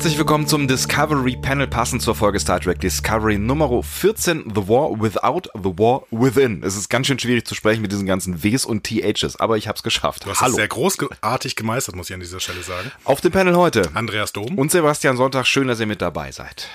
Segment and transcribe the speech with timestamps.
[0.00, 4.98] Herzlich willkommen zum Discovery Panel passend zur Folge Star Trek Discovery Nummer 14 The War
[4.98, 6.62] Without the War Within.
[6.62, 9.68] Es ist ganz schön schwierig zu sprechen mit diesen ganzen Ws und THs, aber ich
[9.68, 10.24] habe es geschafft.
[10.24, 10.54] Du hast Hallo.
[10.54, 12.90] sehr großartig gemeistert, muss ich an dieser Stelle sagen.
[13.04, 14.56] Auf dem Panel heute Andreas Dom.
[14.56, 16.70] und Sebastian Sonntag, schön, dass ihr mit dabei seid.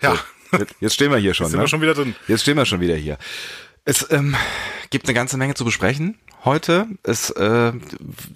[0.00, 0.16] ja,
[0.52, 1.48] Jetzt- Jetzt stehen wir hier schon.
[1.48, 1.64] sind ne?
[1.64, 2.14] wir schon wieder drin.
[2.28, 3.18] Jetzt stehen wir schon wieder hier.
[3.84, 4.36] Es ähm,
[4.90, 6.86] gibt eine ganze Menge zu besprechen heute.
[7.02, 7.72] Es, äh,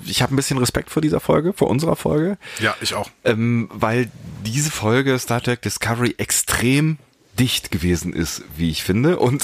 [0.04, 2.38] ich habe ein bisschen Respekt vor dieser Folge, vor unserer Folge.
[2.58, 3.10] Ja, ich auch.
[3.24, 4.10] ähm, weil
[4.44, 6.98] diese Folge Star Trek Discovery extrem
[7.38, 9.18] dicht gewesen ist, wie ich finde.
[9.18, 9.42] Und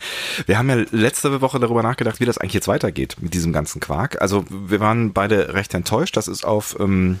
[0.46, 3.80] wir haben ja letzte Woche darüber nachgedacht, wie das eigentlich jetzt weitergeht mit diesem ganzen
[3.80, 4.20] Quark.
[4.20, 6.16] Also wir waren beide recht enttäuscht.
[6.16, 7.18] Das ist auf ähm,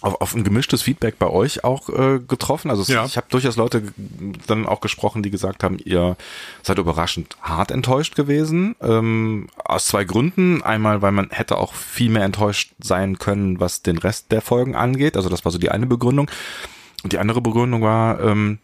[0.00, 2.70] auf, auf ein gemischtes Feedback bei euch auch äh, getroffen.
[2.70, 3.04] Also Ja.
[3.04, 3.82] ich habe durchaus Leute
[4.46, 6.16] dann auch gesprochen, die gesagt haben, ihr
[6.62, 8.76] seid überraschend hart enttäuscht gewesen.
[8.80, 10.62] Ähm, aus zwei Gründen.
[10.62, 14.76] Einmal, weil man hätte auch viel mehr enttäuscht sein können, was den Rest der Folgen
[14.76, 15.16] angeht.
[15.16, 16.30] Also das war so die eine Begründung.
[17.02, 18.58] Und die andere Begründung war ähm,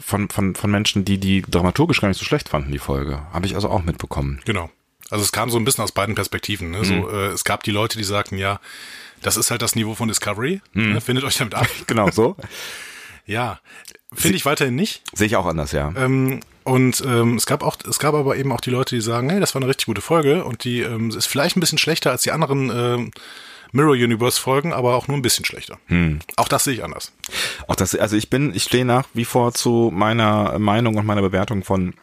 [0.00, 3.22] von, von, von Menschen, die die dramaturgisch gar nicht so schlecht fanden, die Folge.
[3.32, 4.40] Habe ich also auch mitbekommen.
[4.44, 4.70] Genau.
[5.10, 6.70] Also es kam so ein bisschen aus beiden Perspektiven.
[6.70, 6.78] Ne?
[6.78, 6.84] Mhm.
[6.84, 8.58] So, äh, es gab die Leute, die sagten, ja,
[9.24, 10.60] das ist halt das Niveau von Discovery.
[10.72, 10.92] Mhm.
[10.92, 11.00] Ne?
[11.00, 11.66] Findet euch damit ab.
[11.86, 12.36] Genau so.
[13.26, 13.60] ja,
[14.12, 15.02] finde ich weiterhin nicht.
[15.12, 15.92] Sehe ich auch anders, ja.
[15.96, 19.28] Ähm, und ähm, es gab auch, es gab aber eben auch die Leute, die sagen,
[19.30, 22.10] hey, das war eine richtig gute Folge und die ähm, ist vielleicht ein bisschen schlechter
[22.10, 23.10] als die anderen ähm,
[23.72, 25.78] Mirror Universe Folgen, aber auch nur ein bisschen schlechter.
[25.86, 26.20] Hm.
[26.36, 27.12] Auch das sehe ich anders.
[27.66, 31.22] Auch das, also ich bin, ich stehe nach wie vor zu meiner Meinung und meiner
[31.22, 31.94] Bewertung von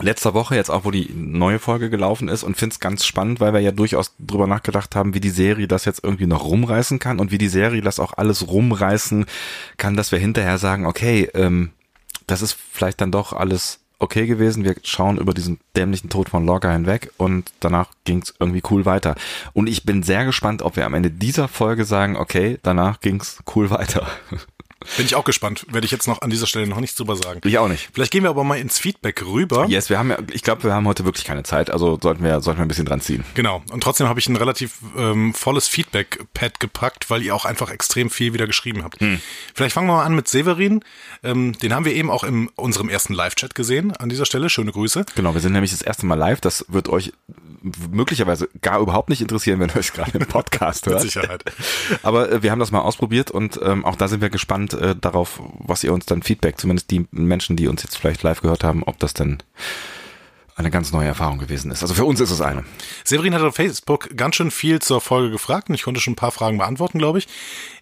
[0.00, 3.40] letzter Woche, jetzt auch wo die neue Folge gelaufen ist und finde es ganz spannend,
[3.40, 6.98] weil wir ja durchaus drüber nachgedacht haben, wie die Serie das jetzt irgendwie noch rumreißen
[6.98, 9.26] kann und wie die Serie das auch alles rumreißen
[9.76, 11.70] kann, dass wir hinterher sagen, okay, ähm,
[12.26, 14.64] das ist vielleicht dann doch alles okay gewesen.
[14.64, 18.84] Wir schauen über diesen dämlichen Tod von Lorca hinweg und danach ging es irgendwie cool
[18.84, 19.14] weiter.
[19.52, 23.20] Und ich bin sehr gespannt, ob wir am Ende dieser Folge sagen, okay, danach ging
[23.20, 24.06] es cool weiter.
[24.96, 25.66] Bin ich auch gespannt.
[25.70, 27.40] Werde ich jetzt noch an dieser Stelle noch nichts drüber sagen.
[27.44, 27.88] Ich auch nicht.
[27.92, 29.66] Vielleicht gehen wir aber mal ins Feedback rüber.
[29.68, 32.40] Yes, wir haben ja, ich glaube, wir haben heute wirklich keine Zeit, also sollten wir,
[32.40, 33.24] sollten wir ein bisschen dran ziehen.
[33.34, 33.62] Genau.
[33.70, 38.10] Und trotzdem habe ich ein relativ ähm, volles Feedback-Pad gepackt, weil ihr auch einfach extrem
[38.10, 39.00] viel wieder geschrieben habt.
[39.00, 39.20] Hm.
[39.54, 40.82] Vielleicht fangen wir mal an mit Severin.
[41.22, 43.96] Ähm, den haben wir eben auch in unserem ersten Live-Chat gesehen.
[43.96, 45.04] An dieser Stelle schöne Grüße.
[45.14, 46.40] Genau, wir sind nämlich das erste Mal live.
[46.40, 47.12] Das wird euch
[47.90, 51.02] möglicherweise gar überhaupt nicht interessieren, wenn ihr euch gerade im Podcast Mit hört.
[51.02, 51.44] Sicherheit.
[52.02, 54.96] Aber äh, wir haben das mal ausprobiert und ähm, auch da sind wir gespannt äh,
[54.96, 58.64] darauf, was ihr uns dann Feedback, zumindest die Menschen, die uns jetzt vielleicht live gehört
[58.64, 59.42] haben, ob das denn
[60.56, 61.82] eine ganz neue Erfahrung gewesen ist.
[61.82, 62.64] Also für uns ist es eine.
[63.04, 66.16] Severin hat auf Facebook ganz schön viel zur Folge gefragt und ich konnte schon ein
[66.16, 67.28] paar Fragen beantworten, glaube ich.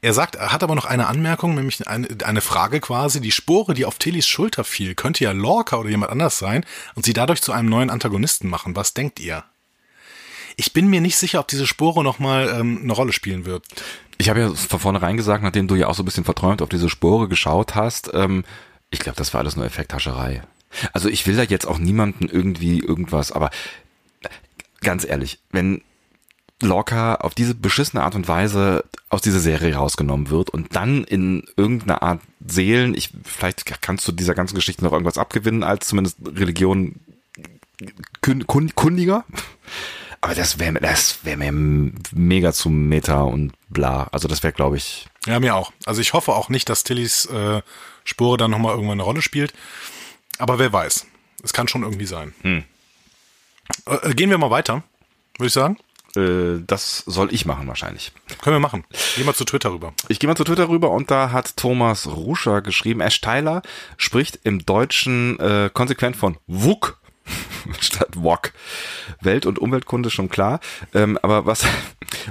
[0.03, 3.21] Er sagt, er hat aber noch eine Anmerkung, nämlich eine, eine Frage quasi.
[3.21, 6.67] Die Spore, die auf Tillys Schulter fiel, könnte ja Lorca oder jemand anders sein
[6.97, 8.75] und sie dadurch zu einem neuen Antagonisten machen.
[8.75, 9.45] Was denkt ihr?
[10.57, 13.65] Ich bin mir nicht sicher, ob diese Spore nochmal ähm, eine Rolle spielen wird.
[14.19, 16.69] Ich habe ja von vornherein gesagt, nachdem du ja auch so ein bisschen verträumt auf
[16.69, 18.45] diese Spore geschaut hast, ähm,
[18.91, 20.43] ich glaube, das war alles nur Effekthascherei.
[20.93, 23.51] Also ich will da jetzt auch niemanden irgendwie irgendwas, aber
[24.81, 25.83] ganz ehrlich, wenn
[26.63, 31.45] Lorca auf diese beschissene Art und Weise aus dieser Serie rausgenommen wird und dann in
[31.57, 36.19] irgendeiner Art Seelen, ich vielleicht kannst du dieser ganzen Geschichte noch irgendwas abgewinnen als zumindest
[36.25, 37.01] Religion
[38.23, 39.25] kun, kun, kundiger.
[40.25, 44.09] Aber das wäre das wäre mir mega zu Meta und bla.
[44.11, 45.71] Also das wäre glaube ich Ja, mir auch.
[45.85, 47.61] Also ich hoffe auch nicht, dass Tillys äh,
[48.05, 49.53] Spore dann nochmal irgendwann eine Rolle spielt.
[50.39, 51.07] Aber wer weiß.
[51.43, 52.33] Es kann schon irgendwie sein.
[52.41, 52.65] Hm.
[53.87, 54.83] Äh, äh, gehen wir mal weiter,
[55.37, 55.77] würde ich sagen.
[56.17, 58.13] äh, das soll ich machen wahrscheinlich.
[58.41, 58.85] Können wir machen.
[59.17, 59.93] Gehen wir zu Twitter rüber.
[60.09, 63.61] Ich gehe mal zu Twitter rüber und da hat Thomas Ruscher geschrieben, Ash Tyler
[63.99, 66.99] spricht im Deutschen äh, konsequent von WUK
[67.81, 68.53] statt WOK.
[69.21, 70.61] Welt- und Umweltkunde schon klar.
[70.93, 71.65] Ähm, aber was,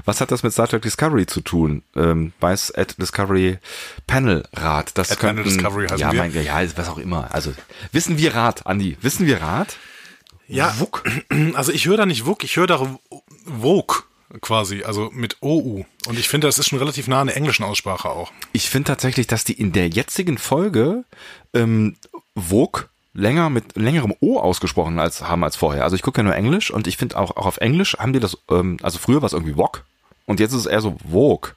[0.06, 1.84] was hat das mit Star Trek Discovery zu tun?
[1.96, 3.60] Ähm, weiß at Discovery
[4.08, 4.98] Panel Rat.
[4.98, 6.20] Das At Panel könnten, Discovery heißen ja, wir.
[6.20, 7.34] Mein, ja, was auch immer.
[7.34, 7.54] Also
[7.92, 8.98] wissen wir Rat, Andi?
[9.02, 9.78] Wissen wir Rat?
[10.48, 11.04] Ja, WUK.
[11.54, 12.98] also ich höre da nicht WUK, ich höre da
[13.46, 14.04] Vogue
[14.42, 15.86] quasi, also mit OU.
[16.08, 18.32] Und ich finde, das ist schon relativ nah an der englischen Aussprache auch.
[18.52, 21.06] Ich finde tatsächlich, dass die in der jetzigen Folge
[21.54, 21.98] ähm,
[22.36, 25.84] Vogue länger mit längerem O ausgesprochen als haben als vorher.
[25.84, 28.20] Also ich gucke ja nur Englisch und ich finde auch, auch auf Englisch haben die
[28.20, 29.86] das, ähm, also früher war es irgendwie Wok
[30.26, 31.52] und jetzt ist es eher so Vogue.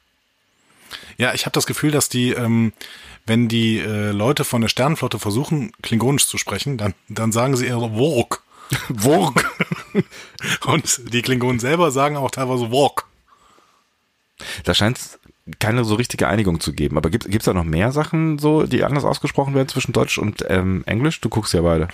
[1.17, 2.73] Ja, ich habe das Gefühl, dass die, ähm,
[3.25, 7.67] wenn die äh, Leute von der Sternenflotte versuchen, Klingonisch zu sprechen, dann, dann sagen sie
[7.67, 8.39] eher so Vogue.
[8.97, 9.43] Vogue.
[10.67, 13.05] Und die Klingonen selber sagen auch teilweise Vogue.
[14.65, 15.19] da scheint es
[15.59, 16.97] keine so richtige Einigung zu geben.
[16.97, 20.45] Aber gibt es da noch mehr Sachen, so, die anders ausgesprochen werden zwischen Deutsch und
[20.49, 21.21] ähm, Englisch?
[21.21, 21.89] Du guckst ja beide.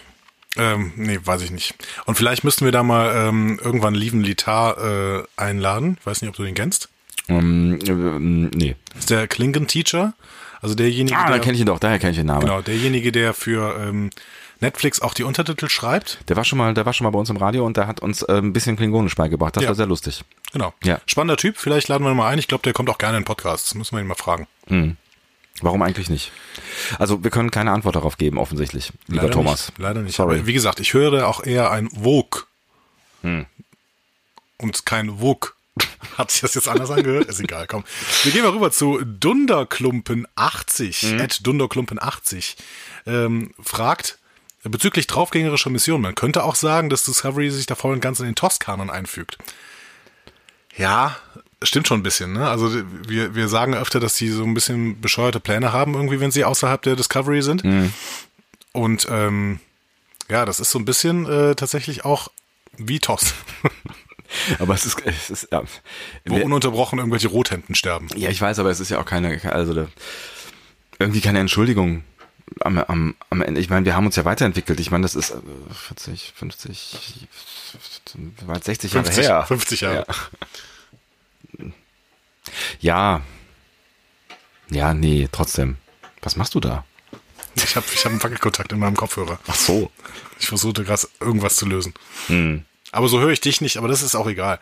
[0.57, 1.75] Ähm, nee, weiß ich nicht.
[2.05, 4.77] Und vielleicht müssten wir da mal ähm, irgendwann Lieven Litar
[5.21, 5.99] äh, einladen.
[6.05, 6.89] Weiß nicht, ob du den kennst.
[7.29, 7.93] Ähm, äh,
[8.57, 8.77] nee.
[8.99, 10.13] Ist der Klingon-Teacher.
[10.61, 12.43] Also derjenige, Ah, da der, kenne ich ihn doch, daher kenne ich den Namen.
[12.43, 14.11] genau, derjenige, der für ähm,
[14.63, 16.19] Netflix auch die Untertitel schreibt.
[16.29, 18.01] Der war schon mal, der war schon mal bei uns im Radio und der hat
[18.01, 19.57] uns äh, ein bisschen Klingonisch beigebracht.
[19.57, 19.69] Das Ja.
[19.69, 20.25] war sehr lustig.
[20.53, 20.73] Genau.
[20.83, 21.01] Ja.
[21.07, 22.39] Spannender Typ, vielleicht laden wir ihn mal ein.
[22.39, 23.69] Ich glaube, der kommt auch gerne in Podcasts.
[23.69, 24.47] Das müssen wir ihn mal fragen.
[25.61, 26.33] Warum eigentlich nicht?
[26.99, 29.69] Also wir können keine Antwort darauf geben, offensichtlich, lieber Leider Thomas.
[29.69, 30.17] Nicht, leider nicht.
[30.17, 30.37] Sorry.
[30.39, 32.43] Aber wie gesagt, ich höre auch eher ein Vogue.
[33.23, 33.47] Hm.
[34.59, 35.51] Und kein Vogue.
[36.19, 37.27] Hat sich das jetzt anders angehört?
[37.27, 37.85] Ist egal, komm.
[38.25, 41.11] Wir gehen mal rüber zu Dunderklumpen80.
[41.11, 41.21] Hm.
[41.21, 42.57] Ed Dunderklumpen80.
[43.07, 44.19] Ähm, fragt
[44.63, 46.03] bezüglich draufgängerischer Missionen.
[46.03, 49.39] Man könnte auch sagen, dass Discovery sich da voll und ganz in den TOS-Kanon einfügt.
[50.77, 51.17] Ja,
[51.63, 52.33] stimmt schon ein bisschen.
[52.33, 52.49] Ne?
[52.49, 52.73] Also
[53.07, 56.45] wir, wir sagen öfter, dass sie so ein bisschen bescheuerte Pläne haben, irgendwie, wenn sie
[56.45, 57.65] außerhalb der Discovery sind.
[58.73, 59.61] Und ähm,
[60.31, 62.29] ja, das ist so ein bisschen äh, tatsächlich auch
[62.79, 63.35] wie TOS,
[64.59, 65.63] Aber es ist, es ist ja,
[66.25, 68.09] wo ununterbrochen irgendwelche Rothemden sterben.
[68.17, 69.89] ja, ich weiß, aber es ist ja auch keine, also da,
[70.99, 72.03] irgendwie keine Entschuldigung
[72.61, 73.61] am, am, am Ende.
[73.61, 74.81] Ich meine, wir haben uns ja weiterentwickelt.
[74.81, 75.41] Ich meine, das ist äh,
[75.73, 77.29] 40, 50,
[78.47, 79.45] war jetzt 60 Jahre 50, her.
[79.47, 80.07] 50 Jahre.
[82.81, 83.23] Ja.
[84.71, 85.77] Ja, nee, trotzdem.
[86.23, 86.85] Was machst du da?
[87.55, 89.39] Ich habe ich hab einen Wackelkontakt in meinem Kopfhörer.
[89.47, 89.91] Ach so.
[90.41, 91.95] Ich versuchte gerade irgendwas zu lösen.
[92.29, 92.65] Hm.
[92.91, 94.59] Aber so höre ich dich nicht, aber das ist auch egal.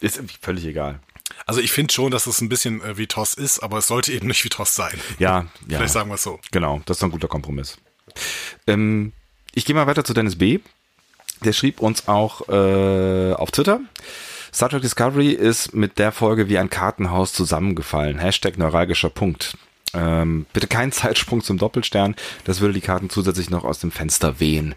[0.00, 1.00] Ist völlig egal.
[1.46, 4.12] Also ich finde schon, dass es ein bisschen äh, wie TOS ist, aber es sollte
[4.12, 4.98] eben nicht wie TOS sein.
[5.18, 5.78] Ja, ja.
[5.78, 6.40] Vielleicht sagen wir es so.
[6.50, 7.76] Genau, das ist ein guter Kompromiss.
[8.66, 9.12] Ähm,
[9.54, 10.60] ich gehe mal weiter zu Dennis B.
[11.44, 13.80] Der schrieb uns auch äh, auf Twitter.
[14.52, 18.18] Star Trek Discovery ist mit der Folge wie ein Kartenhaus zusammengefallen.
[18.18, 19.58] Hashtag neuralgischer Punkt.
[19.94, 22.14] Ähm, bitte kein Zeitsprung zum Doppelstern.
[22.44, 24.74] Das würde die Karten zusätzlich noch aus dem Fenster wehen.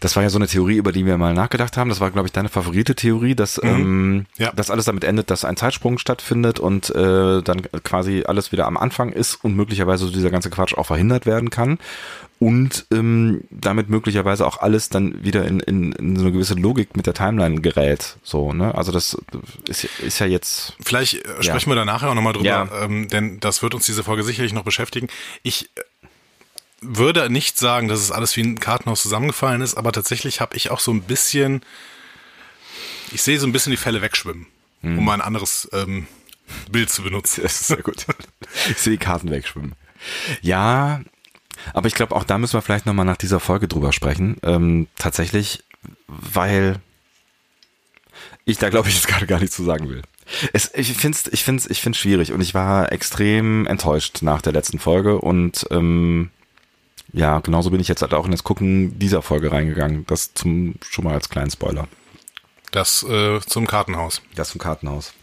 [0.00, 1.88] Das war ja so eine Theorie, über die wir mal nachgedacht haben.
[1.88, 4.52] Das war, glaube ich, deine favorite Theorie, dass, ähm, Ja.
[4.52, 8.76] dass alles damit endet, dass ein Zeitsprung stattfindet und äh, dann quasi alles wieder am
[8.76, 11.78] Anfang ist und möglicherweise so dieser ganze Quatsch auch verhindert werden kann.
[12.40, 16.96] Und ähm, damit möglicherweise auch alles dann wieder in, in, in so eine gewisse Logik
[16.96, 18.16] mit der Timeline gerät.
[18.22, 18.74] So, ne?
[18.74, 19.16] Also das
[19.68, 20.74] ist, ist ja jetzt.
[20.84, 22.68] Vielleicht äh, sprechen wir da nachher auch nochmal drüber, Ja.
[22.82, 25.08] ähm, denn das wird uns diese Folge sicherlich noch beschäftigen.
[25.42, 25.80] Ich äh,
[26.82, 30.70] würde nicht sagen, dass es alles wie ein Kartenhaus zusammengefallen ist, aber tatsächlich habe ich
[30.70, 31.62] auch so ein bisschen,
[33.10, 34.46] ich sehe so ein bisschen die Fälle wegschwimmen,
[34.82, 34.98] Hm.
[34.98, 36.06] um mal ein anderes ähm,
[36.70, 37.40] Bild zu benutzen.
[37.42, 38.04] Das ist sehr gut.
[38.70, 39.72] Ich sehe die Karten wegschwimmen.
[40.42, 41.00] Ja,
[41.72, 44.36] aber ich glaube, auch da müssen wir vielleicht nochmal nach dieser Folge drüber sprechen.
[44.42, 45.64] Ähm, tatsächlich,
[46.06, 46.80] weil
[48.44, 50.02] ich da glaube ich jetzt gerade gar nichts zu sagen will.
[50.52, 54.42] Es, ich finde es ich find's, ich find's schwierig und ich war extrem enttäuscht nach
[54.42, 56.30] der letzten Folge und ähm,
[57.12, 60.04] ja, genauso bin ich jetzt halt auch in das Gucken dieser Folge reingegangen.
[60.06, 61.86] Das zum schon mal als kleinen Spoiler.
[62.72, 64.20] Das äh, zum Kartenhaus.
[64.34, 65.14] Das zum Kartenhaus.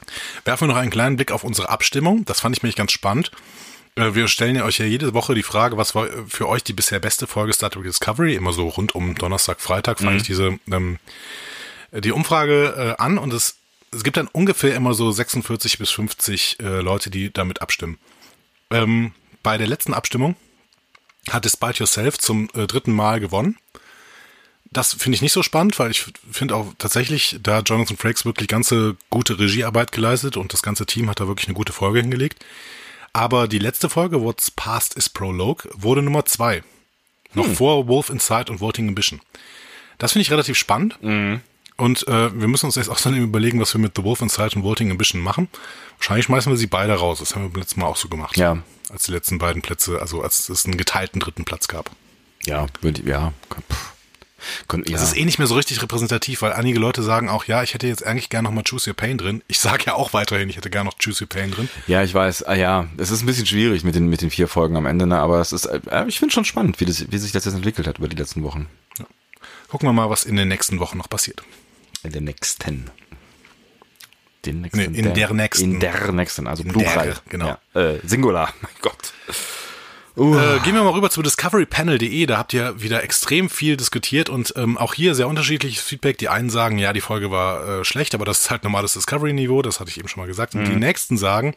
[0.46, 2.24] Werfen wir noch einen kleinen Blick auf unsere Abstimmung.
[2.24, 3.32] Das fand ich nämlich ganz spannend.
[3.96, 6.64] Äh, Wir stellen ja euch ja jede Woche die Frage, was war äh, für euch
[6.64, 8.36] die bisher beste Folge Star Trek Discovery?
[8.36, 11.00] Immer so rund um Donnerstag, Freitag fange ich diese ähm,
[11.92, 13.58] die Umfrage äh, an und es,
[13.92, 17.98] es gibt dann ungefähr immer so 46 bis 50 äh, Leute, die damit abstimmen.
[18.69, 19.12] Ähm,
[19.44, 20.36] bei der letzten Abstimmung
[21.30, 23.57] hat Despite Yourself zum äh, dritten Mal gewonnen.
[24.71, 28.24] Das finde ich nicht so spannend, weil ich finde auch tatsächlich, da hat Jonathan Frakes
[28.24, 32.00] wirklich ganze gute Regiearbeit geleistet und das ganze Team hat da wirklich eine gute Folge
[32.00, 32.45] hingelegt.
[33.13, 36.63] Aber die letzte Folge, What's Past is Prologue, wurde Nummer zwei.
[37.33, 39.21] Noch vor Wolf Inside und Voting Ambition.
[39.97, 40.97] Das finde ich relativ spannend.
[41.77, 44.56] Und äh, wir müssen uns jetzt auch dann überlegen, was wir mit The Wolf Inside
[44.56, 45.47] und Voting Ambition machen.
[45.97, 47.19] Wahrscheinlich schmeißen wir sie beide raus.
[47.19, 48.37] Das haben wir beim letzten Mal auch so gemacht.
[48.37, 48.57] Ja.
[48.89, 51.91] Als die letzten beiden Plätze, also als es einen geteilten dritten Platz gab.
[52.45, 53.33] Ja, würde ja.
[53.71, 53.94] Pff.
[54.71, 54.80] Ja.
[54.92, 57.74] Das ist eh nicht mehr so richtig repräsentativ, weil einige Leute sagen auch, ja, ich
[57.74, 59.44] hätte jetzt eigentlich gerne noch mal Choose Your Pain drin.
[59.48, 61.69] Ich sage ja auch weiterhin, ich hätte gerne noch Choose Your Pain drin.
[61.88, 62.44] Ja, ich weiß.
[62.44, 65.06] Ah, ja, es ist ein bisschen schwierig mit den, mit den vier Folgen am Ende,
[65.07, 65.19] ne?
[65.19, 67.88] aber es ist, äh, ich finde schon spannend, wie, das, wie sich das jetzt entwickelt
[67.88, 68.68] hat über die letzten Wochen.
[69.69, 71.44] Gucken wir mal, was in den nächsten Wochen noch passiert.
[72.04, 72.90] In der nächsten.
[74.45, 74.92] Den nächsten.
[74.92, 75.74] Nee, in der nächsten.
[75.76, 77.06] In der nächsten, also In Plural.
[77.06, 77.57] der, genau.
[77.74, 79.14] Ja, äh, Singular, mein Gott.
[80.18, 82.25] Äh, gehen wir mal rüber zu discoverypanel.de.
[82.25, 86.18] Da habt ihr wieder extrem viel diskutiert und ähm, auch hier sehr unterschiedliches Feedback.
[86.18, 89.61] Die einen sagen, ja, die Folge war äh, schlecht, aber das ist halt normales Discovery-Niveau.
[89.61, 90.53] Das hatte ich eben schon mal gesagt.
[90.56, 91.56] Und die nächsten sagen,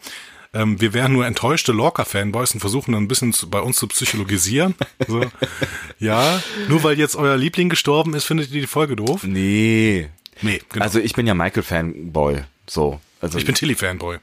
[0.55, 3.89] ähm, wir wären nur enttäuschte Lorca-Fanboys und versuchen dann ein bisschen zu, bei uns zu
[3.89, 4.75] psychologisieren.
[5.07, 5.23] So.
[5.99, 9.25] ja, nur weil jetzt euer Liebling gestorben ist, findet ihr die Folge doof?
[9.25, 10.09] Nee.
[10.41, 10.85] Nee, genau.
[10.85, 12.45] Also ich bin ja Michael-Fanboy.
[12.67, 13.01] So.
[13.21, 14.19] Also ich bin Tilly-Fanboy.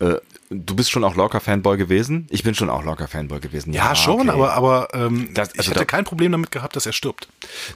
[0.00, 0.16] Äh,
[0.50, 2.26] du bist schon auch Locker-Fanboy gewesen?
[2.30, 3.72] Ich bin schon auch Locker-Fanboy gewesen.
[3.72, 4.30] Ja, schon, okay.
[4.30, 7.28] aber, aber ähm, Das- ich also hätte da- kein Problem damit gehabt, dass er stirbt.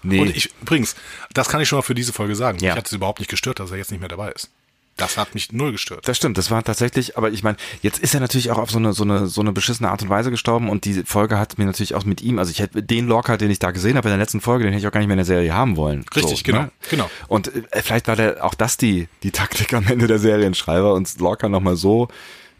[0.02, 0.20] Nee.
[0.20, 0.94] Und ich, übrigens,
[1.32, 2.58] das kann ich schon mal für diese Folge sagen.
[2.60, 2.70] Ja.
[2.72, 4.50] Ich hatte es überhaupt nicht gestört, dass er jetzt nicht mehr dabei ist.
[4.96, 6.06] Das hat mich null gestört.
[6.06, 8.78] Das stimmt, das war tatsächlich, aber ich meine, jetzt ist er natürlich auch auf so
[8.78, 11.64] eine, so eine, so eine beschissene Art und Weise gestorben und die Folge hat mir
[11.64, 14.12] natürlich auch mit ihm, also ich hätte den Lorca, den ich da gesehen habe in
[14.12, 16.04] der letzten Folge, den hätte ich auch gar nicht mehr in der Serie haben wollen.
[16.14, 16.72] Richtig, so, genau, ne?
[16.90, 17.10] genau.
[17.28, 21.18] Und äh, vielleicht war der, auch das die, die Taktik am Ende der Serienschreiber, uns
[21.18, 22.08] Lorca nochmal so,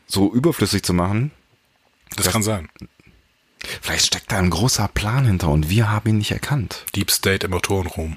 [0.07, 1.33] so überflüssig zu machen.
[2.17, 2.69] Das, das kann sein.
[3.83, 6.85] Vielleicht steckt da ein großer Plan hinter und wir haben ihn nicht erkannt.
[6.97, 8.17] Deep State im Autorenraum.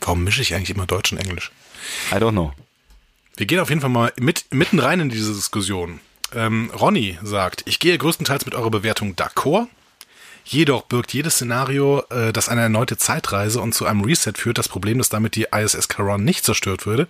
[0.00, 1.50] Warum mische ich eigentlich immer Deutsch und Englisch?
[2.12, 2.52] I don't know.
[3.36, 6.00] Wir gehen auf jeden Fall mal mit, mitten rein in diese Diskussion.
[6.34, 9.68] Ähm, Ronny sagt, ich gehe größtenteils mit eurer Bewertung d'accord.
[10.44, 14.68] Jedoch birgt jedes Szenario, äh, das eine erneute Zeitreise und zu einem Reset führt, das
[14.68, 17.08] Problem, dass damit die ISS Charon nicht zerstört würde,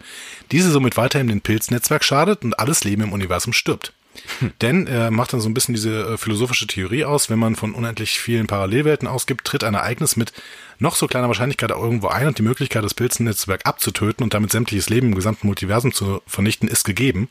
[0.52, 3.92] diese somit weiterhin dem Pilznetzwerk schadet und alles Leben im Universum stirbt.
[4.40, 4.52] Hm.
[4.60, 7.74] Denn er macht dann so ein bisschen diese äh, philosophische Theorie aus, wenn man von
[7.74, 10.32] unendlich vielen Parallelwelten ausgibt, tritt ein Ereignis mit
[10.78, 14.88] noch so kleiner Wahrscheinlichkeit irgendwo ein und die Möglichkeit, das Pilzennetzwerk abzutöten und damit sämtliches
[14.88, 17.28] Leben im gesamten Multiversum zu vernichten, ist gegeben.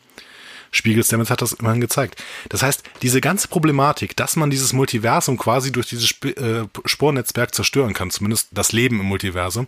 [0.72, 2.22] Spiegel hat das immerhin gezeigt.
[2.50, 7.56] Das heißt, diese ganze Problematik, dass man dieses Multiversum quasi durch dieses Sp äh, Spornetzwerk
[7.56, 9.68] zerstören kann, zumindest das Leben im Multiversum,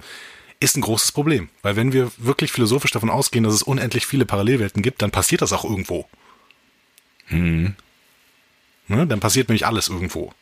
[0.59, 1.49] ist ein großes Problem.
[1.61, 5.41] Weil wenn wir wirklich philosophisch davon ausgehen, dass es unendlich viele Parallelwelten gibt, dann passiert
[5.41, 6.07] das auch irgendwo.
[7.27, 7.75] Hm.
[8.87, 9.07] Ne?
[9.07, 10.33] Dann passiert nämlich alles irgendwo.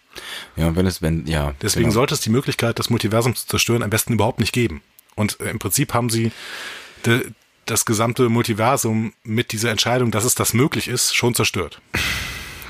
[0.55, 1.53] Ja, wenn es, wenn, ja.
[1.61, 1.95] Deswegen genau.
[1.95, 4.81] sollte es die Möglichkeit, das Multiversum zu zerstören, am besten überhaupt nicht geben.
[5.15, 6.31] Und äh, im Prinzip haben sie
[7.05, 7.31] de,
[7.65, 11.81] das gesamte Multiversum mit dieser Entscheidung, dass es das möglich ist, schon zerstört.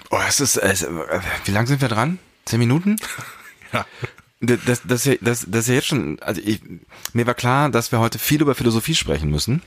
[0.09, 2.19] Oh, es ist, es, äh, wie lang sind wir dran?
[2.45, 2.97] Zehn Minuten?
[3.73, 3.85] ja.
[4.41, 6.61] Das, das, das, das, das ist ja jetzt schon, also ich,
[7.13, 9.61] mir war klar, dass wir heute viel über Philosophie sprechen müssen.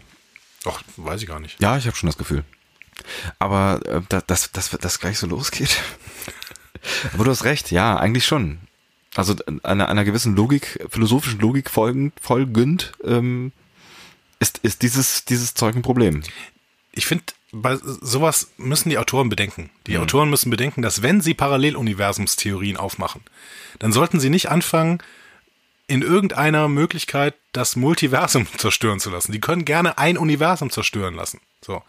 [0.64, 1.61] Ach, weiß ich gar nicht.
[1.61, 2.45] Ja, ich habe schon das Gefühl.
[3.38, 5.83] Aber äh, dass, dass, dass das gleich so losgeht.
[7.12, 8.59] Aber du hast recht, ja, eigentlich schon.
[9.14, 13.52] Also einer, einer gewissen Logik, philosophischen Logik folgend, folgend ähm,
[14.38, 16.23] ist, ist dieses, dieses Zeug ein Problem.
[16.93, 19.71] Ich finde, bei sowas müssen die Autoren bedenken.
[19.87, 20.02] Die mhm.
[20.02, 23.23] Autoren müssen bedenken, dass wenn sie Paralleluniversumstheorien aufmachen,
[23.78, 25.02] dann sollten sie nicht anfangen,
[25.87, 29.33] in irgendeiner Möglichkeit das Multiversum zerstören zu lassen.
[29.33, 31.40] Die können gerne ein Universum zerstören lassen.
[31.62, 31.83] So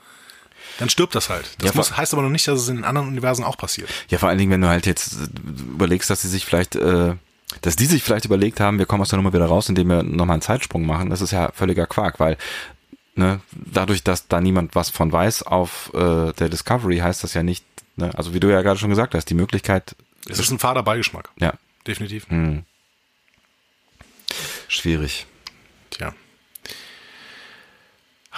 [0.79, 1.51] dann stirbt das halt.
[1.59, 3.89] Das ja, muss, heißt aber noch nicht, dass es in anderen Universen auch passiert.
[4.09, 7.15] Ja, vor allen Dingen, wenn du halt jetzt überlegst, dass sie sich vielleicht, äh,
[7.62, 10.03] dass die sich vielleicht überlegt haben, wir kommen aus der Nummer wieder raus, indem wir
[10.03, 12.38] nochmal einen Zeitsprung machen, das ist ja völliger Quark, weil
[13.15, 17.43] ne, dadurch, dass da niemand was von weiß auf äh, der Discovery, heißt das ja
[17.43, 17.65] nicht,
[17.98, 19.95] ne, also wie du ja gerade schon gesagt hast, die Möglichkeit.
[20.27, 21.29] Es ist ein fader Beigeschmack.
[21.39, 21.53] Ja.
[21.86, 22.29] Definitiv.
[22.29, 22.63] Hm.
[24.67, 25.25] Schwierig.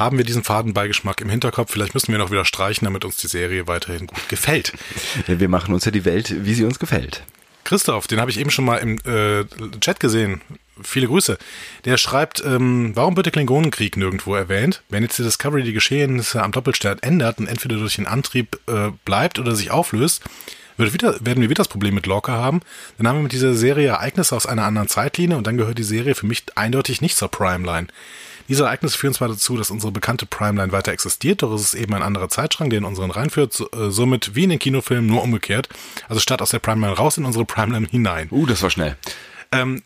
[0.01, 1.71] Haben wir diesen Fadenbeigeschmack im Hinterkopf.
[1.71, 4.73] Vielleicht müssen wir noch wieder streichen, damit uns die Serie weiterhin gut gefällt.
[5.27, 7.23] Wir machen uns ja die Welt, wie sie uns gefällt.
[7.63, 9.45] Christoph, den habe ich eben schon mal im äh,
[9.79, 10.41] Chat gesehen.
[10.83, 11.37] Viele Grüße.
[11.85, 14.81] Der schreibt, ähm, warum wird der Klingonenkrieg nirgendwo erwähnt?
[14.89, 18.89] Wenn jetzt die Discovery die Geschehnisse am Doppelstern ändert und entweder durch den Antrieb äh,
[19.05, 20.23] bleibt oder sich auflöst,
[20.77, 22.61] wieder, werden wir wieder das Problem mit Lorca haben.
[22.97, 25.83] Dann haben wir mit dieser Serie Ereignisse aus einer anderen Zeitlinie und dann gehört die
[25.83, 27.87] Serie für mich eindeutig nicht zur Primeline.
[28.51, 31.93] Diese Ereignisse führen zwar dazu, dass unsere bekannte Primeline weiter existiert, doch es ist eben
[31.93, 35.23] ein anderer Zeitstrang, der in unseren reinführt, so, äh, somit wie in den Kinofilmen nur
[35.23, 35.69] umgekehrt.
[36.09, 38.27] Also statt aus der Primeline raus in unsere Primeline hinein.
[38.29, 38.97] Uh, das war schnell.
[39.53, 39.83] Ähm,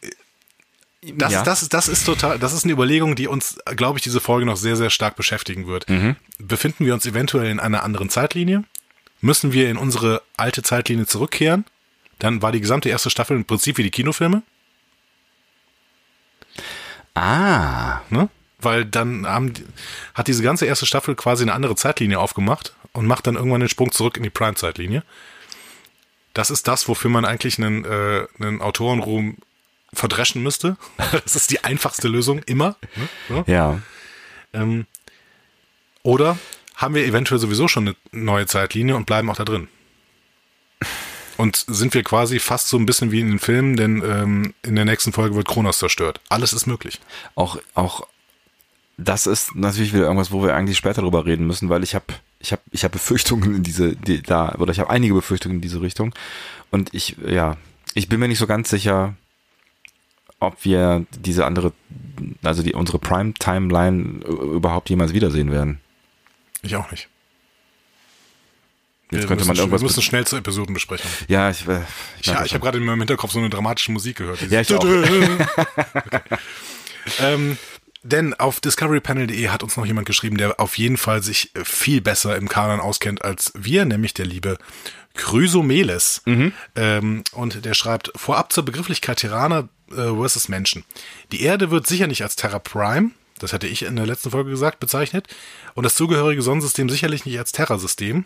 [1.03, 1.43] das, ja.
[1.43, 4.57] das, das ist total, das ist eine Überlegung, die uns, glaube ich, diese Folge noch
[4.57, 5.87] sehr, sehr stark beschäftigen wird.
[5.87, 6.15] Mhm.
[6.39, 8.63] Befinden wir uns eventuell in einer anderen Zeitlinie?
[9.21, 11.65] Müssen wir in unsere alte Zeitlinie zurückkehren?
[12.17, 14.41] Dann war die gesamte erste Staffel im Prinzip wie die Kinofilme.
[17.13, 18.01] Ah.
[18.09, 18.27] Ne?
[18.59, 19.53] Weil dann haben,
[20.13, 23.69] hat diese ganze erste Staffel quasi eine andere Zeitlinie aufgemacht und macht dann irgendwann den
[23.69, 25.03] Sprung zurück in die Prime-Zeitlinie.
[26.33, 29.37] Das ist das, wofür man eigentlich einen, äh, einen Autorenruhm
[29.93, 30.77] verdreschen müsste.
[31.11, 32.75] das ist die einfachste Lösung, immer.
[33.29, 33.43] Ne?
[33.47, 33.81] Ja.
[34.53, 34.85] Ähm,
[36.03, 36.37] oder
[36.75, 39.67] haben wir eventuell sowieso schon eine neue Zeitlinie und bleiben auch da drin?
[41.37, 44.75] Und sind wir quasi fast so ein bisschen wie in den Filmen, denn ähm, in
[44.75, 46.21] der nächsten Folge wird Kronos zerstört.
[46.29, 47.01] Alles ist möglich.
[47.35, 48.07] Auch, auch
[48.97, 52.05] das ist natürlich wieder irgendwas, wo wir eigentlich später drüber reden müssen, weil ich habe
[52.39, 55.61] ich habe ich habe Befürchtungen in diese die, da oder ich habe einige Befürchtungen in
[55.61, 56.13] diese Richtung
[56.71, 57.57] und ich ja,
[57.93, 59.15] ich bin mir nicht so ganz sicher,
[60.39, 61.73] ob wir diese andere
[62.43, 65.79] also die unsere Prime Timeline überhaupt jemals wiedersehen werden.
[66.61, 67.09] Ich auch nicht.
[69.11, 69.81] Jetzt wir könnte man irgendwas.
[69.81, 71.09] Wir müssen schnell zur Episodenbesprechung.
[71.27, 71.81] Ja, ich, äh,
[72.19, 74.41] ich, ja, ich habe gerade in meinem Hinterkopf so eine dramatische Musik gehört.
[74.49, 74.83] Ja, ich auch.
[74.83, 76.21] okay.
[77.19, 77.57] ähm,
[78.05, 82.35] denn auf discoverypanel.de hat uns noch jemand geschrieben, der auf jeden Fall sich viel besser
[82.35, 84.59] im Kanon auskennt als wir, nämlich der liebe
[85.15, 86.21] Chrysomeles.
[86.25, 86.53] Mhm.
[86.75, 90.83] Ähm, und der schreibt, vorab zur Begrifflichkeit Terraner äh, versus Menschen.
[91.31, 93.09] Die Erde wird sicher nicht als Terra Prime,
[93.39, 95.27] das hätte ich in der letzten Folge gesagt, bezeichnet,
[95.73, 98.25] und das zugehörige Sonnensystem sicherlich nicht als Terra-System.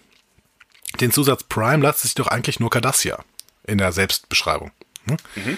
[1.00, 3.24] Den Zusatz Prime lasst sich doch eigentlich nur Cardassia
[3.66, 4.72] in der Selbstbeschreibung.
[5.08, 5.18] Hm?
[5.36, 5.58] Mhm.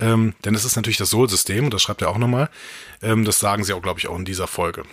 [0.00, 2.50] Ähm, denn es ist natürlich das Sol-System, und das schreibt er auch nochmal.
[3.02, 4.84] Ähm, das sagen sie auch, glaube ich, auch in dieser Folge.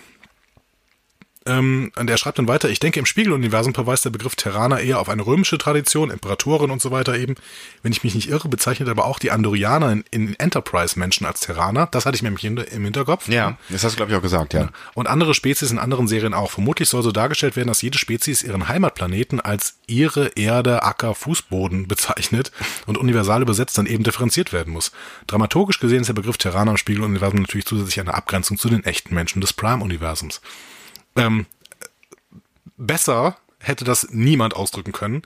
[1.46, 4.98] Ähm, und er schreibt dann weiter, ich denke, im Spiegeluniversum verweist der Begriff Terraner eher
[4.98, 7.36] auf eine römische Tradition, Imperatoren und so weiter eben.
[7.82, 11.86] Wenn ich mich nicht irre, bezeichnet aber auch die Andorianer in, in Enterprise-Menschen als Terraner.
[11.90, 13.28] Das hatte ich nämlich im Hinterkopf.
[13.28, 14.70] Ja, das hast du, glaube ich, auch gesagt, ja.
[14.94, 16.50] Und andere Spezies in anderen Serien auch.
[16.50, 21.86] Vermutlich soll so dargestellt werden, dass jede Spezies ihren Heimatplaneten als ihre Erde, Acker, Fußboden
[21.88, 22.50] bezeichnet
[22.86, 24.90] und universal übersetzt dann eben differenziert werden muss.
[25.26, 29.14] Dramaturgisch gesehen ist der Begriff Terraner im Spiegeluniversum natürlich zusätzlich eine Abgrenzung zu den echten
[29.14, 30.40] Menschen des Prime-Universums.
[31.16, 31.46] Ähm,
[32.76, 35.22] besser hätte das niemand ausdrücken können.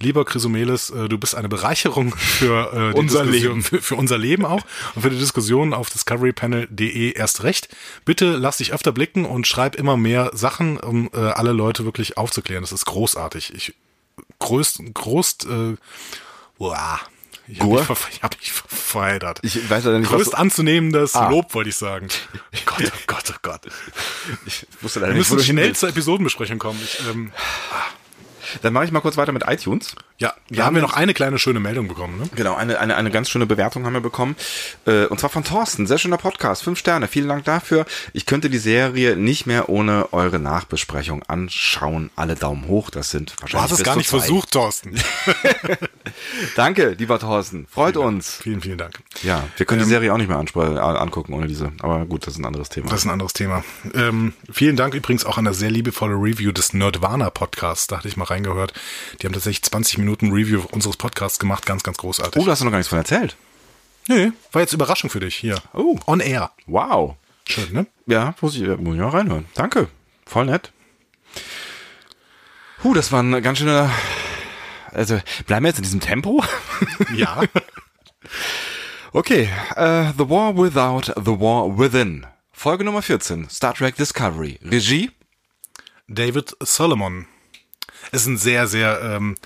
[0.00, 4.44] Lieber Chrysomelis, äh, du bist eine Bereicherung für äh, unser Leben, für, für, unser Leben
[4.44, 4.62] auch
[4.94, 7.68] und für die Diskussion auf discoverypanel.de erst recht.
[8.04, 12.16] Bitte lass dich öfter blicken und schreib immer mehr Sachen, um äh, alle Leute wirklich
[12.16, 12.62] aufzuklären.
[12.62, 13.54] Das ist großartig.
[13.54, 13.74] Ich
[14.38, 15.76] größt, groß, äh,
[16.58, 17.00] wow,
[17.48, 19.40] ich habe mich, ver hab mich verheddert.
[19.42, 21.30] Ich weiß ja nicht, Größt anzunehmendes ah.
[21.30, 22.08] Lob, wollte ich sagen.
[22.66, 23.60] Gott, oh Gott, oh Gott.
[24.46, 26.80] Ich wusste leider Wir nicht, müssen schnell zur Episodenbesprechung kommen.
[26.82, 27.32] Ich, ähm,
[27.72, 27.97] ah.
[28.62, 29.94] Dann mache ich mal kurz weiter mit iTunes.
[30.18, 32.18] Ja, da haben wir noch eine kleine schöne Meldung bekommen.
[32.18, 32.28] Ne?
[32.34, 34.34] Genau, eine, eine, eine ganz schöne Bewertung haben wir bekommen.
[34.84, 35.86] Äh, und zwar von Thorsten.
[35.86, 36.64] Sehr schöner Podcast.
[36.64, 37.06] Fünf Sterne.
[37.06, 37.86] Vielen Dank dafür.
[38.12, 42.10] Ich könnte die Serie nicht mehr ohne eure Nachbesprechung anschauen.
[42.16, 42.90] Alle Daumen hoch.
[42.90, 43.52] Das sind wahrscheinlich.
[43.52, 44.18] Du hast es gar nicht zwei.
[44.18, 44.98] versucht, Thorsten.
[46.56, 47.66] Danke, lieber Thorsten.
[47.70, 48.32] Freut vielen uns.
[48.32, 48.42] Dank.
[48.42, 48.98] Vielen, vielen Dank.
[49.22, 51.72] Ja, wir können ähm, die Serie auch nicht mehr angucken ohne diese.
[51.80, 52.88] Aber gut, das ist ein anderes Thema.
[52.88, 53.62] Das ist ein anderes Thema.
[53.94, 57.86] Ähm, vielen Dank übrigens auch an das sehr liebevolle Review des Nerdwana Podcasts.
[57.86, 58.72] Da hatte ich mal reingehört.
[59.20, 61.66] Die haben tatsächlich 20 Minuten Review unseres Podcasts gemacht.
[61.66, 62.40] Ganz, ganz großartig.
[62.40, 63.36] Oh, da hast du noch gar nichts von erzählt.
[64.08, 65.60] Nee, war jetzt Überraschung für dich hier.
[65.74, 65.98] Oh.
[66.06, 66.50] On air.
[66.66, 67.16] Wow.
[67.46, 67.86] Schön, ne?
[68.06, 69.46] Ja, muss ich, muss ich mal reinhören.
[69.54, 69.88] Danke.
[70.26, 70.72] Voll nett.
[72.82, 73.90] Huh, das war ein ganz schöner.
[74.92, 76.42] Also, bleiben wir jetzt in diesem Tempo?
[77.14, 77.42] Ja.
[79.12, 79.48] okay.
[79.72, 82.24] Uh, the War Without the War Within.
[82.52, 83.50] Folge Nummer 14.
[83.50, 84.60] Star Trek Discovery.
[84.62, 85.10] Regie?
[86.06, 87.26] David Solomon.
[88.12, 89.36] Ist ein sehr, sehr ähm,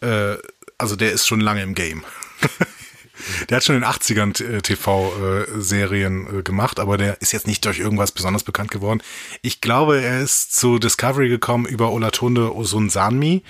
[0.00, 0.36] äh,
[0.78, 2.04] also der ist schon lange im Game.
[3.50, 7.80] der hat schon in den 80ern TV-Serien äh, gemacht, aber der ist jetzt nicht durch
[7.80, 9.02] irgendwas besonders bekannt geworden.
[9.42, 13.42] Ich glaube, er ist zu Discovery gekommen über Olatunde Osunsanmi,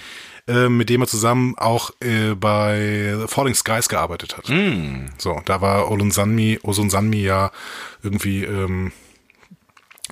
[0.48, 4.48] äh, mit dem er zusammen auch äh, bei Falling Skies gearbeitet hat.
[4.48, 5.08] Mm.
[5.18, 7.52] So, da war Olunsanmi, Osunsanmi ja
[8.02, 8.92] irgendwie ähm,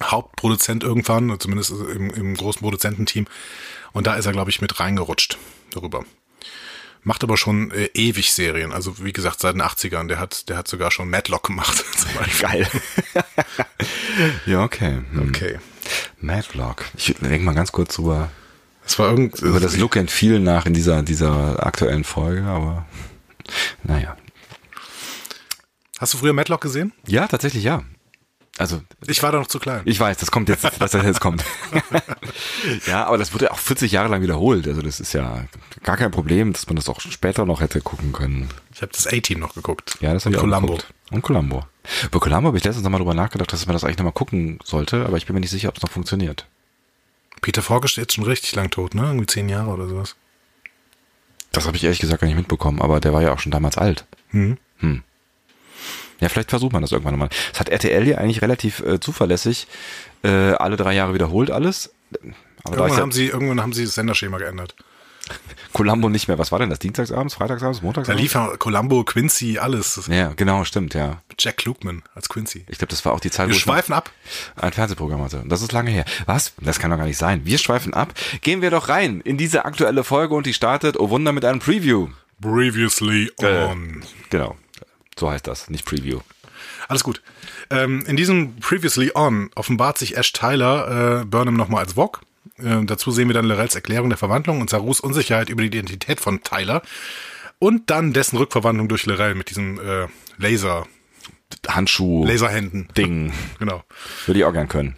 [0.02, 3.26] Hauptproduzent irgendwann, zumindest im, im großen Produzententeam.
[3.96, 5.38] Und da ist er, glaube ich, mit reingerutscht
[5.70, 6.04] darüber
[7.06, 8.72] macht aber schon äh, ewig Serien.
[8.72, 10.08] Also wie gesagt, seit den 80ern.
[10.08, 11.84] Der hat, der hat sogar schon Madlock gemacht.
[12.40, 12.68] Geil.
[14.46, 15.02] ja, okay.
[15.12, 15.28] Hm.
[15.28, 15.60] Okay.
[16.20, 16.84] Madlock.
[16.96, 18.28] Ich denke mal ganz kurz drüber.
[18.82, 22.86] Das war irgend, über das Look and Feel nach in dieser, dieser aktuellen Folge, aber
[23.84, 24.16] naja.
[26.00, 26.92] Hast du früher Madlock gesehen?
[27.06, 27.84] Ja, tatsächlich ja.
[28.58, 29.82] Also ich war da noch zu klein.
[29.84, 31.44] Ich weiß, das kommt jetzt, dass das jetzt kommt.
[32.86, 34.66] ja, aber das wurde auch 40 Jahre lang wiederholt.
[34.66, 35.44] Also das ist ja
[35.82, 38.48] gar kein Problem, dass man das auch später noch hätte gucken können.
[38.72, 39.98] Ich habe das A-Team noch geguckt.
[40.00, 40.74] Ja, das habe ich Columbo.
[40.74, 40.94] auch geguckt.
[41.10, 41.64] Und Columbo.
[42.10, 45.04] Bei Columbo habe ich letztens nochmal drüber nachgedacht, dass man das eigentlich nochmal gucken sollte,
[45.04, 46.46] aber ich bin mir nicht sicher, ob es noch funktioniert.
[47.42, 49.02] Peter Falk ist jetzt schon richtig lang tot, ne?
[49.02, 50.16] Irgendwie zehn Jahre oder sowas.
[51.52, 53.78] Das habe ich ehrlich gesagt gar nicht mitbekommen, aber der war ja auch schon damals
[53.78, 54.06] alt.
[54.30, 54.58] Hm.
[54.78, 55.02] Hm.
[56.20, 57.28] Ja, vielleicht versucht man das irgendwann nochmal.
[57.50, 59.66] Das hat RTL ja eigentlich relativ äh, zuverlässig
[60.22, 61.92] äh, alle drei Jahre wiederholt alles.
[62.64, 64.74] Aber irgendwann, haben sie, irgendwann haben sie das Senderschema geändert.
[65.72, 66.38] Columbo nicht mehr.
[66.38, 66.78] Was war denn das?
[66.78, 68.16] Dienstagsabends, Freitagsabends, Montagsabends?
[68.16, 70.08] Da lief ja Columbo, Quincy, alles.
[70.08, 71.22] Ja, genau, stimmt, ja.
[71.38, 72.64] Jack Klugman als Quincy.
[72.68, 74.10] Ich glaube, das war auch die Zeit, Wir wo schweifen ab.
[74.56, 75.42] Ein Fernsehprogramm hatte.
[75.46, 76.04] Das ist lange her.
[76.26, 76.54] Was?
[76.60, 77.42] Das kann doch gar nicht sein.
[77.44, 78.14] Wir schweifen ab.
[78.40, 81.58] Gehen wir doch rein in diese aktuelle Folge und die startet, oh Wunder, mit einem
[81.58, 82.08] Preview.
[82.40, 84.02] Previously on.
[84.02, 84.56] Äh, genau.
[85.18, 86.20] So heißt das, nicht Preview.
[86.88, 87.22] Alles gut.
[87.70, 92.20] Ähm, in diesem Previously On offenbart sich Ash Tyler äh, Burnham nochmal als Vogue.
[92.58, 96.20] Äh, dazu sehen wir dann Lorels Erklärung der Verwandlung und Sarus Unsicherheit über die Identität
[96.20, 96.82] von Tyler.
[97.58, 100.06] Und dann dessen Rückverwandlung durch Lorel mit diesem äh,
[100.38, 100.86] Laser.
[101.66, 102.24] Handschuh.
[102.26, 102.88] Laserhänden.
[102.96, 103.32] Ding.
[103.58, 103.82] genau.
[104.26, 104.96] Würde ich auch gern können.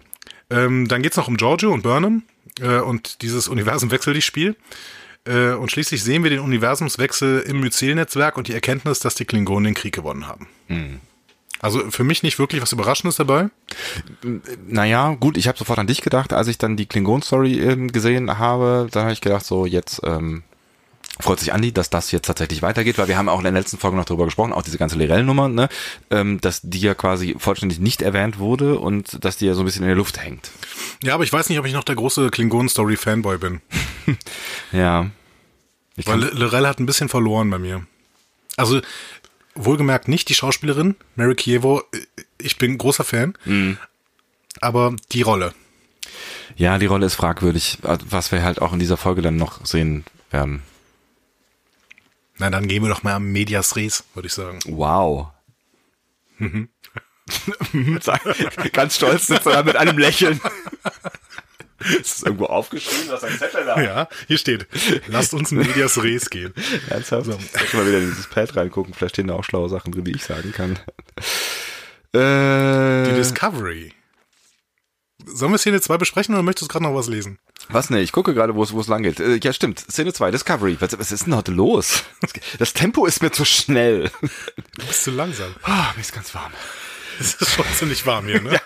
[0.50, 2.22] Ähm, dann geht's noch um Giorgio und Burnham
[2.61, 4.57] äh, und dieses Universum wechselt das Spiel.
[5.24, 9.64] Äh, und schließlich sehen wir den Universumswechsel im Myzel-Netzwerk und die Erkenntnis, dass die Klingonen
[9.64, 10.48] den Krieg gewonnen haben.
[10.68, 11.00] Mhm.
[11.61, 13.48] Also für mich nicht wirklich was Überraschendes dabei.
[14.66, 18.38] Naja, gut, ich habe sofort an dich gedacht, als ich dann die Klingon-Story ähm, gesehen
[18.38, 18.87] habe.
[18.90, 20.44] Da habe ich gedacht, so jetzt ähm,
[21.20, 23.78] freut sich Andi, dass das jetzt tatsächlich weitergeht, weil wir haben auch in der letzten
[23.78, 25.68] Folge noch darüber gesprochen, auch diese ganze Lirel-Nummer, ne,
[26.11, 29.64] ähm, dass die ja quasi vollständig nicht erwähnt wurde und dass die ja so ein
[29.64, 30.50] bisschen in der Luft hängt.
[31.02, 33.61] Ja, aber ich weiß nicht, ob ich noch der große Klingon-Story-Fanboy bin.
[34.72, 35.11] ja.
[35.96, 37.85] Ich weil Lirel hat ein bisschen verloren bei mir.
[38.57, 38.81] Also,
[39.54, 41.83] wohlgemerkt nicht die Schauspielerin, Mary Kievo,
[42.38, 43.78] ich bin großer Fan, mhm.
[44.61, 45.54] aber die Rolle.
[46.57, 50.04] Ja, die Rolle ist fragwürdig, was wir halt auch in dieser Folge dann noch sehen
[50.31, 50.62] werden.
[52.38, 54.61] Na, dann gehen wir doch mal am Medias Res, würde ich sagen.
[54.66, 55.29] Wow.
[58.72, 60.40] Ganz stolz sitzt er da mit einem Lächeln.
[61.81, 63.14] Ist das irgendwo aufgeschrieben?
[63.14, 63.81] Ist ein Zettel da.
[63.81, 64.66] Ja, hier steht,
[65.07, 66.53] lasst uns in Medias Res gehen.
[66.88, 67.27] Ernsthaft?
[67.27, 67.38] So.
[67.64, 70.12] Ich mal wieder in dieses Pad reingucken, vielleicht stehen da auch schlaue Sachen drin, die
[70.12, 70.79] ich sagen kann.
[72.12, 73.92] Äh, die Discovery.
[75.27, 77.38] Sollen wir Szene 2 besprechen oder möchtest du gerade noch was lesen?
[77.70, 78.00] Was ne?
[78.00, 79.20] Ich gucke gerade, wo es wo es lang geht.
[79.20, 79.81] Äh, ja, stimmt.
[79.81, 80.76] Szene 2, Discovery.
[80.81, 82.04] Was, was ist denn heute los?
[82.59, 84.11] Das Tempo ist mir zu schnell.
[84.20, 85.54] Du bist zu langsam.
[85.66, 86.52] Oh, mir ist ganz warm.
[87.20, 88.52] Es ist schon ziemlich warm hier, ne?
[88.52, 88.61] ja.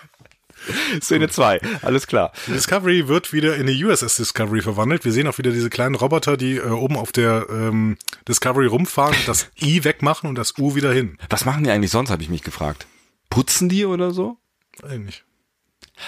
[1.01, 2.31] Szene 2, alles klar.
[2.47, 5.03] Die Discovery wird wieder in die USS Discovery verwandelt.
[5.05, 9.15] Wir sehen auch wieder diese kleinen Roboter, die äh, oben auf der ähm, Discovery rumfahren,
[9.25, 11.17] das I wegmachen und das U wieder hin.
[11.29, 12.87] Was machen die eigentlich sonst, habe ich mich gefragt.
[13.29, 14.37] Putzen die oder so?
[14.83, 15.23] Eigentlich.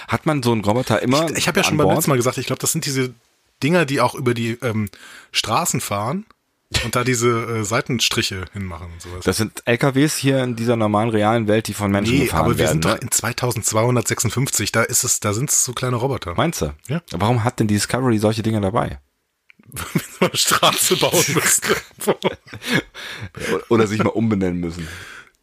[0.08, 1.30] Hat man so einen Roboter immer?
[1.30, 3.14] Ich, ich habe ja schon beim letzten Mal gesagt, ich glaube, das sind diese
[3.62, 4.90] Dinger, die auch über die ähm,
[5.32, 6.26] Straßen fahren
[6.84, 9.24] und da diese äh, Seitenstriche hinmachen und sowas.
[9.24, 12.50] Das sind LKWs hier in dieser normalen realen Welt, die von Menschen nee, gefahren werden.
[12.50, 12.96] aber wir werden, sind ne?
[12.96, 16.34] doch in 2256, da ist es, da sind es so kleine Roboter.
[16.36, 16.74] Meinst du?
[16.88, 17.02] Ja.
[17.12, 18.98] Warum hat denn die Discovery solche Dinge dabei?
[20.18, 21.62] Wenn eine Straße bauen müssen.
[23.68, 24.88] Oder sich mal umbenennen müssen.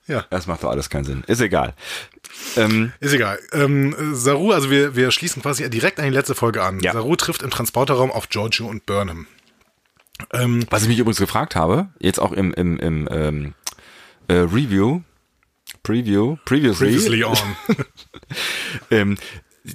[0.07, 0.25] Ja.
[0.29, 1.23] Das macht doch alles keinen Sinn.
[1.27, 1.73] Ist egal.
[2.57, 3.39] Ähm, ist egal.
[3.53, 6.79] Ähm, Saru, also wir, wir schließen quasi direkt an die letzte Folge an.
[6.81, 6.93] Ja.
[6.93, 9.27] Saru trifft im Transporterraum auf Giorgio und Burnham.
[10.31, 13.53] Ähm, Was ich mich übrigens gefragt habe, jetzt auch im, im, im ähm,
[14.27, 15.01] äh, Review,
[15.83, 17.37] Preview, previously, previously on.
[18.91, 19.17] ähm,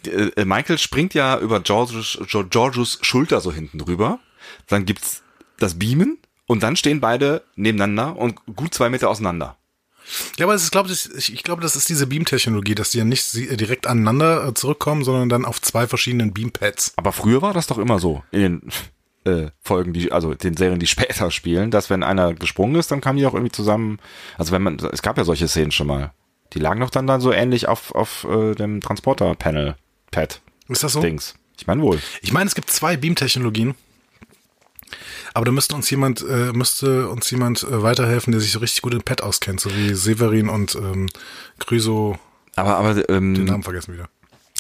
[0.07, 2.19] äh, Michael springt ja über Georges,
[2.51, 4.21] Georges Schulter so hinten drüber.
[4.67, 5.23] Dann gibt's
[5.59, 9.58] das Beamen und dann stehen beide nebeneinander und gut zwei Meter auseinander.
[10.39, 13.33] Ja, aber ich glaube, ich, ich glaube, das ist diese Beam-Technologie, dass die ja nicht
[13.35, 16.95] direkt aneinander äh, zurückkommen, sondern dann auf zwei verschiedenen Beam-Pads.
[16.97, 18.73] Aber früher war das doch immer so in den
[19.25, 23.01] äh, Folgen, die, also den Serien, die später spielen, dass wenn einer gesprungen ist, dann
[23.01, 23.99] kamen die auch irgendwie zusammen.
[24.37, 26.13] Also wenn man, es gab ja solche Szenen schon mal.
[26.55, 30.41] Die lagen doch dann dann so ähnlich auf, auf äh, dem Transporter-Panel-Pad.
[30.69, 31.01] Ist das so?
[31.01, 31.35] Dings.
[31.59, 32.01] Ich meine wohl.
[32.23, 33.75] Ich meine, es gibt zwei Beam-Technologien.
[35.35, 38.83] Aber da müsste uns jemand, äh, müsste uns jemand äh, weiterhelfen, der sich so richtig
[38.83, 41.09] gut in Pad auskennt, so wie Severin und ähm,
[41.59, 42.19] Crusoe.
[42.57, 44.09] Aber, aber ähm, den Namen vergessen wieder.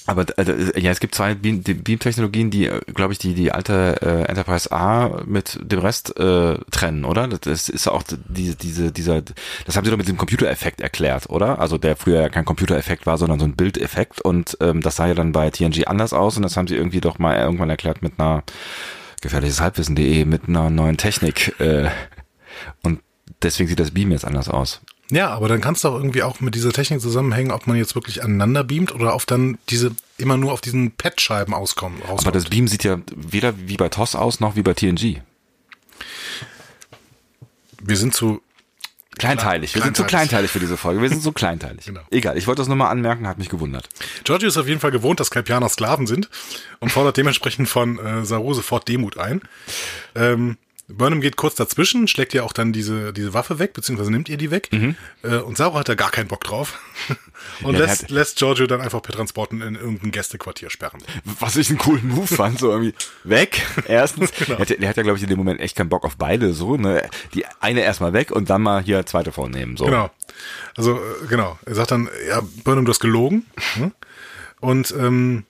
[0.08, 4.22] Aber äh, ja, es gibt zwei Beam-Technologien, die, äh, glaube ich, die die alte äh,
[4.22, 7.28] Enterprise A mit dem Rest äh, trennen, oder?
[7.28, 11.58] Das ist auch diese, diese, dieser, das haben sie doch mit dem Computereffekt erklärt, oder?
[11.58, 15.08] Also der früher ja kein Computereffekt war, sondern so ein Bildeffekt und ähm, das sah
[15.08, 18.00] ja dann bei TNG anders aus und das haben sie irgendwie doch mal irgendwann erklärt
[18.00, 18.44] mit einer
[19.20, 21.90] gefährliches Halbwissen.de mit einer neuen Technik äh,
[22.82, 23.00] und
[23.42, 24.80] deswegen sieht das Beam jetzt anders aus.
[25.10, 27.94] Ja, aber dann kannst du auch irgendwie auch mit dieser Technik zusammenhängen, ob man jetzt
[27.94, 32.00] wirklich aneinander beamt oder auf dann diese immer nur auf diesen Pad-Scheiben auskommen.
[32.00, 32.26] Rauskommt.
[32.26, 35.22] Aber das Beam sieht ja weder wie bei TOS aus noch wie bei TNG.
[37.80, 38.42] Wir sind zu
[39.18, 39.74] Kleinteilig.
[39.74, 41.02] Wir sind zu kleinteilig für diese Folge.
[41.02, 41.86] Wir sind so kleinteilig.
[41.86, 42.00] genau.
[42.10, 42.38] Egal.
[42.38, 43.88] Ich wollte das nur mal anmerken, hat mich gewundert.
[44.24, 46.28] Giorgio ist auf jeden Fall gewohnt, dass Kalpianer Sklaven sind
[46.80, 49.42] und fordert dementsprechend von äh, Saru sofort Demut ein.
[50.14, 50.56] Ähm,
[50.90, 54.38] Burnham geht kurz dazwischen, schlägt ja auch dann diese, diese Waffe weg, beziehungsweise nimmt ihr
[54.38, 54.70] die weg.
[54.72, 54.96] Mhm.
[55.22, 56.78] Äh, und Saru hat da gar keinen Bock drauf.
[57.62, 61.02] und ja, lässt, lässt Giorgio dann einfach per Transporten in irgendein Gästequartier sperren.
[61.24, 63.66] Was ich einen coolen Move fand, so irgendwie weg.
[63.86, 64.54] Erstens, genau.
[64.54, 66.54] er, hat, er hat ja, glaube ich, in dem Moment echt keinen Bock auf beide,
[66.54, 67.08] so, ne?
[67.34, 69.84] Die eine erstmal weg und dann mal hier zweite vornehmen, so.
[69.84, 70.10] Genau.
[70.74, 71.58] Also, äh, genau.
[71.66, 73.44] Er sagt dann, ja, Burnham, du hast gelogen.
[73.74, 73.92] Hm?
[74.60, 75.44] Und, ähm,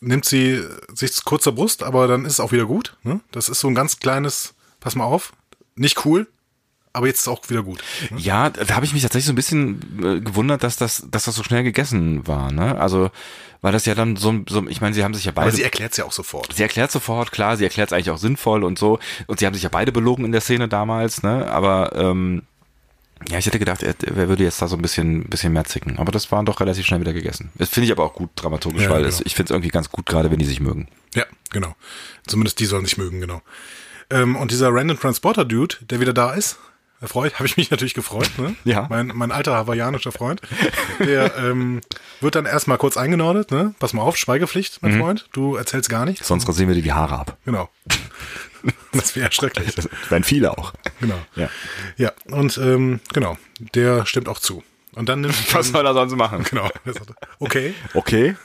[0.00, 0.62] nimmt sie
[0.94, 2.96] sich kurz zur Brust, aber dann ist es auch wieder gut.
[3.02, 3.20] Ne?
[3.30, 5.32] Das ist so ein ganz kleines pass mal auf,
[5.76, 6.26] nicht cool,
[6.92, 7.82] aber jetzt ist es auch wieder gut.
[8.10, 8.18] Ne?
[8.20, 11.34] Ja, da habe ich mich tatsächlich so ein bisschen äh, gewundert, dass das, dass das
[11.34, 12.52] so schnell gegessen war.
[12.52, 12.78] Ne?
[12.78, 13.10] Also
[13.62, 15.48] weil das ja dann so, so ich meine, sie haben sich ja beide.
[15.48, 16.52] Aber sie erklärt es ja auch sofort.
[16.52, 18.98] Sie erklärt sofort, klar, sie erklärt es eigentlich auch sinnvoll und so.
[19.28, 21.48] Und sie haben sich ja beide belogen in der Szene damals, ne?
[21.48, 22.42] Aber ähm,
[23.28, 26.00] ja, ich hätte gedacht, er, er würde jetzt da so ein bisschen, bisschen mehr zicken.
[26.00, 27.52] Aber das war doch relativ schnell wieder gegessen.
[27.54, 29.08] Das finde ich aber auch gut dramaturgisch, ja, weil genau.
[29.08, 30.88] es, ich finde es irgendwie ganz gut, gerade wenn die sich mögen.
[31.14, 31.76] Ja, genau.
[32.26, 33.42] Zumindest die sollen sich mögen, genau.
[34.12, 36.58] Ähm, und dieser Random Transporter Dude, der wieder da ist,
[37.00, 38.30] erfreut, habe ich mich natürlich gefreut.
[38.38, 38.54] Ne?
[38.64, 38.86] Ja.
[38.88, 40.40] Mein, mein alter hawaiianischer Freund.
[41.00, 41.80] Der ähm,
[42.20, 43.50] wird dann erstmal kurz eingenordet.
[43.50, 43.74] Ne?
[43.78, 45.00] Pass mal auf, Schweigepflicht, mein mhm.
[45.00, 45.28] Freund.
[45.32, 46.26] Du erzählst gar nichts.
[46.26, 47.36] Sonst rasieren wir dir die Haare ab.
[47.44, 47.68] Genau.
[48.92, 49.74] Das wäre schrecklich.
[49.74, 50.72] Das wären viele auch.
[51.00, 51.18] Genau.
[51.34, 51.48] Ja.
[51.96, 53.36] Ja, und ähm, genau,
[53.74, 54.62] der stimmt auch zu.
[54.92, 56.44] Und dann nimmt Was soll er sonst machen?
[56.48, 56.70] genau.
[57.40, 57.74] Okay.
[57.94, 58.36] Okay.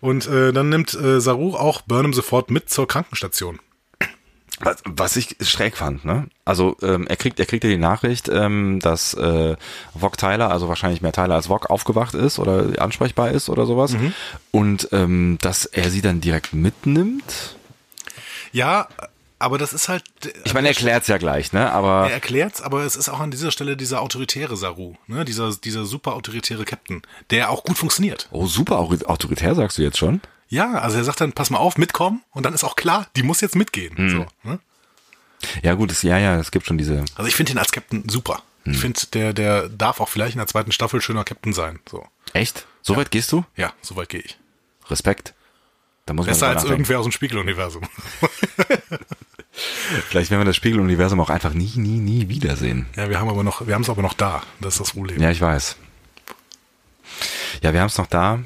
[0.00, 3.60] Und äh, dann nimmt äh, Saru auch Burnham sofort mit zur Krankenstation.
[4.60, 6.26] Was, was ich schräg fand, ne?
[6.44, 9.56] Also ähm, er kriegt, er kriegt ja die Nachricht, ähm, dass äh,
[9.94, 13.94] Vog Tyler, also wahrscheinlich mehr Tyler als Vog, aufgewacht ist oder ansprechbar ist oder sowas.
[14.50, 17.56] Und ähm, dass er sie dann direkt mitnimmt.
[18.52, 18.88] Ja,
[19.38, 20.02] aber das ist halt.
[20.44, 21.70] Ich meine, er erklärt's ja gleich, ne?
[21.70, 25.24] Aber Er erklärt's, aber es ist auch an dieser Stelle dieser autoritäre Saru, ne?
[25.24, 28.28] dieser, dieser super autoritäre Captain, der auch gut funktioniert.
[28.32, 30.20] oh super au- autoritär sagst du jetzt schon.
[30.48, 33.22] Ja, also er sagt dann, pass mal auf, mitkommen und dann ist auch klar, die
[33.22, 33.96] muss jetzt mitgehen.
[33.96, 34.10] Hm.
[34.10, 34.58] So, ne?
[35.62, 37.04] Ja gut, es, ja ja, es gibt schon diese.
[37.14, 38.42] Also ich finde ihn als Captain super.
[38.64, 38.72] Hm.
[38.72, 41.78] Ich finde, der, der darf auch vielleicht in der zweiten Staffel schöner Captain sein.
[41.88, 42.06] So.
[42.32, 42.66] Echt?
[42.82, 43.44] So weit gehst du?
[43.56, 44.38] Ja, so weit gehe ich.
[44.88, 45.34] Respekt.
[46.06, 47.82] Da muss man Besser als irgendwer aus dem Spiegeluniversum.
[50.08, 52.86] Vielleicht werden wir das Spiegeluniversum auch einfach nie, nie, nie wiedersehen.
[52.96, 54.42] Ja, wir haben aber noch, wir haben es aber noch da.
[54.60, 55.20] Das ist das Problem.
[55.20, 55.76] Ja, ich weiß.
[57.62, 58.40] Ja, wir haben es noch da.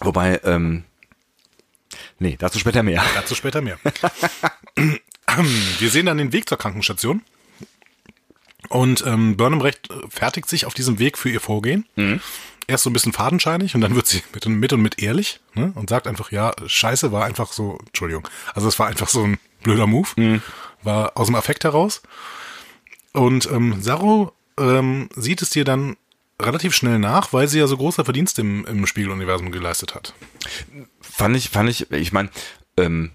[0.00, 0.84] Wobei, ähm,
[2.18, 3.04] nee, dazu später mehr.
[3.14, 3.78] Dazu später mehr.
[5.78, 7.22] Wir sehen dann den Weg zur Krankenstation.
[8.68, 11.86] Und ähm, Burnham recht äh, fertigt sich auf diesem Weg für ihr Vorgehen.
[12.66, 15.40] Erst so ein bisschen fadenscheinig und dann wird sie mit und mit, und mit ehrlich
[15.54, 15.72] ne?
[15.74, 19.38] und sagt einfach, ja, scheiße, war einfach so, Entschuldigung, also es war einfach so ein
[19.64, 20.40] blöder Move,
[20.82, 22.00] war aus dem Affekt heraus.
[23.12, 25.96] Und ähm, Saru ähm, sieht es dir dann
[26.44, 30.14] relativ schnell nach, weil sie ja so große Verdienste im, im Spiegeluniversum geleistet hat.
[31.00, 32.30] Fand ich, fand ich, ich meine,
[32.76, 33.10] ähm,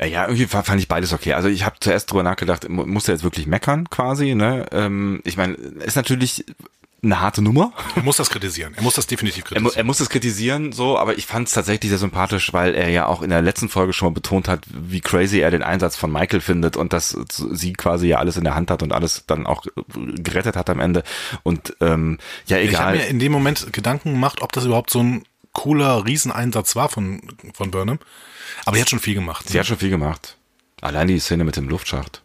[0.00, 1.32] ja, irgendwie fa- fand ich beides okay.
[1.34, 4.66] Also ich habe zuerst drüber nachgedacht, mu- muss er jetzt wirklich meckern quasi, ne?
[4.70, 6.44] Ähm, ich meine, ist natürlich
[7.00, 7.72] eine harte Nummer.
[7.94, 8.74] Er muss das kritisieren.
[8.74, 9.76] Er muss das definitiv Er, mu- kritisieren.
[9.76, 13.06] er muss es kritisieren, so, aber ich fand es tatsächlich sehr sympathisch, weil er ja
[13.06, 16.10] auch in der letzten Folge schon mal betont hat, wie crazy er den Einsatz von
[16.10, 19.46] Michael findet und dass sie quasi ja alles in der Hand hat und alles dann
[19.46, 19.64] auch
[19.96, 21.04] gerettet hat am Ende.
[21.44, 22.96] Und ähm, ja, Ich habe egal.
[22.96, 27.20] mir in dem Moment Gedanken gemacht, ob das überhaupt so ein cooler Rieseneinsatz war von,
[27.54, 27.98] von Burnham.
[28.64, 29.48] Aber die hat schon viel gemacht.
[29.48, 30.36] Sie hat schon viel gemacht.
[30.80, 32.22] Allein die Szene mit dem Luftschacht.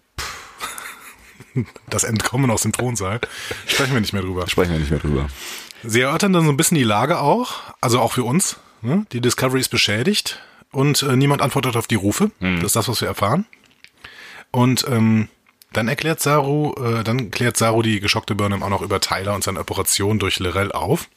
[1.89, 3.19] Das Entkommen aus dem Thronsaal.
[3.67, 4.47] Sprechen wir nicht mehr drüber.
[4.47, 5.27] Sprechen wir nicht mehr drüber.
[5.83, 8.57] Sie erörtern dann so ein bisschen die Lage auch, also auch für uns.
[8.81, 9.05] Ne?
[9.11, 12.31] Die Discovery ist beschädigt und äh, niemand antwortet auf die Rufe.
[12.39, 13.45] Das ist das, was wir erfahren.
[14.51, 15.27] Und ähm,
[15.73, 19.43] dann erklärt Saru, äh, dann klärt Saru die geschockte Burnham auch noch über Tyler und
[19.43, 21.09] seine Operation durch Lorel auf.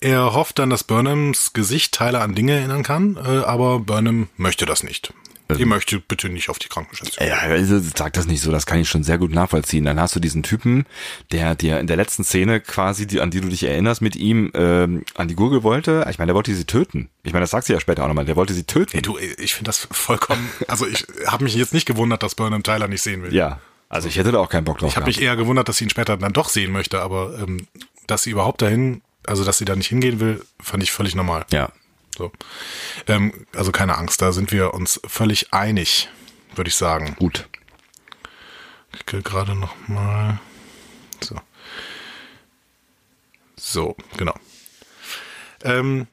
[0.00, 4.64] Er hofft dann, dass Burnhams Gesicht Tyler an Dinge erinnern kann, äh, aber Burnham möchte
[4.64, 5.12] das nicht.
[5.56, 7.26] Die möchte bitte nicht auf die Krankenstation.
[7.26, 9.84] Ja, also sag das nicht so, das kann ich schon sehr gut nachvollziehen.
[9.84, 10.84] Dann hast du diesen Typen,
[11.32, 14.50] der dir in der letzten Szene quasi, die, an die du dich erinnerst, mit ihm
[14.54, 16.06] ähm, an die Gurgel wollte.
[16.10, 17.08] Ich meine, der wollte sie töten.
[17.22, 18.94] Ich meine, das sagt sie ja später auch nochmal, der wollte sie töten.
[18.94, 20.50] Ey, du, ich finde das vollkommen.
[20.68, 23.32] Also ich habe mich jetzt nicht gewundert, dass Burnham Tyler nicht sehen will.
[23.32, 24.90] Ja, also ich hätte da auch keinen Bock drauf.
[24.90, 27.66] Ich habe mich eher gewundert, dass sie ihn später dann doch sehen möchte, aber ähm,
[28.06, 31.46] dass sie überhaupt dahin, also dass sie da nicht hingehen will, fand ich völlig normal.
[31.50, 31.70] ja,
[32.18, 32.32] So.
[33.06, 36.08] Ähm, also keine Angst, da sind wir uns völlig einig,
[36.56, 37.14] würde ich sagen.
[37.18, 37.48] gut.
[38.94, 40.40] Ich gehe gerade noch mal.
[41.20, 41.36] So.
[43.56, 44.34] So, genau.
[45.62, 46.06] Ähm,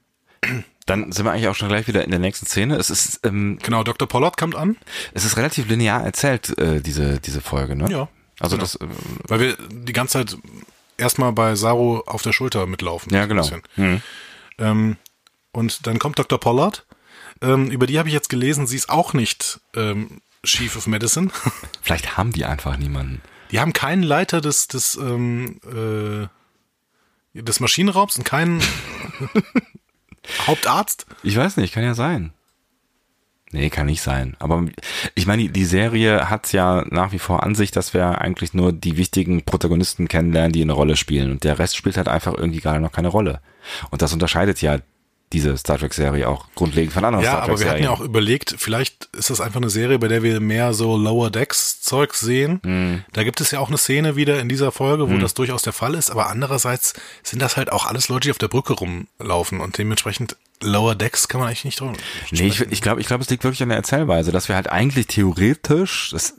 [0.85, 2.75] Dann sind wir eigentlich auch schon gleich wieder in der nächsten Szene.
[2.75, 4.07] Es ist, ähm, genau, Dr.
[4.07, 4.77] Pollard kommt an,
[5.15, 7.89] es ist relativ linear erzählt, äh, diese, diese Folge, ne?
[7.89, 8.07] Ja,
[8.39, 8.63] Also genau.
[8.63, 8.87] das, äh,
[9.27, 10.37] weil wir die ganze Zeit
[10.97, 13.11] erstmal bei Saru auf der Schulter mitlaufen.
[13.11, 13.41] ja genau.
[13.41, 13.63] bisschen.
[13.75, 14.01] Hm.
[14.59, 14.97] Ähm,
[15.55, 16.39] und dann kommt Dr.
[16.39, 16.85] Pollard.
[17.41, 21.29] Ähm, über die habe ich jetzt gelesen, sie ist auch nicht ähm, Chief of Medicine.
[21.81, 23.21] Vielleicht haben die einfach niemanden.
[23.51, 26.27] Die haben keinen Leiter des, des, ähm, äh,
[27.41, 28.61] des Maschinenraums und keinen
[30.47, 31.05] Hauptarzt.
[31.23, 32.33] Ich weiß nicht, kann ja sein.
[33.51, 34.35] Nee, kann nicht sein.
[34.39, 34.65] Aber
[35.13, 38.53] ich meine, die, die Serie hat ja nach wie vor an sich, dass wir eigentlich
[38.53, 41.31] nur die wichtigen Protagonisten kennenlernen, die eine Rolle spielen.
[41.31, 43.39] Und der Rest spielt halt einfach irgendwie gerade noch keine Rolle.
[43.91, 44.79] Und das unterscheidet ja
[45.33, 47.73] diese Star Trek-Serie auch grundlegend von anderen Ja, Star aber wir Trek-Serien.
[47.89, 50.95] hatten ja auch überlegt, vielleicht ist das einfach eine Serie, bei der wir mehr so
[50.97, 52.59] Lower Decks Zeugs sehen.
[52.63, 53.03] Mhm.
[53.13, 55.73] Da gibt es ja auch eine Szene wieder in dieser Folge, wo das durchaus der
[55.73, 59.59] Fall ist, aber andererseits sind das halt auch alles Leute, die auf der Brücke rumlaufen
[59.61, 61.93] und dementsprechend Lower Decks kann man eigentlich nicht drüber.
[62.31, 64.69] Nee, ich, ich glaube, ich glaube, es liegt wirklich an der Erzählweise, dass wir halt
[64.71, 66.35] eigentlich theoretisch, das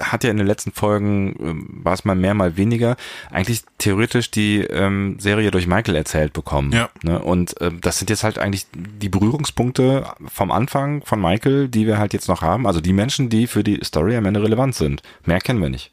[0.00, 2.96] hat ja in den letzten Folgen, ähm, war es mal mehr, mal weniger,
[3.30, 6.72] eigentlich theoretisch die ähm, Serie durch Michael erzählt bekommen.
[6.72, 6.90] Ja.
[7.02, 7.20] Ne?
[7.20, 11.98] Und ähm, das sind jetzt halt eigentlich die Berührungspunkte vom Anfang von Michael, die wir
[11.98, 12.66] halt jetzt noch haben.
[12.66, 15.02] Also die Menschen, die für die Story am Ende relevant sind.
[15.24, 15.92] Mehr kennen wir nicht.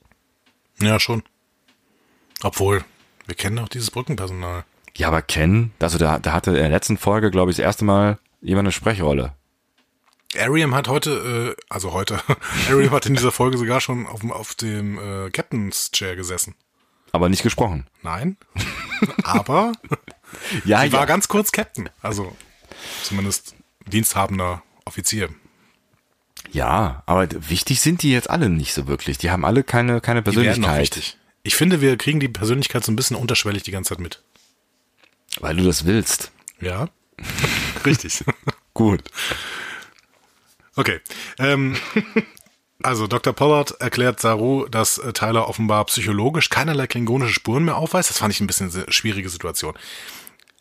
[0.80, 1.24] Ja, schon.
[2.44, 2.84] Obwohl,
[3.26, 4.64] wir kennen auch dieses Brückenpersonal.
[4.98, 7.84] Ja, aber Ken, also da, da hatte in der letzten Folge, glaube ich, das erste
[7.86, 9.34] Mal jemand eine Sprechrolle.
[10.38, 12.20] Ariam hat heute, äh, also heute,
[12.70, 16.56] Ariam hat in dieser Folge sogar schon auf, dem- auf dem äh, Captain's Chair gesessen.
[17.12, 17.86] Aber nicht gesprochen.
[18.02, 18.38] Nein,
[19.24, 19.72] aber
[20.66, 22.36] Ja, sie war ganz kurz Captain, also
[23.04, 25.30] zumindest diensthabender Offizier.
[26.52, 29.18] ja, aber wichtig sind die jetzt alle nicht so wirklich.
[29.20, 30.82] Die haben alle keine, keine Die werden noch Persönlichkeit.
[30.82, 31.18] wichtig.
[31.44, 34.24] Ich finde, wir kriegen die Persönlichkeit so ein bisschen unterschwellig die ganze Zeit mit.
[35.40, 36.32] Weil du das willst.
[36.60, 36.90] Ja,
[37.86, 38.24] richtig.
[38.74, 39.02] Gut.
[40.76, 41.00] Okay.
[41.40, 41.76] Ähm,
[42.82, 43.34] also Dr.
[43.34, 48.10] Pollard erklärt Saru, dass äh, Tyler offenbar psychologisch keinerlei klingonische Spuren mehr aufweist.
[48.10, 49.76] Das fand ich ein bisschen eine schwierige Situation.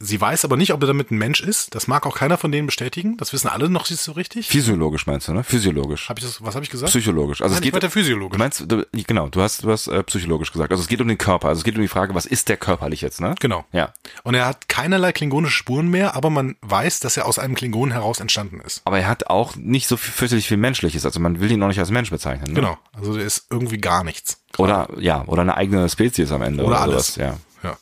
[0.04, 1.74] Sie weiß aber nicht, ob er damit ein Mensch ist.
[1.76, 3.16] Das mag auch keiner von denen bestätigen.
[3.18, 4.48] Das wissen alle noch nicht so richtig.
[4.48, 5.44] Physiologisch meinst du, ne?
[5.44, 6.08] Physiologisch.
[6.08, 6.90] Hab ich das, was habe ich gesagt?
[6.90, 7.40] Psychologisch.
[7.40, 8.38] Also Nein, es geht meinte Du physiologisch.
[8.38, 10.72] meinst, du, genau, du hast, du hast äh, psychologisch gesagt.
[10.72, 11.48] Also es geht um den Körper.
[11.48, 13.36] Also es geht um die Frage, was ist der körperlich jetzt, ne?
[13.38, 13.64] Genau.
[13.70, 13.92] Ja.
[14.24, 17.92] Und er hat keinerlei klingonische Spuren mehr, aber man weiß, dass er aus einem Klingon
[17.92, 18.80] heraus entstanden ist.
[18.84, 21.06] Aber er hat auch nicht so viel- fürchterlich viel Menschliches.
[21.06, 22.48] Also man will ihn noch nicht als Mensch bezeichnen.
[22.48, 22.54] Ne?
[22.54, 22.76] Genau.
[22.92, 24.38] Also der ist irgendwie gar nichts.
[24.58, 26.64] Oder, ja, oder eine eigene Spezies am Ende.
[26.64, 27.14] Oder Oder, alles.
[27.14, 27.16] Sowas,
[27.62, 27.70] ja.
[27.70, 27.76] Ja.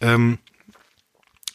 [0.00, 0.38] Ähm,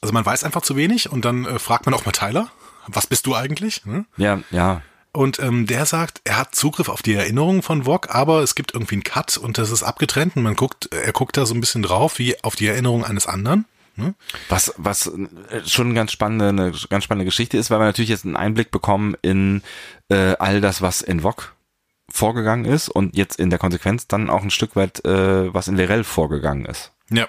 [0.02, 2.50] also man weiß einfach zu wenig und dann äh, fragt man auch mal Tyler,
[2.88, 3.86] was bist du eigentlich?
[3.86, 4.06] Ne?
[4.18, 4.82] Ja, ja.
[5.12, 8.74] Und ähm, der sagt, er hat Zugriff auf die Erinnerungen von Vog, aber es gibt
[8.74, 11.60] irgendwie einen Cut und das ist abgetrennt und man guckt, er guckt da so ein
[11.60, 13.66] bisschen drauf, wie auf die Erinnerung eines anderen.
[13.96, 14.14] Ne?
[14.48, 18.12] Was, was äh, schon eine ganz spannende, eine ganz spannende Geschichte ist, weil wir natürlich
[18.12, 19.64] jetzt einen Einblick bekommen in
[20.10, 21.56] äh, all das, was in VOG
[22.10, 25.78] vorgegangen ist und jetzt in der Konsequenz dann auch ein Stück weit, äh, was in
[25.78, 26.92] Lerell vorgegangen ist.
[27.10, 27.28] Ja.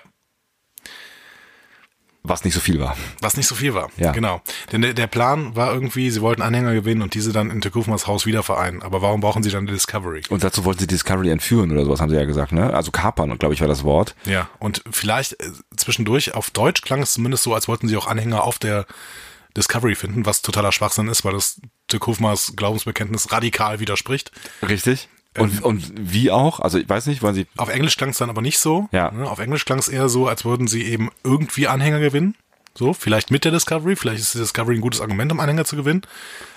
[2.24, 2.96] Was nicht so viel war.
[3.20, 3.90] Was nicht so viel war.
[3.96, 4.12] Ja.
[4.12, 4.42] Genau.
[4.72, 8.06] Denn der, der Plan war irgendwie, sie wollten Anhänger gewinnen und diese dann in Tekufmas
[8.06, 8.82] Haus wieder vereinen.
[8.82, 10.22] Aber warum brauchen sie dann die Discovery?
[10.28, 12.74] Und dazu wollten sie Discovery entführen oder sowas, haben sie ja gesagt, ne?
[12.74, 14.14] Also kapern, glaube ich, war das Wort.
[14.24, 14.50] Ja.
[14.58, 18.44] Und vielleicht äh, zwischendurch, auf Deutsch klang es zumindest so, als wollten sie auch Anhänger
[18.44, 18.86] auf der
[19.56, 24.32] Discovery finden, was totaler Schwachsinn ist, weil das Tekufmas Glaubensbekenntnis radikal widerspricht.
[24.66, 25.08] Richtig.
[25.40, 26.60] Und, und wie auch?
[26.60, 27.46] Also ich weiß nicht, wollen sie.
[27.56, 28.88] Auf Englisch klang es dann aber nicht so.
[28.92, 29.10] Ja.
[29.10, 32.34] Ne, Auf Englisch klang es eher so, als würden sie eben irgendwie Anhänger gewinnen.
[32.74, 35.74] So, vielleicht mit der Discovery, vielleicht ist die Discovery ein gutes Argument, um Anhänger zu
[35.74, 36.02] gewinnen.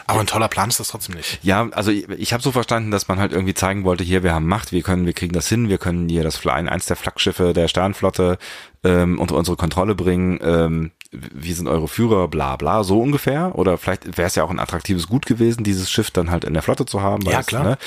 [0.05, 1.39] Aber ein toller Plan ist das trotzdem nicht.
[1.41, 4.33] Ja, also ich, ich habe so verstanden, dass man halt irgendwie zeigen wollte, hier, wir
[4.33, 6.95] haben Macht, wir können, wir kriegen das hin, wir können hier das Fly- eins der
[6.95, 8.37] Flaggschiffe der Sternflotte
[8.83, 10.39] ähm, unter unsere Kontrolle bringen.
[10.43, 13.53] Ähm, wir sind eure Führer, bla bla, so ungefähr.
[13.55, 16.53] Oder vielleicht wäre es ja auch ein attraktives Gut gewesen, dieses Schiff dann halt in
[16.53, 17.23] der Flotte zu haben.
[17.23, 17.63] Ja, weißt klar.
[17.63, 17.77] Ne?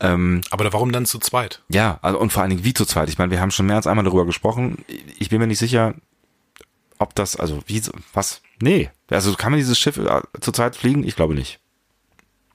[0.00, 1.62] Ähm, Aber warum dann zu zweit?
[1.68, 3.08] ja, also und vor allen Dingen wie zu zweit.
[3.08, 4.84] Ich meine, wir haben schon mehr als einmal darüber gesprochen.
[5.18, 5.94] Ich bin mir nicht sicher,
[6.98, 8.42] ob das, also wie, was?
[8.60, 8.90] Nee.
[9.10, 11.04] Also kann man dieses Schiff äh, zu zweit fliegen?
[11.04, 11.60] Ich glaube nicht.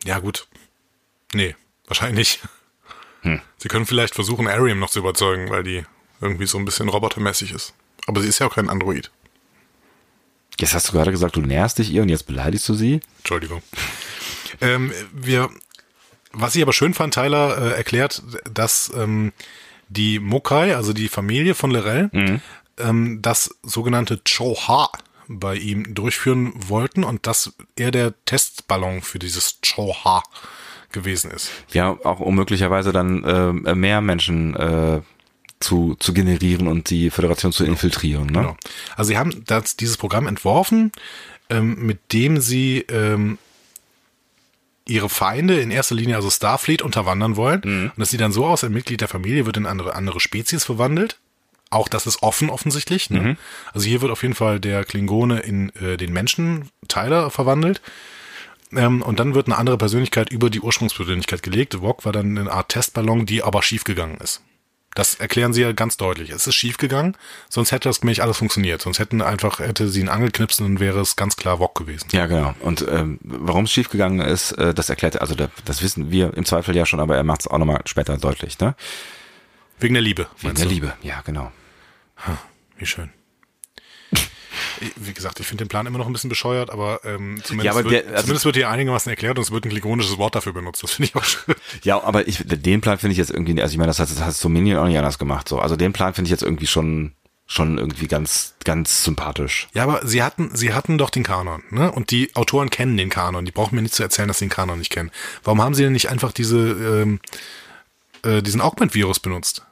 [0.04, 0.48] Ja, gut.
[1.34, 1.56] Nee,
[1.88, 2.40] wahrscheinlich nicht.
[3.22, 3.42] Hm.
[3.58, 5.84] Sie können vielleicht versuchen, Ariam noch zu überzeugen, weil die
[6.22, 7.74] irgendwie so ein bisschen robotermäßig ist.
[8.08, 9.12] Aber sie ist ja auch kein Android.
[10.60, 13.00] Jetzt hast du gerade gesagt, du näherst dich ihr und jetzt beleidigst du sie.
[13.20, 13.62] Entschuldigung.
[14.62, 15.50] ähm, wir,
[16.32, 19.34] was ich aber schön fand, Tyler äh, erklärt, dass ähm,
[19.90, 22.10] die Mokai, also die Familie von Lorel,
[22.80, 24.90] ähm, das sogenannte Choha
[25.28, 30.24] bei ihm durchführen wollten und dass er der Testballon für dieses Choha
[30.92, 31.52] gewesen ist.
[31.72, 35.02] Ja, auch um möglicherweise dann äh, mehr Menschen äh,
[35.60, 38.28] zu, zu generieren und die Föderation zu infiltrieren.
[38.28, 38.40] Ne?
[38.40, 38.58] Genau.
[38.96, 40.92] Also sie haben das, dieses Programm entworfen,
[41.50, 43.38] ähm, mit dem sie ähm,
[44.86, 47.62] ihre Feinde in erster Linie, also Starfleet, unterwandern wollen.
[47.90, 50.64] Und das sieht dann so aus, ein Mitglied der Familie wird in andere, andere Spezies
[50.64, 51.20] verwandelt.
[51.70, 53.10] Auch das ist offen offensichtlich.
[53.10, 53.38] Ne?
[53.74, 57.82] Also hier wird auf jeden Fall der Klingone in äh, den Menschen Tyler verwandelt.
[58.72, 61.82] Ähm, und dann wird eine andere Persönlichkeit über die Ursprungspersönlichkeit gelegt.
[61.82, 64.42] Wok war dann eine Art Testballon, die aber schiefgegangen ist.
[64.98, 66.32] Das erklären sie ja ganz deutlich.
[66.32, 67.16] Es ist schiefgegangen,
[67.50, 68.82] sonst hätte das nämlich alles funktioniert.
[68.82, 72.08] Sonst hätten einfach, hätte sie ihn angeknipst und wäre es ganz klar Wok gewesen.
[72.14, 72.56] Ja, genau.
[72.62, 76.34] Und ähm, warum es schiefgegangen ist, äh, das erklärt er, also da, das wissen wir
[76.34, 78.74] im Zweifel ja schon, aber er macht es auch nochmal später deutlich, ne?
[79.80, 80.26] Wegen der Liebe.
[80.40, 80.72] Wegen der du?
[80.72, 81.52] Liebe, ja, genau.
[82.78, 83.12] Wie schön.
[84.96, 87.72] Wie gesagt, ich finde den Plan immer noch ein bisschen bescheuert, aber, ähm, zumindest, Ja,
[87.72, 90.36] aber wird, der- also- zumindest wird hier einigermaßen erklärt und es wird ein klingonisches Wort
[90.36, 90.84] dafür benutzt.
[90.84, 91.56] Das finde ich auch schön.
[91.84, 94.20] Ja, aber ich, den Plan finde ich jetzt irgendwie, also ich meine, das hat, das
[94.22, 95.60] hat Dominion auch nicht anders gemacht, so.
[95.60, 97.14] Also den Plan finde ich jetzt irgendwie schon,
[97.46, 99.68] schon irgendwie ganz, ganz sympathisch.
[99.74, 101.92] Ja, aber sie hatten, sie hatten doch den Kanon, ne?
[101.92, 103.46] Und die Autoren kennen den Kanon.
[103.46, 105.12] Die brauchen mir nicht zu erzählen, dass sie den Kanon nicht kennen.
[105.44, 107.20] Warum haben sie denn nicht einfach diese, ähm,
[108.24, 109.64] äh, diesen Augment-Virus benutzt?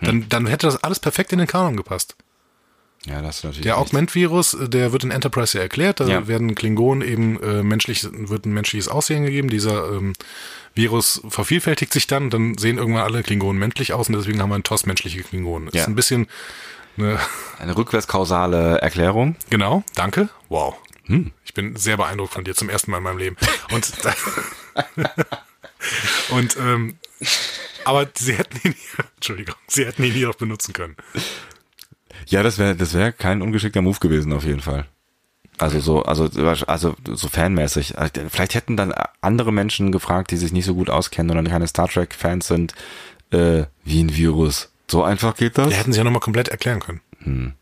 [0.00, 2.16] Dann, dann hätte das alles perfekt in den Kanon gepasst.
[3.06, 3.62] Ja, das ist natürlich.
[3.62, 3.78] Der.
[3.78, 6.00] Augment-Virus, äh, der wird in Enterprise ja erklärt.
[6.00, 6.28] Da Ja.
[6.28, 9.48] werden Klingonen eben äh, menschlich, wird ein menschliches Aussehen gegeben.
[9.48, 10.12] Dieser ähm,
[10.74, 14.54] Virus vervielfältigt sich dann, dann sehen irgendwann alle Klingonen menschlich aus und deswegen haben wir
[14.56, 15.70] einen TOS menschliche Klingonen.
[15.72, 15.80] Ja.
[15.82, 16.26] Ist ein bisschen,
[16.96, 17.18] ne,
[17.58, 19.36] Eine rückwärtskausale Erklärung.
[19.48, 20.28] genau, danke.
[20.48, 20.76] Wow.
[21.06, 21.32] Hm.
[21.44, 23.36] Ich bin sehr beeindruckt von dir zum ersten Mal in meinem Leben.
[23.72, 23.90] Und,
[26.30, 26.98] und ähm,
[27.84, 28.74] aber sie hätten ihn,
[29.16, 30.96] Entschuldigung, sie hätten ihn hier auch benutzen können.
[32.26, 34.86] Ja, das wäre das wäre kein ungeschickter Move gewesen auf jeden Fall.
[35.58, 36.28] Also so, also
[36.66, 37.94] also so fanmäßig.
[38.30, 41.86] Vielleicht hätten dann andere Menschen gefragt, die sich nicht so gut auskennen oder keine Star
[41.86, 42.74] Trek Fans sind,
[43.30, 44.70] äh, wie ein Virus.
[44.90, 45.68] So einfach geht das?
[45.68, 47.00] Die hätten sie ja nochmal komplett erklären können.
[47.22, 47.52] Hm.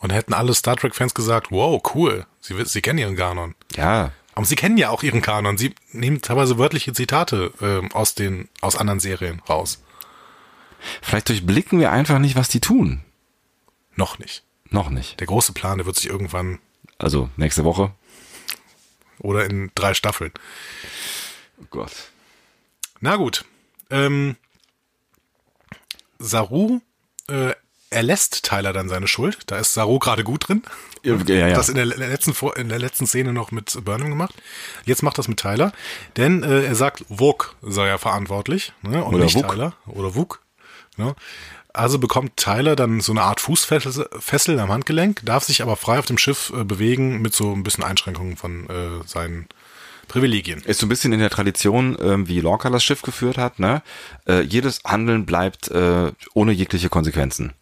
[0.00, 3.54] Und hätten alle Star Trek Fans gesagt, wow, cool, sie, sie kennen ihren Kanon.
[3.76, 4.12] Ja.
[4.34, 5.58] Aber sie kennen ja auch ihren Kanon.
[5.58, 9.82] Sie nehmen teilweise wörtliche Zitate äh, aus den aus anderen Serien raus.
[11.02, 13.00] Vielleicht durchblicken wir einfach nicht, was die tun.
[13.96, 14.42] Noch nicht.
[14.70, 15.20] Noch nicht.
[15.20, 16.58] Der große Plan, der wird sich irgendwann.
[16.98, 17.92] Also nächste Woche.
[19.18, 20.32] Oder in drei Staffeln.
[21.60, 21.92] Oh Gott.
[23.00, 23.44] Na gut.
[23.90, 24.36] Ähm,
[26.18, 26.80] Saru
[27.28, 27.52] äh,
[27.90, 29.38] erlässt Tyler dann seine Schuld.
[29.46, 30.62] Da ist Saru gerade gut drin.
[31.02, 31.54] Ja, ja, ja.
[31.54, 34.34] Das in der letzten in der letzten Szene noch mit Burnham gemacht.
[34.84, 35.72] Jetzt macht das mit Tyler,
[36.16, 39.04] denn äh, er sagt, Vuk sei ja verantwortlich, ne?
[39.04, 39.48] Und Oder nicht Vuk.
[39.48, 40.40] Tyler oder Vuk.
[40.96, 41.14] Ne?
[41.74, 46.06] Also bekommt Tyler dann so eine Art Fußfessel am Handgelenk, darf sich aber frei auf
[46.06, 49.48] dem Schiff äh, bewegen mit so ein bisschen Einschränkungen von äh, seinen
[50.06, 50.62] Privilegien.
[50.62, 53.58] Ist so ein bisschen in der Tradition, äh, wie Lorca das Schiff geführt hat.
[53.58, 53.82] Ne?
[54.28, 57.52] Äh, jedes Handeln bleibt äh, ohne jegliche Konsequenzen.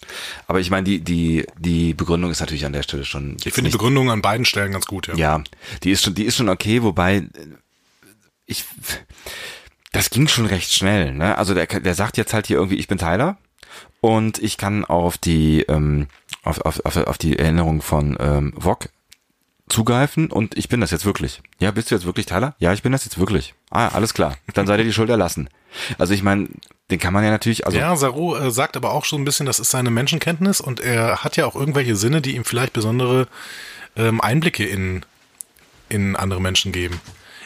[0.46, 3.38] Aber ich meine, die, die, die Begründung ist natürlich an der Stelle schon.
[3.44, 5.06] Ich finde die Begründung an beiden Stellen ganz gut.
[5.08, 5.42] Ja, ja
[5.84, 7.30] die, ist schon, die ist schon okay, wobei äh,
[8.44, 8.64] ich...
[9.92, 11.12] Das ging schon recht schnell.
[11.12, 11.36] Ne?
[11.36, 13.38] Also der, der sagt jetzt halt hier irgendwie, ich bin Tyler
[14.02, 16.08] und ich kann auf die ähm,
[16.42, 18.88] auf, auf, auf, auf die Erinnerung von ähm, Vog
[19.68, 21.40] zugreifen und ich bin das jetzt wirklich.
[21.60, 22.54] Ja, bist du jetzt wirklich Tyler?
[22.58, 23.54] Ja, ich bin das jetzt wirklich.
[23.70, 24.36] Ah, alles klar.
[24.52, 25.48] Dann seid ihr die Schuld erlassen.
[25.98, 26.48] Also ich meine,
[26.90, 27.64] den kann man ja natürlich.
[27.64, 30.80] Also ja, Saru äh, sagt aber auch schon ein bisschen, das ist seine Menschenkenntnis und
[30.80, 33.28] er hat ja auch irgendwelche Sinne, die ihm vielleicht besondere
[33.96, 35.06] ähm, Einblicke in
[35.88, 37.00] in andere Menschen geben.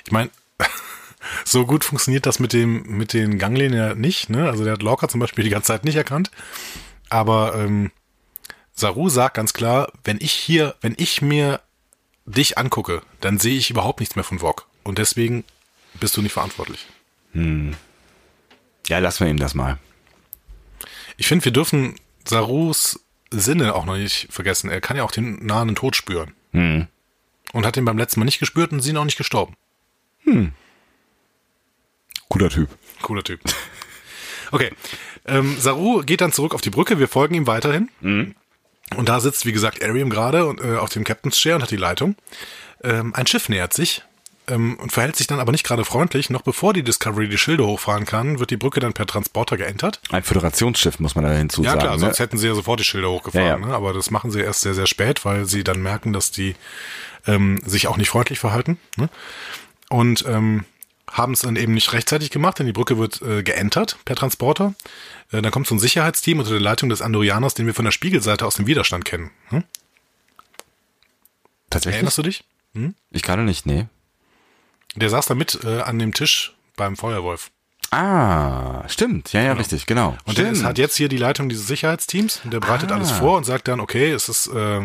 [0.06, 0.30] Ich meine,
[1.44, 4.48] so gut funktioniert das mit dem, mit den Ganglien ja nicht, ne?
[4.48, 6.30] Also der hat Lorca zum Beispiel die ganze Zeit nicht erkannt.
[7.08, 7.90] Aber ähm,
[8.74, 11.60] Saru sagt ganz klar, wenn ich hier, wenn ich mir
[12.26, 14.66] dich angucke, dann sehe ich überhaupt nichts mehr von Vog.
[14.82, 15.44] Und deswegen
[15.94, 16.86] bist du nicht verantwortlich.
[17.32, 17.74] Hm.
[18.88, 19.78] Ja, lassen wir ihm das mal.
[21.16, 23.00] Ich finde, wir dürfen Sarus
[23.30, 24.70] Sinne auch noch nicht vergessen.
[24.70, 26.32] Er kann ja auch den nahen Tod spüren.
[26.52, 26.86] Hm.
[27.52, 29.54] Und hat ihn beim letzten Mal nicht gespürt und sie auch nicht gestorben.
[30.24, 30.52] Hm.
[32.28, 32.68] Cooler Typ.
[33.02, 33.40] Cooler Typ.
[34.52, 34.70] Okay.
[35.26, 37.00] Ähm, Saru geht dann zurück auf die Brücke.
[37.00, 37.90] Wir folgen ihm weiterhin.
[38.00, 38.36] Mhm.
[38.96, 41.76] Und da sitzt, wie gesagt, Ariam gerade äh, auf dem Captain's Chair und hat die
[41.76, 42.14] Leitung.
[42.84, 44.04] Ähm, ein Schiff nähert sich
[44.48, 46.30] ähm, und verhält sich dann aber nicht gerade freundlich.
[46.30, 50.00] Noch bevor die Discovery die Schilde hochfahren kann, wird die Brücke dann per Transporter geentert.
[50.10, 51.78] Ein Föderationsschiff, muss man da hinzusagen.
[51.78, 52.00] Ja klar, ne?
[52.00, 53.46] sonst hätten sie ja sofort die Schilder hochgefahren.
[53.46, 53.66] Ja, ja.
[53.66, 53.74] Ne?
[53.74, 56.54] Aber das machen sie erst sehr, sehr spät, weil sie dann merken, dass die
[57.26, 58.78] ähm, sich auch nicht freundlich verhalten.
[58.96, 59.08] Ne?
[59.88, 60.64] Und ähm,
[61.16, 64.74] haben es dann eben nicht rechtzeitig gemacht, denn die Brücke wird äh, geentert per Transporter.
[65.32, 67.92] Äh, dann kommt so ein Sicherheitsteam unter der Leitung des Andorianers, den wir von der
[67.92, 69.30] Spiegelseite aus dem Widerstand kennen.
[69.48, 69.64] Hm?
[71.70, 71.96] Tatsächlich?
[71.96, 72.44] Erinnerst du dich?
[72.74, 72.94] Hm?
[73.10, 73.86] Ich kann nicht, nee.
[74.94, 77.50] Der saß da mit äh, an dem Tisch beim Feuerwolf.
[77.90, 79.32] Ah, stimmt.
[79.32, 79.58] Ja, ja, genau.
[79.58, 80.16] richtig, genau.
[80.24, 80.58] Und stimmt.
[80.58, 82.96] der hat jetzt hier die Leitung dieses Sicherheitsteams und der bereitet ah.
[82.96, 84.80] alles vor und sagt dann, okay, es ist, äh,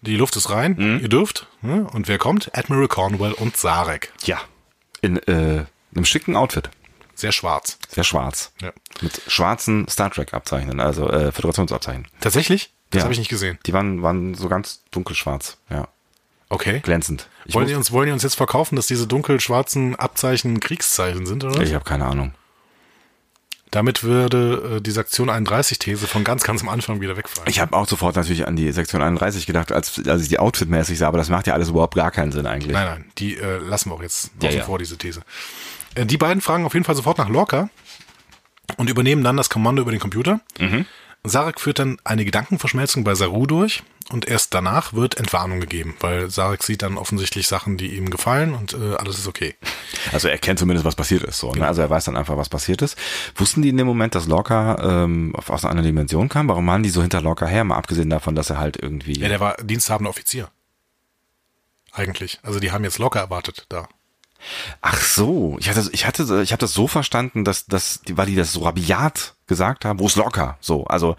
[0.00, 1.00] die Luft ist rein, mhm.
[1.02, 1.48] ihr dürft.
[1.60, 1.86] Ne?
[1.92, 2.56] Und wer kommt?
[2.56, 4.12] Admiral Cornwell und Sarek.
[4.24, 4.40] Ja.
[5.02, 6.70] In äh, einem schicken Outfit.
[7.14, 7.78] Sehr schwarz.
[7.88, 8.52] Sehr schwarz.
[8.60, 8.72] Ja.
[9.02, 12.08] Mit schwarzen Star Trek Abzeichen, also äh, Föderationsabzeichen.
[12.20, 12.72] Tatsächlich?
[12.90, 13.04] Das ja.
[13.04, 13.58] habe ich nicht gesehen.
[13.66, 15.88] Die waren, waren so ganz dunkelschwarz, ja.
[16.48, 16.80] Okay.
[16.80, 17.28] Glänzend.
[17.44, 21.44] Ich wollen, die uns, wollen die uns jetzt verkaufen, dass diese dunkelschwarzen Abzeichen Kriegszeichen sind,
[21.44, 21.60] oder?
[21.62, 22.34] Ich habe keine Ahnung.
[23.70, 27.48] Damit würde äh, die Sektion 31-These von ganz, ganz am Anfang wieder wegfallen.
[27.48, 30.98] Ich habe auch sofort natürlich an die Sektion 31 gedacht, als, als ich die outfitmäßig
[30.98, 32.72] sah, aber das macht ja alles überhaupt gar keinen Sinn eigentlich.
[32.72, 34.64] Nein, nein, die äh, lassen wir auch jetzt ja, ja.
[34.64, 35.22] vor, diese These.
[35.94, 37.70] Äh, die beiden fragen auf jeden Fall sofort nach Lorca
[38.76, 40.40] und übernehmen dann das Kommando über den Computer.
[40.58, 40.86] Mhm.
[41.22, 46.30] Sarek führt dann eine Gedankenverschmelzung bei Saru durch und erst danach wird Entwarnung gegeben, weil
[46.30, 49.54] Sarek sieht dann offensichtlich Sachen, die ihm gefallen und äh, alles ist okay.
[50.12, 51.38] Also er kennt zumindest, was passiert ist.
[51.38, 51.54] So, ne?
[51.54, 51.64] genau.
[51.64, 51.68] ne?
[51.68, 52.98] Also er weiß dann einfach, was passiert ist.
[53.36, 56.48] Wussten die in dem Moment, dass Lorca ähm, aus einer anderen Dimension kam?
[56.48, 57.64] Warum waren die so hinter Lorca her?
[57.64, 59.18] Mal abgesehen davon, dass er halt irgendwie...
[59.18, 60.48] Ja, der war diensthabender Offizier.
[61.92, 62.38] Eigentlich.
[62.42, 63.88] Also die haben jetzt Lorca erwartet da.
[64.80, 68.36] Ach so, ich hatte, ich hatte, ich habe das so verstanden, dass, dass, weil die
[68.36, 71.16] das so rabiat gesagt haben, wo ist locker, so, also,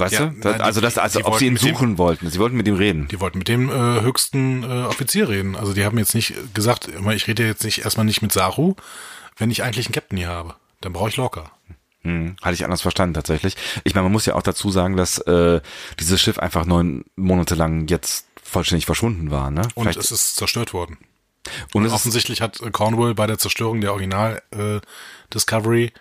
[0.00, 2.56] weißt ja, du, nein, also das, also ob sie ihn suchen dem, wollten, sie wollten
[2.56, 3.08] mit ihm reden.
[3.08, 6.88] Die wollten mit dem äh, höchsten äh, Offizier reden, also die haben jetzt nicht gesagt,
[6.88, 8.74] ich rede jetzt nicht erstmal nicht mit Saru,
[9.36, 11.52] wenn ich eigentlich einen Captain hier habe, dann brauche ich locker.
[12.02, 13.56] Hm, hatte ich anders verstanden tatsächlich.
[13.84, 15.60] Ich meine, man muss ja auch dazu sagen, dass äh,
[15.98, 19.50] dieses Schiff einfach neun Monate lang jetzt vollständig verschwunden war.
[19.50, 19.62] Ne?
[19.74, 20.98] Und Vielleicht, es ist zerstört worden.
[21.74, 24.80] und ist, Offensichtlich hat Cornwall bei der Zerstörung der Original äh,
[25.32, 25.92] Discovery,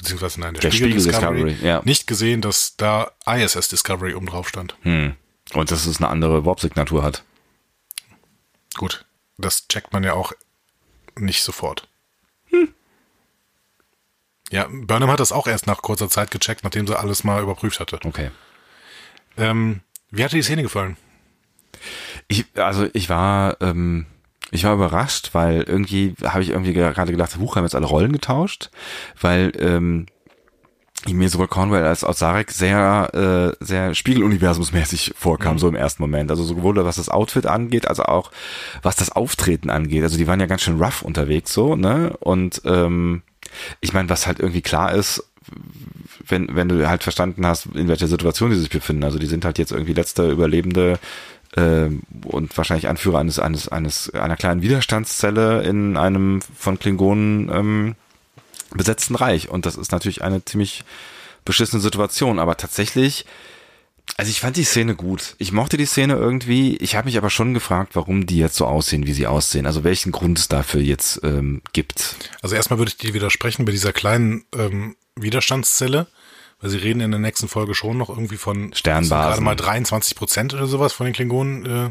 [0.00, 1.82] beziehungsweise nein, der, Der Spiegel, Spiegel Discovery, Discovery, ja.
[1.84, 4.74] nicht gesehen, dass da ISS Discovery oben drauf stand.
[4.82, 5.14] hm,
[5.52, 7.24] und dass es eine andere Warp-Signatur hat.
[8.76, 9.04] Gut,
[9.36, 10.32] das checkt man ja auch
[11.18, 11.88] nicht sofort.
[12.46, 12.68] Hm.
[14.50, 17.78] Ja, Burnham hat das auch erst nach kurzer Zeit gecheckt, nachdem sie alles mal überprüft
[17.80, 18.00] hatte.
[18.04, 18.30] Okay.
[19.36, 19.80] Ähm,
[20.10, 20.96] wie hat dir die Szene gefallen?
[22.28, 24.06] Ich, also ich war, ähm,
[24.50, 28.12] ich war überrascht, weil irgendwie habe ich irgendwie gerade gedacht, Huch, haben jetzt alle Rollen
[28.12, 28.70] getauscht,
[29.20, 30.06] weil ähm,
[31.08, 36.30] mir sowohl Cornwell als auch Sarek sehr, äh, sehr Spiegeluniversumsmäßig vorkam, so im ersten Moment.
[36.30, 38.30] Also sowohl was das Outfit angeht, als auch
[38.82, 40.02] was das Auftreten angeht.
[40.02, 42.16] Also die waren ja ganz schön rough unterwegs so, ne?
[42.20, 43.22] Und ähm,
[43.80, 45.24] ich meine, was halt irgendwie klar ist,
[46.26, 49.04] wenn, wenn du halt verstanden hast, in welcher Situation die sich befinden.
[49.04, 50.98] Also die sind halt jetzt irgendwie letzte Überlebende
[51.56, 57.94] und wahrscheinlich Anführer eines, eines, eines, einer kleinen Widerstandszelle in einem von Klingonen ähm,
[58.72, 59.48] besetzten Reich.
[59.48, 60.84] Und das ist natürlich eine ziemlich
[61.44, 62.38] beschissene Situation.
[62.38, 63.26] Aber tatsächlich,
[64.16, 65.34] also ich fand die Szene gut.
[65.38, 66.76] Ich mochte die Szene irgendwie.
[66.76, 69.66] Ich habe mich aber schon gefragt, warum die jetzt so aussehen, wie sie aussehen.
[69.66, 72.16] Also welchen Grund es dafür jetzt ähm, gibt.
[72.42, 76.06] Also erstmal würde ich dir widersprechen bei dieser kleinen ähm, Widerstandszelle,
[76.60, 79.08] weil sie reden in der nächsten Folge schon noch irgendwie von Sternbasen.
[79.30, 81.90] gerade mal 23 Prozent oder sowas von den Klingonen äh,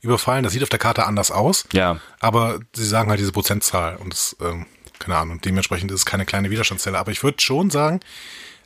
[0.00, 0.44] überfallen.
[0.44, 1.64] Das sieht auf der Karte anders aus.
[1.72, 2.00] Ja.
[2.20, 4.66] Aber sie sagen halt diese Prozentzahl und das, ähm,
[4.98, 6.98] keine Ahnung, dementsprechend ist es keine kleine Widerstandszelle.
[6.98, 8.00] Aber ich würde schon sagen,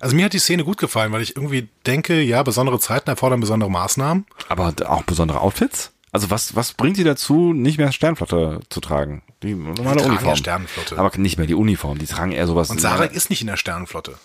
[0.01, 3.41] also mir hat die Szene gut gefallen, weil ich irgendwie denke, ja, besondere Zeiten erfordern
[3.41, 4.27] besondere Maßnahmen.
[4.49, 5.93] Aber auch besondere Outfits?
[6.11, 9.23] Also was, was bringt sie dazu, nicht mehr Sternflotte zu tragen?
[9.43, 10.37] Die normale Die tragen ja Uniform.
[10.37, 10.99] Sternenflotte.
[10.99, 12.69] Aber nicht mehr die Uniform, die tragen eher sowas.
[12.69, 14.19] Und Sarek ist nicht in der Sternenflotte.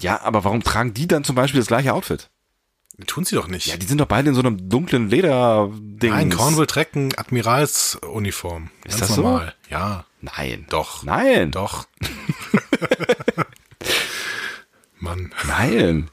[0.00, 2.30] Ja, aber warum tragen die dann zum Beispiel das gleiche Outfit?
[3.06, 3.66] Tun sie doch nicht.
[3.66, 6.10] Ja, die sind doch beide in so einem dunklen Leder-Ding.
[6.10, 8.70] Nein, Cornwall trägt eine Admiralsuniform.
[8.84, 9.22] Ist Ganz das so?
[9.22, 9.54] normal.
[9.68, 10.66] Ja, Nein.
[10.70, 11.02] doch.
[11.02, 11.50] Nein.
[11.50, 11.86] Doch.
[15.00, 15.32] Mann.
[15.46, 16.10] Nein.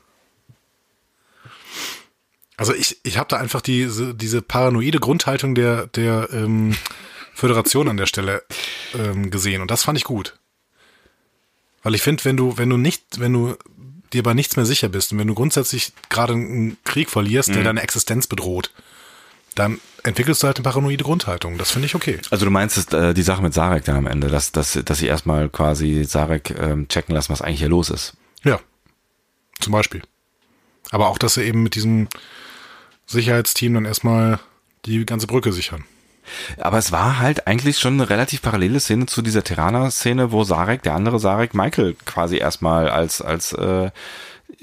[2.58, 6.76] Also ich, ich habe da einfach diese, diese paranoide Grundhaltung der, der ähm,
[7.34, 8.44] Föderation an der Stelle
[8.96, 10.38] ähm, gesehen und das fand ich gut.
[11.84, 13.56] Weil ich finde, wenn du, wenn du nicht, wenn du
[14.14, 17.54] dir bei nichts mehr sicher bist und wenn du grundsätzlich gerade einen Krieg verlierst, Mhm.
[17.54, 18.72] der deine Existenz bedroht,
[19.56, 21.58] dann entwickelst du halt eine paranoide Grundhaltung.
[21.58, 22.20] Das finde ich okay.
[22.30, 24.98] Also du meinst es, äh, die Sache mit Sarek dann am Ende, dass, dass, dass
[25.00, 28.14] sie erstmal quasi Sarek ähm, checken lassen, was eigentlich hier los ist.
[28.44, 28.60] Ja.
[29.60, 30.02] Zum Beispiel.
[30.90, 32.08] Aber auch, dass sie eben mit diesem
[33.06, 34.40] Sicherheitsteam dann erstmal
[34.86, 35.84] die ganze Brücke sichern.
[36.58, 40.84] Aber es war halt eigentlich schon eine relativ parallele Szene zu dieser Terraner-Szene, wo Sarek,
[40.84, 43.92] der andere Sarek, Michael quasi erstmal als, als äh,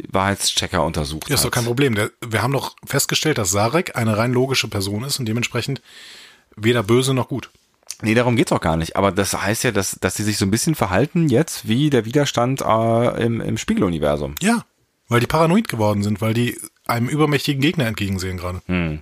[0.09, 1.97] Wahrheitschecker untersucht Ja, ist doch kein Problem.
[2.27, 5.83] Wir haben doch festgestellt, dass Sarek eine rein logische Person ist und dementsprechend
[6.57, 7.51] weder böse noch gut.
[8.01, 8.97] Nee, darum geht's auch gar nicht.
[8.97, 12.05] Aber das heißt ja, dass, dass sie sich so ein bisschen verhalten jetzt wie der
[12.05, 14.37] Widerstand äh, im, im Spiegeluniversum.
[14.41, 14.65] Ja,
[15.09, 18.61] weil die paranoid geworden sind, weil die einem übermächtigen Gegner entgegensehen gerade.
[18.67, 19.01] Hm.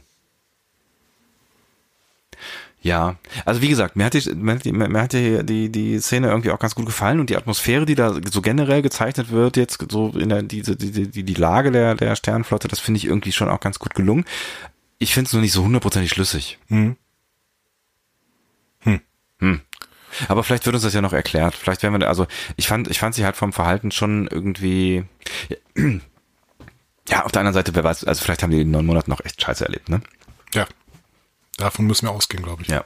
[2.87, 5.99] Ja, also wie gesagt, mir hat die, mir hat die, mir hat die, die, die
[5.99, 9.57] Szene irgendwie auch ganz gut gefallen und die Atmosphäre, die da so generell gezeichnet wird,
[9.57, 13.07] jetzt so in der, diese, die, die, die Lage der, der Sternenflotte, das finde ich
[13.07, 14.24] irgendwie schon auch ganz gut gelungen.
[14.99, 16.59] Ich finde es nur nicht so hundertprozentig schlüssig.
[16.68, 16.97] Hm.
[19.39, 19.61] Hm.
[20.28, 21.55] Aber vielleicht wird uns das ja noch erklärt.
[21.55, 22.26] Vielleicht werden wir, da- also
[22.57, 25.05] ich fand, ich fand sie halt vom Verhalten schon irgendwie,
[27.09, 29.22] ja, auf der anderen Seite, wer weiß, also vielleicht haben die in neun Monaten noch
[29.24, 30.01] echt Scheiße erlebt, ne?
[30.55, 30.66] Ja.
[31.57, 32.68] Davon müssen wir ausgehen, glaube ich.
[32.68, 32.84] Ja.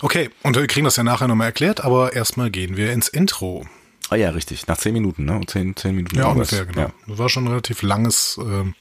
[0.00, 3.66] Okay, und wir kriegen das ja nachher nochmal erklärt, aber erstmal gehen wir ins Intro.
[4.10, 4.66] Oh ja, richtig.
[4.66, 5.40] Nach zehn Minuten, ne?
[5.46, 6.16] Zehn, zehn Minuten.
[6.16, 6.80] Ja, ungefähr, genau.
[6.80, 6.92] Ja.
[7.06, 8.74] Das war schon ein relativ langes, ähm,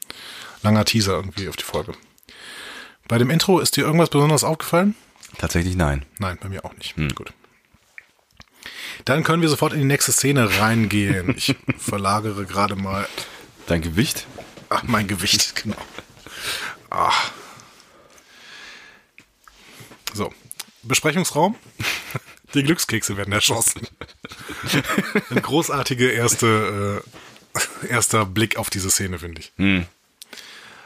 [0.63, 1.93] langer Teaser irgendwie auf die Folge.
[3.07, 4.95] Bei dem Intro ist dir irgendwas besonders aufgefallen?
[5.37, 6.05] Tatsächlich nein.
[6.17, 6.95] Nein, bei mir auch nicht.
[6.95, 7.13] Hm.
[7.13, 7.33] Gut.
[9.05, 11.35] Dann können wir sofort in die nächste Szene reingehen.
[11.37, 13.07] Ich verlagere gerade mal
[13.67, 14.25] Dein Gewicht?
[14.69, 15.77] ach, mein Gewicht, genau.
[16.89, 17.31] Ach.
[20.13, 20.33] So.
[20.83, 21.55] Besprechungsraum.
[22.53, 23.81] Die Glückskekse werden erschossen.
[25.29, 27.03] Eine großartige erste,
[27.83, 29.51] äh, erster Blick auf diese Szene, finde ich.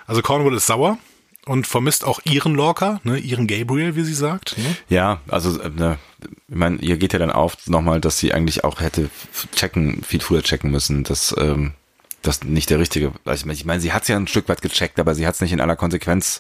[0.06, 0.98] Also Cornwall ist sauer
[1.46, 4.58] und vermisst auch ihren Lorca, ne, ihren Gabriel, wie sie sagt.
[4.58, 4.76] Ne?
[4.90, 6.00] Ja, also, äh, ne,
[6.48, 9.10] ich meine, ihr geht ja dann auf nochmal, dass sie eigentlich auch hätte
[9.56, 11.74] checken, viel früher checken müssen, dass ähm,
[12.22, 15.00] das nicht der richtige, also ich meine, sie hat es ja ein Stück weit gecheckt,
[15.00, 16.40] aber sie hat es nicht in aller Konsequenz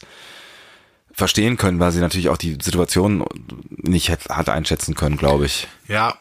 [1.13, 3.25] verstehen können, weil sie natürlich auch die Situation
[3.69, 5.67] nicht hat, einschätzen können, glaube ich.
[5.87, 6.17] Ja,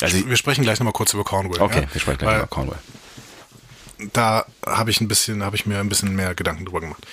[0.00, 1.60] Also, wir sprechen gleich nochmal kurz über Cornwall.
[1.60, 1.94] okay, ja?
[1.94, 2.78] wir sprechen gleich Weil über Cornwall.
[4.12, 7.06] da habe ich ein bisschen, habe ich mir ein bisschen mehr Gedanken drüber gemacht.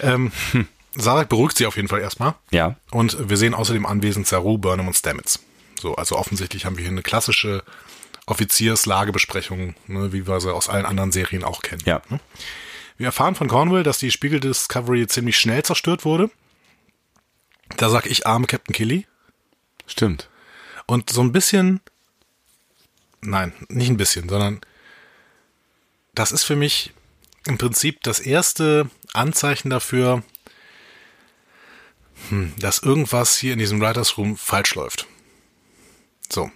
[0.00, 0.66] Ähm, hm.
[0.94, 2.34] Sarek beruhigt sie auf jeden Fall erstmal.
[2.50, 2.76] Ja.
[2.90, 5.40] Und wir sehen außerdem anwesend Saru, Burnham und Stamets.
[5.80, 7.62] So, also offensichtlich haben wir hier eine klassische
[8.26, 11.82] Offizierslagebesprechung, ne, wie wir sie aus allen anderen Serien auch kennen.
[11.86, 12.02] Ja.
[12.08, 12.20] Ne?
[13.02, 16.30] Wir erfahren von Cornwall, dass die Spiegel Discovery ziemlich schnell zerstört wurde.
[17.76, 19.08] Da sag ich arme Captain Killy.
[19.88, 20.28] Stimmt.
[20.86, 21.80] Und so ein bisschen,
[23.20, 24.60] nein, nicht ein bisschen, sondern
[26.14, 26.92] das ist für mich
[27.44, 30.22] im Prinzip das erste Anzeichen dafür,
[32.28, 35.08] hm, dass irgendwas hier in diesem Writers Room falsch läuft.
[36.30, 36.52] So.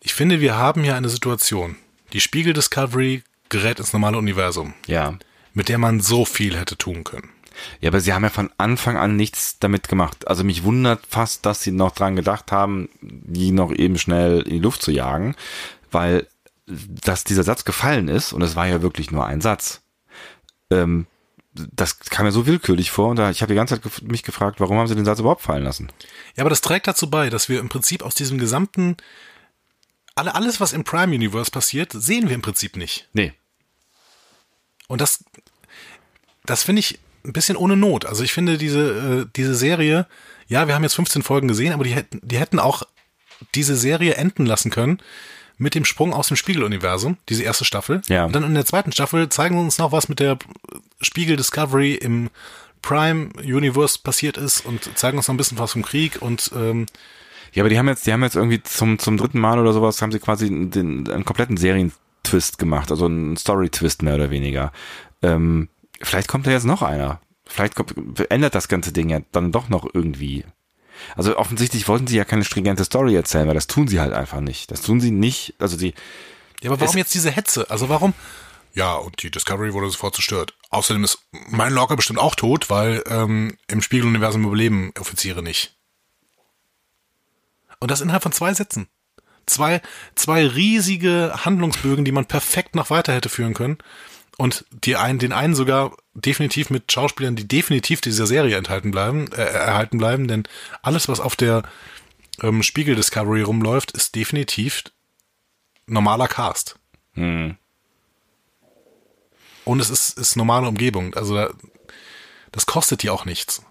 [0.00, 1.76] Ich finde, wir haben hier eine Situation.
[2.12, 4.74] Die Spiegel Discovery gerät ins normale Universum.
[4.86, 5.18] Ja.
[5.54, 7.30] Mit der man so viel hätte tun können.
[7.80, 10.26] Ja, aber sie haben ja von Anfang an nichts damit gemacht.
[10.28, 14.54] Also mich wundert fast, dass sie noch dran gedacht haben, die noch eben schnell in
[14.54, 15.36] die Luft zu jagen,
[15.90, 16.26] weil
[16.66, 19.82] dass dieser Satz gefallen ist, und es war ja wirklich nur ein Satz,
[20.70, 21.06] ähm,
[21.54, 24.60] das kam mir so willkürlich vor und da, ich habe die ganze Zeit mich gefragt,
[24.60, 25.88] warum haben sie den Satz überhaupt fallen lassen?
[26.36, 28.96] Ja, aber das trägt dazu bei, dass wir im Prinzip aus diesem gesamten,
[30.14, 33.08] alle, alles, was im Prime Universe passiert, sehen wir im Prinzip nicht.
[33.12, 33.34] Nee.
[34.88, 35.24] Und das,
[36.46, 38.06] das finde ich ein bisschen ohne Not.
[38.06, 40.06] Also ich finde diese, äh, diese Serie,
[40.46, 42.82] ja, wir haben jetzt 15 Folgen gesehen, aber die hätten, die hätten auch
[43.54, 44.98] diese Serie enden lassen können
[45.56, 48.02] mit dem Sprung aus dem Spiegeluniversum, diese erste Staffel.
[48.08, 48.24] Ja.
[48.24, 50.38] Und dann in der zweiten Staffel zeigen sie uns noch, was mit der
[51.00, 52.30] Spiegel Discovery im
[52.82, 56.86] Prime Universe passiert ist und zeigen uns noch ein bisschen was vom Krieg und ähm,
[57.54, 60.02] ja, aber die haben jetzt, die haben jetzt irgendwie zum zum dritten Mal oder sowas
[60.02, 64.72] haben sie quasi den einen kompletten Serientwist gemacht, also einen Story-Twist mehr oder weniger.
[65.22, 65.68] Ähm,
[66.04, 67.20] vielleicht kommt da jetzt noch einer.
[67.46, 67.94] Vielleicht kommt,
[68.30, 70.44] ändert das ganze Ding ja dann doch noch irgendwie.
[71.16, 74.40] Also offensichtlich wollten sie ja keine stringente Story erzählen, weil das tun sie halt einfach
[74.40, 74.70] nicht.
[74.70, 75.54] Das tun sie nicht.
[75.58, 75.94] Also sie.
[76.62, 77.68] Ja, aber warum jetzt diese Hetze?
[77.70, 78.14] Also warum?
[78.74, 80.54] Ja, und die Discovery wurde sofort zerstört.
[80.70, 85.76] Außerdem ist mein Locker bestimmt auch tot, weil ähm, im Spiegeluniversum überleben Offiziere nicht.
[87.78, 88.88] Und das innerhalb von zwei Sätzen.
[89.46, 89.82] Zwei,
[90.14, 93.78] zwei riesige Handlungsbögen, die man perfekt noch weiter hätte führen können
[94.36, 99.30] und die einen, den einen sogar definitiv mit Schauspielern, die definitiv dieser Serie enthalten bleiben,
[99.32, 100.44] äh, erhalten bleiben, denn
[100.82, 101.62] alles, was auf der
[102.42, 104.84] ähm, Spiegel Discovery rumläuft, ist definitiv
[105.86, 106.76] normaler Cast.
[107.14, 107.56] Hm.
[109.64, 111.14] Und es ist, ist normale Umgebung.
[111.14, 111.48] Also
[112.52, 113.62] das kostet die auch nichts.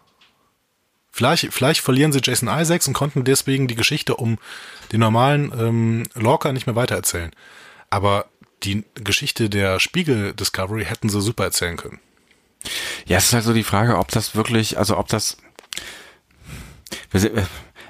[1.11, 4.39] Vielleicht, vielleicht verlieren sie Jason Isaacs und konnten deswegen die Geschichte um
[4.91, 7.31] den normalen ähm, Lorca nicht mehr weitererzählen.
[7.91, 8.25] Aber
[8.63, 11.99] die Geschichte der Spiegel Discovery hätten sie super erzählen können.
[13.05, 15.37] Ja, es ist halt so die Frage, ob das wirklich, also ob das.
[17.11, 17.29] Äh,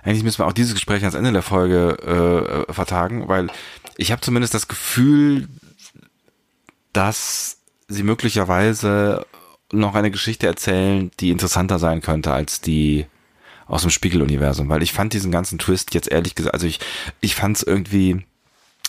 [0.04, 3.50] eigentlich müssen wir auch dieses Gespräch ans Ende der Folge äh, vertagen, weil
[3.98, 5.48] ich habe zumindest das Gefühl,
[6.92, 9.26] dass sie möglicherweise
[9.72, 13.06] noch eine Geschichte erzählen, die interessanter sein könnte als die
[13.66, 16.80] aus dem Spiegeluniversum, weil ich fand diesen ganzen Twist jetzt ehrlich gesagt, also ich
[17.22, 18.26] ich fand es irgendwie,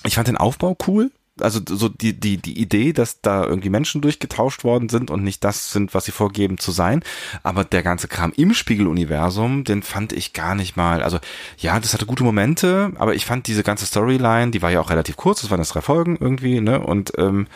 [0.04, 1.10] ich fand den Aufbau cool,
[1.40, 5.42] also so die, die, die Idee, dass da irgendwie Menschen durchgetauscht worden sind und nicht
[5.42, 7.02] das sind, was sie vorgeben zu sein.
[7.42, 11.18] Aber der ganze Kram im Spiegeluniversum, den fand ich gar nicht mal, also
[11.58, 14.90] ja, das hatte gute Momente, aber ich fand diese ganze Storyline, die war ja auch
[14.90, 16.80] relativ kurz, das waren das drei Folgen irgendwie, ne?
[16.80, 17.46] Und ähm,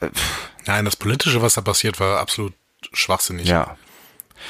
[0.00, 0.08] äh,
[0.66, 2.52] Nein, das Politische, was da passiert, war absolut
[2.92, 3.46] schwachsinnig.
[3.46, 3.76] Ja.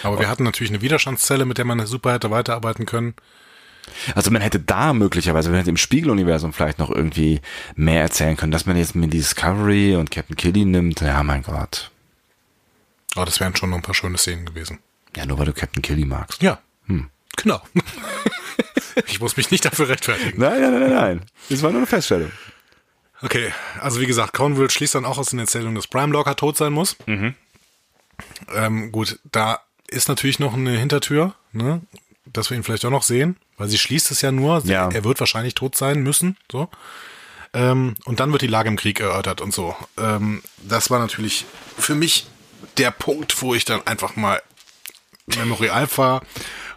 [0.03, 3.14] Aber wir hatten natürlich eine Widerstandszelle, mit der man super hätte weiterarbeiten können.
[4.15, 7.41] Also man hätte da möglicherweise, man hätte im Spiegeluniversum vielleicht noch irgendwie
[7.75, 11.01] mehr erzählen können, dass man jetzt mit Discovery und Captain Killy nimmt.
[11.01, 11.91] Ja, mein Gott.
[13.15, 14.79] Aber oh, das wären schon noch ein paar schöne Szenen gewesen.
[15.17, 16.43] Ja, nur weil du Captain Killy magst.
[16.43, 16.59] Ja.
[16.87, 17.09] Hm.
[17.37, 17.63] Genau.
[19.07, 20.39] ich muss mich nicht dafür rechtfertigen.
[20.39, 21.23] Nein, nein, nein, nein.
[21.49, 22.31] Das war nur eine Feststellung.
[23.23, 26.57] Okay, also wie gesagt, Cornwall schließt dann auch aus den Erzählungen, dass Prime Locker tot
[26.57, 26.97] sein muss.
[27.07, 27.35] Mhm.
[28.55, 31.81] Ähm, gut, da ist natürlich noch eine Hintertür, ne?
[32.33, 34.62] Dass wir ihn vielleicht auch noch sehen, weil sie schließt es ja nur.
[34.64, 34.91] Ja.
[34.91, 36.37] Er wird wahrscheinlich tot sein müssen.
[36.51, 36.68] So.
[37.53, 39.74] Ähm, und dann wird die Lage im Krieg erörtert und so.
[39.97, 41.47] Ähm, das war natürlich
[41.79, 42.27] für mich
[42.77, 44.43] der Punkt, wo ich dann einfach mal
[45.27, 46.22] Memory Alpha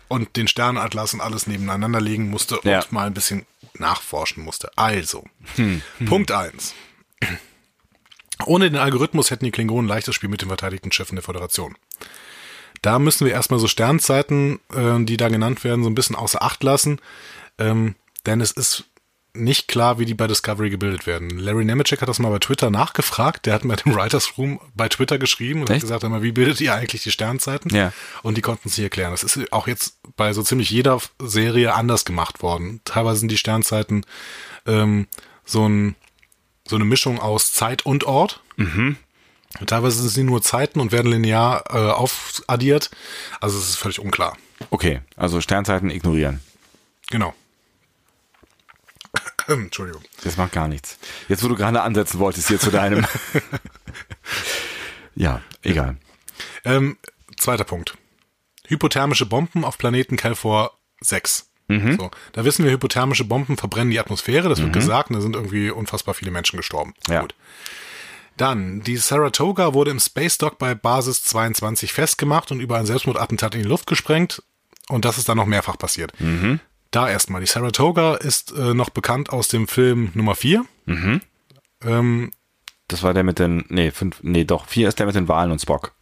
[0.07, 2.79] und den Sternenatlas und alles nebeneinander legen musste ja.
[2.79, 3.45] und mal ein bisschen
[3.75, 4.71] nachforschen musste.
[4.75, 5.23] Also,
[5.55, 5.81] hm.
[6.05, 6.73] Punkt eins.
[8.45, 11.75] Ohne den Algorithmus hätten die Klingonen leichtes Spiel mit den verteidigten Schiffen der Föderation.
[12.81, 16.41] Da müssen wir erstmal so Sternzeiten, äh, die da genannt werden, so ein bisschen außer
[16.41, 16.99] Acht lassen.
[17.57, 18.85] Ähm, denn es ist
[19.33, 21.37] nicht klar, wie die bei Discovery gebildet werden.
[21.37, 23.45] Larry Nemeczek hat das mal bei Twitter nachgefragt.
[23.45, 25.77] Der hat mal dem Writers Room bei Twitter geschrieben und Echt?
[25.77, 27.73] hat gesagt, immer, wie bildet ihr eigentlich die Sternzeiten?
[27.73, 27.93] Ja.
[28.23, 29.11] Und die konnten es nicht erklären.
[29.11, 32.81] Das ist auch jetzt bei so ziemlich jeder Serie anders gemacht worden.
[32.85, 34.05] Teilweise sind die Sternzeiten
[34.65, 35.07] ähm,
[35.45, 35.95] so ein
[36.67, 38.41] so eine Mischung aus Zeit und Ort.
[38.57, 38.97] Mhm.
[39.65, 42.91] Teilweise sind sie nur Zeiten und werden linear äh, aufaddiert.
[43.41, 44.37] Also es ist völlig unklar.
[44.69, 46.39] Okay, also Sternzeiten ignorieren.
[47.09, 47.33] Genau.
[49.47, 50.03] Entschuldigung.
[50.23, 50.99] Das macht gar nichts.
[51.27, 53.05] Jetzt, wo du gerade ansetzen wolltest hier zu deinem.
[55.15, 55.97] ja, egal.
[56.63, 56.97] Ähm,
[57.37, 57.97] zweiter Punkt.
[58.67, 61.49] Hypothermische Bomben auf Planeten Kelfor 6.
[61.67, 61.97] Mhm.
[61.97, 64.73] So, da wissen wir, hypothermische Bomben verbrennen die Atmosphäre, das wird mhm.
[64.73, 66.93] gesagt, und da sind irgendwie unfassbar viele Menschen gestorben.
[67.07, 67.21] Ja.
[67.21, 67.35] Gut.
[68.39, 73.53] Dann, die Saratoga wurde im Space Dock bei Basis 22 festgemacht und über ein Selbstmordattentat
[73.53, 74.41] in die Luft gesprengt.
[74.87, 76.17] Und das ist dann noch mehrfach passiert.
[76.21, 76.61] Mhm.
[76.89, 77.41] Da erstmal.
[77.41, 80.63] Die Saratoga ist äh, noch bekannt aus dem Film Nummer 4.
[80.85, 81.19] Mhm.
[81.83, 82.31] Ähm,
[82.87, 85.51] das war der mit den, nee, fünf, nee, doch, vier ist der mit den Wahlen
[85.51, 85.93] und Spock.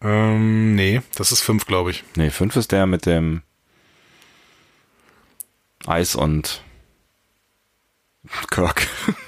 [0.00, 2.02] Ähm, nee, das ist fünf, glaube ich.
[2.16, 3.42] Nee, fünf ist der mit dem
[5.86, 6.62] Eis und
[8.50, 8.88] Kirk.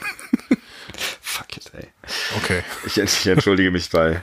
[1.47, 1.89] Fuck it, ey.
[2.37, 2.63] Okay.
[2.87, 4.23] Ich, ich entschuldige mich bei,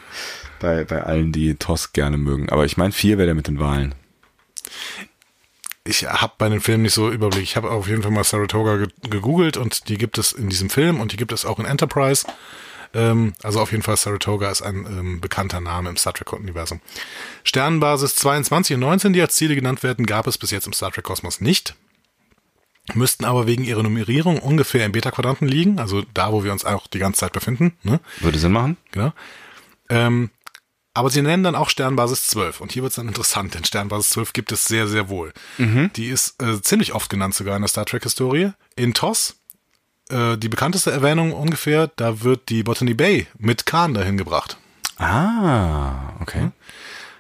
[0.60, 2.50] bei, bei allen, die TOS gerne mögen.
[2.50, 3.96] Aber ich meine, vier wäre der mit den Wahlen.
[5.86, 7.44] Ich habe bei den Filmen nicht so Überblick.
[7.44, 10.70] Ich habe auf jeden Fall mal Saratoga ge gegoogelt und die gibt es in diesem
[10.70, 12.26] Film und die gibt es auch in Enterprise.
[12.94, 16.80] Ähm, also auf jeden Fall Saratoga ist ein ähm, bekannter Name im Star Trek-Universum.
[17.44, 20.92] Sternenbasis 22 und 19, die als Ziele genannt werden, gab es bis jetzt im Star
[20.92, 21.76] Trek-Kosmos nicht
[22.94, 26.88] müssten aber wegen ihrer Nummerierung ungefähr im Beta-Quadranten liegen, also da, wo wir uns auch
[26.88, 27.78] die ganze Zeit befinden.
[27.84, 28.00] Ne?
[28.20, 28.78] Würde Sinn machen.
[28.92, 29.14] Genau.
[29.90, 30.30] Ähm,
[30.94, 34.12] aber sie nennen dann auch Sternbasis 12 und hier wird es dann interessant, denn Sternbasis
[34.12, 35.34] 12 gibt es sehr, sehr wohl.
[35.58, 35.92] Mhm.
[35.96, 38.52] Die ist äh, ziemlich oft genannt sogar in der Star Trek-Historie.
[38.76, 39.38] In TOS,
[40.10, 44.58] äh, die bekannteste Erwähnung ungefähr, da wird die Botany Bay mit Khan dahin gebracht.
[44.98, 46.52] Ah, okay.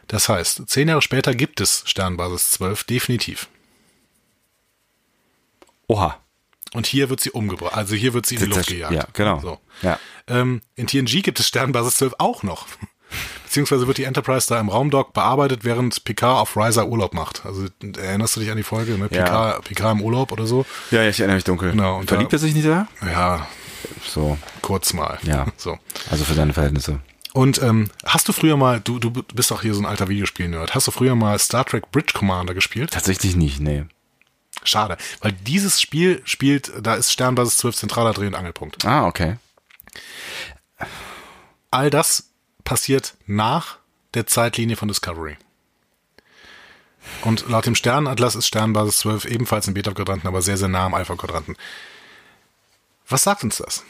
[0.07, 3.47] Das heißt, zehn Jahre später gibt es Sternbasis 12 definitiv.
[5.93, 6.17] Oha.
[6.73, 7.75] Und hier wird sie umgebracht.
[7.75, 8.93] Also hier wird sie in die Luft gejagt.
[8.93, 9.39] Ja, genau.
[9.39, 9.59] So.
[9.83, 9.99] Ja.
[10.27, 12.65] Ähm, in TNG gibt es Sternbasis 12 auch noch.
[13.43, 17.45] Beziehungsweise wird die Enterprise da im Raumdock bearbeitet, während Picard auf Riser Urlaub macht.
[17.45, 17.67] Also
[17.97, 19.07] erinnerst du dich an die Folge, ne?
[19.07, 19.61] Picard, Ja.
[19.61, 20.65] Picard im Urlaub oder so?
[20.89, 21.71] Ja, ich erinnere mich dunkel.
[21.71, 22.87] Genau, und Verliebt da- er sich nicht da?
[23.05, 23.47] Ja,
[24.07, 25.19] So, kurz mal.
[25.21, 25.45] Ja.
[25.57, 25.77] So.
[26.09, 27.01] also für seine Verhältnisse.
[27.33, 30.73] Und ähm, hast du früher mal, du, du bist auch hier so ein alter Videospiel-Nerd,
[30.73, 32.91] hast du früher mal Star Trek Bridge Commander gespielt?
[32.91, 33.85] Tatsächlich nicht, nee.
[34.65, 38.85] Schade, weil dieses Spiel spielt, da ist Sternbasis 12 zentraler Dreh- und Angelpunkt.
[38.85, 39.37] Ah, okay.
[41.71, 42.29] All das
[42.63, 43.77] passiert nach
[44.13, 45.37] der Zeitlinie von Discovery.
[47.23, 50.93] Und laut dem Sternenatlas ist Sternbasis 12 ebenfalls im Beta-Quadranten, aber sehr, sehr nah am
[50.93, 51.57] Alpha-Quadranten.
[53.07, 53.83] Was sagt uns das?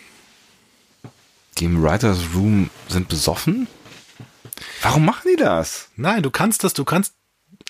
[1.57, 3.67] Die im Writers Room sind besoffen?
[4.81, 5.89] Warum machen die das?
[5.95, 7.13] Nein, du kannst das, du kannst,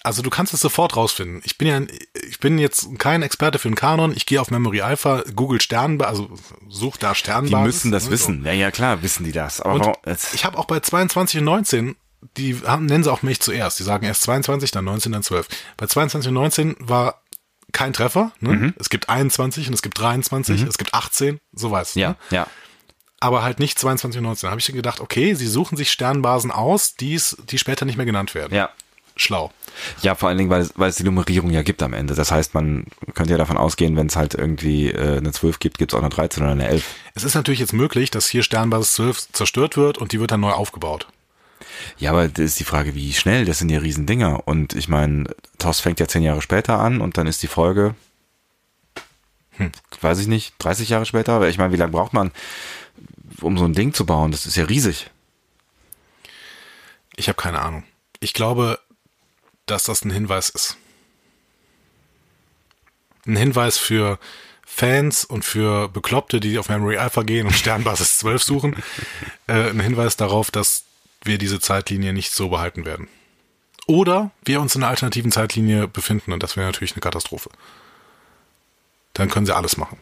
[0.03, 1.41] also du kannst es sofort rausfinden.
[1.45, 1.81] Ich bin ja,
[2.29, 4.13] ich bin jetzt kein Experte für den Kanon.
[4.15, 6.35] Ich gehe auf Memory Alpha, Google Sternbasis, also
[6.69, 7.65] such da Die Sternbasis.
[7.65, 8.11] müssen das ne, so.
[8.11, 8.45] wissen.
[8.45, 9.61] Ja, ja, klar, wissen die das.
[9.61, 9.95] Aber warum?
[10.33, 11.95] ich habe auch bei 22 und 19,
[12.37, 13.79] die haben, nennen sie auch mich zuerst.
[13.79, 15.47] Die sagen erst 22, dann 19, dann 12.
[15.77, 17.21] Bei 22 und 19 war
[17.71, 18.31] kein Treffer.
[18.39, 18.53] Ne?
[18.53, 18.73] Mhm.
[18.77, 21.95] Es gibt 21 und es gibt 23, es gibt 18, so weiß.
[21.95, 22.15] ja, Ne?
[22.31, 22.47] ja.
[23.19, 24.47] Aber halt nicht 22 und 19.
[24.47, 28.05] Da habe ich gedacht, okay, sie suchen sich Sternbasen aus, die's, die später nicht mehr
[28.05, 28.53] genannt werden.
[28.53, 28.69] Ja.
[29.15, 29.51] Schlau.
[30.01, 32.15] Ja, vor allen Dingen, weil es, weil es die Nummerierung ja gibt am Ende.
[32.15, 35.77] Das heißt, man könnte ja davon ausgehen, wenn es halt irgendwie äh, eine 12 gibt,
[35.77, 36.85] gibt es auch eine 13 oder eine 11.
[37.13, 40.39] Es ist natürlich jetzt möglich, dass hier Sternbasis 12 zerstört wird und die wird dann
[40.39, 41.07] neu aufgebaut.
[41.97, 44.47] Ja, aber das ist die Frage, wie schnell, das sind ja Riesendinger.
[44.47, 45.25] Und ich meine,
[45.59, 47.95] TOS fängt ja zehn Jahre später an und dann ist die Folge,
[49.57, 49.71] Hm.
[50.01, 51.33] weiß ich nicht, 30 Jahre später.
[51.33, 52.31] Aber ich meine, wie lange braucht man,
[53.41, 54.31] um so ein Ding zu bauen?
[54.31, 55.09] Das ist ja riesig.
[57.15, 57.83] Ich habe keine Ahnung.
[58.19, 58.79] Ich glaube,
[59.65, 60.77] dass das ein Hinweis ist.
[63.25, 64.19] Ein Hinweis für
[64.65, 68.83] Fans und für Bekloppte, die auf Memory Alpha gehen und Sternbasis 12 suchen.
[69.47, 70.83] äh, ein Hinweis darauf, dass
[71.23, 73.07] wir diese Zeitlinie nicht so behalten werden.
[73.85, 77.49] Oder wir uns in einer alternativen Zeitlinie befinden und das wäre natürlich eine Katastrophe.
[79.13, 79.97] Dann können sie alles machen.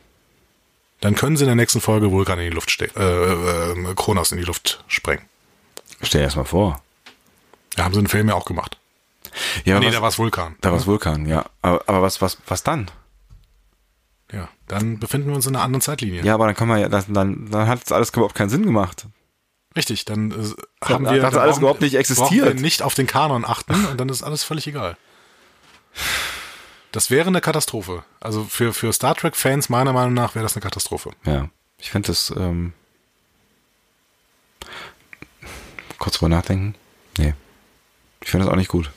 [1.02, 4.32] Dann können sie in der nächsten Folge Vulkan in die Luft stecken, äh, äh, Kronos
[4.32, 5.26] in die Luft sprengen.
[6.02, 6.82] Stell dir erst mal vor.
[7.76, 8.78] Da haben sie einen Film ja auch gemacht.
[9.66, 10.56] Ja, nee, was, da war es Vulkan.
[10.62, 11.46] da war es Vulkan, ja.
[11.62, 12.92] Aber, aber was, was, was dann?
[14.32, 16.24] Ja, dann befinden wir uns in einer anderen Zeitlinie.
[16.24, 18.66] Ja, aber dann kann man ja, dann, dann, dann hat es alles überhaupt keinen Sinn
[18.66, 19.08] gemacht.
[19.76, 22.46] Richtig, dann äh, haben wir hat das alles überhaupt nicht existiert.
[22.46, 24.98] wir nicht auf den Kanon achten und dann ist alles völlig egal.
[26.92, 28.04] Das wäre eine Katastrophe.
[28.20, 31.12] Also für, für Star Trek-Fans meiner Meinung nach wäre das eine Katastrophe.
[31.26, 32.74] Ja, ich finde das, ähm,
[35.98, 36.76] kurz drüber nachdenken.
[37.18, 37.34] Nee.
[38.22, 38.92] Ich finde das auch nicht gut.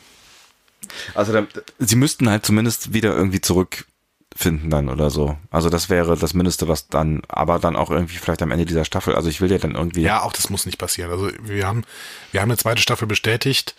[1.14, 3.86] Also, dann, sie müssten halt zumindest wieder irgendwie zurück
[4.36, 5.38] finden dann oder so.
[5.50, 8.84] Also das wäre das Mindeste, was dann, aber dann auch irgendwie vielleicht am Ende dieser
[8.84, 9.14] Staffel.
[9.14, 10.02] Also ich will ja dann irgendwie.
[10.02, 11.10] Ja, auch das muss nicht passieren.
[11.10, 11.84] Also wir haben,
[12.32, 13.74] wir haben eine zweite Staffel bestätigt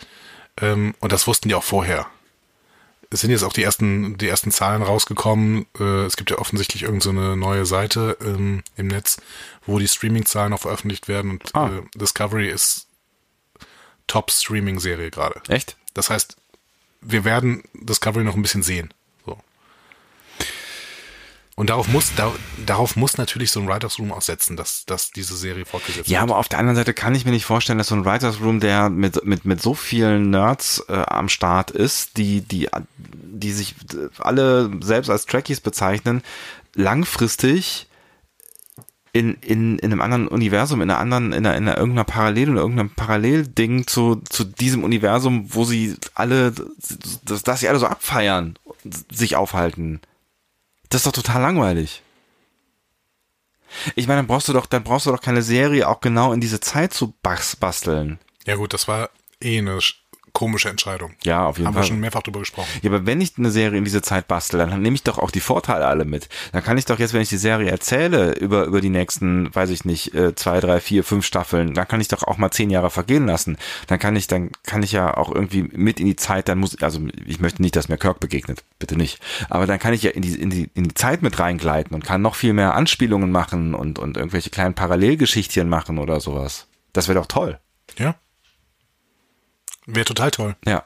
[0.62, 2.08] ähm, und das wussten die auch vorher.
[3.12, 5.66] Es sind jetzt auch die ersten, die ersten Zahlen rausgekommen.
[5.80, 9.18] Äh, es gibt ja offensichtlich irgendeine so neue Seite ähm, im Netz,
[9.66, 11.68] wo die Streaming-Zahlen auch veröffentlicht werden und ah.
[11.68, 12.88] äh, Discovery ist
[14.08, 15.42] Top-Streaming-Serie gerade.
[15.50, 15.78] Echt?
[15.94, 16.38] Das heißt,
[17.06, 18.94] wir werden Discovery noch ein bisschen sehen.
[19.26, 19.38] So.
[21.56, 22.34] Und darauf muss, da,
[22.66, 26.08] darauf muss natürlich so ein Writers Room auch setzen, dass, dass diese Serie fortgesetzt wird.
[26.10, 28.42] Ja, aber auf der anderen Seite kann ich mir nicht vorstellen, dass so ein Writers
[28.42, 33.52] Room, der mit, mit, mit so vielen Nerds äh, am Start ist, die, die, die
[33.52, 33.76] sich
[34.18, 36.24] alle selbst als Trekkies bezeichnen,
[36.74, 37.88] langfristig
[39.16, 42.50] in, in, in einem anderen Universum, in einer anderen, in einer, in einer irgendeiner Parallel
[42.50, 46.54] oder irgendeinem Parallelding zu, zu diesem Universum, wo sie alle,
[47.24, 48.60] dass, dass sie alle so abfeiern,
[49.10, 50.02] sich aufhalten.
[50.90, 52.04] Das ist doch total langweilig.
[53.96, 56.42] Ich meine, dann brauchst du doch, dann brauchst du doch keine Serie auch genau in
[56.42, 58.20] diese Zeit zu basteln.
[58.46, 59.10] Ja gut, das war
[59.42, 59.80] eh eine
[60.36, 61.14] komische Entscheidung.
[61.24, 61.82] Ja, auf jeden Haben Fall.
[61.82, 62.68] Haben wir schon mehrfach drüber gesprochen.
[62.84, 65.32] Ja, aber wenn ich eine Serie in diese Zeit bastel, dann nehme ich doch auch
[65.32, 66.30] die Vorteile alle mit.
[66.52, 69.72] Dann kann ich doch jetzt, wenn ich die Serie erzähle, über, über die nächsten, weiß
[69.72, 72.70] ich nicht, äh, zwei, drei, vier, fünf Staffeln, dann kann ich doch auch mal zehn
[72.70, 73.58] Jahre vergehen lassen.
[73.88, 76.80] Dann kann ich, dann kann ich ja auch irgendwie mit in die Zeit, dann muss,
[76.84, 78.64] also ich möchte nicht, dass mir Kirk begegnet.
[78.78, 79.20] Bitte nicht.
[79.50, 82.06] Aber dann kann ich ja in die, in die, in die Zeit mit reingleiten und
[82.06, 86.68] kann noch viel mehr Anspielungen machen und, und irgendwelche kleinen Parallelgeschichtchen machen oder sowas.
[86.92, 87.60] Das wäre doch toll.
[87.98, 88.16] Ja.
[89.86, 90.56] Wäre total toll.
[90.66, 90.86] Ja.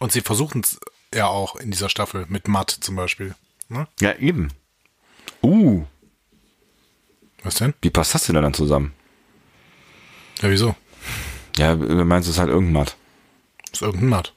[0.00, 0.78] Und sie versuchen es
[1.14, 3.34] ja auch in dieser Staffel mit Matt zum Beispiel.
[3.68, 3.86] Ne?
[4.00, 4.52] Ja, eben.
[5.42, 5.84] Uh.
[7.42, 7.74] Was denn?
[7.80, 8.92] Wie passt das denn dann zusammen?
[10.42, 10.74] Ja, wieso?
[11.56, 12.96] Ja, du meinst, es ist halt irgendein Matt.
[13.72, 14.32] Ist irgendein Matt.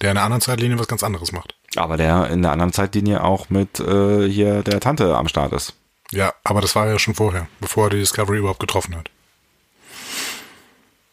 [0.00, 1.54] Der in einer anderen Zeitlinie was ganz anderes macht.
[1.76, 5.74] Aber der in der anderen Zeitlinie auch mit äh, hier der Tante am Start ist.
[6.10, 9.10] Ja, aber das war ja schon vorher, bevor er die Discovery überhaupt getroffen hat.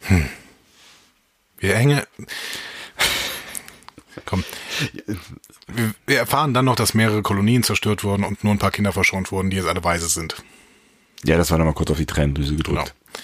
[0.02, 0.30] Hm.
[1.62, 2.02] Wir hängen.
[4.26, 4.44] Komm.
[6.06, 9.32] Wir erfahren dann noch, dass mehrere Kolonien zerstört wurden und nur ein paar Kinder verschont
[9.32, 10.44] wurden, die jetzt alle weise sind.
[11.24, 12.78] Ja, das war nochmal kurz auf die Tränendrüse gedrückt.
[12.78, 13.22] Genau.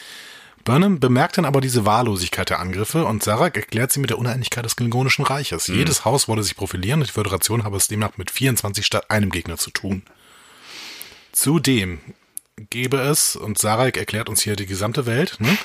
[0.63, 4.65] Burnham bemerkt dann aber diese Wahllosigkeit der Angriffe und Sarak erklärt sie mit der Uneinigkeit
[4.65, 5.67] des Klingonischen Reiches.
[5.69, 5.75] Mhm.
[5.75, 9.29] Jedes Haus wolle sich profilieren und die Föderation habe es demnach mit 24 statt einem
[9.31, 10.03] Gegner zu tun.
[11.31, 11.99] Zudem
[12.69, 15.57] gäbe es, und Sarek erklärt uns hier die gesamte Welt, ne,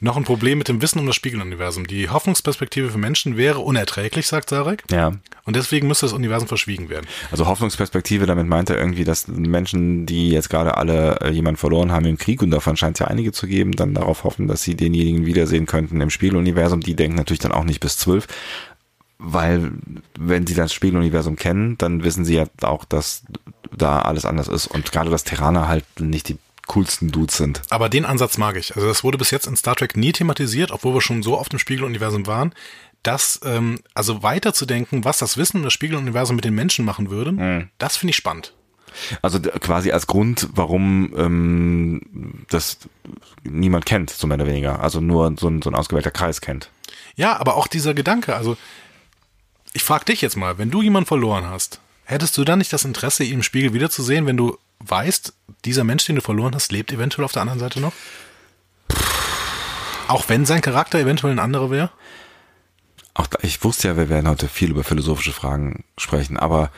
[0.00, 1.86] noch ein Problem mit dem Wissen um das Spiegeluniversum.
[1.86, 4.84] Die Hoffnungsperspektive für Menschen wäre unerträglich, sagt Sarek.
[4.90, 5.12] Ja.
[5.44, 7.06] Und deswegen müsste das Universum verschwiegen werden.
[7.30, 11.92] Also Hoffnungsperspektive, damit meint er irgendwie, dass Menschen, die jetzt gerade alle äh, jemanden verloren
[11.92, 14.62] haben im Krieg, und davon scheint es ja einige zu geben, dann darauf hoffen, dass
[14.62, 16.80] sie denjenigen wiedersehen könnten im Spiegeluniversum.
[16.80, 18.26] Die denken natürlich dann auch nicht bis zwölf
[19.18, 19.72] weil
[20.18, 23.24] wenn sie das Spiegeluniversum kennen, dann wissen sie ja auch, dass
[23.74, 27.62] da alles anders ist und gerade dass Terraner halt nicht die coolsten Dudes sind.
[27.70, 28.74] Aber den Ansatz mag ich.
[28.74, 31.52] Also das wurde bis jetzt in Star Trek nie thematisiert, obwohl wir schon so oft
[31.52, 32.52] im Spiegeluniversum waren,
[33.02, 37.32] dass ähm, also weiterzudenken, was das Wissen um das Spiegeluniversum mit den Menschen machen würde,
[37.32, 37.68] mhm.
[37.78, 38.52] das finde ich spannend.
[39.22, 42.78] Also quasi als Grund, warum ähm, das
[43.44, 44.80] niemand kennt, so mehr oder weniger.
[44.80, 46.70] Also nur so ein, so ein ausgewählter Kreis kennt.
[47.14, 48.56] Ja, aber auch dieser Gedanke, also
[49.72, 52.84] ich frage dich jetzt mal, wenn du jemanden verloren hast, Hättest du dann nicht das
[52.84, 55.32] Interesse, ihn im Spiegel wiederzusehen, wenn du weißt,
[55.64, 57.92] dieser Mensch, den du verloren hast, lebt eventuell auf der anderen Seite noch?
[60.06, 61.90] Auch wenn sein Charakter eventuell ein anderer wäre?
[63.14, 66.70] Auch da, ich wusste ja, wir werden heute viel über philosophische Fragen sprechen, aber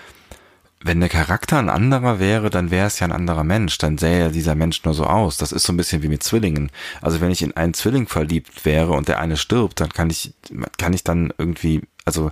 [0.83, 3.76] wenn der Charakter ein anderer wäre, dann wäre es ja ein anderer Mensch.
[3.76, 5.37] Dann sähe dieser Mensch nur so aus.
[5.37, 6.70] Das ist so ein bisschen wie mit Zwillingen.
[7.03, 10.33] Also wenn ich in einen Zwilling verliebt wäre und der eine stirbt, dann kann ich,
[10.79, 12.31] kann ich dann irgendwie, also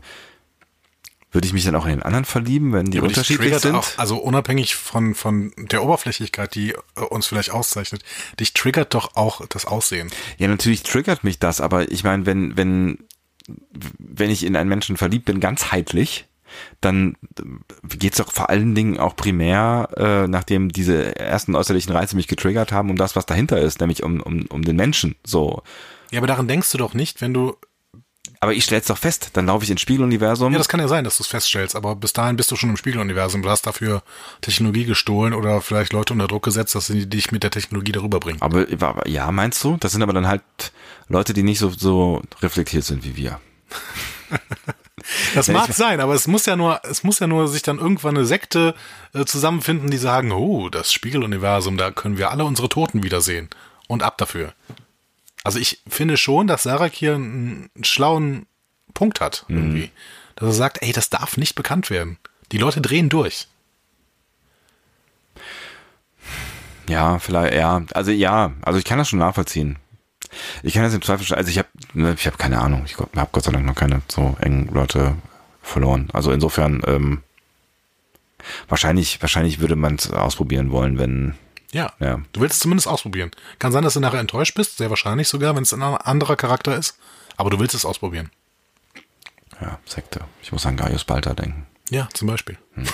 [1.32, 3.74] würde ich mich dann auch in den anderen verlieben, wenn die ja, unterschiedlich sind?
[3.74, 8.02] Auch, also unabhängig von, von der Oberflächlichkeit, die äh, uns vielleicht auszeichnet,
[8.38, 10.10] dich triggert doch auch das Aussehen.
[10.38, 12.98] Ja, natürlich triggert mich das, aber ich meine, wenn, wenn,
[13.98, 16.26] wenn ich in einen Menschen verliebt bin, ganzheitlich,
[16.80, 17.16] dann
[17.82, 22.72] geht's doch vor allen Dingen auch primär, äh, nachdem diese ersten äußerlichen Reize mich getriggert
[22.72, 25.16] haben, um das, was dahinter ist, nämlich um, um, um den Menschen.
[25.24, 25.62] So.
[26.10, 27.56] Ja, aber daran denkst du doch nicht, wenn du
[28.40, 30.52] aber ich stell's doch fest, dann laufe ich ins Spiegeluniversum.
[30.52, 32.70] Ja, das kann ja sein, dass du es feststellst, aber bis dahin bist du schon
[32.70, 33.42] im Spiegeluniversum.
[33.42, 34.02] Du hast dafür
[34.40, 38.20] Technologie gestohlen oder vielleicht Leute unter Druck gesetzt, dass sie dich mit der Technologie darüber
[38.20, 38.40] bringen.
[38.42, 39.76] Aber, aber ja, meinst du?
[39.78, 40.42] Das sind aber dann halt
[41.08, 43.40] Leute, die nicht so, so reflektiert sind wie wir.
[45.34, 48.16] Das mag sein, aber es muss ja nur, es muss ja nur sich dann irgendwann
[48.16, 48.74] eine Sekte
[49.14, 53.48] äh, zusammenfinden, die sagen, oh, das Spiegeluniversum, da können wir alle unsere Toten wiedersehen.
[53.88, 54.52] Und ab dafür.
[55.46, 58.46] Also ich finde schon, dass Sarak hier einen schlauen
[58.94, 59.56] Punkt hat, mhm.
[59.56, 59.86] irgendwie.
[59.86, 59.90] Mhm.
[60.34, 62.18] Dass er sagt, ey, das darf nicht bekannt werden.
[62.52, 63.46] Die Leute drehen durch.
[66.88, 67.82] Ja, vielleicht, ja.
[67.94, 69.78] Also ja, also ich kann das schon nachvollziehen.
[70.62, 72.96] Ich kann das im Zweifel schon, also ich habe ne, ich habe keine Ahnung, ich
[72.96, 75.16] habe Gott sei Dank noch keine so engen Leute
[75.62, 76.08] verloren.
[76.12, 77.22] Also insofern, ähm,
[78.68, 81.34] wahrscheinlich, wahrscheinlich würde man es ausprobieren wollen, wenn.
[81.76, 82.20] Ja, Ja.
[82.32, 83.30] Du willst es zumindest ausprobieren.
[83.58, 86.76] Kann sein, dass du nachher enttäuscht bist, sehr wahrscheinlich sogar, wenn es ein anderer Charakter
[86.76, 86.98] ist.
[87.36, 88.30] Aber du willst es ausprobieren.
[89.60, 90.20] Ja, Sekte.
[90.42, 91.66] Ich muss an Gaius Balta denken.
[91.90, 92.58] Ja, zum Beispiel.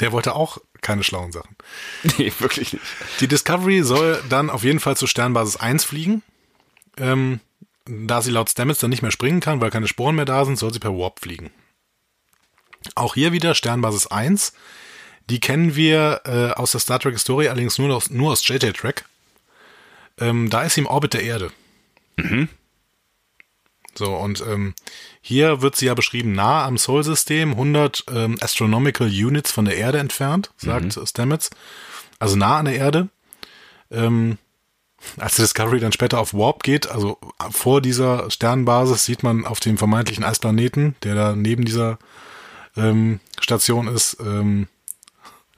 [0.00, 1.56] Der wollte auch keine schlauen Sachen.
[2.18, 2.84] Nee, wirklich nicht.
[3.20, 6.22] Die Discovery soll dann auf jeden Fall zur Sternbasis 1 fliegen.
[6.98, 7.40] Ähm,
[7.86, 10.58] da sie laut Stamets dann nicht mehr springen kann, weil keine Sporen mehr da sind,
[10.58, 11.50] soll sie per Warp fliegen.
[12.94, 14.52] Auch hier wieder Sternbasis 1.
[15.28, 18.70] Die kennen wir äh, aus der Star Trek Historie, allerdings nur aus, nur aus JJ
[18.70, 19.04] Trek.
[20.18, 21.50] Ähm, da ist sie im Orbit der Erde.
[23.94, 24.74] So, und ähm,
[25.20, 29.98] hier wird sie ja beschrieben, nah am Sol-System, 100 ähm, Astronomical Units von der Erde
[29.98, 31.50] entfernt, sagt Stamets.
[32.18, 33.08] Also nah an der Erde.
[33.90, 34.38] Ähm,
[35.18, 37.18] als die Discovery dann später auf Warp geht, also
[37.50, 41.98] vor dieser Sternbasis, sieht man auf dem vermeintlichen Eisplaneten, der da neben dieser
[42.76, 44.68] ähm, Station ist, ähm,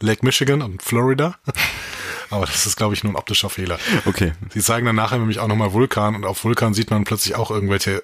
[0.01, 1.37] Lake Michigan und Florida.
[2.31, 3.79] Aber das ist, glaube ich, nur ein optischer Fehler.
[4.05, 4.33] Okay.
[4.53, 7.51] Sie zeigen dann nachher nämlich auch nochmal Vulkan und auf Vulkan sieht man plötzlich auch
[7.51, 8.03] irgendwelche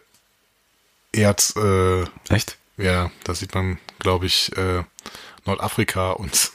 [1.13, 2.57] Erd, äh, Echt?
[2.79, 4.83] ja, da sieht man, glaube ich, äh,
[5.45, 6.51] Nordafrika und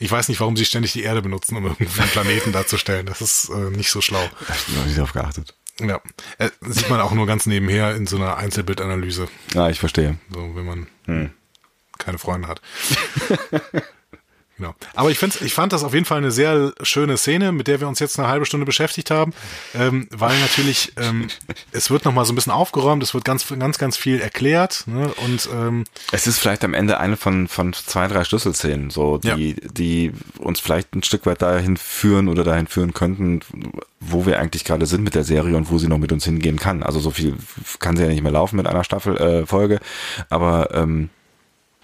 [0.00, 3.06] ich weiß nicht, warum sie ständig die Erde benutzen, um irgendwie einen Planeten darzustellen.
[3.06, 4.28] Das ist äh, nicht so schlau.
[4.68, 5.54] Ich noch nicht drauf geachtet.
[5.80, 6.00] Ja,
[6.38, 10.18] äh, sieht man auch nur ganz nebenher in so einer Einzelbildanalyse, Ah, ich verstehe.
[10.32, 11.30] so wenn man
[11.98, 12.60] keine Freunde hat.
[14.58, 14.74] Genau.
[14.94, 17.80] Aber ich, find's, ich fand das auf jeden Fall eine sehr schöne Szene, mit der
[17.80, 19.32] wir uns jetzt eine halbe Stunde beschäftigt haben,
[19.74, 21.28] ähm, weil natürlich ähm,
[21.72, 25.12] es wird nochmal so ein bisschen aufgeräumt, es wird ganz, ganz, ganz viel erklärt ne?
[25.24, 29.54] und ähm, Es ist vielleicht am Ende eine von, von zwei, drei Schlüsselszenen, so, die,
[29.54, 33.40] die uns vielleicht ein Stück weit dahin führen oder dahin führen könnten,
[34.00, 36.58] wo wir eigentlich gerade sind mit der Serie und wo sie noch mit uns hingehen
[36.58, 36.82] kann.
[36.82, 37.36] Also so viel
[37.78, 39.78] kann sie ja nicht mehr laufen mit einer Staffel, äh, Folge,
[40.30, 41.10] aber ähm,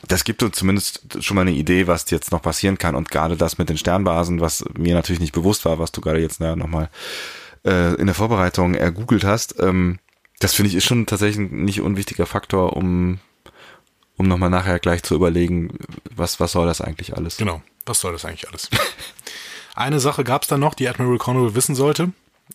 [0.09, 2.95] das gibt uns zumindest schon mal eine Idee, was jetzt noch passieren kann.
[2.95, 6.21] Und gerade das mit den Sternbasen, was mir natürlich nicht bewusst war, was du gerade
[6.21, 6.91] jetzt ja, nochmal
[7.65, 9.99] äh, in der Vorbereitung ergoogelt hast, ähm,
[10.41, 13.19] das finde ich ist schon tatsächlich ein nicht unwichtiger Faktor, um,
[14.17, 15.79] um nochmal nachher gleich zu überlegen,
[16.15, 17.37] was, was soll das eigentlich alles?
[17.37, 17.63] Genau.
[17.87, 18.69] Was soll das eigentlich alles?
[19.75, 22.13] Eine Sache gab es dann noch, die Admiral Cornwall wissen sollte.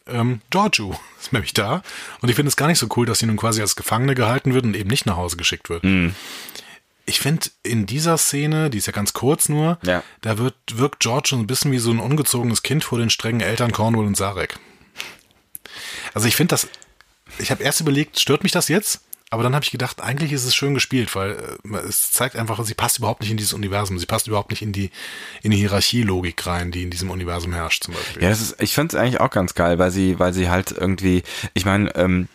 [0.08, 1.82] Ähm, Giorgio ist nämlich da.
[2.22, 4.54] Und ich finde es gar nicht so cool, dass sie nun quasi als Gefangene gehalten
[4.54, 5.84] wird und eben nicht nach Hause geschickt wird.
[7.10, 10.04] Ich finde, in dieser Szene, die ist ja ganz kurz nur, Ja.
[10.22, 13.42] da wird, wirkt George schon ein bisschen wie so ein ungezogenes Kind vor den strengen
[13.42, 14.60] Eltern Cornwall und Sarek.
[16.14, 16.68] Also ich finde das,
[17.40, 19.02] ich habe erst überlegt, stört mich das jetzt?
[19.32, 21.32] Aber dann habe ich gedacht, eigentlich ist es schön gespielt, weil
[21.72, 24.00] äh, es zeigt einfach, sie passt überhaupt nicht in dieses Universum.
[24.00, 24.90] Sie passt überhaupt nicht in die,
[25.44, 28.24] in die Hierarchielogik rein, die in diesem Universum herrscht, zum Beispiel.
[28.24, 30.72] Ja, das ist, ich finde es eigentlich auch ganz geil, weil sie, weil sie halt
[30.72, 31.22] irgendwie,
[31.54, 32.28] ich meine, ähm,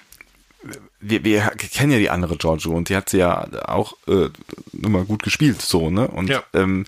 [1.07, 4.29] wir, wir kennen ja die andere Giorgio und die hat sie ja auch äh,
[4.73, 6.09] immer gut gespielt, so, ne?
[6.09, 6.43] Und Ja.
[6.55, 6.87] ähm,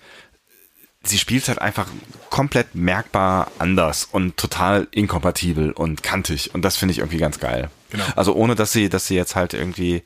[1.04, 1.86] sie spielt halt einfach
[2.30, 6.52] komplett merkbar anders und total inkompatibel und kantig.
[6.54, 7.70] Und das finde ich irgendwie ganz geil.
[7.90, 8.04] Genau.
[8.16, 10.02] Also ohne, dass sie, dass sie jetzt halt irgendwie,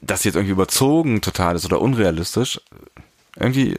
[0.00, 2.60] dass sie jetzt irgendwie überzogen total ist oder unrealistisch.
[3.36, 3.76] Irgendwie,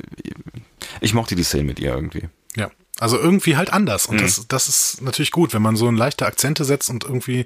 [0.99, 2.27] ich mochte die Szene mit ihr irgendwie.
[2.57, 2.69] Ja.
[2.99, 4.05] Also irgendwie halt anders.
[4.05, 7.45] Und das, das ist natürlich gut, wenn man so ein leichte Akzente setzt und irgendwie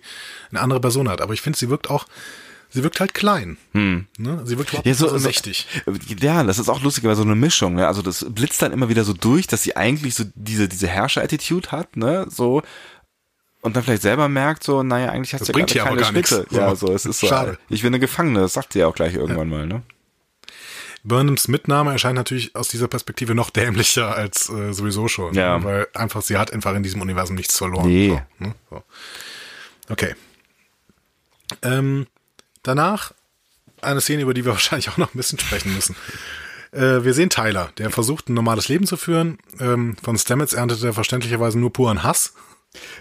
[0.51, 1.21] eine andere Person hat.
[1.21, 2.05] Aber ich finde, sie wirkt auch,
[2.69, 3.57] sie wirkt halt klein.
[3.73, 4.05] Ne?
[4.45, 5.65] Sie wirkt überhaupt Ja, so, so so mächtig.
[6.19, 7.87] Ja, das ist auch lustig, weil so eine Mischung, ne?
[7.87, 11.71] Also das blitzt dann immer wieder so durch, dass sie eigentlich so diese, diese Herrscher-Attitude
[11.71, 12.27] hat, ne?
[12.29, 12.61] So.
[13.61, 16.05] Und dann vielleicht selber merkt, so, naja, eigentlich hat sie bringt gerade hier aber keine
[16.27, 16.37] Schnitte.
[16.41, 16.55] nichts.
[16.55, 16.93] Ja, So.
[16.93, 17.27] es ist so.
[17.27, 17.57] Schade.
[17.69, 19.81] Ich bin eine Gefangene, das sagt sie ja auch gleich irgendwann mal, ne?
[21.09, 25.33] Burnhams Mitnahme erscheint natürlich aus dieser Perspektive noch dämlicher als äh, sowieso schon.
[25.33, 25.57] Ja.
[25.57, 25.63] ne?
[25.65, 27.87] Weil einfach, sie hat einfach in diesem Universum nichts verloren.
[27.87, 28.21] Nee.
[28.39, 28.55] So, ne?
[28.69, 28.83] so.
[29.89, 30.15] Okay.
[31.61, 32.07] Ähm,
[32.63, 33.11] danach
[33.81, 35.95] eine Szene, über die wir wahrscheinlich auch noch ein bisschen sprechen müssen.
[36.71, 39.39] Äh, wir sehen Tyler, der versucht, ein normales Leben zu führen.
[39.59, 42.33] Ähm, von Stamets erntet er verständlicherweise nur puren Hass.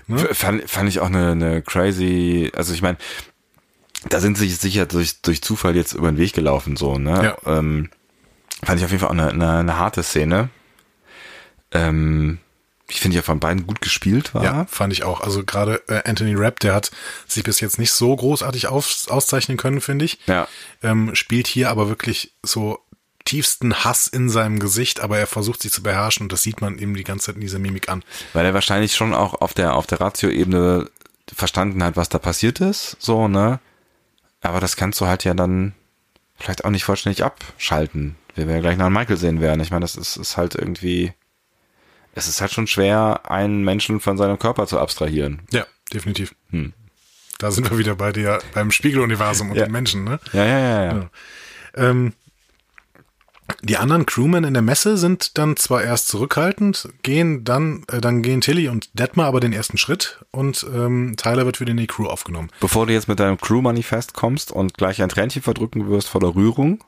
[0.09, 2.97] F- Fand, fand ich auch eine, eine crazy, also ich meine,
[4.09, 7.37] da sind sie sich sicher durch, durch Zufall jetzt über den Weg gelaufen, so, ne?
[7.45, 7.59] Ja.
[7.59, 7.91] Ähm,
[8.65, 10.51] fand ich auf jeden Fall auch eine, eine, eine harte Szene.
[11.73, 12.39] Ähm,
[12.91, 14.43] ich finde ja von beiden gut gespielt war.
[14.43, 15.21] Ja, fand ich auch.
[15.21, 16.91] Also gerade äh, Anthony Rapp, der hat
[17.27, 20.19] sich bis jetzt nicht so großartig auf, auszeichnen können, finde ich.
[20.27, 20.49] Ja.
[20.83, 22.79] Ähm, spielt hier aber wirklich so
[23.29, 26.79] tiefsten Hass in seinem Gesicht, aber er versucht sich zu beherrschen und das sieht man
[26.79, 28.03] eben die ganze Zeit in dieser Mimik an.
[28.33, 30.89] Weil er wahrscheinlich schon auch auf der, auf der Ratio-Ebene
[31.35, 33.61] verstanden hat, was da passiert ist, so, ne?
[34.41, 35.75] Aber das kannst du halt ja dann,
[36.39, 39.61] vielleicht auch nicht vollständig abschalten, wie wir ja gleich nach Michael sehen werden.
[39.61, 41.13] Ich meine, das ist, ist halt irgendwie,
[42.15, 45.41] es ist halt schon schwer, einen Menschen von seinem Körper zu abstrahieren.
[45.51, 46.35] Ja, definitiv.
[46.51, 46.73] Hm.
[47.39, 49.65] Da sind wir wieder bei dir, beim Spiegeluniversum und Ja.
[49.67, 50.19] den Menschen, ne?
[50.33, 50.95] Ja, ja, ja, ja.
[50.97, 51.11] Ja.
[51.77, 52.13] Ähm,
[53.63, 58.23] die anderen Crewmen in der Messe sind dann zwar erst zurückhaltend, gehen dann, äh, dann
[58.23, 61.87] gehen Tilly und Detmar aber den ersten Schritt und ähm, Tyler wird wieder in die
[61.87, 62.51] Crew aufgenommen.
[62.61, 66.35] Bevor du jetzt mit deinem Crew-Manifest kommst und gleich ein Tränchen verdrücken wirst vor der
[66.35, 66.85] Rührung,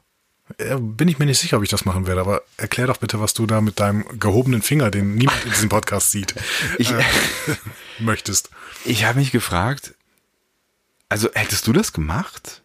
[0.78, 3.34] bin ich mir nicht sicher, ob ich das machen werde, aber erklär doch bitte, was
[3.34, 6.34] du da mit deinem gehobenen Finger, den niemand in diesem Podcast sieht,
[6.78, 7.03] Ich- äh,
[7.98, 8.51] möchtest.
[8.84, 9.94] ich habe mich gefragt,
[11.09, 12.62] also hättest du das gemacht?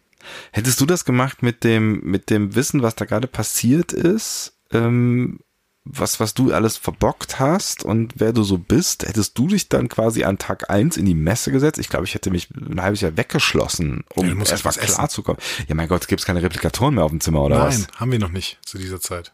[0.52, 4.54] Hättest du das gemacht mit dem, mit dem Wissen, was da gerade passiert ist?
[4.72, 5.38] Ähm,
[5.88, 9.88] was, was du alles verbockt hast und wer du so bist, hättest du dich dann
[9.88, 11.78] quasi an Tag eins in die Messe gesetzt?
[11.78, 15.08] Ich glaube, ich hätte mich ein halbes Jahr weggeschlossen, um Ja, du musst erstmal klar
[15.08, 15.38] zu kommen.
[15.68, 18.00] Ja, mein Gott, gibt es keine Replikatoren mehr auf dem Zimmer oder Nein, was?
[18.00, 19.32] haben wir noch nicht zu dieser Zeit.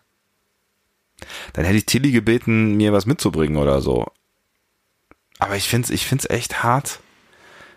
[1.55, 4.07] Dann hätte ich Tilly gebeten, mir was mitzubringen oder so.
[5.39, 7.01] Aber ich finde es ich find's echt hart,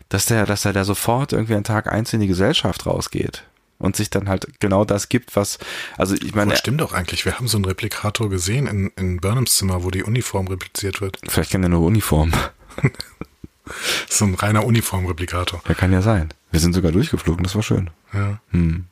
[0.09, 3.43] dass der, dass er da sofort irgendwie an Tag eins in die Gesellschaft rausgeht
[3.77, 5.57] und sich dann halt genau das gibt, was,
[5.97, 7.25] also ich meine, Das stimmt doch eigentlich.
[7.25, 11.19] Wir haben so einen Replikator gesehen in, in Burnhams Zimmer, wo die Uniform repliziert wird.
[11.27, 12.31] vielleicht kann er nur Uniform.
[14.07, 15.59] So ein reiner Uniformreplikator.
[15.67, 16.29] Ja, kann ja sein.
[16.51, 17.89] Wir sind sogar durchgeflogen, das war schön.
[18.13, 18.39] Ja.
[18.51, 18.85] Hm.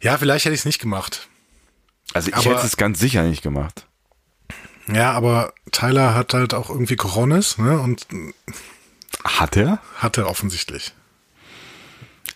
[0.00, 1.28] ja, vielleicht hätte ich es nicht gemacht.
[2.14, 3.86] Also ich Aber- hätte es ganz sicher nicht gemacht.
[4.90, 7.78] Ja, aber Tyler hat halt auch irgendwie Coronis, ne?
[7.78, 8.06] Und
[9.24, 9.80] Hat er?
[9.96, 10.94] hatte offensichtlich.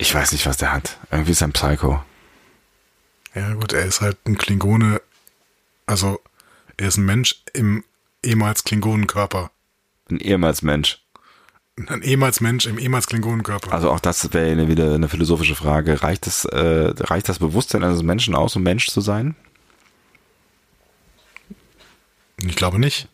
[0.02, 0.96] Ich weiß nicht, was der hat.
[1.10, 2.02] Irgendwie ist er ein Psycho.
[3.34, 5.02] Ja, gut, er ist halt ein Klingone.
[5.84, 6.20] Also,
[6.78, 7.84] er ist ein Mensch im
[8.24, 9.50] ehemals Klingonenkörper.
[10.10, 11.02] Ein ehemals Mensch.
[11.86, 13.72] Ein ehemals Mensch im ehemals Klingonenkörper.
[13.74, 16.02] Also auch das wäre eine- wieder eine philosophische Frage.
[16.02, 19.36] Reicht es, äh, reicht das Bewusstsein eines Menschen aus, um Mensch zu sein?
[22.42, 23.06] ich glaube nicht.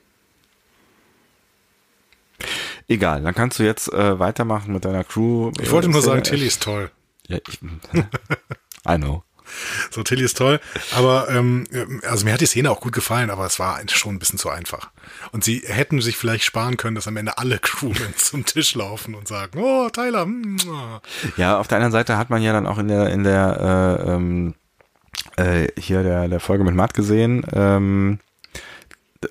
[2.89, 5.51] Egal, dann kannst du jetzt äh, weitermachen mit deiner Crew.
[5.61, 6.91] Ich wollte nur Äh, sagen, sehr- Tilly ist toll.
[7.29, 7.59] Ja, ich,
[8.89, 9.23] I know.
[9.91, 10.61] So, Tilly ist toll.
[10.97, 11.67] Aber, ähm,
[12.09, 14.51] also mir hat die Szene auch gut gefallen, aber es war schon ein bisschen zu
[14.51, 14.91] einfach.
[15.33, 19.15] Und sie hätten sich vielleicht sparen können, dass am Ende alle Crewmen zum Tisch laufen
[19.15, 21.01] und sagen, oh, Tyler, mm, ah.
[21.37, 24.11] Ja, auf der anderen Seite hat man ja dann auch in der in der äh,
[24.15, 24.55] ähm,
[25.37, 28.19] äh, hier der der Folge mit Matt gesehen, ähm,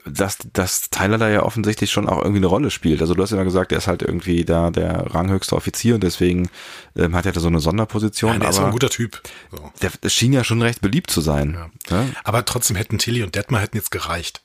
[0.06, 3.02] dass, dass Tyler da ja offensichtlich schon auch irgendwie eine Rolle spielt.
[3.02, 6.50] Also du hast ja gesagt, er ist halt irgendwie da der ranghöchste Offizier und deswegen
[6.96, 8.34] ähm, hat er da so eine Sonderposition.
[8.34, 9.22] Ja, der ist aber ein guter Typ.
[9.52, 9.72] So.
[9.82, 11.58] der, das schien ja schon recht beliebt zu sein.
[11.90, 12.04] Ja.
[12.04, 12.10] Ja?
[12.24, 14.42] Aber trotzdem hätten Tilly und Detmar hätten jetzt gereicht.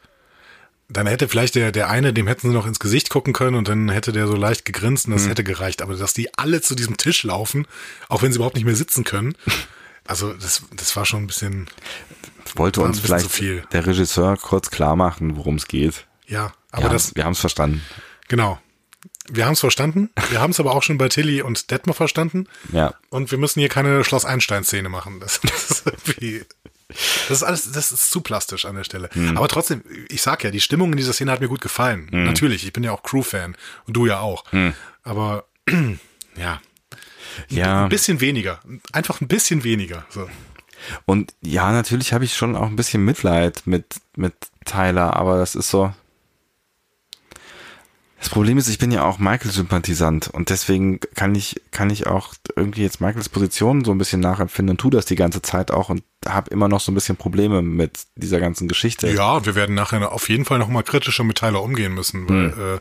[0.89, 3.69] Dann hätte vielleicht der, der eine, dem hätten sie noch ins Gesicht gucken können und
[3.69, 5.83] dann hätte der so leicht gegrinst und das hätte gereicht.
[5.83, 7.67] Aber dass die alle zu diesem Tisch laufen,
[8.09, 9.37] auch wenn sie überhaupt nicht mehr sitzen können,
[10.11, 11.69] also das, das war schon ein bisschen,
[12.57, 13.65] Wollte uns vielleicht zu viel.
[13.73, 16.07] der Regisseur kurz klar machen, worum es geht.
[16.27, 17.83] ja, aber ja, das, wir haben es verstanden.
[18.29, 18.59] genau.
[19.33, 20.11] Wir haben es verstanden.
[20.31, 22.49] Wir haben es aber auch schon bei Tilly und Detmar verstanden.
[22.73, 22.95] Ja.
[23.11, 25.21] Und wir müssen hier keine Schloss Einstein-Szene machen.
[25.21, 26.45] Das, das ist irgendwie.
[27.29, 29.09] Das ist alles, das ist zu plastisch an der Stelle.
[29.13, 29.37] Hm.
[29.37, 32.09] Aber trotzdem, ich sag ja, die Stimmung in dieser Szene hat mir gut gefallen.
[32.11, 33.57] Natürlich, ich bin ja auch Crew-Fan
[33.87, 34.51] und du ja auch.
[34.51, 34.75] Hm.
[35.05, 35.45] Aber
[36.37, 36.61] ja,
[37.49, 37.85] Ja.
[37.85, 38.61] ein bisschen weniger.
[38.93, 40.05] Einfach ein bisschen weniger.
[40.11, 40.29] So.
[41.07, 43.87] Und ja, natürlich habe ich schon auch ein bisschen Mitleid mit,
[44.17, 45.93] mit Tyler, aber das ist so.
[48.19, 52.35] Das Problem ist, ich bin ja auch Michael-Sympathisant und deswegen kann ich, kann ich auch
[52.55, 55.89] irgendwie jetzt Michaels Position so ein bisschen nachempfinden und tu das die ganze Zeit auch
[55.89, 59.09] und habe immer noch so ein bisschen Probleme mit dieser ganzen Geschichte.
[59.11, 62.29] Ja, wir werden nachher auf jeden Fall noch mal kritischer mit Tyler umgehen müssen.
[62.29, 62.75] Weil, Hm.
[62.77, 62.81] äh,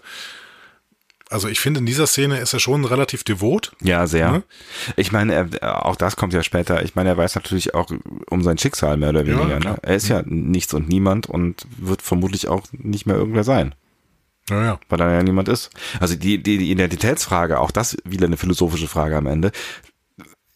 [1.29, 3.71] also ich finde, in dieser Szene ist er schon relativ devot.
[3.81, 4.31] Ja, sehr.
[4.31, 4.43] Ne?
[4.95, 6.83] Ich meine, er, auch das kommt ja später.
[6.83, 7.91] Ich meine, er weiß natürlich auch
[8.29, 9.59] um sein Schicksal mehr oder weniger.
[9.59, 9.73] klar.
[9.73, 9.79] ne?
[9.83, 13.75] Er ist ja nichts und niemand und wird vermutlich auch nicht mehr irgendwer sein.
[14.49, 14.79] Ja, ja.
[14.89, 15.69] weil er ja niemand ist.
[15.99, 19.51] Also die, die, die Identitätsfrage, auch das wieder eine philosophische Frage am Ende,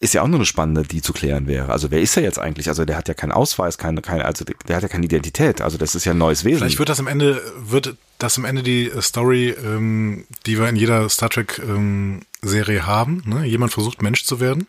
[0.04, 1.72] ist ja auch nur eine spannende, die zu klären wäre.
[1.72, 2.68] Also wer ist er jetzt eigentlich?
[2.68, 5.62] Also der hat ja keinen Ausweis, keine, keine, also der hat ja keine Identität.
[5.62, 6.58] Also das ist ja ein neues Wesen.
[6.58, 10.76] Vielleicht wird das am Ende, wird das am Ende die Story, ähm, die wir in
[10.76, 13.22] jeder Star Trek ähm, Serie haben.
[13.24, 13.46] Ne?
[13.46, 14.66] Jemand versucht Mensch zu werden.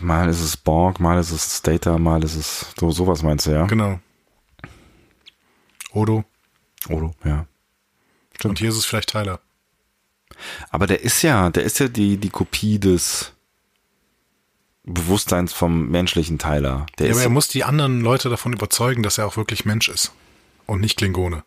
[0.00, 3.50] mal ist es Borg, mal ist es Data, mal ist es so sowas meinst du
[3.50, 3.66] ja?
[3.66, 4.00] Genau.
[5.92, 6.24] Odo.
[6.88, 7.44] Odo, ja.
[8.44, 9.40] Und hier ist es vielleicht Tyler.
[10.70, 13.32] Aber der ist ja, der ist ja die die Kopie des
[14.84, 16.86] Bewusstseins vom menschlichen Tyler.
[16.98, 19.88] Der Ja, aber er muss die anderen Leute davon überzeugen, dass er auch wirklich Mensch
[19.88, 20.12] ist.
[20.66, 21.44] Und nicht Klingone.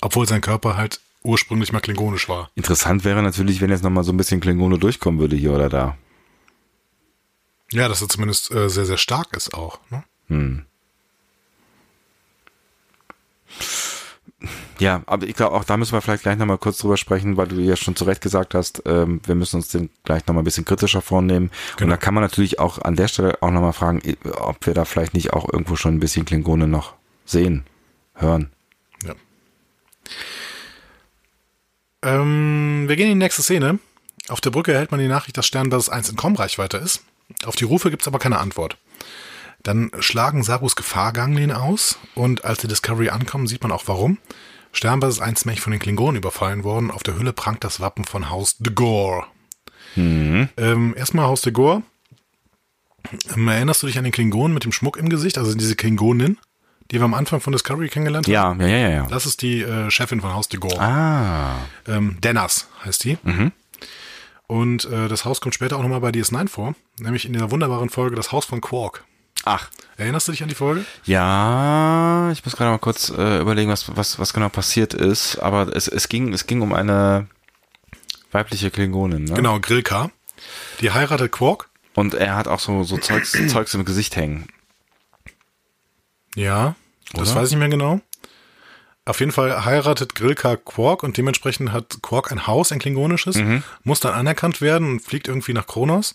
[0.00, 2.50] Obwohl sein Körper halt ursprünglich mal klingonisch war.
[2.54, 5.70] interessant wäre natürlich, wenn jetzt noch mal so ein bisschen Klingone durchkommen würde hier oder
[5.70, 5.96] da.
[7.72, 9.80] Ja, dass er zumindest äh, sehr, sehr stark ist auch.
[9.90, 10.04] Ne?
[10.28, 10.66] Hm.
[14.78, 17.48] Ja, aber ich glaube, auch da müssen wir vielleicht gleich nochmal kurz drüber sprechen, weil
[17.48, 20.44] du ja schon zu Recht gesagt hast, ähm, wir müssen uns den gleich nochmal ein
[20.44, 21.50] bisschen kritischer vornehmen.
[21.76, 21.86] Genau.
[21.86, 24.02] Und da kann man natürlich auch an der Stelle auch nochmal fragen,
[24.38, 26.94] ob wir da vielleicht nicht auch irgendwo schon ein bisschen Klingone noch
[27.24, 27.64] sehen,
[28.14, 28.50] hören.
[29.04, 29.14] Ja.
[32.02, 33.78] Ähm, wir gehen in die nächste Szene.
[34.28, 37.04] Auf der Brücke erhält man die Nachricht, dass Sternbasis 1 in Kommreichweite ist.
[37.44, 38.76] Auf die Rufe gibt es aber keine Antwort.
[39.62, 44.18] Dann schlagen Sarus Gefahrganglinien aus und als die Discovery ankommen, sieht man auch warum.
[44.74, 46.90] Sternbasis 1 Mech von den Klingonen überfallen worden.
[46.90, 49.24] Auf der Hülle prangt das Wappen von Haus de Gore.
[49.96, 50.48] Mhm.
[50.56, 51.82] Ähm, erstmal Haus de Gore.
[53.34, 55.38] Ähm, erinnerst du dich an den Klingonen mit dem Schmuck im Gesicht?
[55.38, 56.38] Also diese Klingonin,
[56.90, 58.60] die wir am Anfang von Discovery kennengelernt haben?
[58.60, 59.06] Ja, ja, ja, ja.
[59.06, 60.80] Das ist die äh, Chefin von Haus de Gore.
[60.80, 61.56] Ah.
[61.86, 63.18] Ähm, Dennas heißt die.
[63.22, 63.52] Mhm.
[64.46, 67.90] Und äh, das Haus kommt später auch nochmal bei DS9 vor, nämlich in dieser wunderbaren
[67.90, 69.04] Folge Das Haus von Quark.
[69.44, 69.68] Ach.
[69.96, 70.84] Erinnerst du dich an die Folge?
[71.04, 75.38] Ja, ich muss gerade mal kurz äh, überlegen, was, was, was genau passiert ist.
[75.38, 77.28] Aber es, es, ging, es ging um eine
[78.32, 79.34] weibliche Klingonin, ne?
[79.34, 80.10] Genau, Grilka.
[80.80, 81.68] Die heiratet Quark.
[81.94, 84.48] Und er hat auch so, so Zeugs, Zeugs im Gesicht hängen.
[86.34, 86.74] Ja,
[87.12, 87.40] das Oder?
[87.40, 88.00] weiß ich nicht mehr genau.
[89.06, 93.62] Auf jeden Fall heiratet Grilka Quark und dementsprechend hat Quark ein Haus, ein klingonisches, mhm.
[93.82, 96.14] muss dann anerkannt werden und fliegt irgendwie nach Kronos.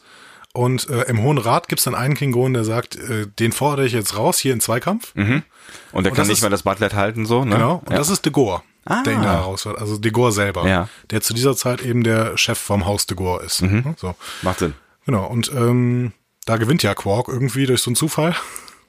[0.53, 3.85] Und äh, im Hohen Rat gibt es dann einen Klingon, der sagt, äh, den fordere
[3.85, 5.13] ich jetzt raus, hier in Zweikampf.
[5.13, 5.43] Mhm.
[5.91, 7.55] Und der und kann nicht ist, mehr das Butlet halten, so, ne?
[7.55, 7.97] Genau, und ja.
[7.97, 9.03] das ist de Gore, ah.
[9.03, 9.79] der ihn da herausfordert.
[9.79, 10.89] Also de Gore selber, ja.
[11.11, 13.61] der zu dieser Zeit eben der Chef vom Haus de Gore ist.
[13.61, 13.95] Mhm.
[13.97, 14.15] So.
[14.41, 14.73] Macht Sinn.
[15.05, 16.13] Genau, und ähm,
[16.45, 18.35] da gewinnt ja Quark irgendwie durch so einen Zufall.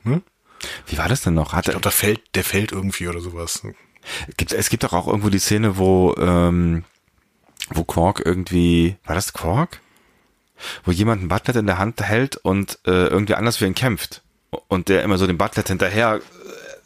[0.05, 0.23] hm?
[0.87, 1.53] Wie war das denn noch?
[1.53, 3.63] Hat ich glaube, der fällt, der fällt irgendwie oder sowas.
[4.37, 6.85] Gibt, es gibt doch auch irgendwo die Szene, wo, ähm,
[7.71, 9.81] wo Quark irgendwie, war das Quark?
[10.85, 14.23] Wo jemand ein Butlet in der Hand hält und äh, irgendwie anders für ihn kämpft.
[14.69, 16.21] Und der immer so den Butlet hinterher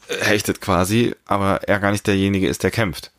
[0.09, 3.11] äh, hechtet quasi, aber er gar nicht derjenige ist, der kämpft.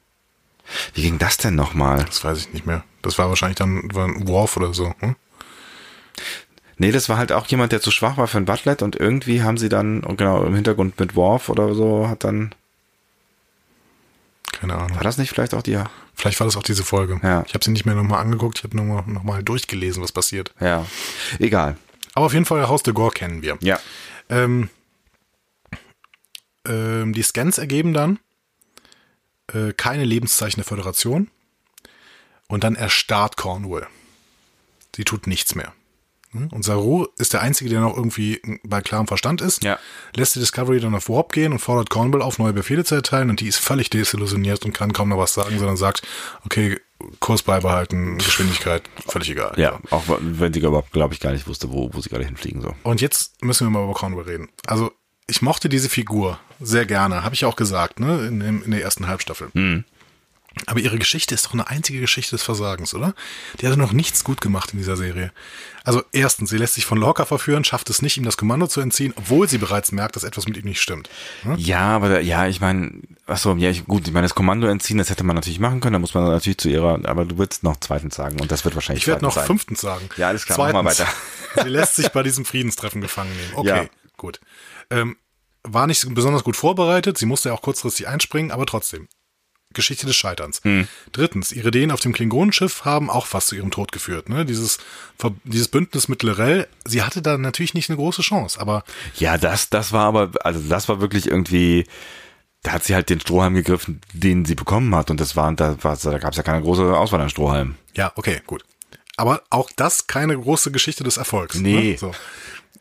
[0.94, 2.06] Wie ging das denn nochmal?
[2.06, 2.84] Das weiß ich nicht mehr.
[3.02, 4.94] Das war wahrscheinlich dann war ein Worf oder so.
[5.00, 5.16] Hm?
[6.78, 9.44] Nee, das war halt auch jemand, der zu schwach war für ein Butlet und irgendwie
[9.44, 12.54] haben sie dann, genau, im Hintergrund mit Worf oder so, hat dann.
[14.52, 14.96] Keine Ahnung.
[14.96, 15.80] War das nicht vielleicht auch die
[16.16, 17.20] Vielleicht war das auch diese Folge.
[17.24, 17.44] Ja.
[17.48, 20.54] Ich habe sie nicht mehr nochmal angeguckt, ich habe nochmal noch mal durchgelesen, was passiert.
[20.60, 20.86] Ja,
[21.40, 21.78] egal.
[22.14, 23.58] Aber auf jeden Fall Haus de Gore kennen wir.
[23.62, 23.80] Ja.
[24.30, 24.70] Ähm,
[26.66, 28.20] ähm, die Scans ergeben dann
[29.54, 31.30] äh, keine Lebenszeichen der Föderation.
[32.48, 33.88] Und dann erstarrt Cornwall.
[34.96, 35.74] Sie tut nichts mehr.
[36.36, 36.50] Hm?
[36.52, 39.64] Und Saru ist der Einzige, der noch irgendwie bei klarem Verstand ist.
[39.64, 39.80] Ja.
[40.16, 43.30] Lässt die Discovery dann auf Warp gehen und fordert Cornwall auf, neue Befehle zu erteilen.
[43.30, 46.02] Und die ist völlig desillusioniert und kann kaum noch was sagen, sondern sagt,
[46.46, 46.80] okay,
[47.20, 49.54] Kurs beibehalten, Geschwindigkeit, völlig egal.
[49.58, 52.62] Ja, auch wenn sie überhaupt, glaube ich, gar nicht wusste, wo, wo sie gerade hinfliegen
[52.62, 52.74] soll.
[52.84, 54.50] Und jetzt müssen wir mal über Cornwall reden.
[54.66, 54.92] Also,
[55.28, 59.08] ich mochte diese Figur sehr gerne, habe ich auch gesagt, ne, in, in der ersten
[59.08, 59.50] Halbstaffel.
[59.54, 59.84] Mhm.
[60.68, 63.14] Aber ihre Geschichte ist doch eine einzige Geschichte des Versagens, oder?
[63.60, 65.32] Die hatte noch nichts gut gemacht in dieser Serie.
[65.84, 68.82] Also erstens, sie lässt sich von Lorca verführen, schafft es nicht, ihm das Kommando zu
[68.82, 71.10] entziehen, obwohl sie bereits merkt, dass etwas mit ihm nicht stimmt.
[71.44, 71.56] Hm?
[71.58, 75.10] Ja, aber ja, ich meine, achso, ja, ich, gut, ich meine, das Kommando entziehen, das
[75.10, 77.76] hätte man natürlich machen können, da muss man natürlich zu ihrer, aber du willst noch
[77.82, 79.46] zweitens sagen und das wird wahrscheinlich Ich werde noch sein.
[79.46, 80.10] fünftens sagen.
[80.18, 81.08] Ja, alles klar, Zweitens, mach mal weiter.
[81.64, 83.52] sie lässt sich bei diesem Friedenstreffen gefangen nehmen.
[83.56, 83.86] Okay, ja.
[84.18, 84.40] gut.
[84.90, 85.18] Ähm,
[85.64, 89.08] war nicht besonders gut vorbereitet, sie musste ja auch kurzfristig einspringen, aber trotzdem.
[89.76, 90.62] Geschichte des Scheiterns.
[90.64, 90.88] Hm.
[91.12, 94.30] Drittens, ihre Ideen auf dem Klingonenschiff haben auch fast zu ihrem Tod geführt.
[94.30, 94.46] Ne?
[94.46, 94.80] Dieses,
[95.44, 98.84] dieses Bündnis mit Lorel, sie hatte da natürlich nicht eine große Chance, aber.
[99.18, 101.86] Ja, das, das war aber, also das war wirklich irgendwie,
[102.64, 105.12] da hat sie halt den Strohhalm gegriffen, den sie bekommen hat.
[105.12, 107.78] Und das war, da, war, da gab es ja keine große Auswahl an Strohhalmen.
[107.96, 108.66] Ja, okay, gut.
[109.18, 111.56] Aber auch das keine große Geschichte des Erfolgs.
[111.56, 111.92] Nee.
[111.92, 111.98] Ne?
[111.98, 112.12] So.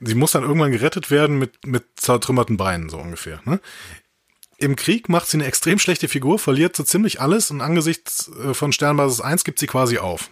[0.01, 3.41] Sie muss dann irgendwann gerettet werden mit, mit zertrümmerten Beinen, so ungefähr.
[3.45, 3.61] Ne?
[4.59, 8.55] Im Krieg macht sie eine extrem schlechte Figur, verliert so ziemlich alles und angesichts äh,
[8.55, 10.31] von Sternbasis 1 gibt sie quasi auf.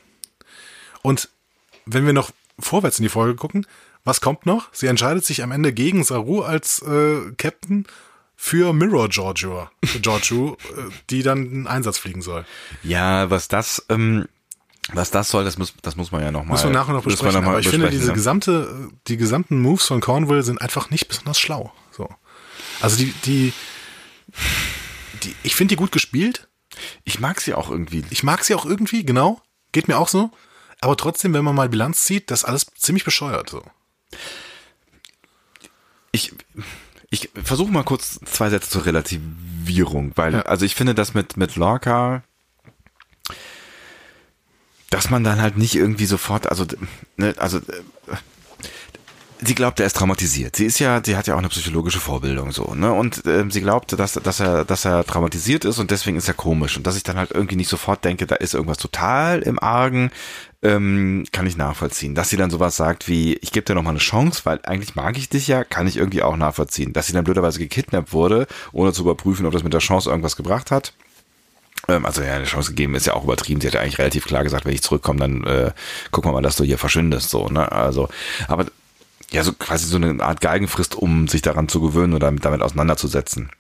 [1.03, 1.29] Und
[1.87, 3.67] wenn wir noch vorwärts in die Folge gucken,
[4.05, 4.69] was kommt noch?
[4.73, 7.87] Sie entscheidet sich am Ende gegen Saru als äh, Captain
[8.37, 9.69] für Mirror Giorgio,
[10.01, 12.45] Giorgio äh, die dann in Einsatz fliegen soll.
[12.83, 14.27] Ja, was das, ähm,
[14.93, 16.53] was das soll, das muss, das muss man ja noch mal.
[16.53, 17.41] Müssen wir nachher noch besprechen.
[17.41, 18.15] Noch aber ich finde, diese ja.
[18.15, 21.73] gesamte, die gesamten Moves von Cornwall sind einfach nicht besonders schlau.
[21.93, 22.09] So.
[22.81, 23.53] Also die, die,
[25.23, 26.49] die, ich finde die gut gespielt.
[27.05, 28.05] Ich mag sie auch irgendwie.
[28.11, 29.43] Ich mag sie auch irgendwie, genau.
[29.73, 30.31] Geht mir auch so.
[30.81, 33.49] Aber trotzdem, wenn man mal Bilanz zieht, das ist alles ziemlich bescheuert.
[33.51, 33.63] So.
[36.11, 36.33] Ich,
[37.11, 40.43] ich versuche mal kurz zwei Sätze zur Relativierung, weil, ja.
[40.43, 42.25] also ich finde das mit, mit Lorca,
[44.91, 46.67] dass man dann halt nicht irgendwie sofort, also,
[47.17, 47.61] ne, also,
[49.45, 50.57] sie glaubt, er ist traumatisiert.
[50.57, 52.93] Sie ist ja, sie hat ja auch eine psychologische Vorbildung so, ne?
[52.93, 56.35] Und äh, sie glaubt, dass, dass er, dass er traumatisiert ist und deswegen ist er
[56.35, 59.59] komisch und dass ich dann halt irgendwie nicht sofort denke, da ist irgendwas total im
[59.59, 60.11] Argen,
[60.63, 62.15] ähm, kann ich nachvollziehen.
[62.15, 64.95] Dass sie dann sowas sagt wie, ich gebe dir noch mal eine Chance, weil eigentlich
[64.95, 66.93] mag ich dich ja, kann ich irgendwie auch nachvollziehen.
[66.93, 70.37] Dass sie dann blöderweise gekidnappt wurde, ohne zu überprüfen, ob das mit der Chance irgendwas
[70.37, 70.93] gebracht hat.
[71.89, 73.61] Ähm, also ja, eine Chance gegeben ist ja auch übertrieben.
[73.61, 75.73] Sie hat ja eigentlich relativ klar gesagt, wenn ich zurückkomme, dann äh,
[76.13, 77.71] guck mal, dass du hier verschwindest, so, ne?
[77.73, 78.09] Also,
[78.47, 78.67] aber
[79.33, 82.63] ja, so quasi so eine Art Geigenfrist, um sich daran zu gewöhnen oder damit, damit
[82.63, 83.51] auseinanderzusetzen.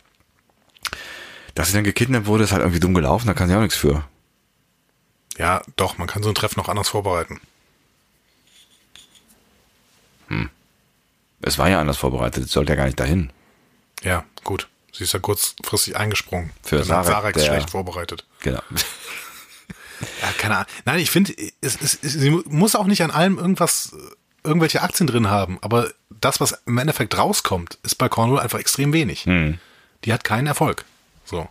[1.54, 3.76] Dass sie dann gekidnappt wurde, ist halt irgendwie dumm gelaufen, da kann sie auch nichts
[3.76, 4.04] für.
[5.38, 7.40] Ja, doch, man kann so ein Treffen noch anders vorbereiten.
[10.28, 10.50] Hm.
[11.40, 13.32] Es war ja anders vorbereitet, es sollte ja gar nicht dahin.
[14.02, 14.68] Ja, gut.
[14.92, 16.50] Sie ist ja kurzfristig eingesprungen.
[16.62, 18.26] Für Sarek, Sarek der- schlecht vorbereitet.
[18.40, 18.62] Genau.
[20.20, 20.66] Ja, keine Ahnung.
[20.84, 24.82] Nein, ich finde, es, es, es, sie muss auch nicht an allem irgendwas, äh, irgendwelche
[24.82, 25.90] Aktien drin haben, aber
[26.20, 29.24] das, was im Endeffekt rauskommt, ist bei Cornwall einfach extrem wenig.
[29.24, 29.58] Hm.
[30.04, 30.84] Die hat keinen Erfolg.
[31.24, 31.48] So.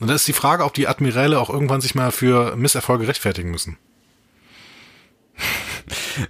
[0.00, 3.50] Und da ist die Frage, ob die Admiräle auch irgendwann sich mal für Misserfolge rechtfertigen
[3.50, 3.78] müssen.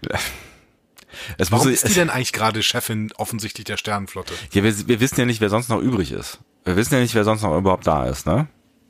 [1.39, 4.33] Es muss, Warum ist die denn eigentlich gerade Chefin offensichtlich der Sternenflotte?
[4.53, 6.39] ja, wir, wir wissen ja nicht, wer sonst noch übrig ist.
[6.65, 8.47] Wir wissen ja nicht, wer sonst noch überhaupt da ist, ne?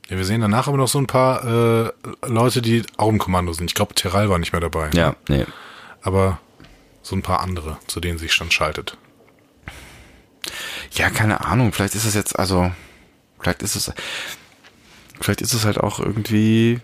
[0.09, 1.91] Ja, wir sehen danach aber noch so ein paar äh,
[2.25, 3.71] Leute, die auch im Kommando sind.
[3.71, 4.89] Ich glaube, Terral war nicht mehr dabei.
[4.93, 5.45] Ja, nee.
[6.01, 6.39] Aber
[7.07, 8.97] so ein paar andere, zu denen sich dann schaltet.
[10.91, 11.71] Ja, keine Ahnung.
[11.71, 12.71] Vielleicht ist es jetzt, also,
[13.39, 13.91] vielleicht ist es,
[15.21, 16.81] vielleicht ist es halt auch irgendwie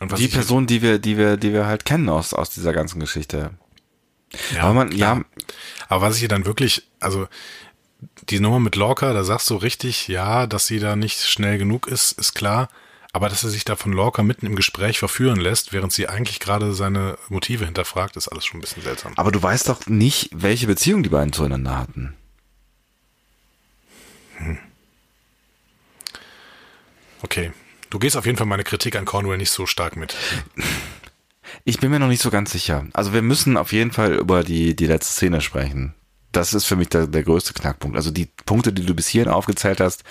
[0.00, 2.72] Und was die Person, die wir, die wir, die wir halt kennen aus, aus dieser
[2.72, 3.50] ganzen Geschichte.
[4.54, 5.18] Ja, Aber man, klar.
[5.18, 5.24] ja,
[5.88, 7.28] Aber was ich ihr dann wirklich, also
[8.28, 11.86] die Nummer mit Lorca, da sagst du richtig, ja, dass sie da nicht schnell genug
[11.86, 12.68] ist, ist klar.
[13.14, 16.40] Aber dass er sich da von Lorca mitten im Gespräch verführen lässt, während sie eigentlich
[16.40, 19.12] gerade seine Motive hinterfragt, ist alles schon ein bisschen seltsam.
[19.14, 22.16] aber du weißt doch nicht, welche Beziehung die beiden zueinander hatten.
[27.22, 27.52] Okay.
[27.88, 30.16] Du gehst auf jeden Fall meine Kritik an Cornwall nicht so stark mit.
[31.66, 32.86] Ich bin mir noch nicht so ganz sicher.
[32.94, 35.94] Also wir müssen auf jeden Fall über die, die letzte Szene sprechen.
[36.32, 37.96] Das ist für mich der, der größte Knackpunkt.
[37.96, 40.04] Also die Punkte, die du bis hierhin aufgezählt hast,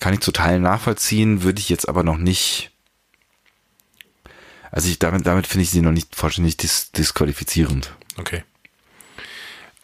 [0.00, 2.70] kann ich zu Teilen nachvollziehen, würde ich jetzt aber noch nicht.
[4.70, 7.94] Also ich, damit, damit finde ich sie noch nicht vollständig dis disqualifizierend.
[8.16, 8.42] Okay.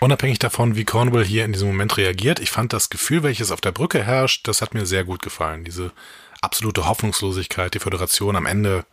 [0.01, 3.61] Unabhängig davon, wie Cornwall hier in diesem Moment reagiert, ich fand das Gefühl, welches auf
[3.61, 5.65] der Brücke herrscht, das hat mir sehr gut gefallen.
[5.65, 5.93] Diese
[6.41, 8.87] absolute Hoffnungslosigkeit, die Föderation am Ende,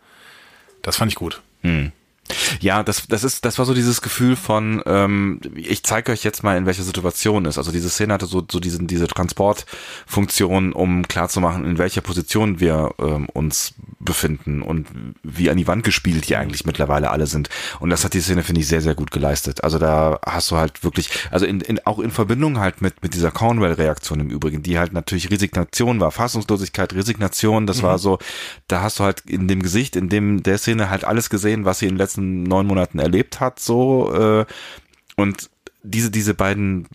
[0.82, 1.40] das fand ich gut.
[2.60, 6.42] Ja, das, das ist, das war so dieses Gefühl von, ähm, ich zeige euch jetzt
[6.42, 7.58] mal, in welcher Situation ist.
[7.58, 12.94] Also diese Szene hatte so, so diesen, diese Transportfunktion, um klarzumachen, in welcher Position wir
[12.98, 14.86] ähm, uns befinden und
[15.22, 17.48] wie an die Wand gespielt die eigentlich mittlerweile alle sind.
[17.80, 19.64] Und das hat die Szene, finde ich, sehr, sehr gut geleistet.
[19.64, 23.14] Also da hast du halt wirklich, also in, in, auch in Verbindung halt mit, mit
[23.14, 28.18] dieser Cornwell-Reaktion im Übrigen, die halt natürlich Resignation war, Fassungslosigkeit, Resignation, das war so,
[28.66, 31.78] da hast du halt in dem Gesicht, in dem der Szene halt alles gesehen, was
[31.78, 34.46] sie in den letzten neun Monaten erlebt hat, so, äh,
[35.16, 35.50] und
[35.82, 36.86] diese, diese beiden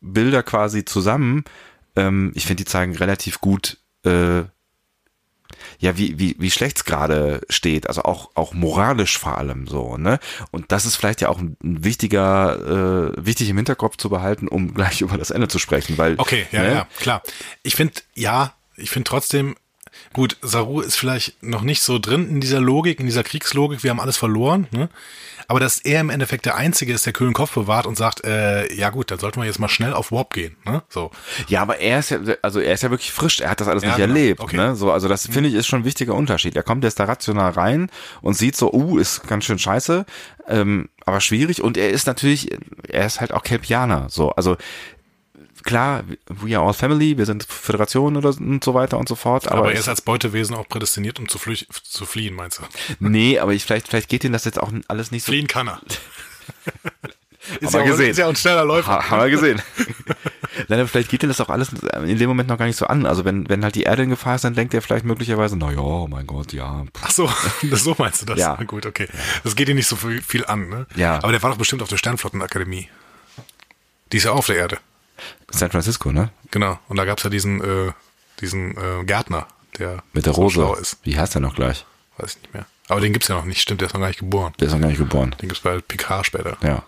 [0.00, 1.44] Bilder quasi zusammen,
[1.96, 4.42] ähm, ich finde, die zeigen relativ gut, äh,
[5.78, 9.96] ja, wie, wie, wie schlecht es gerade steht, also auch, auch moralisch vor allem so,
[9.96, 10.18] ne?
[10.50, 14.48] Und das ist vielleicht ja auch ein, ein wichtiger, äh, wichtig im Hinterkopf zu behalten,
[14.48, 16.14] um gleich über das Ende zu sprechen, weil.
[16.18, 16.72] Okay, ja, ne?
[16.72, 17.22] ja, klar.
[17.62, 19.56] Ich finde, ja, ich finde trotzdem,
[20.12, 23.90] gut, Saru ist vielleicht noch nicht so drin in dieser Logik, in dieser Kriegslogik, wir
[23.90, 24.88] haben alles verloren, ne?
[25.48, 28.72] Aber dass er im Endeffekt der Einzige ist, der kühlen Kopf bewahrt und sagt, äh,
[28.72, 30.84] ja gut, dann sollten wir jetzt mal schnell auf Warp gehen, ne?
[30.88, 31.10] So.
[31.48, 33.82] Ja, aber er ist ja, also er ist ja wirklich frisch, er hat das alles
[33.82, 34.14] Ja, nicht genau.
[34.14, 34.56] erlebt, Okay.
[34.56, 34.76] ne?
[34.76, 36.54] So, also das finde ich ist schon ein wichtiger Unterschied.
[36.54, 37.90] Er kommt jetzt da rational rein
[38.22, 40.06] und sieht so, uh, ist ganz schön scheiße,
[40.46, 42.50] ähm, aber schwierig und er ist natürlich,
[42.88, 44.56] er ist halt auch Kelpianer, so, also
[45.64, 49.14] klar, we are all family, wir sind Föderation oder so- und so weiter und so
[49.14, 52.58] fort, aber, Aber, er ist als Beutewesen auch prädestiniert, um zu, flüch zu fliehen, meinst
[52.58, 52.62] du?
[53.00, 55.68] nee, aber ich vielleicht vielleicht geht ihm das jetzt auch alles nicht so Fliehen kann
[55.68, 55.80] er.
[57.60, 58.10] ist, ja auch, gesehen.
[58.10, 58.88] ist ja auch ein schneller Läufer.
[58.90, 59.62] Ha, haben wir gesehen.
[60.68, 61.70] Nein, aber vielleicht geht dir das auch alles
[62.04, 63.06] in dem Moment noch gar nicht so an.
[63.06, 65.70] Also wenn, wenn halt die Erde in Gefahr ist, dann denkt er vielleicht möglicherweise, na
[65.70, 66.84] ja, oh mein Gott, ja.
[66.84, 67.02] pff.
[67.04, 67.30] Ach so,
[67.72, 68.38] so meinst du das?
[68.38, 68.56] Ja.
[68.58, 69.08] Na gut, okay.
[69.44, 70.86] Das geht dir nicht so viel, viel an, ne?
[70.96, 71.16] Ja.
[71.22, 72.88] Aber der war doch bestimmt auf der Sternflottenakademie.
[74.12, 74.78] Die ist ja auch auf der Erde.
[75.50, 76.30] San Francisco, ne?
[76.50, 76.78] Genau.
[76.88, 77.92] Und da gab's ja diesen, äh,
[78.40, 79.46] diesen äh, Gärtner,
[79.78, 80.80] der Mit der so Rose.
[80.80, 80.98] ist.
[81.04, 81.84] Wie heißt der noch gleich?
[82.18, 82.66] Weiß ich nicht mehr.
[82.88, 83.60] Aber den gibt's ja noch nicht.
[83.60, 84.52] Stimmt, der ist noch gar nicht geboren.
[84.58, 85.34] Der ist noch gar nicht geboren.
[85.40, 86.56] Den gibt's bei Picard später.
[86.62, 86.82] Ja.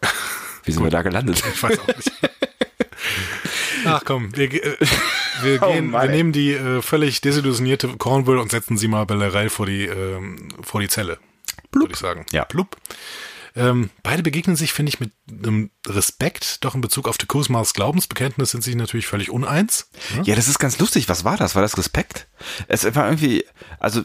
[0.64, 1.42] Wie sind wir da gelandet?
[1.52, 2.12] Ich weiß auch nicht.
[3.84, 4.76] Ach komm, wir, äh,
[5.42, 9.48] wir, Oh gehen, wir nehmen die äh, völlig desillusionierte Cornwall und setzen sie mal Bellerell
[9.50, 11.18] vor die, ähm, vor die Zelle.
[11.72, 12.26] würde ich sagen.
[12.32, 12.44] Ja.
[12.44, 12.76] Plupp.
[13.58, 17.74] Ähm, beide begegnen sich, finde ich, mit einem Respekt, doch in Bezug auf die Kusmas
[17.74, 19.90] Glaubensbekenntnis sind sie natürlich völlig uneins.
[20.14, 20.22] Ne?
[20.24, 21.08] Ja, das ist ganz lustig.
[21.08, 21.56] Was war das?
[21.56, 22.28] War das Respekt?
[22.68, 23.44] Es war irgendwie,
[23.80, 24.02] also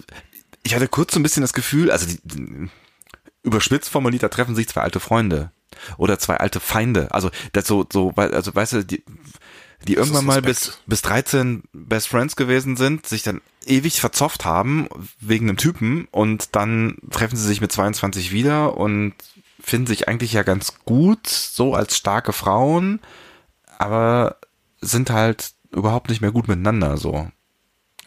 [0.63, 2.69] ich hatte kurz so ein bisschen das Gefühl, also die, die,
[3.43, 5.51] überspitzt formuliert, da treffen sich zwei alte Freunde
[5.97, 7.13] oder zwei alte Feinde.
[7.13, 9.03] Also das so, so, also weißt du, die,
[9.87, 14.87] die irgendwann mal bis, bis 13 Best Friends gewesen sind, sich dann ewig verzofft haben
[15.19, 19.13] wegen einem Typen und dann treffen sie sich mit 22 wieder und
[19.63, 22.99] finden sich eigentlich ja ganz gut, so als starke Frauen,
[23.79, 24.37] aber
[24.81, 27.29] sind halt überhaupt nicht mehr gut miteinander, so.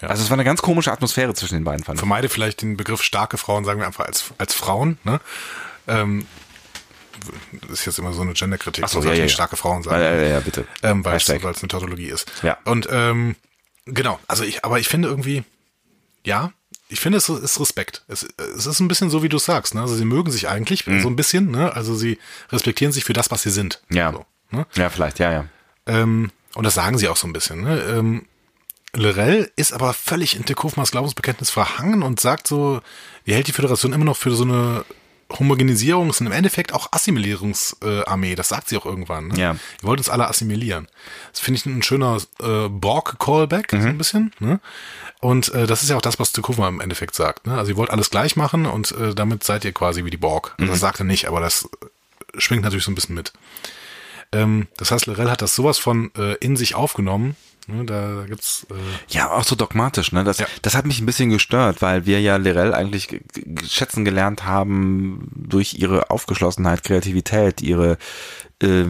[0.01, 0.09] Ja.
[0.09, 1.83] Also es war eine ganz komische Atmosphäre zwischen den beiden.
[1.83, 5.21] Fand Vermeide vielleicht den Begriff starke Frauen, sagen wir einfach als, als Frauen, ne?
[5.89, 6.27] Ähm,
[7.63, 10.03] das ist jetzt immer so eine Genderkritik, Ach so, ja, ja, starke Frauen sagen.
[10.03, 10.67] Ja, ja, ja bitte.
[10.83, 12.31] Ähm, weil es eine Tautologie ist.
[12.43, 12.59] Ja.
[12.65, 13.37] Und ähm,
[13.87, 15.43] genau, also ich, aber ich finde irgendwie,
[16.25, 16.53] ja,
[16.89, 18.05] ich finde, es ist Respekt.
[18.09, 18.27] Es,
[18.57, 19.75] es ist ein bisschen so, wie du sagst.
[19.75, 19.81] Ne?
[19.81, 21.03] Also sie mögen sich eigentlich mhm.
[21.03, 21.51] so ein bisschen.
[21.51, 21.75] Ne?
[21.75, 22.19] Also sie
[22.51, 23.83] respektieren sich für das, was sie sind.
[23.91, 24.13] Ja.
[24.13, 24.67] So, ne?
[24.75, 25.45] Ja, vielleicht, ja, ja.
[25.87, 27.63] Ähm, und das sagen sie auch so ein bisschen.
[27.63, 27.81] Ne?
[27.81, 28.27] Ähm,
[28.95, 32.81] Lorel ist aber völlig in Tekofmas Glaubensbekenntnis verhangen und sagt so,
[33.27, 34.85] die hält die Föderation immer noch für so eine
[35.31, 38.33] Homogenisierungs- und im Endeffekt auch Assimilierungsarmee.
[38.33, 39.29] Äh, das sagt sie auch irgendwann.
[39.29, 39.39] Ne?
[39.39, 39.53] Ja.
[39.53, 40.87] Ihr wollt uns alle assimilieren.
[41.33, 43.83] Das finde ich ein schöner äh, Borg-Callback, mhm.
[43.83, 44.33] so ein bisschen.
[44.39, 44.61] Ne?
[45.21, 47.47] Und äh, das ist ja auch das, was Tukuma im Endeffekt sagt.
[47.47, 47.57] Ne?
[47.57, 50.55] Also ihr wollt alles gleich machen und äh, damit seid ihr quasi wie die Borg.
[50.59, 50.69] Mhm.
[50.69, 51.69] Das sagt er nicht, aber das
[52.37, 53.33] schwingt natürlich so ein bisschen mit.
[54.33, 57.37] Ähm, das heißt, Lorel hat das sowas von äh, in sich aufgenommen,
[57.69, 58.75] Ne, da, da gibt's äh
[59.09, 60.13] ja auch so dogmatisch.
[60.13, 60.47] Ne, das ja.
[60.63, 63.21] das hat mich ein bisschen gestört, weil wir ja Lirel eigentlich
[63.69, 67.99] schätzen gelernt haben durch ihre Aufgeschlossenheit, Kreativität, ihre
[68.63, 68.85] äh,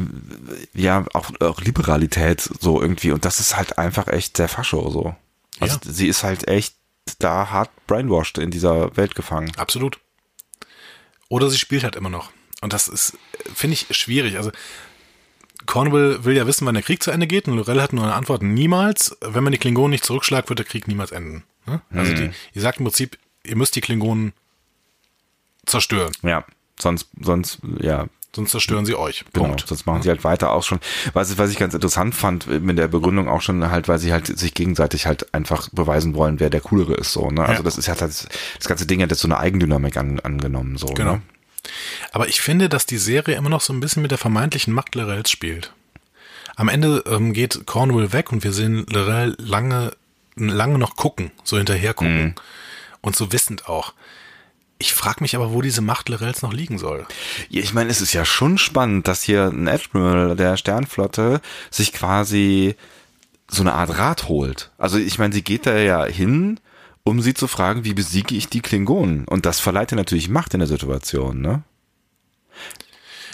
[0.74, 3.12] ja auch, auch Liberalität so irgendwie.
[3.12, 5.16] Und das ist halt einfach echt sehr Fascho so.
[5.61, 5.93] Also ja.
[5.93, 6.74] sie ist halt echt
[7.19, 9.53] da hart brainwashed in dieser Welt gefangen.
[9.57, 9.99] Absolut.
[11.28, 12.31] Oder sie spielt halt immer noch.
[12.61, 13.16] Und das ist,
[13.55, 14.37] finde ich, schwierig.
[14.37, 14.51] Also
[15.66, 18.15] Cornwall will ja wissen, wann der Krieg zu Ende geht und Lorel hat nur eine
[18.15, 19.16] Antwort, niemals.
[19.20, 21.45] Wenn man die Klingonen nicht zurückschlägt, wird der Krieg niemals enden.
[21.66, 21.81] Ne?
[21.91, 22.16] Also mhm.
[22.16, 24.33] die, ihr sagt im Prinzip, ihr müsst die Klingonen
[25.66, 26.12] zerstören.
[26.23, 26.45] Ja,
[26.78, 28.07] sonst, sonst, ja.
[28.37, 29.25] Sonst zerstören sie euch.
[29.33, 29.65] Genau, Punkt.
[29.67, 30.79] sonst machen sie halt weiter auch schon.
[31.15, 34.27] Was, was ich ganz interessant fand mit der Begründung auch schon halt, weil sie halt
[34.27, 37.41] sich gegenseitig halt einfach beweisen wollen, wer der coolere ist, so, ne?
[37.41, 37.63] Also ja.
[37.63, 40.89] das ist halt das, das ganze Ding hat jetzt so eine Eigendynamik an, angenommen, so.
[40.89, 41.15] Genau.
[41.15, 41.23] Ne?
[42.13, 44.95] Aber ich finde, dass die Serie immer noch so ein bisschen mit der vermeintlichen Macht
[44.95, 45.73] Lorels spielt.
[46.57, 49.93] Am Ende ähm, geht Cornwall weg und wir sehen Lorel lange,
[50.37, 52.23] lange noch gucken, so hinterher gucken.
[52.23, 52.35] Mhm.
[53.01, 53.95] Und so wissend auch.
[54.78, 57.07] Ich frage mich aber, wo diese Macht Lorels noch liegen soll.
[57.48, 61.40] Ja, ich meine, es ist ja schon spannend, dass hier ein Admiral der Sternflotte
[61.70, 62.77] sich quasi
[63.48, 64.70] so eine Art Rat holt.
[64.77, 66.61] Also ich meine, sie geht da ja hin
[67.07, 69.27] um sie zu fragen, wie besiege ich die Klingonen?
[69.27, 71.62] Und das verleiht ja natürlich Macht in der Situation, ne?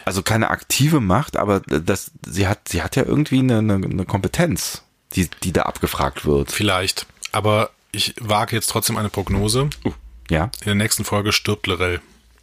[0.05, 4.05] Also keine aktive Macht, aber das, sie hat, sie hat ja irgendwie eine, eine, eine
[4.05, 4.83] Kompetenz,
[5.15, 6.53] die, die da abgefragt wird.
[6.53, 7.07] Vielleicht.
[7.31, 9.71] Aber ich wage jetzt trotzdem eine Prognose.
[9.87, 9.93] Uh,
[10.33, 10.45] ja.
[10.61, 12.01] In der nächsten Folge stirbt Lorel.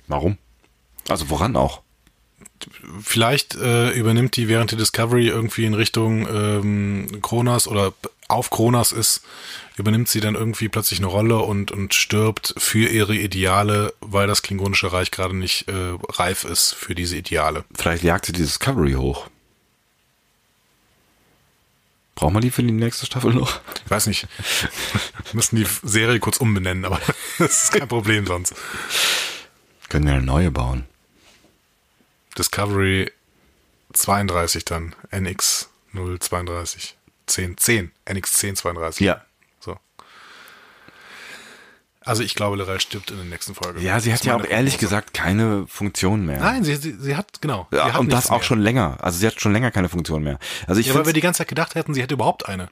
[0.07, 0.38] Warum?
[1.10, 1.82] Also woran auch?
[3.02, 7.94] Vielleicht äh, übernimmt die während der Discovery irgendwie in Richtung ähm, Kronas oder
[8.28, 9.24] auf Kronas ist,
[9.76, 14.44] übernimmt sie dann irgendwie plötzlich eine Rolle und, und stirbt für ihre Ideale, weil das
[14.44, 17.64] Klingonische Reich gerade nicht äh, reif ist für diese Ideale.
[17.74, 19.28] Vielleicht jagt sie die Discovery hoch.
[22.19, 23.61] Brauchen wir die für die nächste Staffel noch?
[23.85, 24.27] Ich weiß nicht.
[24.27, 24.69] Wir
[25.31, 26.99] müssen die Serie kurz umbenennen, aber
[27.37, 28.53] das ist kein Problem sonst.
[29.87, 30.83] Können wir eine neue bauen.
[32.37, 33.09] Discovery
[33.93, 36.97] 32 dann, NX 032.
[37.27, 38.99] 10, 10, NX 1032.
[39.05, 39.23] Ja.
[42.10, 42.11] So.
[42.11, 43.81] Also ich glaube, Lorel stirbt in der nächsten Folge.
[43.81, 44.77] Ja, sie hat ja auch ehrlich Prognose.
[44.77, 46.40] gesagt keine Funktion mehr.
[46.40, 47.68] Nein, sie, sie, sie hat, genau.
[47.69, 48.44] Sie ja, hat und das auch mehr.
[48.44, 48.98] schon länger.
[48.99, 50.40] Also sie hat schon länger keine Funktion mehr.
[50.65, 52.69] Also ich ja, weil wir die ganze Zeit gedacht hätten, sie hätte überhaupt eine.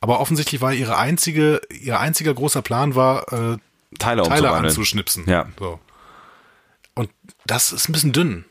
[0.00, 3.56] Aber offensichtlich war ihre einzige, ihr einziger großer Plan war, äh,
[3.98, 5.24] Teile, Teile anzuschnipsen.
[5.26, 5.46] Ja.
[5.58, 5.80] So.
[6.94, 7.10] Und
[7.46, 8.44] das ist ein bisschen dünn.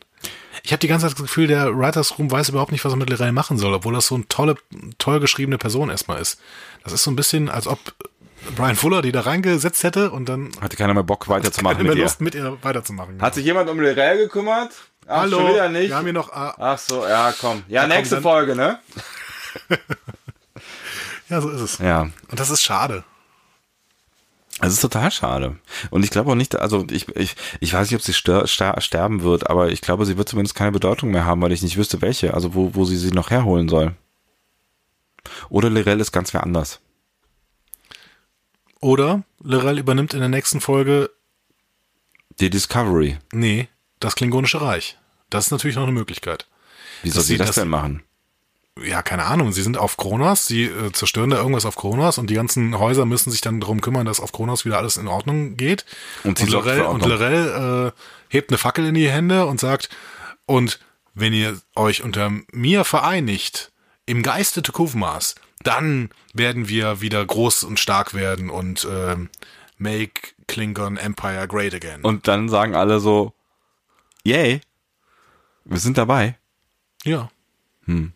[0.64, 2.98] Ich habe die ganze Zeit das Gefühl, der Writers Room weiß überhaupt nicht, was er
[2.98, 4.56] mit Lorel machen soll, obwohl das so eine tolle,
[4.98, 6.40] toll geschriebene Person erstmal ist.
[6.84, 7.80] Das ist so ein bisschen, als ob
[8.56, 11.96] Brian Fuller die da reingesetzt hätte und dann hatte keiner mehr Bock weiterzumachen keine mehr
[11.96, 12.24] mit Lust ihr.
[12.24, 13.22] mit ihr weiterzumachen.
[13.22, 14.72] Hat sich jemand um Lorel gekümmert?
[15.08, 15.90] Ach, Hallo, schon wieder nicht.
[15.90, 16.32] Wir haben hier noch.
[16.32, 17.64] Ah, Ach so, ja, komm.
[17.68, 18.80] Ja, nächste Folge, ne?
[21.30, 21.78] ja, so ist es.
[21.80, 22.10] Ja.
[22.30, 23.04] Und das ist schade.
[24.62, 25.58] Es ist total schade.
[25.90, 29.24] Und ich glaube auch nicht, also ich, ich, ich weiß nicht, ob sie ster sterben
[29.24, 32.02] wird, aber ich glaube, sie wird zumindest keine Bedeutung mehr haben, weil ich nicht wüsste,
[32.02, 33.94] welche, also wo, wo sie sie noch herholen soll.
[35.50, 36.80] Oder Lirel ist ganz wer anders.
[38.84, 41.10] Oder Lirel übernimmt in der nächsten Folge
[42.40, 43.18] Die Discovery.
[43.32, 43.70] Nee,
[44.00, 44.98] das Klingonische Reich.
[45.30, 46.48] Das ist natürlich noch eine Möglichkeit.
[47.02, 48.04] Wie soll sie das das- denn machen?
[48.84, 49.54] Ja, keine Ahnung.
[49.54, 53.06] Sie sind auf Kronos, sie äh, zerstören da irgendwas auf Kronos und die ganzen Häuser
[53.06, 55.86] müssen sich dann darum kümmern, dass auf Kronos wieder alles in Ordnung geht.
[56.24, 57.06] Und sie sorgt Lorel, und.
[57.06, 59.90] Lorel äh, hebt eine Fackel in die Hände und sagt,
[60.48, 60.80] und
[61.14, 63.72] wenn ihr euch unter mir vereinigt,
[64.08, 69.30] im Geiste Tukuvmas, dann werden wir wieder groß und stark werden und ähm,
[69.78, 72.02] make Klingon Empire great again.
[72.02, 73.34] Und dann sagen alle so,
[74.24, 74.62] yay,
[75.66, 76.38] wir sind dabei.
[77.04, 77.30] ja.
[77.86, 78.14] Hm.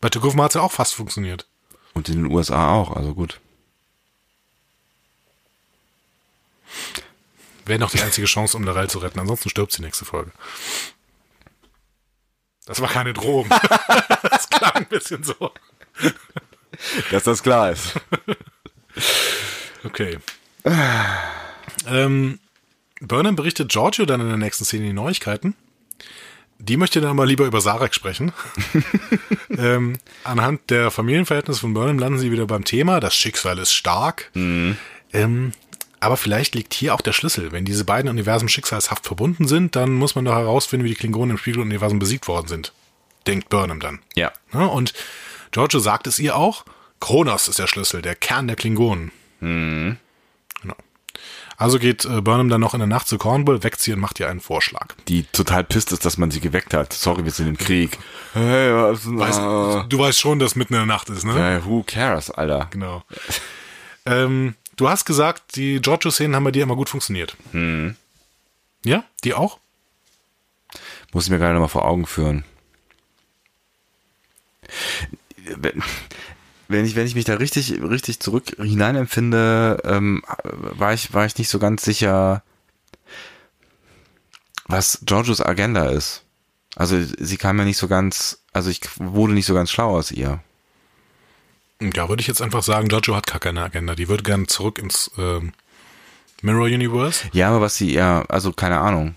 [0.00, 1.46] Bei Tukuvma hat es ja auch fast funktioniert.
[1.94, 3.40] Und in den USA auch, also gut.
[7.64, 9.18] Wäre noch die einzige Chance, um Lorel zu retten.
[9.18, 10.30] Ansonsten stirbt sie nächste Folge.
[12.66, 13.48] Das war keine Drohung.
[14.22, 15.52] das klang ein bisschen so.
[17.10, 17.94] Dass das klar ist.
[19.84, 20.18] Okay.
[21.86, 22.38] ähm,
[23.00, 25.54] Burnham berichtet Giorgio dann in der nächsten Szene die Neuigkeiten.
[26.58, 28.32] Die möchte dann mal lieber über Sarek sprechen.
[29.58, 32.98] ähm, anhand der Familienverhältnisse von Burnham landen sie wieder beim Thema.
[32.98, 34.30] Das Schicksal ist stark.
[35.12, 35.52] Ähm,
[36.00, 37.52] aber vielleicht liegt hier auch der Schlüssel.
[37.52, 41.32] Wenn diese beiden Universen schicksalshaft verbunden sind, dann muss man doch herausfinden, wie die Klingonen
[41.32, 42.72] im Spiegeluniversum besiegt worden sind.
[43.26, 44.00] Denkt Burnham dann.
[44.14, 44.32] Ja.
[44.52, 44.94] Ja, und
[45.56, 46.66] Giorgio sagt es ihr auch.
[47.00, 49.10] Kronos ist der Schlüssel, der Kern der Klingonen.
[49.40, 49.96] Genau.
[51.56, 54.20] Also geht äh, Burnham dann noch in der Nacht zu Cornwall, weckt sie und macht
[54.20, 54.94] ihr einen Vorschlag.
[55.08, 56.92] Die total pisst ist, dass man sie geweckt hat.
[56.92, 57.96] Sorry, wir sind im Krieg.
[58.34, 59.06] Hey, was?
[59.06, 59.90] Weißt.
[59.90, 61.32] Du weißt schon, dass mitten in der Nacht ist, ne?
[61.32, 62.68] Hey, who cares, Alter?
[62.70, 63.02] Genau.
[64.04, 67.34] ähm, du hast gesagt, die Giorgio-Szenen haben bei dir immer gut funktioniert.
[68.84, 69.58] Ja, die auch?
[71.14, 72.44] Muss ich mir gerade noch mal vor Augen führen.
[76.68, 81.38] Wenn, ich, wenn ich mich da richtig, richtig zurück hineinempfinde, ähm, war ich, war ich
[81.38, 82.42] nicht so ganz sicher,
[84.66, 86.24] was Giorgios Agenda ist.
[86.74, 90.10] Also sie kam ja nicht so ganz, also ich wurde nicht so ganz schlau aus
[90.10, 90.40] ihr.
[91.80, 93.94] Ja, würde ich jetzt einfach sagen, Giorgio hat gar keine Agenda.
[93.94, 95.52] Die würde gerne zurück ins ähm,
[96.42, 97.28] Mirror Universe.
[97.32, 99.14] Ja, aber was sie eher, also keine Ahnung.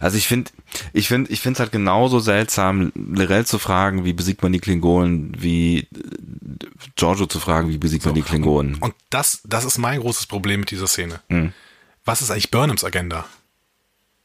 [0.00, 0.50] Also ich finde,
[0.92, 4.60] ich finde, ich finde es halt genauso seltsam, Lorel zu fragen, wie besiegt man die
[4.60, 5.86] Klingonen, wie äh,
[6.96, 8.76] Giorgio zu fragen, wie besiegt man die Klingonen.
[8.76, 11.20] Und das, das ist mein großes Problem mit dieser Szene.
[11.28, 11.52] Mhm.
[12.04, 13.26] Was ist eigentlich Burnhams Agenda?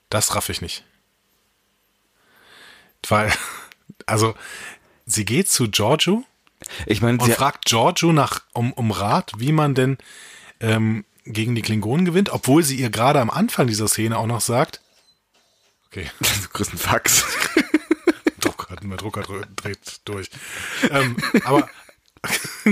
[0.10, 0.84] Das raff ich nicht.
[3.08, 3.32] Weil,
[4.06, 4.36] also,
[5.06, 6.26] sie geht zu Giorgio
[6.86, 9.98] Ich meine, und sie, fragt Giorgio nach, um, um Rat, wie man denn
[10.60, 14.42] ähm, gegen die Klingonen gewinnt, obwohl sie ihr gerade am Anfang dieser Szene auch noch
[14.42, 14.82] sagt,
[15.92, 17.26] okay, du kriegst einen Fax.
[18.40, 20.30] Drucker, mein Drucker dr- dreht durch.
[20.90, 21.70] Ähm, aber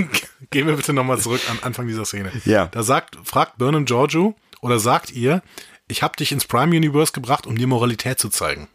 [0.50, 2.32] gehen wir bitte nochmal zurück an Anfang dieser Szene.
[2.44, 2.66] Ja.
[2.66, 5.42] Da sagt, fragt Burnham Giorgio oder sagt ihr,
[5.88, 8.68] ich habe dich ins Prime Universe gebracht, um dir Moralität zu zeigen.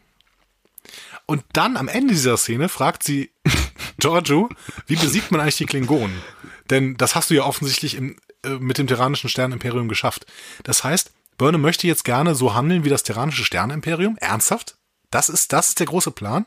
[1.25, 3.31] Und dann am Ende dieser Szene fragt sie
[3.99, 4.49] Giorgio,
[4.87, 6.21] wie besiegt man eigentlich die Klingonen?
[6.69, 10.25] Denn das hast du ja offensichtlich im, äh, mit dem Terranischen Sternenimperium geschafft.
[10.63, 14.17] Das heißt, Burnham möchte jetzt gerne so handeln wie das Terranische Sternenimperium?
[14.19, 14.77] Ernsthaft?
[15.11, 16.45] Das ist, das ist der große Plan?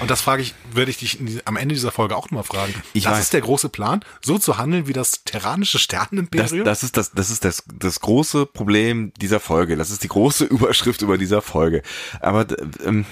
[0.00, 2.74] Und das frage ich, werde ich dich am Ende dieser Folge auch nochmal fragen.
[2.92, 3.20] Ich das weiß.
[3.24, 6.64] ist der große Plan, so zu handeln wie das Terranische Das, Sternenimperium?
[6.64, 9.76] das ist das, das ist das, das große Problem dieser Folge.
[9.76, 11.82] Das ist die große Überschrift über dieser Folge.
[12.20, 12.46] Aber
[12.84, 13.06] ähm,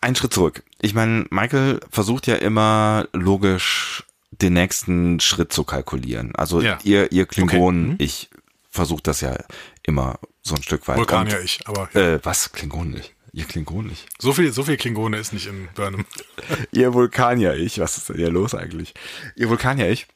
[0.00, 0.62] ein Schritt zurück.
[0.80, 4.04] Ich meine, Michael versucht ja immer logisch
[4.42, 6.34] den nächsten Schritt zu kalkulieren.
[6.36, 6.78] Also Ja.
[6.84, 7.92] ihr, ihr Klingonen, Okay.
[7.92, 7.96] Mhm.
[7.98, 8.30] ich
[8.70, 9.36] versuche das ja
[9.82, 10.98] immer so ein Stück weit.
[10.98, 12.14] Vulkanier Und, ich, aber ja.
[12.14, 12.52] Äh, was?
[12.52, 13.14] Klingonen nicht.
[13.32, 14.08] Ihr Klingonen nicht.
[14.18, 16.06] so viel, so viel Klingone ist nicht in Burnham.
[16.72, 18.94] Ihr Vulkanier-Ich, was ist denn hier los eigentlich?
[19.34, 20.06] Ihr Vulkanier-Ich.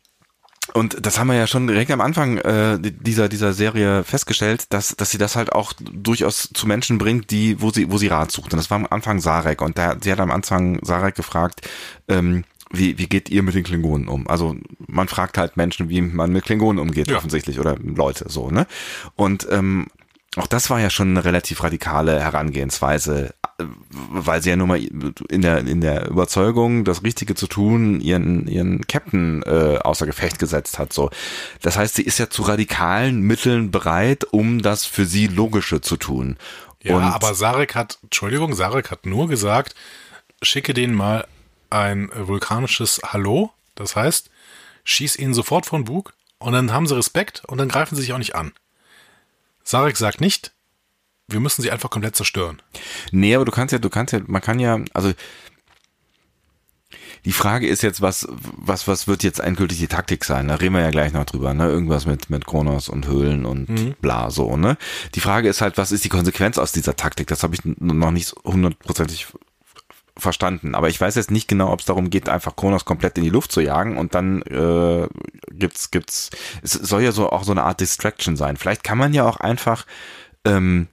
[0.73, 4.95] Und das haben wir ja schon direkt am Anfang äh, dieser dieser Serie festgestellt, dass
[4.97, 8.31] dass sie das halt auch durchaus zu Menschen bringt, die wo sie wo sie Rat
[8.31, 8.53] sucht.
[8.53, 11.69] Und das war am Anfang Sarek und da, sie hat am Anfang Sarek gefragt,
[12.09, 14.29] ähm, wie wie geht ihr mit den Klingonen um?
[14.29, 14.57] Also
[14.87, 17.17] man fragt halt Menschen, wie man mit Klingonen umgeht Ja.
[17.17, 18.67] offensichtlich oder Leute so ne.
[19.17, 19.87] Und ähm,
[20.37, 24.79] auch das war ja schon eine relativ radikale Herangehensweise, äh, weil sie ja nun mal
[24.79, 30.39] in der, in der Überzeugung, das Richtige zu tun, ihren, ihren Captain äh, außer Gefecht
[30.39, 30.93] gesetzt hat.
[30.93, 31.11] So,
[31.63, 35.97] Das heißt, sie ist ja zu radikalen Mitteln bereit, um das für sie Logische zu
[35.97, 36.37] tun.
[36.85, 39.75] Ja, Und aber Sarek hat, Entschuldigung, Sarek hat nur gesagt,
[40.43, 41.27] schicke denen mal
[41.71, 43.53] ein vulkanisches Hallo.
[43.75, 44.31] Das heißt,
[44.85, 48.13] schieß ihnen sofort von Bug und dann haben sie Respekt und dann greifen sie sich
[48.13, 48.53] auch nicht an.
[49.63, 50.53] Sarek sagt nicht,
[51.29, 52.61] wir müssen sie einfach komplett zerstören.
[53.13, 55.13] Nee, aber du kannst ja, du kannst ja, man kann ja, also
[57.25, 60.49] die Frage ist jetzt, was, was, was wird jetzt endgültig die Taktik sein?
[60.49, 61.69] Da reden wir ja gleich noch drüber, ne?
[61.69, 63.95] Irgendwas mit, mit Kronos und Höhlen und mhm.
[64.01, 64.79] bla, so, ne?
[65.15, 67.27] Die Frage ist halt, was ist die Konsequenz aus dieser Taktik?
[67.29, 69.27] Das habe ich noch nicht hundertprozentig
[70.17, 70.75] verstanden.
[70.75, 73.31] Aber ich weiß jetzt nicht genau, ob es darum geht, einfach Kronos komplett in die
[73.31, 75.09] Luft zu jagen und dann äh,
[75.51, 76.31] gibt's, gibt's,
[76.63, 78.57] es soll ja so auch so eine Art Distraction sein.
[78.57, 79.87] Vielleicht kann man ja auch einfach
[80.45, 80.89] ähm,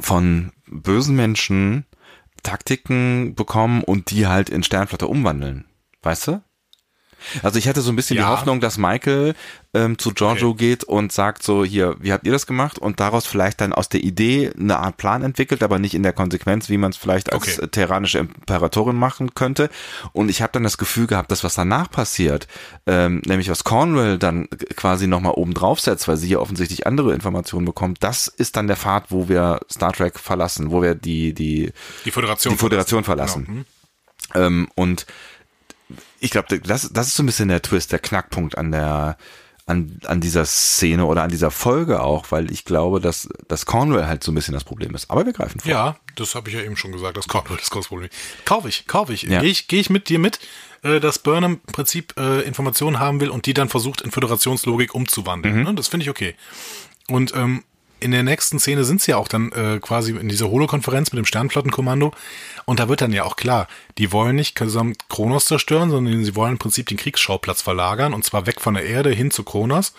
[0.00, 1.86] von bösen Menschen
[2.42, 5.64] Taktiken bekommen und die halt in Sternflotte umwandeln.
[6.02, 6.42] Weißt du?
[7.42, 8.24] Also ich hatte so ein bisschen ja.
[8.24, 9.34] die Hoffnung, dass Michael
[9.74, 10.58] ähm, zu Giorgio okay.
[10.58, 12.78] geht und sagt so, hier, wie habt ihr das gemacht?
[12.78, 16.12] Und daraus vielleicht dann aus der Idee eine Art Plan entwickelt, aber nicht in der
[16.12, 17.68] Konsequenz, wie man es vielleicht als okay.
[17.68, 19.68] terranische Imperatorin machen könnte.
[20.12, 22.48] Und ich habe dann das Gefühl gehabt, dass was danach passiert,
[22.86, 27.12] ähm, nämlich was Cornwell dann quasi nochmal oben drauf setzt, weil sie hier offensichtlich andere
[27.12, 31.34] Informationen bekommt, das ist dann der Pfad, wo wir Star Trek verlassen, wo wir die,
[31.34, 31.72] die,
[32.04, 33.44] die Föderation, die Föderation verlassen.
[33.44, 33.44] verlassen.
[33.46, 33.56] Genau.
[33.60, 33.76] Mhm.
[34.34, 35.06] Ähm, und
[36.20, 39.16] ich glaube, das, das ist so ein bisschen der Twist, der Knackpunkt an der,
[39.66, 44.06] an, an dieser Szene oder an dieser Folge auch, weil ich glaube, dass, dass Cornwell
[44.06, 45.10] halt so ein bisschen das Problem ist.
[45.10, 45.70] Aber wir greifen vor.
[45.70, 48.44] Ja, das habe ich ja eben schon gesagt, dass Cornwell das große Problem ist.
[48.44, 49.22] Kaufe ich, kaufe ich.
[49.22, 49.40] Ja.
[49.40, 50.38] Gehe ich, geh ich mit dir mit,
[50.82, 54.94] äh, dass Burnham im Prinzip äh, Informationen haben will und die dann versucht, in Föderationslogik
[54.94, 55.58] umzuwandeln.
[55.58, 55.62] Mhm.
[55.64, 55.74] Ne?
[55.74, 56.36] Das finde ich okay.
[57.08, 57.64] Und ähm,
[58.00, 61.18] in der nächsten Szene sind sie ja auch dann äh, quasi in dieser Holo-Konferenz mit
[61.18, 62.12] dem Sternflottenkommando.
[62.64, 63.68] Und da wird dann ja auch klar,
[63.98, 68.24] die wollen nicht gesamt Kronos zerstören, sondern sie wollen im Prinzip den Kriegsschauplatz verlagern und
[68.24, 69.94] zwar weg von der Erde hin zu Kronos.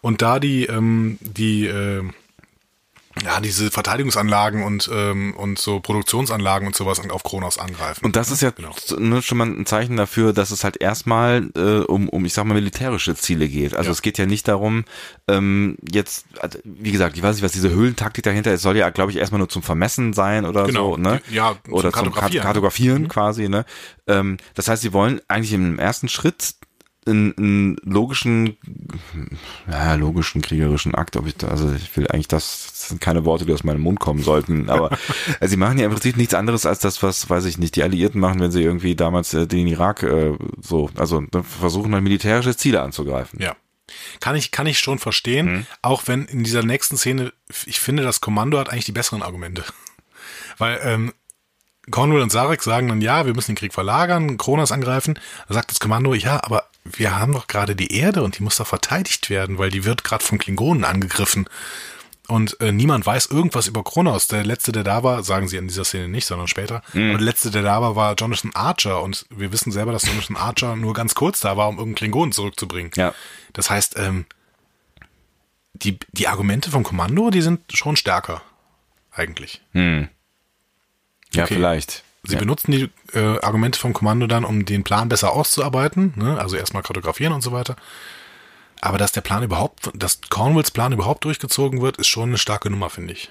[0.00, 2.02] Und da die, ähm, die, äh,
[3.22, 8.04] ja, diese Verteidigungsanlagen und, ähm, und so Produktionsanlagen und sowas auf Kronos angreifen.
[8.04, 8.74] Und das ist ja genau.
[8.98, 12.44] Ne, schon mal ein Zeichen dafür, dass es halt erstmal äh, um, um, ich sag
[12.44, 13.74] mal, militärische Ziele geht.
[13.74, 13.92] Also ja.
[13.92, 14.84] es geht ja nicht darum,
[15.28, 18.88] ähm, jetzt, also, wie gesagt, ich weiß nicht, was diese Höhlentaktik dahinter ist, soll ja,
[18.90, 20.92] glaube ich, erstmal nur zum Vermessen sein oder genau.
[20.92, 21.20] so, ne?
[21.30, 23.08] Ja, oder zum Kartografieren, Kartografieren mhm.
[23.08, 23.64] quasi, ne?
[24.06, 26.54] Ähm, das heißt, sie wollen eigentlich im ersten Schritt
[27.06, 28.56] einen, einen logischen,
[29.70, 33.24] ja, logischen kriegerischen Akt, ob ich da, also ich will eigentlich das, das sind keine
[33.24, 34.90] Worte, die aus meinem Mund kommen sollten, aber
[35.40, 37.82] also sie machen ja im Prinzip nichts anderes als das, was, weiß ich nicht, die
[37.82, 42.56] Alliierten machen, wenn sie irgendwie damals äh, den Irak äh, so, also versuchen dann militärische
[42.56, 43.40] Ziele anzugreifen.
[43.40, 43.56] Ja.
[44.20, 45.66] Kann ich, kann ich schon verstehen, mhm.
[45.82, 47.32] auch wenn in dieser nächsten Szene,
[47.66, 49.64] ich finde, das Kommando hat eigentlich die besseren Argumente.
[50.58, 51.12] Weil ähm,
[51.90, 55.18] Cornwall und Sarek sagen dann, ja, wir müssen den Krieg verlagern, Kronos angreifen.
[55.48, 58.56] Da sagt das Kommando, ja, aber wir haben doch gerade die Erde und die muss
[58.56, 61.48] doch verteidigt werden, weil die wird gerade von Klingonen angegriffen.
[62.28, 64.28] Und äh, niemand weiß irgendwas über Kronos.
[64.28, 66.82] Der letzte, der da war, sagen sie in dieser Szene nicht, sondern später.
[66.92, 67.10] Mhm.
[67.10, 69.02] Aber der letzte, der da war, war Jonathan Archer.
[69.02, 72.32] Und wir wissen selber, dass Jonathan Archer nur ganz kurz da war, um irgendeinen Klingonen
[72.32, 72.92] zurückzubringen.
[72.94, 73.12] Ja.
[73.52, 74.26] Das heißt, ähm,
[75.74, 78.42] die, die Argumente vom Kommando, die sind schon stärker.
[79.10, 79.60] Eigentlich.
[79.72, 80.08] Hm.
[81.32, 81.54] Ja, okay.
[81.54, 82.04] vielleicht.
[82.24, 82.38] Sie ja.
[82.38, 86.38] benutzen die äh, Argumente vom Kommando dann, um den Plan besser auszuarbeiten, ne?
[86.38, 87.76] also erstmal kartografieren und so weiter.
[88.80, 92.70] Aber dass der Plan überhaupt, dass Cornwalls Plan überhaupt durchgezogen wird, ist schon eine starke
[92.70, 93.30] Nummer, finde ich.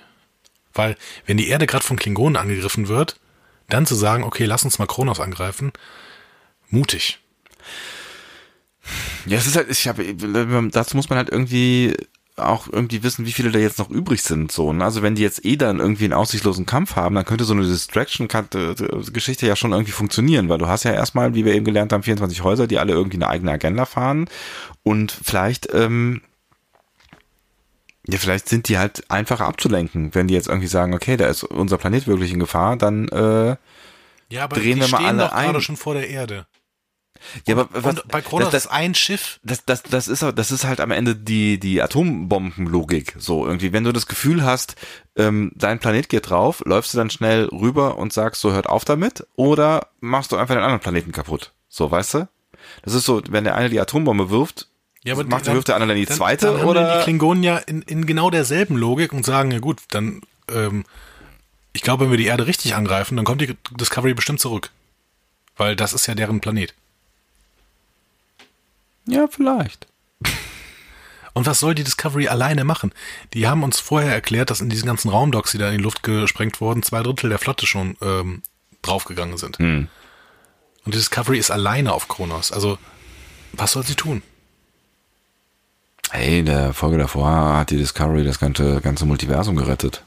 [0.73, 3.17] Weil, wenn die Erde gerade von Klingonen angegriffen wird,
[3.69, 5.71] dann zu sagen, okay, lass uns mal Kronos angreifen,
[6.69, 7.19] mutig.
[9.25, 10.15] Ja, es ist halt, ich habe,
[10.71, 11.95] dazu muss man halt irgendwie
[12.37, 14.51] auch irgendwie wissen, wie viele da jetzt noch übrig sind.
[14.51, 14.83] So, ne?
[14.83, 17.63] Also wenn die jetzt eh dann irgendwie einen aussichtslosen Kampf haben, dann könnte so eine
[17.63, 22.03] Distraction-Geschichte ja schon irgendwie funktionieren, weil du hast ja erstmal, wie wir eben gelernt haben,
[22.03, 24.29] 24 Häuser, die alle irgendwie eine eigene Agenda fahren
[24.83, 26.21] und vielleicht, ähm,
[28.07, 31.43] ja, vielleicht sind die halt einfacher abzulenken, wenn die jetzt irgendwie sagen, okay, da ist
[31.43, 33.55] unser Planet wirklich in Gefahr, dann äh,
[34.29, 35.47] ja, aber drehen wir mal alle doch ein.
[35.47, 36.47] gerade schon vor der Erde.
[37.48, 39.39] Ja, aber was, und bei Kronos das, das, ein Schiff.
[39.43, 43.15] Das, das, das, ist, das ist halt am Ende die, die Atombombenlogik.
[43.19, 44.76] So irgendwie, wenn du das Gefühl hast,
[45.15, 48.85] ähm, dein Planet geht drauf, läufst du dann schnell rüber und sagst, so hört auf
[48.85, 51.53] damit, oder machst du einfach den anderen Planeten kaputt.
[51.69, 52.27] So, weißt du?
[52.84, 54.68] Das ist so, wenn der eine die Atombombe wirft,
[55.03, 56.98] ja, aber macht, dann, wirft der andere dann die zweite, dann oder?
[56.98, 60.85] Die Klingonen ja in, in genau derselben Logik und sagen, ja gut, dann, ähm,
[61.73, 64.69] ich glaube, wenn wir die Erde richtig angreifen, dann kommt die Discovery bestimmt zurück.
[65.57, 66.73] Weil das ist ja deren Planet.
[69.05, 69.87] Ja, vielleicht.
[71.33, 72.91] Und was soll die Discovery alleine machen?
[73.33, 76.03] Die haben uns vorher erklärt, dass in diesen ganzen Raumdocks, die da in die Luft
[76.03, 78.43] gesprengt wurden, zwei Drittel der Flotte schon ähm,
[78.81, 79.57] draufgegangen sind.
[79.57, 79.87] Hm.
[80.83, 82.51] Und die Discovery ist alleine auf Kronos.
[82.51, 82.77] Also,
[83.53, 84.23] was soll sie tun?
[86.09, 90.03] Hey, in der Folge davor hat die Discovery das ganze, ganze Multiversum gerettet.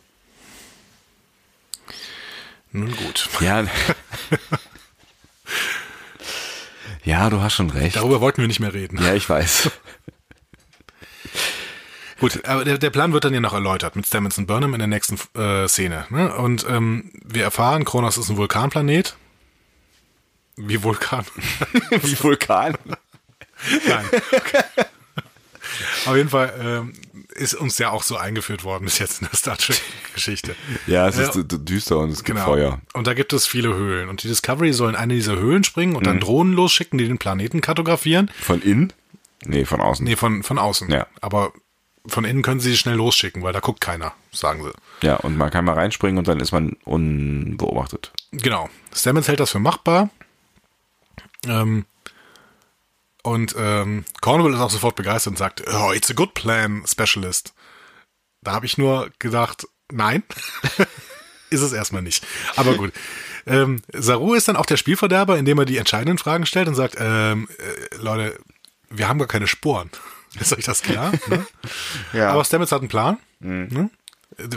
[2.72, 3.28] Nun gut.
[3.40, 3.64] Ja.
[7.05, 7.97] Ja, du hast schon recht.
[7.97, 9.02] Darüber wollten wir nicht mehr reden.
[9.02, 9.70] Ja, ich weiß.
[12.20, 14.78] Gut, aber der, der Plan wird dann ja noch erläutert mit Stamets und Burnham in
[14.78, 16.06] der nächsten äh, Szene.
[16.09, 16.35] Ne?
[16.35, 19.16] Und ähm, wir erfahren, Kronos ist ein Vulkanplanet.
[20.56, 21.26] Wie Vulkan.
[21.90, 22.78] Wie Vulkan.
[23.86, 24.05] Nein.
[24.32, 24.62] Okay.
[26.06, 26.93] Auf jeden Fall ähm,
[27.35, 30.55] ist uns ja auch so eingeführt worden bis jetzt in der Star Trek-Geschichte.
[30.86, 32.47] Ja, es ist düster und es gibt Genau.
[32.47, 32.81] Feuer.
[32.93, 34.09] Und da gibt es viele Höhlen.
[34.09, 37.19] Und die Discovery soll in eine dieser Höhlen springen und dann Drohnen losschicken, die den
[37.19, 38.31] Planeten kartografieren.
[38.40, 38.93] Von innen?
[39.44, 40.05] Nee, von außen.
[40.05, 40.90] Nee, von, von außen.
[40.90, 41.06] Ja.
[41.20, 41.52] Aber
[42.06, 44.73] von innen können sie sie schnell losschicken, weil da guckt keiner, sagen sie.
[45.06, 48.12] Ja, und man kann mal reinspringen und dann ist man unbeobachtet.
[48.32, 48.69] Genau.
[48.94, 50.11] Stamets hält das für machbar.
[51.47, 51.85] Ähm,
[53.24, 57.55] und ähm, Cornwall ist auch sofort begeistert und sagt, oh, it's a good plan, Specialist.
[58.42, 60.22] Da habe ich nur gedacht, nein,
[61.51, 62.24] ist es erstmal nicht.
[62.56, 62.92] Aber gut.
[63.46, 66.96] Ähm, Saru ist dann auch der Spielverderber, indem er die entscheidenden Fragen stellt und sagt,
[66.98, 68.38] ähm, äh, Leute,
[68.88, 69.90] wir haben gar keine Sporen.
[70.40, 71.12] Ist euch das klar?
[71.26, 71.46] ne?
[72.14, 72.30] Ja.
[72.30, 73.18] Aber Stamets hat einen Plan.
[73.40, 73.90] Ne?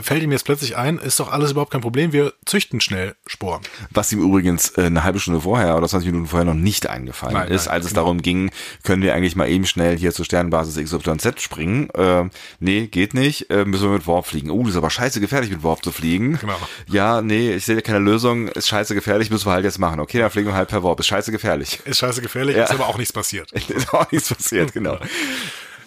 [0.02, 3.62] Fällt ihm jetzt plötzlich ein, ist doch alles überhaupt kein Problem, wir züchten schnell Sporen.
[3.90, 7.34] Was ihm übrigens äh, eine halbe Stunde vorher oder 20 Minuten vorher noch nicht eingefallen
[7.34, 8.02] Nein, ist, nein, als es genau.
[8.02, 8.50] darum ging,
[8.82, 11.90] können wir eigentlich mal eben schnell hier zur Sternenbasis XYZ springen.
[11.90, 12.28] Äh,
[12.60, 14.50] nee, geht nicht, äh, müssen wir mit Warp fliegen.
[14.50, 16.38] Oh, das ist aber scheiße gefährlich, mit Warp zu fliegen.
[16.38, 16.56] Genau.
[16.88, 20.00] Ja, nee, ich sehe keine Lösung, ist scheiße gefährlich, müssen wir halt jetzt machen.
[20.00, 21.80] Okay, dann fliegen wir halt per Warp, ist scheiße gefährlich.
[21.84, 22.64] Ist scheiße gefährlich, Ja.
[22.64, 23.52] ist aber auch nichts passiert.
[23.68, 24.98] ist auch nichts passiert, genau.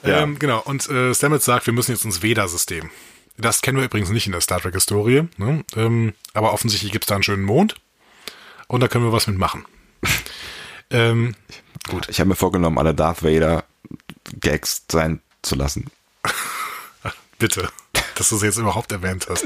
[0.04, 0.22] Ja.
[0.22, 2.90] Ähm, genau, und äh, Stamets sagt, wir müssen jetzt ins Veda-System.
[3.38, 5.64] Das kennen wir übrigens nicht in der Star Trek-Historie, ne?
[5.76, 7.76] ähm, aber offensichtlich gibt es da einen schönen Mond
[8.68, 9.66] und da können wir was mitmachen.
[10.90, 11.36] ähm,
[11.90, 12.08] Gut.
[12.10, 13.64] Ich habe mir vorgenommen, alle Darth Vader
[14.40, 15.90] Gags sein zu lassen.
[17.42, 17.70] bitte,
[18.16, 19.46] dass du es jetzt überhaupt erwähnt hast.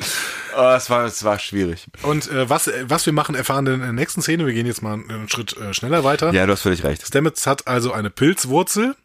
[0.56, 1.88] Oh, es war, es war schwierig.
[2.04, 4.46] Und äh, was, was wir machen, erfahren wir in der nächsten Szene.
[4.46, 6.32] Wir gehen jetzt mal einen Schritt äh, schneller weiter.
[6.34, 7.08] Ja, du hast völlig recht.
[7.08, 8.96] Stamets hat also eine Pilzwurzel.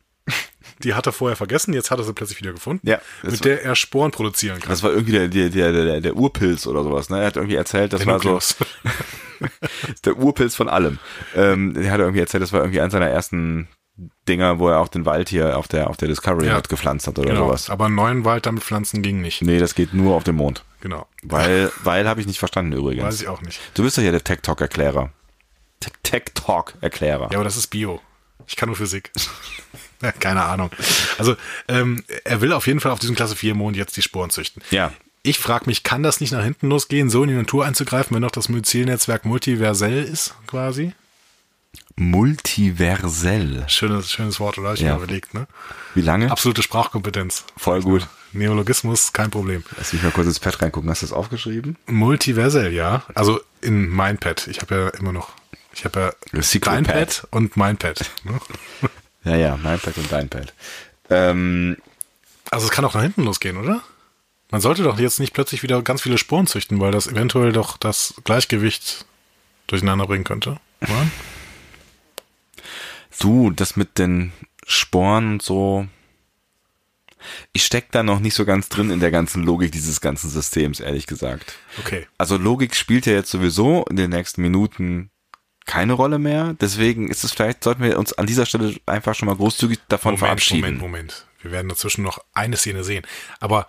[0.83, 3.63] Die hat er vorher vergessen, jetzt hat er sie plötzlich wieder gefunden, Ja, mit der
[3.65, 4.71] er Sporen produzieren kann.
[4.71, 7.21] Das war irgendwie der, der, der, der, der Urpilz oder sowas, ne?
[7.21, 8.57] Er hat irgendwie erzählt, das Der war Nukleus.
[8.59, 8.65] so
[10.05, 10.99] der Urpilz von allem.
[11.37, 13.69] Ähm, er hat irgendwie erzählt, das war irgendwie eins seiner ersten
[14.29, 16.55] Dinger, wo er auch den Wald hier auf der, auf der Discovery Ja.
[16.55, 17.47] hat gepflanzt hat oder genau.
[17.49, 17.69] sowas.
[17.69, 19.43] Aber einen neuen Wald damit pflanzen ging nicht.
[19.43, 20.65] Nee, das geht nur auf dem Mond.
[20.81, 21.07] Genau.
[21.23, 23.05] Weil, weil habe ich nicht verstanden übrigens.
[23.05, 23.61] Weiß ich auch nicht.
[23.75, 25.13] Du bist doch hier der Tech Talk Erklärer.
[26.03, 27.29] Tech Talk Erklärer.
[27.31, 28.01] Ja, aber das ist Bio.
[28.47, 29.11] Ich kann nur Physik.
[30.21, 30.71] Keine Ahnung.
[31.19, 31.37] Also,
[31.69, 34.63] ähm, er will auf jeden Fall auf diesem Klasse 4 Mond jetzt die Sporen züchten.
[34.71, 34.93] Ja.
[35.23, 38.23] Ich frage mich, kann das nicht nach hinten losgehen, so in die Natur einzugreifen, wenn
[38.23, 40.93] noch das Myzelnetzwerk multiversell ist, quasi?
[41.97, 43.65] Multiversell.
[43.69, 44.73] Schönes, schönes Wort, oder?
[44.73, 44.95] Ich Ja.
[44.97, 45.47] mir überlegt, ne?
[45.95, 46.31] Wie lange?
[46.31, 47.45] Absolute Sprachkompetenz.
[47.59, 48.07] Voll gut.
[48.33, 49.63] Neologismus, kein Problem.
[49.77, 50.89] Lass mich mal kurz ins Pad reingucken.
[50.89, 51.77] Hast du das aufgeschrieben?
[51.87, 53.03] Multiversell, ja.
[53.15, 54.47] Also in mein Pad.
[54.47, 55.31] Ich habe ja immer noch,
[55.75, 56.95] ich habe ja Secret dein Pad.
[56.95, 58.09] Pad und mein Pad.
[58.25, 58.41] Ne?
[59.25, 60.53] Ja, ja, mein Pad und dein Pad.
[61.11, 61.77] Ähm,
[62.51, 63.83] Also es kann auch nach hinten losgehen, oder?
[64.51, 67.77] Man sollte doch jetzt nicht plötzlich wieder ganz viele Sporen züchten, weil das eventuell doch
[67.77, 69.05] das Gleichgewicht
[69.69, 70.59] durcheinander bringen könnte.
[70.81, 71.07] Oder?
[73.21, 74.33] Du, das mit den
[74.67, 75.87] Sporen und so.
[77.53, 80.81] Ich steck da noch nicht so ganz drin in der ganzen Logik dieses ganzen Systems,
[80.81, 81.53] ehrlich gesagt.
[81.79, 82.07] Okay.
[82.17, 85.11] Also Logik spielt ja jetzt sowieso in den nächsten Minuten
[85.71, 86.57] keine Rolle mehr.
[86.61, 90.15] Deswegen ist es vielleicht, sollten wir uns an dieser Stelle einfach schon mal großzügig davon
[90.15, 90.61] Moment, verabschieden.
[90.63, 91.27] Moment, Moment.
[91.43, 93.07] Wir werden dazwischen noch eine Szene sehen.
[93.39, 93.69] Aber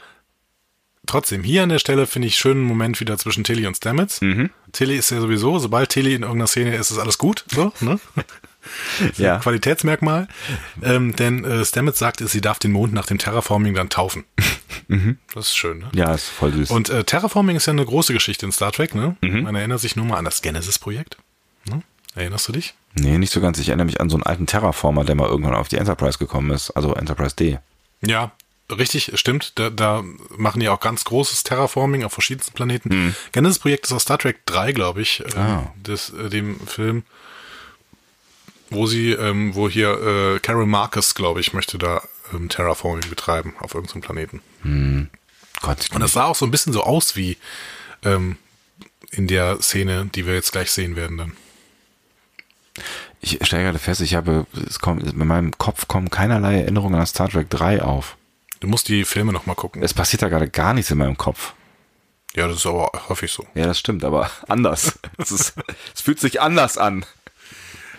[1.06, 4.20] trotzdem, hier an der Stelle finde ich schönen Moment wieder zwischen Tilly und Stamets.
[4.20, 4.50] Mhm.
[4.72, 7.46] Tilly ist ja sowieso, sobald Tilly in irgendeiner Szene ist, ist alles gut.
[7.52, 8.00] So, ne?
[9.18, 9.40] Ja.
[9.40, 10.28] Qualitätsmerkmal.
[10.84, 14.26] Ähm, denn äh, Stamets sagt, sie darf den Mond nach dem Terraforming dann taufen.
[15.34, 15.86] Das ist schön, ne?
[15.86, 15.98] Mhm.
[15.98, 16.70] Ja, ist voll süß.
[16.70, 19.16] Und äh, Terraforming ist ja eine große Geschichte in Star Trek, ne?
[19.22, 19.44] Mhm.
[19.44, 21.16] Man erinnert sich nur mal an das Genesis-Projekt.
[21.70, 21.82] Ne?
[22.16, 22.74] Erinnerst du dich?
[22.96, 23.58] nee, nicht so ganz.
[23.60, 26.52] Ich erinnere mich an so einen alten Terraformer, der mal irgendwann auf die Enterprise gekommen
[26.52, 26.72] ist.
[26.72, 27.58] Also Enterprise D.
[28.02, 28.32] Ja,
[28.70, 29.54] richtig, stimmt.
[29.58, 30.04] Da, da
[30.36, 33.16] machen die auch ganz großes Terraforming auf verschiedensten Planeten.
[33.32, 35.74] Genesis-Projekt ist aus Star Trek 3, glaube ich, äh, Ah.
[35.78, 37.04] des, äh, dem Film,
[38.70, 42.02] wo sie, ähm, wo hier äh, Carol Marcus, glaube ich, möchte da
[42.34, 44.42] ähm, Terraforming betreiben auf irgendeinem Planeten.
[45.62, 47.38] Gott, ich Und das sah auch so ein bisschen so aus wie
[48.04, 48.38] ähm,
[49.12, 51.34] in der Szene, die wir jetzt gleich sehen werden dann.
[53.24, 57.06] Ich stelle gerade fest, ich habe, es kommt, in meinem Kopf kommen keinerlei Erinnerungen an
[57.06, 58.18] Star Trek 3 auf.
[58.60, 59.84] Du musst die Filme nochmal gucken.
[59.84, 61.54] Es passiert da gerade gar nichts in meinem Kopf.
[62.36, 63.46] Ja, das ist aber häufig so.
[63.56, 65.00] Ja, das stimmt, aber anders.
[65.18, 65.54] es, ist,
[65.94, 67.06] es fühlt sich anders an.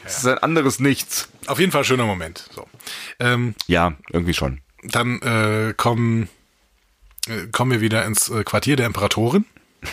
[0.05, 1.29] Es ist ein anderes Nichts.
[1.47, 2.49] Auf jeden Fall schöner Moment.
[2.53, 2.67] So.
[3.21, 4.61] Ähm, Ja, irgendwie schon.
[4.83, 6.29] dann äh, kommen,
[7.29, 9.45] äh, kommen wir wieder ins äh, Quartier der Imperatorin.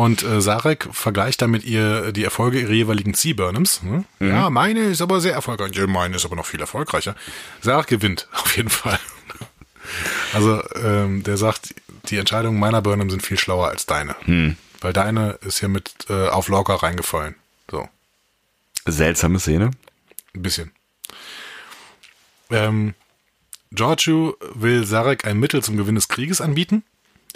[0.00, 3.82] Und äh, Sarek vergleicht damit ihr die Erfolge ihrer jeweiligen Sea-Burnhams.
[3.82, 4.06] Ne?
[4.18, 5.72] Ja, meine ist aber sehr erfolgreich.
[5.74, 7.14] Ja, meine ist aber noch viel erfolgreicher.
[7.60, 8.98] Sarek gewinnt, auf jeden Fall.
[10.32, 11.74] Also, ähm, der sagt,
[12.06, 14.16] die Entscheidungen meiner Burnham sind viel schlauer als deine.
[14.80, 17.34] Weil deine ist ja mit äh, auf Lorca reingefallen.
[17.70, 17.86] So.
[18.86, 19.70] Seltsame Szene.
[20.34, 20.72] Ein bisschen.
[22.48, 22.94] Ähm,
[23.70, 26.84] Giorgio will Sarek ein Mittel zum Gewinn des Krieges anbieten,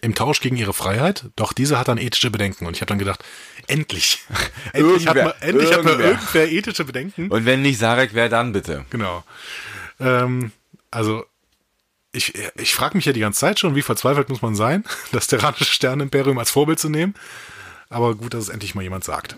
[0.00, 2.66] im Tausch gegen ihre Freiheit, doch diese hat dann ethische Bedenken.
[2.66, 3.24] Und ich habe dann gedacht,
[3.66, 4.20] endlich.
[4.72, 6.10] endlich hat, Irgendwer, man, endlich hat man irgendwer.
[6.10, 7.28] irgendwer ethische Bedenken.
[7.30, 8.84] Und wenn nicht Sarek, wer dann bitte?
[8.90, 9.24] Genau.
[10.00, 10.52] Ähm,
[10.90, 11.24] also,
[12.12, 15.26] ich, ich frage mich ja die ganze Zeit schon, wie verzweifelt muss man sein, das
[15.26, 17.14] terranische Sternenimperium als Vorbild zu nehmen.
[17.90, 19.36] Aber gut, dass es endlich mal jemand sagt.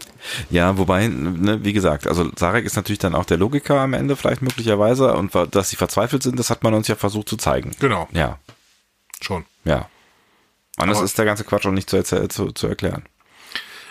[0.51, 4.17] Ja, wobei, ne, wie gesagt, also Sarek ist natürlich dann auch der Logiker am Ende
[4.17, 7.73] vielleicht möglicherweise und dass sie verzweifelt sind, das hat man uns ja versucht zu zeigen.
[7.81, 8.39] Genau, Ja,
[9.21, 9.45] schon.
[9.65, 9.91] ja.
[10.77, 13.05] Anders Aber- ist der ganze Quatsch auch nicht zu, zu, zu erklären.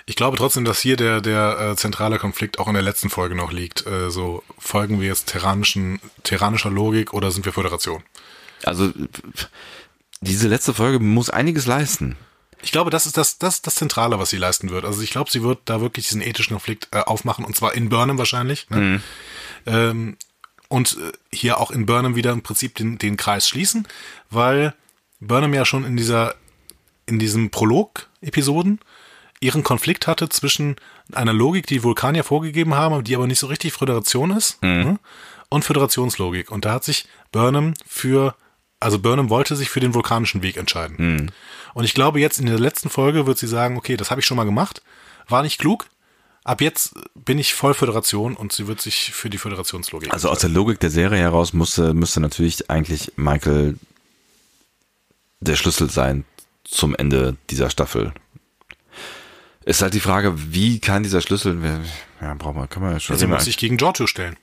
[0.07, 3.33] Ich glaube trotzdem, dass hier der, der äh, zentrale Konflikt auch in der letzten Folge
[3.33, 3.87] noch liegt.
[3.87, 8.03] Äh, so, folgen wir jetzt terranischen, terranischer Logik oder sind wir Föderation?
[8.63, 8.91] Also
[10.21, 12.15] diese letzte Folge muss einiges leisten.
[12.61, 14.85] Ich glaube, das ist das, das, das Zentrale, was sie leisten wird.
[14.85, 17.89] Also ich glaube, sie wird da wirklich diesen ethischen Konflikt äh, aufmachen und zwar in
[17.89, 18.69] Burnham wahrscheinlich.
[18.69, 19.01] Ne?
[19.65, 20.17] Ähm,
[20.67, 23.87] und äh, hier auch in Burnham wieder im Prinzip den, den Kreis schließen,
[24.29, 24.73] weil
[25.19, 26.35] Burnham ja schon in dieser,
[27.05, 28.79] in diesem Prolog-Episoden
[29.39, 30.75] ihren Konflikt hatte zwischen
[31.13, 34.99] einer Logik, die Vulkanier vorgegeben haben, die aber nicht so richtig Föderation ist, ne?
[35.49, 36.51] und Föderationslogik.
[36.51, 38.35] Und da hat sich Burnham für,
[38.79, 40.95] also Burnham wollte sich für den vulkanischen Weg entscheiden.
[41.73, 44.25] Und ich glaube, jetzt in der letzten Folge wird sie sagen, okay, das habe ich
[44.25, 44.81] schon mal gemacht,
[45.27, 45.87] war nicht klug.
[46.43, 50.13] Ab jetzt bin ich voll Föderation und sie wird sich für die Föderationslogik.
[50.13, 53.77] Also aus der Logik der Serie heraus musste, müsste natürlich eigentlich Michael
[55.39, 56.23] der Schlüssel sein
[56.65, 58.13] zum Ende dieser Staffel.
[59.63, 61.57] Ist halt die Frage, wie kann dieser Schlüssel,
[62.21, 63.17] ja, brauchen wir, können wir ja schon.
[63.17, 64.35] sie muss sich gegen Giorgio stellen.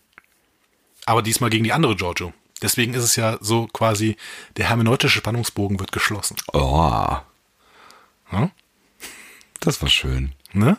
[1.06, 2.32] Aber diesmal gegen die andere Giorgio.
[2.60, 4.16] Deswegen ist es ja so quasi,
[4.56, 6.36] der hermeneutische Spannungsbogen wird geschlossen.
[6.52, 7.16] oh,
[8.26, 8.50] Hm?
[9.60, 10.32] das war schön.
[10.52, 10.78] Ne?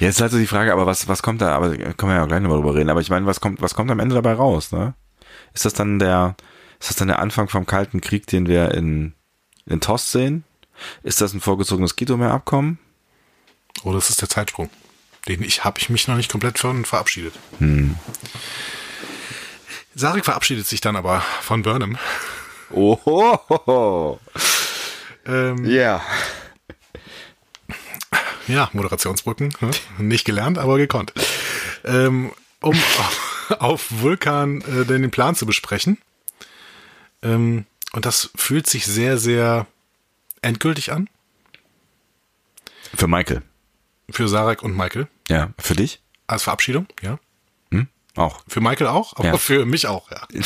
[0.00, 2.24] Jetzt ist halt so die Frage, aber was, was kommt da, aber können wir ja
[2.24, 4.34] auch gleich nochmal drüber reden, aber ich meine, was kommt, was kommt am Ende dabei
[4.34, 4.94] raus, ne?
[5.54, 6.36] Ist das dann der,
[6.80, 9.13] ist das dann der Anfang vom Kalten Krieg, den wir in,
[9.66, 10.44] in TOS sehen?
[11.02, 12.78] Ist das ein vorgezogenes Gitomer-Abkommen?
[13.84, 14.70] Oder ist es der Zeitsprung?
[15.28, 17.34] Den ich habe ich mich noch nicht komplett von verabschiedet.
[19.94, 21.96] Sarek verabschiedet sich dann aber von Burnham.
[22.70, 24.18] Oho,
[25.26, 26.02] Ähm, ja.
[28.46, 29.54] Ja, Moderationsbrücken.
[29.60, 29.70] ne?
[29.98, 31.14] Nicht gelernt, aber gekonnt.
[31.84, 32.30] Ähm,
[32.60, 32.76] um
[33.58, 35.98] auf Vulkan äh, den Plan zu besprechen.
[37.22, 39.66] Ähm, und das fühlt sich sehr, sehr
[40.42, 41.08] endgültig an.
[42.94, 43.42] Für Michael.
[44.10, 45.06] Für Sarek und Michael.
[45.28, 45.52] Ja.
[45.58, 46.00] Für dich?
[46.26, 47.18] Als Verabschiedung, ja.
[47.70, 47.88] Hm?
[48.16, 48.42] Auch.
[48.48, 49.38] Für Michael auch, aber Ja.
[49.38, 50.26] für mich auch, ja.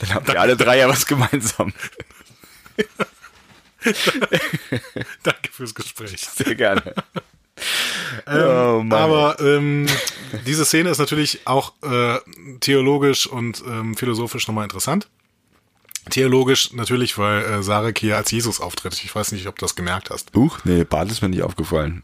[0.00, 1.72] Dann habt ihr alle drei ja was gemeinsam.
[5.22, 6.20] Danke fürs Gespräch.
[6.20, 6.94] Sehr gerne.
[8.26, 8.92] oh Mann.
[8.92, 9.86] Aber ähm,
[10.46, 12.18] diese Szene ist natürlich auch äh,
[12.60, 15.08] theologisch und ähm, philosophisch nochmal interessant.
[16.10, 18.92] Theologisch natürlich, weil äh, Sarek hier als Jesus auftritt.
[19.02, 20.34] Ich weiß nicht, ob du das gemerkt hast.
[20.34, 22.02] Huch, nee, Bart ist mir nicht aufgefallen.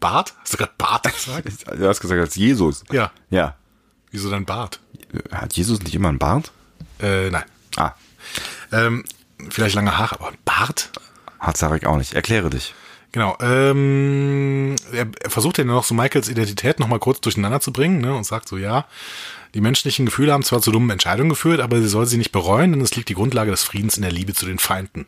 [0.00, 0.34] Bart?
[0.40, 1.48] Hast du gerade Bart gesagt?
[1.78, 2.84] Du hast gesagt, als Jesus.
[2.92, 3.10] ja.
[3.30, 3.56] Ja.
[4.10, 4.78] Wieso dein Bart?
[5.32, 6.52] Hat Jesus nicht immer einen Bart?
[7.00, 7.42] Äh, nein.
[7.76, 7.94] Ah,
[8.70, 9.02] Ähm,
[9.50, 10.90] vielleicht lange Haare, aber ein Bart?
[11.40, 12.14] hat Sarek auch nicht.
[12.14, 12.74] Erkläre dich.
[13.10, 13.36] Genau.
[13.40, 18.14] Ähm, er, er versucht ja noch so Michaels Identität nochmal kurz durcheinander zu bringen ne,
[18.14, 18.86] und sagt so, ja,
[19.54, 22.72] die menschlichen Gefühle haben zwar zu dummen Entscheidungen geführt, aber sie soll sie nicht bereuen,
[22.72, 25.06] denn es liegt die Grundlage des Friedens in der Liebe zu den Feinden.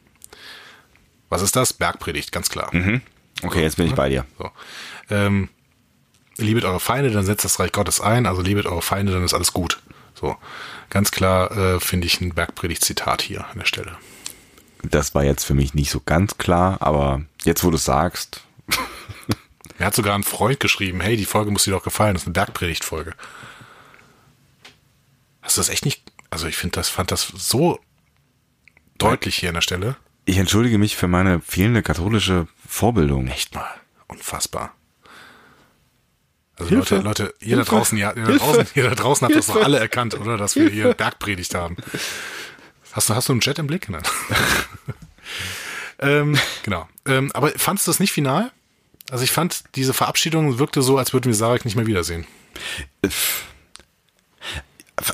[1.29, 1.73] Was ist das?
[1.73, 2.71] Bergpredigt, ganz klar.
[3.43, 4.25] Okay, jetzt bin ich bei dir.
[4.39, 4.51] So.
[5.11, 5.49] Ähm,
[6.37, 9.35] liebet eure Feinde, dann setzt das Reich Gottes ein, also liebet eure Feinde, dann ist
[9.35, 9.81] alles gut.
[10.15, 10.37] So,
[10.89, 13.97] ganz klar äh, finde ich ein Bergpredigt-Zitat hier an der Stelle.
[14.83, 18.43] Das war jetzt für mich nicht so ganz klar, aber jetzt, wo du es sagst,
[19.79, 22.29] Er hat sogar ein Freund geschrieben, hey, die Folge muss dir doch gefallen, das ist
[22.29, 23.13] eine Bergpredigt-Folge.
[25.47, 26.03] Hast du das echt nicht?
[26.29, 27.79] Also ich finde das, fand das so
[28.99, 29.95] deutlich hier an der Stelle.
[30.25, 33.29] ich entschuldige mich für meine fehlende katholische Vorbildung.
[33.29, 33.71] Echt mal.
[34.09, 34.75] Unfassbar.
[36.57, 36.97] Also Hilfe.
[36.97, 37.71] Leute, Leute, ihr da Hilfe.
[37.71, 38.45] draußen, ja, ihr da Hilfe.
[38.45, 39.67] draußen, ihr da draußen habt das doch Hilfe.
[39.67, 40.37] alle erkannt, oder?
[40.37, 41.77] Dass wir hier Bergpredigt haben.
[42.91, 43.89] Hast du, hast du einen Chat im Blick?
[43.89, 44.03] Nein.
[46.01, 46.89] ähm, genau.
[47.07, 48.51] Ähm, aber fandst du das nicht final?
[49.13, 52.27] Also ich fand, diese Verabschiedung wirkte so, als würden wir Sarek nicht mehr wiedersehen.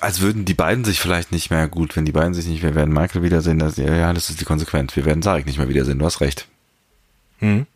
[0.00, 2.76] Als würden die beiden sich vielleicht nicht mehr gut, wenn die beiden sich nicht mehr
[2.76, 4.94] werden, Michael wiedersehen, das, ja, das ist die Konsequenz.
[4.94, 6.46] Wir werden Sarek nicht mehr wiedersehen, du hast recht.
[7.40, 7.66] Mhm.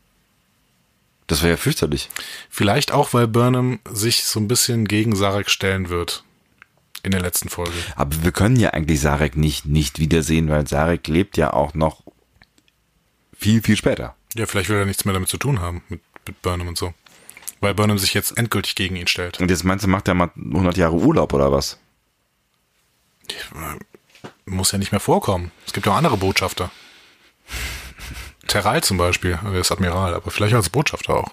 [1.26, 2.08] Das wäre ja fürchterlich.
[2.48, 6.22] Vielleicht auch, weil Burnham sich so ein bisschen gegen Sarek stellen wird.
[7.02, 7.72] In der letzten Folge.
[7.94, 12.02] Aber wir können ja eigentlich Sarek nicht, nicht wiedersehen, weil Sarek lebt ja auch noch
[13.36, 14.16] viel, viel später.
[14.34, 16.94] Ja, vielleicht will er nichts mehr damit zu tun haben, mit, mit Burnham und so.
[17.60, 19.40] Weil Burnham sich jetzt endgültig gegen ihn stellt.
[19.40, 21.78] Und jetzt meinst du, macht er mal 100 Jahre Urlaub oder was?
[24.44, 25.50] Muss ja nicht mehr vorkommen.
[25.66, 26.70] Es gibt ja auch andere Botschafter.
[28.46, 31.32] Terral zum Beispiel, er ist Admiral, aber vielleicht als Botschafter auch.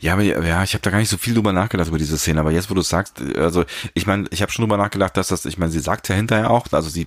[0.00, 2.40] Ja, aber ja, ich habe da gar nicht so viel drüber nachgedacht über diese Szene,
[2.40, 3.64] aber jetzt, wo du sagst, also
[3.94, 6.50] ich meine, ich habe schon drüber nachgedacht, dass das, ich meine, sie sagt ja hinterher
[6.50, 7.06] auch, also sie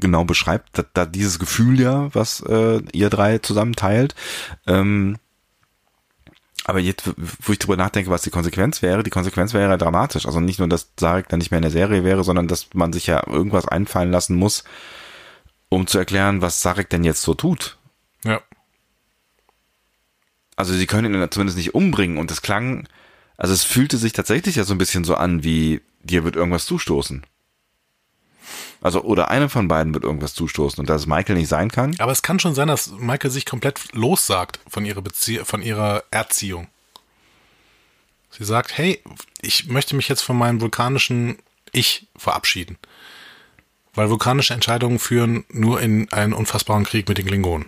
[0.00, 4.14] genau beschreibt da, da dieses Gefühl ja, was äh, ihr drei zusammen teilt.
[4.66, 5.18] Ähm,
[6.64, 10.26] aber jetzt, wo ich drüber nachdenke, was die Konsequenz wäre, die Konsequenz wäre ja dramatisch.
[10.26, 12.92] Also nicht nur, dass Sarek dann nicht mehr in der Serie wäre, sondern dass man
[12.92, 14.62] sich ja irgendwas einfallen lassen muss,
[15.68, 17.78] um zu erklären, was Sarek denn jetzt so tut.
[18.24, 18.40] Ja.
[20.54, 22.86] Also sie können ihn zumindest nicht umbringen und es klang,
[23.36, 26.66] also es fühlte sich tatsächlich ja so ein bisschen so an, wie dir wird irgendwas
[26.66, 27.24] zustoßen.
[28.80, 31.94] Also, oder einem von beiden wird irgendwas zustoßen und dass es Michael nicht sein kann.
[31.98, 36.04] Aber es kann schon sein, dass Michael sich komplett lossagt von ihrer Bezie von ihrer
[36.10, 36.68] Erziehung.
[38.30, 39.02] Sie sagt, hey,
[39.40, 41.38] ich möchte mich jetzt von meinem vulkanischen
[41.72, 42.78] Ich verabschieden.
[43.94, 47.66] Weil vulkanische Entscheidungen führen nur in einen unfassbaren Krieg mit den Klingonen.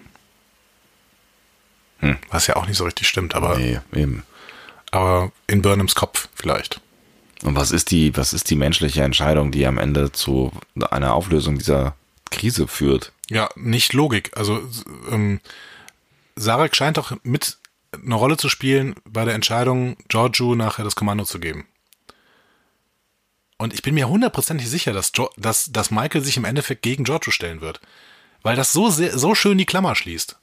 [2.31, 4.25] Was ja auch nicht so richtig stimmt, aber, Nee, eben.
[4.91, 6.81] aber in Burnhams Kopf vielleicht.
[7.43, 10.53] Und was ist die, was ist die menschliche Entscheidung, die am Ende zu
[10.91, 11.95] einer Auflösung dieser
[12.31, 13.13] Krise führt?
[13.29, 14.31] Ja, nicht Logik.
[14.37, 14.61] Also
[15.11, 15.41] ähm,
[16.37, 17.59] Sarek scheint doch mit
[17.93, 21.67] eine Rolle zu spielen bei der Entscheidung, Giorgio nachher das Kommando zu geben.
[23.57, 27.05] Und ich bin mir hundertprozentig sicher, dass, jo dass, dass Michael sich im Endeffekt gegen
[27.05, 27.81] Giorgio stellen wird.
[28.43, 30.37] Weil das so, sehr, so schön die Klammer schließt.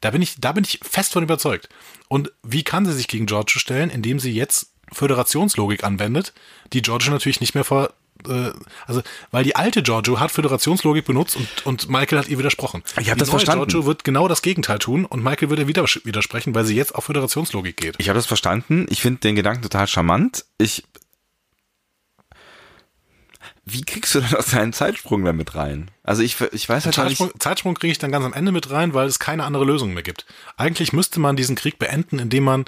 [0.00, 1.68] Da bin ich, da bin ich fest von überzeugt.
[2.08, 6.32] Und wie kann sie sich gegen Giorgio stellen, indem sie jetzt Föderationslogik anwendet,
[6.72, 7.92] die Giorgio natürlich nicht mehr vor,
[8.28, 8.52] äh,
[8.86, 12.82] also, weil die alte Giorgio hat Föderationslogik benutzt und, und Michael hat ihr widersprochen.
[13.00, 13.68] Ich hab die das neue verstanden.
[13.68, 16.94] Giorgio wird genau das Gegenteil tun und Michael wird ihr wieder widersprechen, weil sie jetzt
[16.94, 17.96] auf Föderationslogik geht.
[17.98, 18.86] Ich habe das verstanden.
[18.90, 20.44] Ich finde den Gedanken total charmant.
[20.58, 20.84] Ich.
[23.64, 25.90] Wie kriegst du denn aus deinen Zeitsprung damit rein?
[26.02, 27.18] Also ich, ich weiß halt gar nicht.
[27.18, 29.94] Zeitsprung, Zeitsprung kriege ich dann ganz am Ende mit rein, weil es keine andere Lösung
[29.94, 30.26] mehr gibt.
[30.56, 32.64] Eigentlich müsste man diesen Krieg beenden, indem man,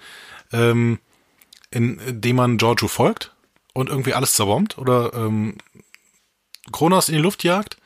[0.53, 1.01] ähm,
[1.75, 3.33] indem man Giorgio folgt
[3.73, 5.59] und irgendwie alles zerbombt oder ähm,
[6.73, 7.77] Kronos in die Luft jagt.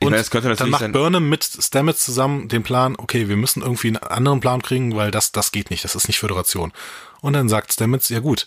[0.00, 3.36] Ich Und meine, könnte dann macht sein- Burnham mit Stamets zusammen den Plan, okay, wir
[3.36, 6.72] müssen irgendwie einen anderen Plan kriegen, weil das, das geht nicht, das ist nicht Föderation.
[7.20, 8.46] Und dann sagt Stamets, ja gut,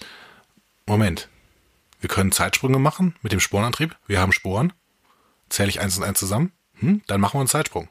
[0.86, 1.30] Moment,
[2.02, 4.74] wir können Zeitsprünge machen mit dem Sporenantrieb, wir haben Sporen,
[5.50, 7.90] zähle ich eins und eins zusammen, hm, dann machen wir einen Zeitsprung.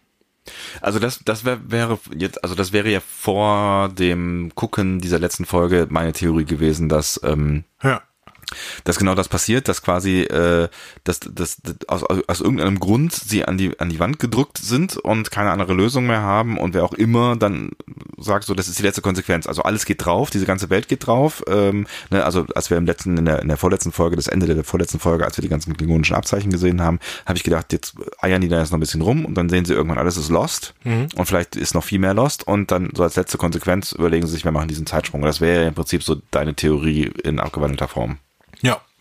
[0.80, 5.44] Also das, das wär, wäre jetzt, also das wäre ja vor dem Gucken dieser letzten
[5.44, 8.02] Folge meine Theorie gewesen, dass ähm, Ja.
[8.84, 10.68] Dass genau das passiert, dass quasi äh,
[11.04, 14.96] dass, dass, dass aus, aus irgendeinem Grund sie an die an die Wand gedrückt sind
[14.96, 17.70] und keine andere Lösung mehr haben und wer auch immer dann
[18.16, 19.46] sagt so, das ist die letzte Konsequenz.
[19.46, 21.44] Also alles geht drauf, diese ganze Welt geht drauf.
[21.48, 24.46] Ähm, ne, also als wir im letzten in der, in der vorletzten Folge, das Ende
[24.46, 27.94] der vorletzten Folge, als wir die ganzen klingonischen Abzeichen gesehen haben, habe ich gedacht, jetzt
[28.20, 30.30] eiern die da jetzt noch ein bisschen rum und dann sehen sie irgendwann alles ist
[30.30, 30.74] lost
[31.16, 34.32] und vielleicht ist noch viel mehr lost und dann so als letzte Konsequenz überlegen sie
[34.32, 35.22] sich, wir machen diesen Zeitsprung.
[35.22, 38.18] Das wäre ja im Prinzip so deine Theorie in abgewandelter Form.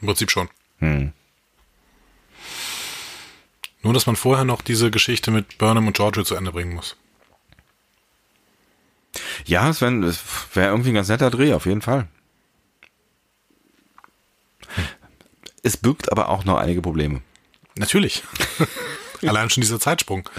[0.02, 0.50] Im Prinzip schon.
[0.80, 1.14] Hm.
[3.82, 6.96] Nur, dass man vorher noch diese Geschichte mit Burnham und Giorgio zu Ende bringen muss.
[9.46, 10.16] Ja, es wäre
[10.54, 12.08] wär irgendwie ein ganz netter Dreh, auf jeden Fall.
[15.64, 17.22] Es birgt aber auch noch einige Probleme.
[17.76, 18.24] Natürlich.
[19.22, 20.30] Allein schon dieser Zeitsprung.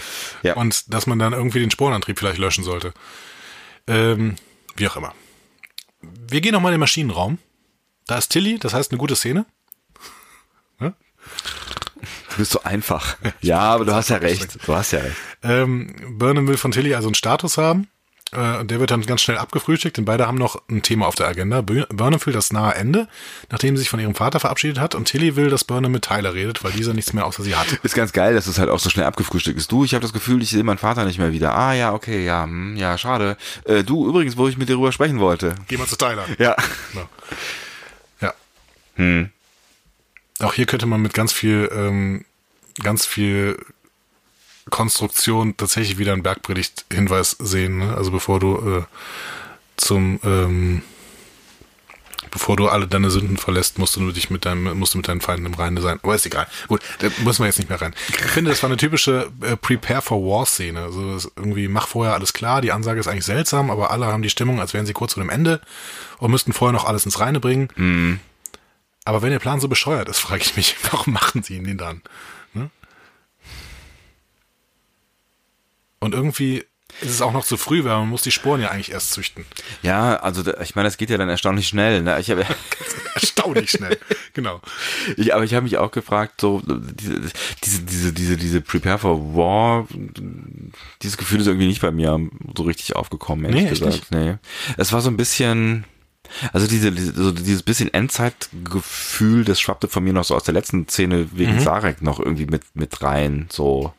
[0.42, 0.54] Ja.
[0.54, 2.94] Und dass man dann irgendwie den Sporenantrieb vielleicht löschen sollte.
[3.86, 4.36] Ähm,
[4.76, 5.14] wie auch immer.
[6.00, 7.38] Wir gehen nochmal in den Maschinenraum.
[8.08, 9.46] Da ist Tilly, das heißt eine gute Szene.
[12.30, 13.16] Du bist so einfach.
[13.40, 14.58] Ja, aber du hast ja recht.
[14.66, 15.16] Du hast ja recht.
[15.42, 17.88] Ähm, Burnham will von Tilly also einen Status haben.
[18.30, 21.14] Äh, und der wird dann ganz schnell abgefrühstückt, denn beide haben noch ein Thema auf
[21.16, 21.60] der Agenda.
[21.62, 23.08] Bur- Burnham fühlt das nahe Ende,
[23.50, 24.94] nachdem sie sich von ihrem Vater verabschiedet hat.
[24.94, 27.66] Und Tilly will, dass Burnham mit Tyler redet, weil dieser nichts mehr außer sie hat.
[27.82, 29.72] Ist ganz geil, dass es halt auch so schnell abgefrühstückt ist.
[29.72, 31.54] Du, ich habe das Gefühl, ich sehe meinen Vater nicht mehr wieder.
[31.54, 33.36] Ah ja, okay, ja, hm, ja, schade.
[33.64, 35.54] Äh, du, übrigens, wo ich mit dir drüber sprechen wollte.
[35.66, 36.26] Geh mal zu Tyler.
[36.38, 36.54] Ja.
[36.92, 37.08] Genau.
[38.98, 39.28] Ja.
[40.40, 42.24] Auch hier könnte man mit ganz viel, ähm,
[42.82, 43.56] ganz viel
[44.70, 47.78] Konstruktion tatsächlich wieder einen Bergpredigt-Hinweis sehen.
[47.78, 47.96] Ne?
[47.96, 48.82] Also bevor du äh,
[49.76, 50.82] zum, ähm,
[52.30, 55.20] bevor du alle deine Sünden verlässt, musst du dich mit deinem, musst du mit deinen
[55.20, 55.98] Feinden im Reine sein.
[56.02, 56.46] Aber ist egal.
[56.68, 57.94] Gut, da müssen wir jetzt nicht mehr rein.
[58.08, 60.82] Ich finde, das war eine typische äh, Prepare for War-Szene.
[60.82, 62.60] Also irgendwie mach vorher alles klar.
[62.60, 65.22] Die Ansage ist eigentlich seltsam, aber alle haben die Stimmung, als wären sie kurz vor
[65.22, 65.60] dem Ende
[66.18, 68.20] und müssten vorher noch alles ins Reine bringen.
[69.08, 71.78] Aber wenn der Plan so bescheuert ist, frage ich mich, warum machen sie ihn denn
[71.78, 72.02] dann?
[72.52, 72.68] Ne?
[75.98, 76.66] Und irgendwie,
[77.00, 79.46] Es ist auch noch zu früh, weil man muss die Sporen ja eigentlich erst züchten.
[79.80, 82.02] Ja, also ich meine, das geht ja dann erstaunlich schnell.
[82.02, 82.20] Ne?
[82.20, 82.44] Ich habe
[83.14, 83.98] Erstaunlich schnell.
[84.34, 84.60] Genau.
[85.16, 87.22] ich, aber ich habe mich auch gefragt, so diese
[87.64, 89.88] diese diese diese Prepare for War,
[91.02, 92.20] dieses Gefühl ist irgendwie nicht bei mir
[92.54, 94.10] so richtig aufgekommen, ehrlich Nee, echt gesagt.
[94.12, 94.36] Nee.
[94.76, 95.84] Es war so ein bisschen
[96.52, 100.88] also diese, so dieses bisschen Endzeitgefühl, das schwappte von mir noch so aus der letzten
[100.88, 101.60] Szene wegen Mhm.
[101.60, 103.92] Sarek noch irgendwie mit mit rein, so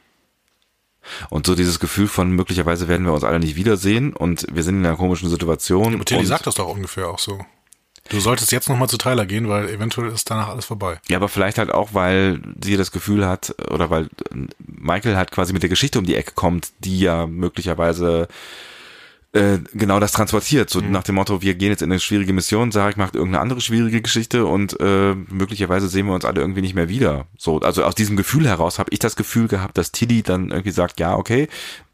[1.30, 4.76] und so dieses Gefühl von möglicherweise werden wir uns alle nicht wiedersehen und wir sind
[4.80, 5.96] in einer komischen Situation.
[5.96, 7.40] Und Tilly sagt das doch ungefähr auch so.
[8.10, 11.00] Du solltest jetzt nochmal zu Tyler gehen, weil eventuell ist danach alles vorbei.
[11.10, 14.10] Ja, aber vielleicht halt auch, weil sie das Gefühl hat, oder weil
[14.66, 18.28] Michael halt quasi mit der Geschichte um die Ecke kommt, die ja möglicherweise
[19.32, 20.70] äh, genau das transportiert.
[20.70, 23.62] So nach dem Motto, wir gehen jetzt in eine schwierige Mission, Sarek macht irgendeine andere
[23.62, 27.28] schwierige Geschichte und äh, möglicherweise sehen wir uns alle irgendwie nicht mehr wieder.
[27.38, 30.72] So, also aus diesem Gefühl heraus habe ich das Gefühl gehabt, dass Tilly dann irgendwie
[30.72, 31.48] sagt, ja, okay,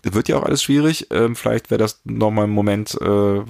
[0.03, 3.41] wird ja auch alles schwierig, ähm, vielleicht wäre das nochmal ein Moment, äh,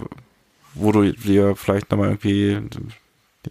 [0.73, 2.59] wo du dir vielleicht nochmal irgendwie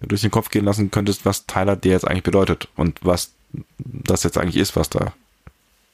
[0.01, 3.35] durch den Kopf gehen lassen könntest, was Tyler dir jetzt eigentlich bedeutet und was
[3.79, 5.13] das jetzt eigentlich ist, was da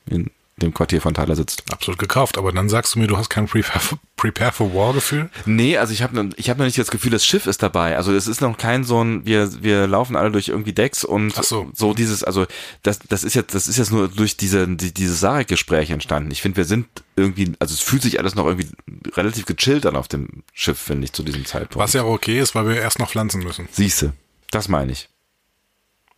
[0.06, 0.30] in
[0.62, 1.64] dem Quartier von Tyler sitzt.
[1.72, 2.38] Absolut gekauft.
[2.38, 5.30] Aber dann sagst du mir, du hast kein Prepare for, Prepare for War Gefühl?
[5.46, 7.96] Nee, also ich habe ich hab noch nicht das Gefühl, das Schiff ist dabei.
[7.96, 11.34] Also es ist noch kein so ein, wir, wir laufen alle durch irgendwie Decks und
[11.34, 11.70] so.
[11.74, 12.46] so dieses, also
[12.82, 16.30] das, das ist jetzt, das ist jetzt nur durch diese, die, diese Sarek-Gespräche entstanden.
[16.30, 18.68] Ich finde, wir sind irgendwie, also es fühlt sich alles noch irgendwie
[19.16, 21.76] relativ gechillt an auf dem Schiff, finde ich, zu diesem Zeitpunkt.
[21.76, 23.68] Was ja auch okay ist, weil wir erst noch pflanzen müssen.
[23.72, 24.12] Siehste,
[24.50, 25.08] das meine ich.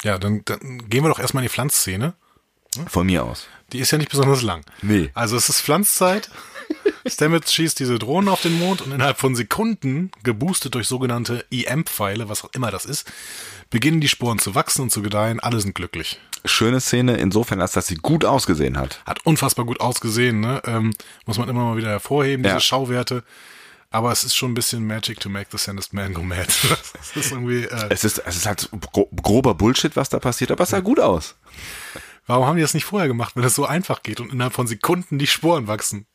[0.05, 2.15] Ja, dann, dann gehen wir doch erstmal in die Pflanzszene.
[2.89, 3.49] Von mir aus.
[3.73, 4.65] Die ist ja nicht besonders lang.
[4.83, 5.11] Nee.
[5.15, 6.31] Also es ist Pflanzzeit.
[7.07, 12.29] Stamets schießt diese Drohnen auf den Mond und innerhalb von Sekunden, geboostet durch sogenannte EM-Pfeile,
[12.29, 13.11] was auch immer das ist,
[13.71, 15.41] beginnen die Sporen zu wachsen und zu gedeihen.
[15.41, 16.21] Alle sind glücklich.
[16.45, 19.01] Schöne Szene insofern, als dass sie gut ausgesehen hat.
[19.07, 20.63] Hat unfassbar gut ausgesehen, ne?
[20.67, 20.93] Ähm,
[21.27, 22.61] muss man immer mal wieder hervorheben, diese Ja.
[22.61, 23.23] Schauwerte.
[23.91, 26.47] Aber es ist schon ein bisschen Magic to make the sandest man go mad.
[26.95, 30.51] Das ist irgendwie, äh, Es ist, es ist halt gro grober Bullshit, was da passiert,
[30.51, 31.35] aber es sah gut aus.
[32.27, 34.67] Warum haben die das nicht vorher gemacht, wenn das so einfach geht und innerhalb von
[34.67, 36.07] Sekunden die Sporen wachsen?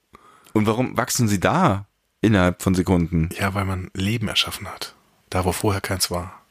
[0.53, 1.85] Und warum wachsen sie da
[2.21, 3.29] innerhalb von Sekunden?
[3.37, 4.95] Ja, weil man Leben erschaffen hat.
[5.29, 6.41] Da, wo vorher keins war.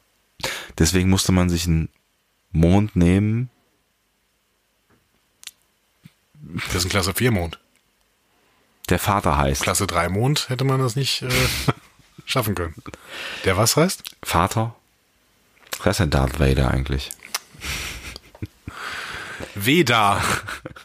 [0.78, 1.88] Deswegen musste man sich einen
[2.52, 3.50] Mond nehmen.
[6.66, 7.58] Das ist ein Klasse 4 Mond.
[8.88, 9.62] der Vater heißt.
[9.62, 11.30] Klasse 3 Mond hätte man das nicht äh,
[12.24, 12.74] schaffen können.
[13.44, 14.04] Der was heißt?
[14.22, 14.76] Vater?
[15.82, 17.10] Wer ist denn Darth Vader eigentlich?
[19.54, 20.22] Veda.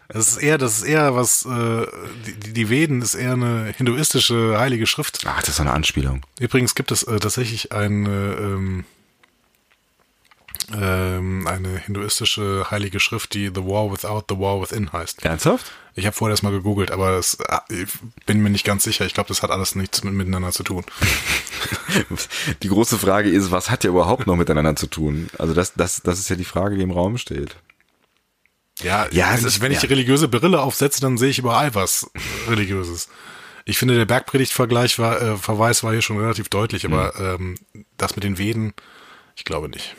[0.08, 1.86] Das ist eher, das ist eher was, äh,
[2.26, 5.24] die, die Veden ist eher eine hinduistische heilige Schrift.
[5.26, 6.26] Ach, das ist so eine Anspielung.
[6.40, 8.86] Übrigens gibt es äh, tatsächlich eine, ähm,
[10.74, 15.24] ähm, eine hinduistische heilige Schrift, die The War Without, The War Within heißt.
[15.24, 15.72] Ernsthaft?
[15.94, 17.90] Ich habe vorher das mal gegoogelt, aber es, äh, ich
[18.26, 19.06] bin mir nicht ganz sicher.
[19.06, 20.86] Ich glaube, das hat alles nichts mit, miteinander zu tun.
[22.64, 25.30] Die große Frage ist, was hat ja überhaupt noch miteinander zu tun?
[25.38, 27.56] Also das, das, das ist ja die Frage, die im Raum steht.
[28.84, 29.82] Ja, Ja, es wenn, ist- ich, wenn ich ja.
[29.82, 32.10] die religiöse Brille aufsetze, dann sehe ich überall was
[32.48, 33.10] Religiöses.
[33.66, 37.58] Ich finde, der Bergpredigt-Vergleich war, äh, Verweis war hier schon relativ deutlich, aber ähm,
[37.98, 38.74] das mit den Veden,
[39.36, 39.96] ich glaube nicht.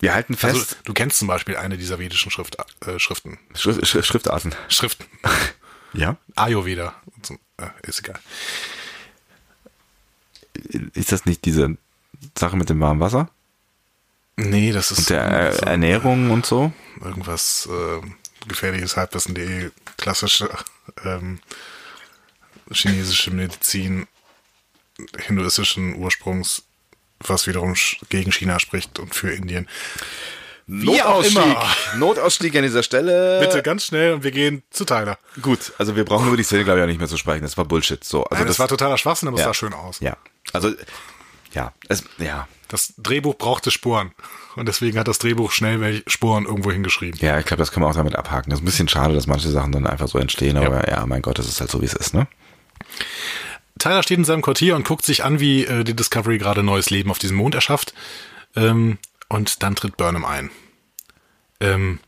[0.00, 3.38] Wir halten fest, Also, du kennst zum Beispiel eine dieser vedischen Schrift, äh, Schriften.
[3.54, 4.54] Schrift, Schrift, Schriftarten.
[4.68, 5.04] Schriften.
[5.94, 6.16] Ja?
[6.36, 6.94] Ayurveda.
[7.20, 8.18] Zum- Äh, ist egal.
[10.94, 11.76] Ist das nicht diese
[12.36, 13.28] Sache mit dem warmen Wasser?
[14.36, 16.72] Nee, das ist Und der so äh, Ernährung und so?
[17.04, 18.00] irgendwas äh,
[18.48, 20.48] gefährliches Halbwissen.de, klassische
[21.04, 21.40] ähm,
[22.70, 24.06] chinesische Medizin
[25.18, 26.62] hinduistischen Ursprungs,
[27.20, 27.74] was wiederum
[28.08, 29.68] gegen China spricht und für Indien.
[30.66, 31.66] Wie auch immer.
[31.96, 33.40] Notausstieg an dieser Stelle.
[33.40, 35.18] Bitte ganz schnell und wir gehen zu Tyler.
[35.40, 37.42] Gut, also wir brauchen über die Szene, glaube ich, auch nicht mehr zu sprechen.
[37.42, 38.02] Das war Bullshit.
[38.02, 39.48] So, also Nein, das, war totaler Schwachsinn, aber es ja.
[39.48, 39.98] sah schön aus.
[40.00, 40.16] Ja.
[40.52, 40.72] Also,
[41.52, 42.48] ja, es, ja.
[42.68, 44.12] Das Drehbuch brauchte Sporen.
[44.56, 47.20] Und deswegen hat das Drehbuch schnell welche Sporen irgendwo hingeschrieben.
[47.20, 48.50] Ja, ich glaube, das kann man auch damit abhaken.
[48.50, 51.20] Das ist ein bisschen schade, dass manche Sachen dann einfach so entstehen, aber ja, mein
[51.20, 52.26] Gott, das ist halt so, wie es ist, ne?
[53.78, 56.90] Tyler steht in seinem Quartier und guckt sich an, wie äh, die Discovery gerade neues
[56.90, 57.94] Leben auf diesem Mond erschafft.
[58.54, 58.98] Ähm,
[59.28, 60.50] und dann tritt Burnham ein.
[61.60, 61.98] Ähm,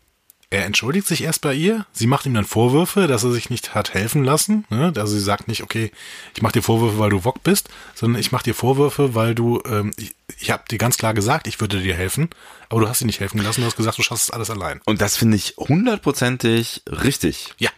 [0.54, 1.84] er entschuldigt sich erst bei ihr.
[1.92, 4.64] Sie macht ihm dann Vorwürfe, dass er sich nicht hat helfen lassen.
[4.70, 4.92] Ne?
[4.96, 5.90] Also sie sagt nicht, okay,
[6.34, 9.60] ich mache dir Vorwürfe, weil du Wok bist, sondern ich mache dir Vorwürfe, weil du,
[9.66, 12.30] ähm, ich, ich habe dir ganz klar gesagt, ich würde dir helfen,
[12.68, 13.62] aber du hast dir nicht helfen lassen.
[13.62, 14.80] Du hast gesagt, du schaffst es alles allein.
[14.84, 17.54] Und das finde ich hundertprozentig richtig.
[17.58, 17.70] Ja,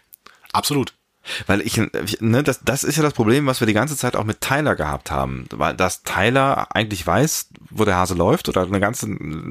[0.52, 0.92] absolut.
[1.46, 1.76] Weil ich,
[2.20, 4.74] ne, das, das ist ja das Problem, was wir die ganze Zeit auch mit Tyler
[4.76, 5.46] gehabt haben.
[5.50, 9.08] Weil, dass Tyler eigentlich weiß, wo der Hase läuft oder eine ganze,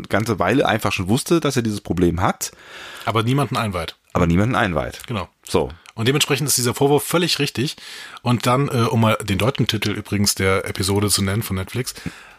[0.09, 2.51] ganze Weile einfach schon wusste, dass er dieses Problem hat,
[3.05, 3.95] Aber niemanden einweiht.
[4.13, 5.01] aber niemanden einweiht.
[5.07, 5.27] Genau.
[5.47, 5.69] So.
[5.93, 7.77] Und dementsprechend ist dieser Vorwurf völlig richtig.
[8.21, 11.93] Und dann, äh, um mal den deutschen Titel übrigens der Episode zu nennen von Netflix,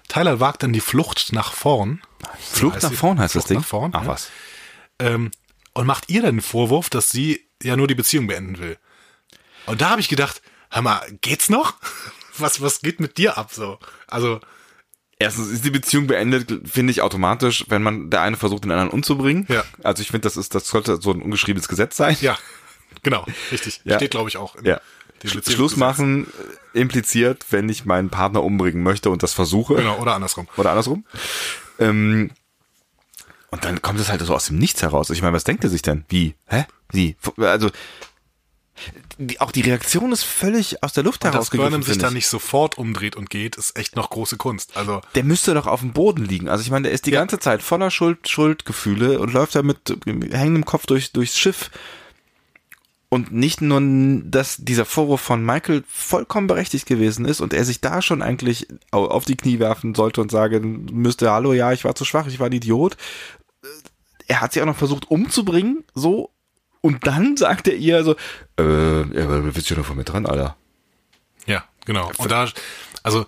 [0.09, 2.03] Tyler wagt dann die Flucht nach vorn.
[2.39, 3.59] Flucht nach vorn heißt das Flucht Ding?
[3.59, 4.09] Nach vorn, Ach ja.
[4.09, 4.31] was.
[4.99, 5.31] Ähm,
[5.73, 8.77] und macht ihr dann den Vorwurf, dass sie ja nur die Beziehung beenden will.
[9.67, 11.75] Und da habe ich gedacht, hör mal, geht's noch?
[12.39, 13.79] Was, was geht mit dir ab so?
[14.09, 14.41] Also,
[15.19, 18.91] Erstens ist die Beziehung beendet, finde ich automatisch, wenn man der eine versucht, den anderen
[18.91, 19.47] umzubringen.
[19.49, 19.65] Ja.
[19.83, 22.15] Also ich finde, das ist, das sollte so ein ungeschriebenes Gesetz sein.
[22.21, 22.37] ja,
[23.03, 23.81] genau, richtig.
[23.85, 23.97] Ja.
[23.97, 24.55] Steht, glaube ich, auch.
[24.57, 24.81] in Ja.
[25.25, 26.27] Schluss machen
[26.75, 29.77] äh, impliziert, wenn ich meinen Partner umbringen möchte und das versuche.
[29.77, 30.47] Genau, oder andersrum.
[30.59, 31.07] Oder andersrum.
[31.79, 32.31] Ähm,
[33.51, 35.09] und dann kommt es halt so aus dem Nichts heraus.
[35.09, 36.05] Ich meine, was denkt er sich denn?
[36.11, 36.35] Wie?
[36.47, 36.67] Hä?
[36.93, 37.17] Wie?
[37.39, 37.71] Also,
[39.19, 41.51] die, auch die Reaktion ist völlig aus der Luft Und dass.
[41.51, 42.15] Burnham sich da ich.
[42.15, 44.77] nicht sofort umdreht und geht, ist echt noch große Kunst.
[44.77, 46.49] Also, der müsste doch auf dem Boden liegen.
[46.49, 47.21] Also ich meine, der ist die Ja.
[47.21, 49.79] ganze Zeit voller Schuld, Schuldgefühle und läuft da mit
[50.33, 51.71] hängendem Kopf durch, durchs Schiff.
[53.09, 53.81] Und nicht nur,
[54.25, 58.67] dass dieser Vorwurf von Michael vollkommen berechtigt gewesen ist und er sich da schon eigentlich
[58.91, 62.27] au- auf die Knie werfen sollte und sagen müsste, hallo, ja, ich war zu schwach,
[62.27, 62.97] ich war ein Idiot.
[64.27, 66.31] Er hat sie auch noch versucht umzubringen, so.
[66.87, 68.15] Und dann sagt er ihr so,
[68.61, 70.57] äh, ja, du bist ja noch von mir dran, Alter.
[71.47, 72.13] ja, genau.
[72.17, 72.49] Und da,
[73.03, 73.27] also,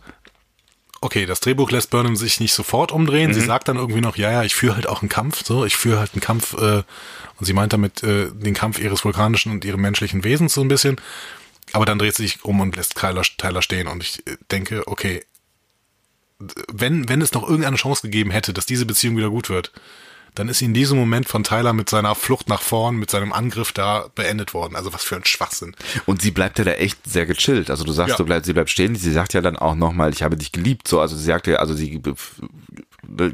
[1.01, 3.31] okay, das Drehbuch lässt Burnham sich nicht sofort umdrehen.
[3.31, 3.35] Mhm.
[3.35, 5.77] Sie sagt dann irgendwie noch, ja, ja, ich führe halt auch einen Kampf, so, ich
[5.77, 6.85] führe halt einen Kampf, äh,
[7.41, 10.69] und sie meint damit äh, den Kampf ihres vulkanischen und ihrem menschlichen Wesens so ein
[10.69, 11.01] bisschen.
[11.73, 13.89] Aber dann dreht sie sich um und lässt Tyler, Tyler stehen.
[13.89, 15.25] Und ich äh, denke, okay,
[16.73, 19.73] wenn, wenn es noch irgendeine Chance gegeben hätte, dass diese Beziehung wieder gut wird,
[20.39, 23.33] dann ist sie in diesem Moment von Tyler mit seiner Flucht nach vorn, mit seinem
[23.33, 24.77] Angriff da beendet worden.
[24.77, 25.75] Also was für ein Schwachsinn.
[26.07, 27.71] Und sie bleibt ja da echt sehr gechillt.
[27.71, 28.17] Also du sagst, Ja.
[28.17, 28.95] du bleib, sie bleibt stehen.
[28.95, 30.87] Sie sagt ja dann auch nochmal, ich habe dich geliebt.
[30.87, 32.01] So, also sie sagt ja, also sie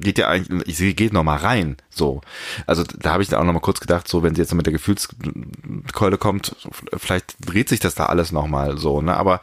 [0.01, 1.77] geht ja eigentlich, sie geht nochmal rein.
[1.91, 2.21] So,
[2.67, 4.73] also da habe ich dann auch nochmal kurz gedacht, so wenn sie jetzt mit der
[4.73, 6.57] Gefühlskeule kommt,
[6.97, 9.03] vielleicht dreht sich das da alles nochmal so.
[9.03, 9.41] Ne, aber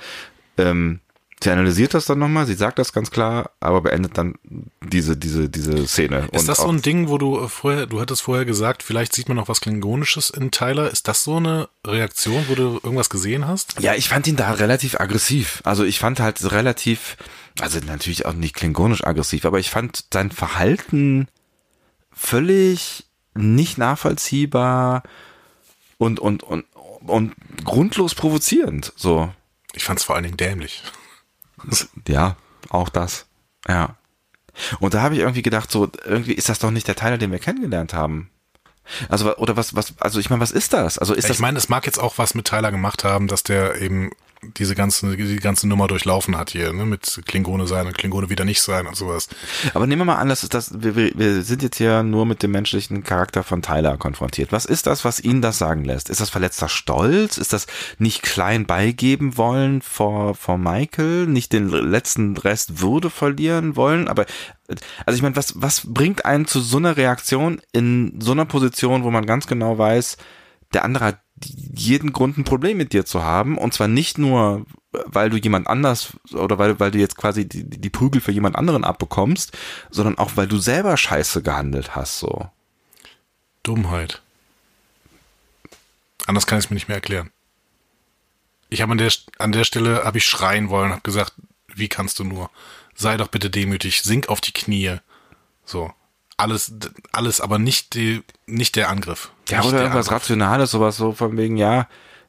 [0.58, 1.00] ähm,
[1.44, 2.46] sie analysiert das dann nochmal.
[2.46, 4.36] Sie sagt das ganz klar, aber beendet dann
[4.82, 6.28] diese diese diese Szene.
[6.32, 9.28] Ist das so ein Ding, wo du äh, vorher, du hattest vorher gesagt, vielleicht sieht
[9.28, 10.92] man noch was Klingonisches in Tyler.
[10.92, 13.80] Ist das so eine Reaktion, wo du irgendwas gesehen hast?
[13.80, 15.62] Ja, ich fand ihn da relativ aggressiv.
[15.64, 17.18] Also ich fand halt relativ,
[17.60, 21.28] also natürlich auch nicht klingonisch aggressiv, aber ich fand sein Verhalten
[22.14, 25.04] völlig nicht nachvollziehbar
[25.98, 26.66] und, und, und,
[27.08, 28.94] und grundlos provozierend.
[28.96, 29.32] So,
[29.74, 30.84] Ich fand es vor allen Dingen dämlich.
[32.08, 32.36] Ja,
[32.70, 33.26] auch das.
[33.68, 33.96] Ja.
[34.80, 37.32] Und da habe ich irgendwie gedacht, so, irgendwie ist das doch nicht der Teil, den
[37.32, 38.30] wir kennengelernt haben.
[39.10, 40.98] Also, oder was, was, also ich meine, was ist das?
[40.98, 43.28] Also ist Ja, das ich meine, es mag jetzt auch was mit Tyler gemacht haben,
[43.28, 44.12] dass der eben
[44.58, 48.44] diese ganze, die ganze Nummer durchlaufen hat hier, ne, mit Klingone sein und Klingone wieder
[48.44, 49.30] nicht sein und sowas.
[49.76, 52.42] Aber nehmen wir mal an, das ist das, wir, wir, sind jetzt hier nur mit
[52.42, 54.52] dem menschlichen Charakter von Tyler konfrontiert.
[54.52, 56.10] Was ist das, was ihn das sagen lässt?
[56.10, 57.38] Ist das verletzter Stolz?
[57.38, 57.68] Ist das
[58.00, 61.28] nicht klein beigeben wollen vor, vor Michael?
[61.28, 64.08] Nicht den letzten Rest Würde verlieren wollen?
[64.08, 64.26] Aber,
[65.06, 69.04] also ich meine, was, was bringt einen zu so einer Reaktion in so einer Position,
[69.04, 70.18] wo man ganz genau weiß,
[70.74, 73.58] der andere hat jeden Grund, ein Problem mit dir zu haben.
[73.58, 77.64] Und zwar nicht nur, weil du jemand anders oder weil, weil du jetzt quasi die,
[77.64, 79.58] die Prügel für jemand anderen abbekommst,
[79.90, 82.50] sondern auch, weil du selber scheiße gehandelt hast, so.
[83.64, 84.22] Dummheit.
[86.28, 87.32] Anders kann ich es mir nicht mehr erklären.
[88.70, 91.34] Ich habe an der, an der Stelle habe ich schreien wollen, habe gesagt,
[91.68, 92.50] wie kannst du nur?
[92.96, 94.98] Sei doch bitte demütig, sink auf die Knie.
[95.66, 95.94] So.
[96.42, 96.74] Alles,
[97.12, 99.32] alles, aber nicht die, nicht der Angriff.
[99.50, 100.24] Ja, Nicht oder der irgendwas Angriff.
[100.24, 101.88] Rationales, sowas so von wegen, ja,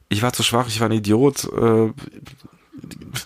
[0.09, 1.91] ich war zu schwach, ich war ein Idiot, äh,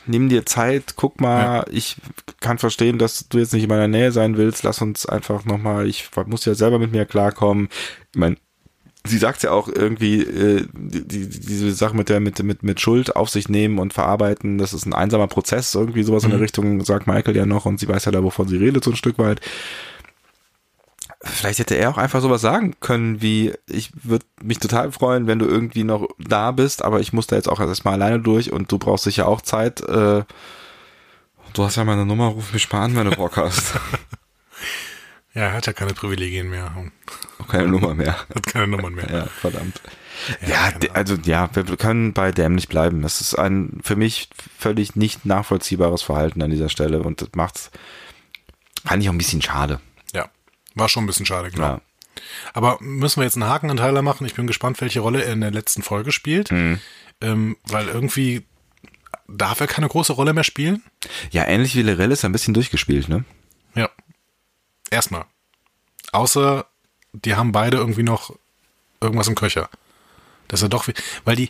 [0.05, 1.97] nimm dir Zeit, guck mal, ich
[2.39, 5.87] kann verstehen, dass du jetzt nicht in meiner Nähe sein willst, lass uns einfach nochmal,
[5.87, 7.69] ich muss ja selber mit mir klarkommen.
[8.13, 8.37] Ich meine,
[9.05, 12.79] sie sagt ja auch irgendwie, äh, die, die, diese Sache mit der, mit, mit, mit
[12.79, 16.39] Schuld auf sich nehmen und verarbeiten, das ist ein einsamer Prozess, irgendwie sowas in der
[16.39, 18.97] Richtung, sagt Michael ja noch und sie weiß ja da, wovon sie redet, so ein
[18.97, 19.41] Stück weit
[21.27, 25.39] vielleicht hätte er auch einfach sowas sagen können, wie ich würde mich total freuen, wenn
[25.39, 28.71] du irgendwie noch da bist, aber ich muss da jetzt auch erstmal alleine durch und
[28.71, 29.81] du brauchst sicher auch Zeit.
[29.81, 30.23] Äh,
[31.53, 33.73] du hast ja meine Nummer, ruf mich mal an, wenn du Bock hast.
[35.37, 36.71] Ja, er hat ja keine Privilegien mehr.
[36.75, 36.91] und
[37.47, 38.17] Keine Nummer mehr.
[38.33, 39.07] Hat keine Nummern mehr.
[39.07, 39.79] Ja, verdammt.
[40.41, 43.03] Ja, Ja, also ja, wir können bei dämlich bleiben.
[43.03, 47.69] Das ist ein für mich völlig nicht nachvollziehbares Verhalten an dieser Stelle und das macht's
[48.83, 49.79] fand ich auch ein bisschen schade.
[50.77, 51.63] War schon ein bisschen schade, genau.
[51.63, 51.81] Ja.
[52.53, 54.25] Aber müssen wir jetzt einen Haken an Tyler machen?
[54.27, 56.51] Ich bin gespannt, welche Rolle er in der letzten Folge spielt.
[56.51, 56.79] Mhm.
[57.19, 58.43] Ähm, weil irgendwie
[59.27, 60.83] darf er keine große Rolle mehr spielen.
[61.31, 63.25] Ja, ähnlich wie Lorel ist er ein bisschen durchgespielt, ne?
[63.75, 63.89] Ja.
[64.91, 65.25] Erstmal.
[66.11, 66.65] Außer,
[67.13, 68.35] die haben beide irgendwie noch
[69.01, 69.69] irgendwas im Köcher.
[70.47, 70.87] Dass er doch,
[71.25, 71.49] weil die,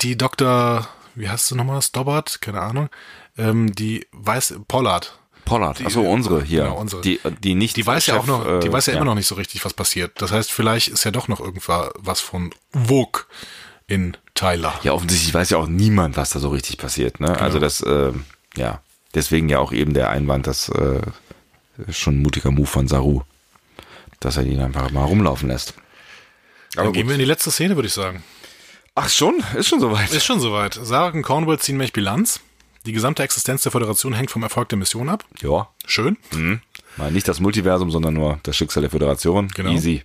[0.00, 2.88] die Dr., wie heißt du nochmal, Stobbart, keine Ahnung,
[3.36, 5.18] ähm, die weiß, Pollard,
[5.50, 6.62] Pollard, achso, unsere hier.
[6.62, 7.02] Genau, unsere.
[7.02, 7.76] Die, die nicht.
[7.76, 9.64] die weiß ja Chef, auch noch, äh, die weiß ja, immer noch nicht so richtig,
[9.64, 10.22] was passiert.
[10.22, 13.22] Das heißt, vielleicht ist ja doch noch irgendwas von Vogue
[13.88, 14.78] in Tyler.
[14.84, 17.18] Ja, offensichtlich weiß ja auch niemand, was da so richtig passiert.
[17.18, 17.36] Ne?
[17.36, 18.12] Also das, äh,
[18.56, 18.80] ja,
[19.12, 21.00] deswegen ja auch eben der Einwand, das äh,
[21.90, 23.22] schon ein mutiger Move von Saru,
[24.20, 25.74] dass er ihn einfach mal rumlaufen lässt.
[26.74, 28.22] Dann gehen wir in die letzte Szene, würde ich sagen.
[28.94, 30.12] Ach schon, ist schon soweit.
[30.12, 30.78] Ist schon soweit.
[30.80, 32.38] Sarah und Cornwall ziehen nämlich Bilanz.
[32.86, 35.24] Die gesamte Existenz der Föderation hängt vom Erfolg der Mission ab.
[35.42, 36.16] Ja, Schön.
[36.32, 36.60] mhm.
[36.96, 39.48] mal nicht das Multiversum, sondern nur das Schicksal der Föderation.
[39.48, 39.70] Genau.
[39.70, 40.02] Easy.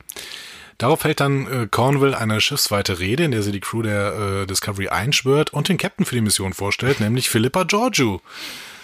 [0.78, 4.46] Darauf hält dann äh, Cornwall eine schiffsweite Rede, in der sie die Crew der äh,
[4.46, 8.20] Discovery einschwört und den Captain für die Mission vorstellt, nämlich Philippa Georgiou,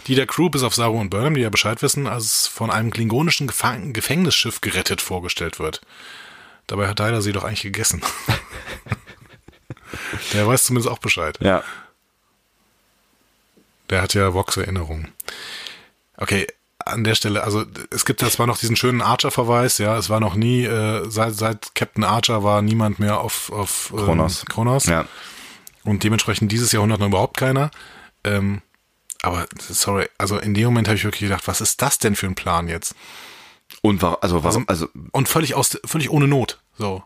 [0.08, 2.92] die der Crew bis auf Saru und Burnham, die ja Bescheid wissen, als von einem
[2.92, 5.82] klingonischen Gefang Gefängnisschiff gerettet vorgestellt wird.
[6.68, 8.02] Dabei hat Tyler sie doch eigentlich gegessen.
[10.34, 11.38] der weiß zumindest auch Bescheid.
[11.42, 11.62] Ja,
[13.92, 15.10] Der hat ja Vox-Erinnerungen.
[16.18, 16.48] Okay,
[16.86, 20.20] an der Stelle, also es gibt ja zwar noch diesen schönen Archer-Verweis, ja, es war
[20.20, 24.46] noch nie, äh, seit, seit Captain Archer war niemand mehr auf, auf ähm, Kronos.
[24.46, 24.86] Kronos.
[24.86, 25.06] ja.
[25.84, 27.72] Und dementsprechend dieses Jahrhundert noch überhaupt keiner.
[28.24, 28.62] Ähm,
[29.22, 32.28] aber sorry, also in dem Moment habe ich wirklich gedacht, was ist das denn für
[32.28, 32.96] ein Plan jetzt?
[33.82, 36.62] Und war, also warum, also Und völlig aus, völlig ohne Not.
[36.78, 37.04] So.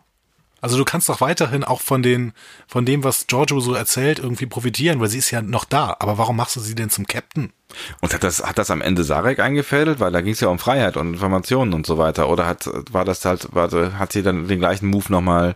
[0.66, 2.34] Also du kannst doch weiterhin auch von den,
[2.66, 5.96] von dem, was Giorgio so erzählt, irgendwie profitieren, weil sie ist ja noch da.
[6.00, 7.54] Aber warum machst du sie denn zum Captain?
[8.02, 10.00] Und hat das, hat das am Ende Sarek eingefädelt?
[10.00, 12.30] Weil da ging es ja um Freiheit und Informationen und so weiter.
[12.30, 15.54] Oder hat, war das halt, warte, hat sie dann den gleichen Move nochmal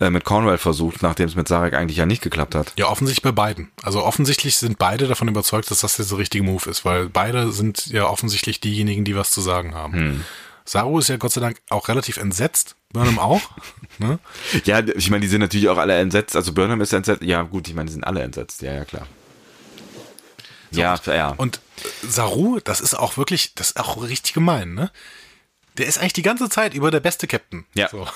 [0.00, 2.72] äh, mit Cornwell versucht, nachdem es mit Sarek eigentlich ja nicht geklappt hat?
[2.78, 3.70] Ja, offensichtlich bei beiden.
[3.82, 7.52] Also offensichtlich sind beide davon überzeugt, dass das jetzt der richtige Move ist, weil beide
[7.52, 10.24] sind ja offensichtlich diejenigen, die was zu sagen haben.
[10.64, 12.75] Saru ist ja Gott sei Dank auch relativ entsetzt.
[12.92, 13.42] Burnham auch.
[13.98, 14.18] ne?
[14.64, 16.36] Ja, ich meine, die sind natürlich auch alle entsetzt.
[16.36, 17.22] Also Burnham ist entsetzt.
[17.22, 18.62] Ja, gut, ich meine, die sind alle entsetzt.
[18.62, 19.06] Ja, ja, klar.
[20.70, 21.28] ja, ja.
[21.36, 21.60] Und
[22.02, 24.90] Saru, das ist auch wirklich, das ist auch richtig gemein, ne?
[25.78, 27.66] Der ist eigentlich die ganze Zeit über der beste Captain.
[27.74, 27.88] Ja.
[27.90, 28.08] So.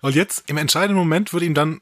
[0.00, 1.80] Und jetzt im entscheidenden Moment wird ihm dann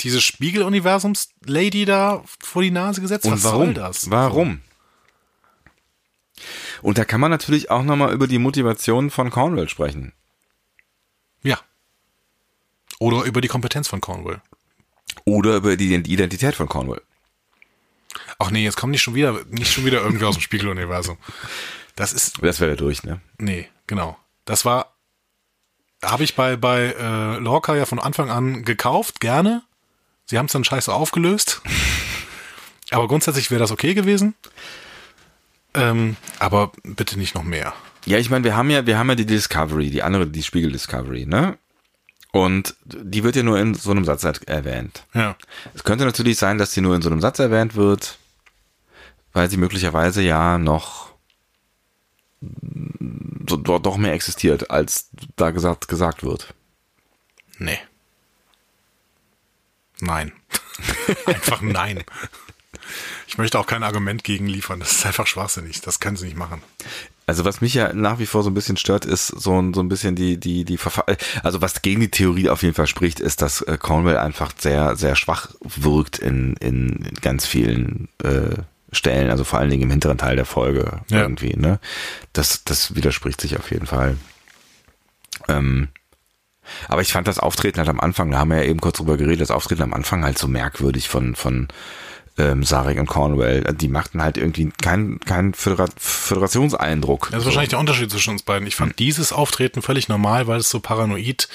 [0.00, 3.24] diese Spiegeluniversums-Lady da vor die Nase gesetzt.
[3.24, 3.64] Und Was warum?
[3.66, 4.10] soll das?
[4.10, 4.60] Warum?
[6.82, 10.12] Und da kann man natürlich auch nochmal über die Motivation von Cornwell sprechen.
[13.00, 13.06] Ja.
[13.06, 14.42] Oder über die Kompetenz von Cornwall.
[15.24, 17.02] Oder über die Identität von Cornwell.
[18.38, 21.16] Ach nee, jetzt kommt nicht schon wieder, nicht schon wieder irgendwie aus dem Spiegeluniversum.
[21.94, 23.20] Das ist, Das wäre durch, ne?
[23.38, 24.18] nee, genau.
[24.44, 24.94] Das war,
[26.04, 29.62] habe ich bei, bei äh, Lorca ja von Anfang an gekauft, gerne.
[30.26, 31.62] Sie haben es dann scheiße aufgelöst.
[32.90, 34.34] Aber grundsätzlich wäre das okay gewesen.
[35.74, 37.74] Ähm, aber bitte nicht noch mehr.
[38.06, 40.70] Ja, ich meine, wir haben ja, wir haben ja die Discovery, die andere, die Spiegel
[40.72, 41.58] Discovery, ne?
[42.36, 45.04] Und die wird ja nur in so einem Satz erwähnt.
[45.14, 45.36] Ja.
[45.72, 48.18] Es könnte natürlich sein, dass sie nur in so einem Satz erwähnt wird,
[49.32, 51.14] weil sie möglicherweise ja noch
[53.48, 56.52] so, dort doch mehr existiert, als da gesagt, gesagt wird.
[57.58, 57.78] Nee.
[60.00, 60.32] Nein.
[61.26, 62.04] einfach nein.
[63.26, 64.80] Ich möchte auch kein Argument gegen liefern.
[64.80, 65.80] Das ist einfach schwachsinnig.
[65.80, 66.62] Das können sie nicht machen.
[67.26, 69.80] Also was mich ja nach wie vor so ein bisschen stört, ist so ein, so
[69.80, 71.04] ein bisschen die, die, die Verfa
[71.42, 74.94] also was gegen die Theorie auf jeden Fall spricht, ist, dass äh, Cornwell einfach sehr,
[74.94, 78.54] sehr schwach wirkt in, in ganz vielen äh,
[78.92, 81.22] Stellen, also vor allen Dingen im hinteren Teil der Folge Ja.
[81.22, 81.80] irgendwie, ne?
[82.32, 84.16] Das, das widerspricht sich auf jeden Fall.
[85.48, 85.88] Ähm,
[86.88, 89.16] aber ich fand das Auftreten halt am Anfang, da haben wir ja eben kurz drüber
[89.16, 91.66] geredet, das Auftreten am Anfang halt so merkwürdig von, von
[92.38, 93.62] ähm, Sarek und Cornwell.
[93.74, 97.28] Die machten halt irgendwie keinen keinen Födera Föderationseindruck.
[97.30, 98.66] Das ist wahrscheinlich der Unterschied zwischen uns beiden.
[98.66, 101.48] Ich fand dieses Auftreten völlig normal, weil es so paranoid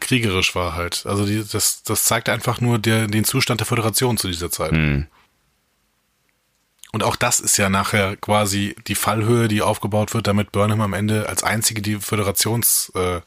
[0.00, 1.04] kriegerisch war halt.
[1.06, 4.72] Also die, das, das zeigt einfach nur der, den Zustand der Föderation zu dieser Zeit.
[6.92, 10.94] Und auch das ist ja nachher quasi die Fallhöhe, die aufgebaut wird, damit Burnham am
[10.94, 13.20] Ende als einzige die Föderations, äh,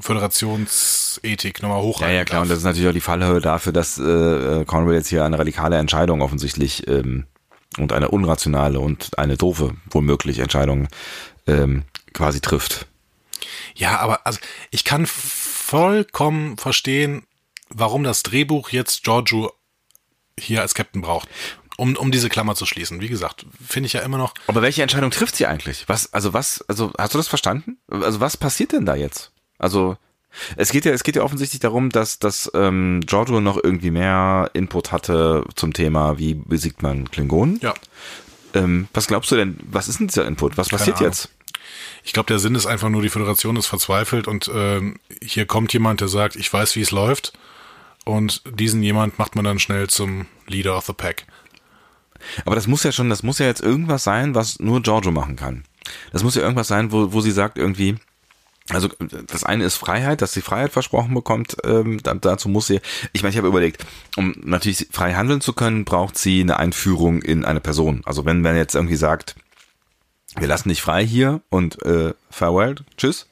[0.00, 2.00] Föderationsethik nochmal hoch.
[2.00, 2.42] Ja, ja, klar.
[2.42, 5.76] Und das ist natürlich auch die Fallhöhe dafür, dass äh, Cornwell jetzt hier eine radikale
[5.76, 7.26] Entscheidung offensichtlich ähm,
[7.78, 10.88] und eine unrationale und eine doofe, womöglich Entscheidung
[11.46, 12.86] ähm, quasi trifft.
[13.74, 14.38] Ja, aber also
[14.70, 17.24] ich kann vollkommen verstehen,
[17.68, 19.52] warum das Drehbuch jetzt Giorgio
[20.38, 21.28] hier als Captain braucht.
[21.78, 23.02] Um, um diese Klammer zu schließen.
[23.02, 24.32] Wie gesagt, finde ich ja immer noch.
[24.46, 25.84] Aber welche Entscheidung trifft sie eigentlich?
[25.88, 27.76] Was, also was, also hast du das verstanden?
[27.90, 29.30] Also was passiert denn da jetzt?
[29.58, 29.96] Also
[30.56, 34.50] es geht ja, es geht ja offensichtlich darum, dass, dass ähm, Giorgio noch irgendwie mehr
[34.52, 37.58] Input hatte zum Thema, wie besiegt man Klingonen.
[37.62, 37.74] Ja.
[38.54, 40.56] Ähm, was glaubst du denn, was ist denn dieser Input?
[40.58, 41.10] Was passiert Ahnung.
[41.10, 41.30] jetzt?
[42.04, 45.72] Ich glaube, der Sinn ist einfach nur, die Föderation ist verzweifelt und ähm, hier kommt
[45.72, 47.32] jemand, der sagt, ich weiß, wie es läuft.
[48.06, 51.26] und diesen jemand macht man dann schnell zum Leader of the Pack.
[52.44, 55.36] Aber das muss ja schon, das muss ja jetzt irgendwas sein, was nur Giorgio machen
[55.36, 55.64] kann.
[56.12, 57.96] Das muss ja irgendwas sein, wo, wo sie sagt irgendwie,
[58.70, 58.88] also
[59.28, 61.56] das eine ist Freiheit, dass sie Freiheit versprochen bekommt.
[61.64, 62.80] Ähm, dazu muss sie.
[63.12, 63.86] Ich meine, ich habe überlegt,
[64.16, 68.02] um natürlich frei handeln zu können, braucht sie eine Einführung in eine Person.
[68.04, 69.36] Also wenn man jetzt irgendwie sagt,
[70.36, 73.28] wir lassen dich frei hier und äh, farewell, tschüss,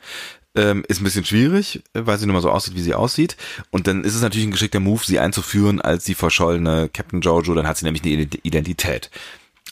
[0.55, 3.36] ähm, ist ein bisschen schwierig, weil sie nun mal so aussieht, wie sie aussieht.
[3.70, 7.55] Und dann ist es natürlich ein geschickter Move, sie einzuführen als die verschollene Captain Jojo.
[7.55, 9.11] Dann hat sie nämlich eine Identität.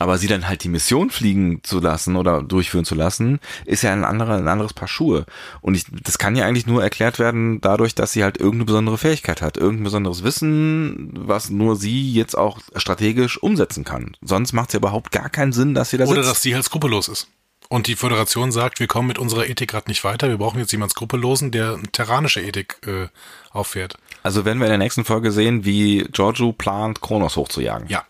[0.03, 3.93] Aber sie dann halt die Mission fliegen zu lassen oder durchführen zu lassen, ist ja
[3.93, 5.27] ein anderer, ein anderes Paar Schuhe.
[5.61, 8.99] Und ich, das kann ja eigentlich nur erklärt werden dadurch, dass sie halt irgendeine besondere
[8.99, 14.17] Fähigkeit hat, irgendein besonderes Wissen, was nur sie jetzt auch strategisch umsetzen kann.
[14.23, 16.31] Sonst macht es ja überhaupt gar keinen Sinn, dass sie da Oder sitzt.
[16.31, 17.29] dass sie halt skrupellos ist.
[17.69, 20.73] Und die Föderation sagt, wir kommen mit unserer Ethik gerade nicht weiter, wir brauchen jetzt
[20.73, 23.07] jemanden Skrupellosen, der terranische Ethik äh,
[23.53, 23.95] auffährt.
[24.25, 27.89] Also werden wir in der nächsten Folge sehen, wie Giorgio plant, Kronos hochzujagen.
[27.89, 28.05] Ja,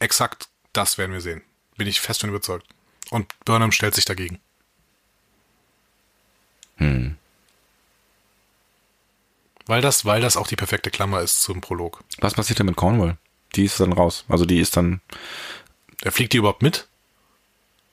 [0.00, 1.42] exakt das werden wir sehen.
[1.76, 2.66] Bin ich fest von überzeugt.
[3.10, 4.40] Und Burnham stellt sich dagegen.
[6.76, 7.16] Hm.
[9.66, 12.02] Weil das, weil das auch die perfekte Klammer ist zum Prolog.
[12.18, 13.16] Was passiert denn mit Cornwall?
[13.54, 14.24] Die ist dann raus.
[14.28, 15.00] Also die ist dann.
[16.02, 16.88] Er fliegt die überhaupt mit?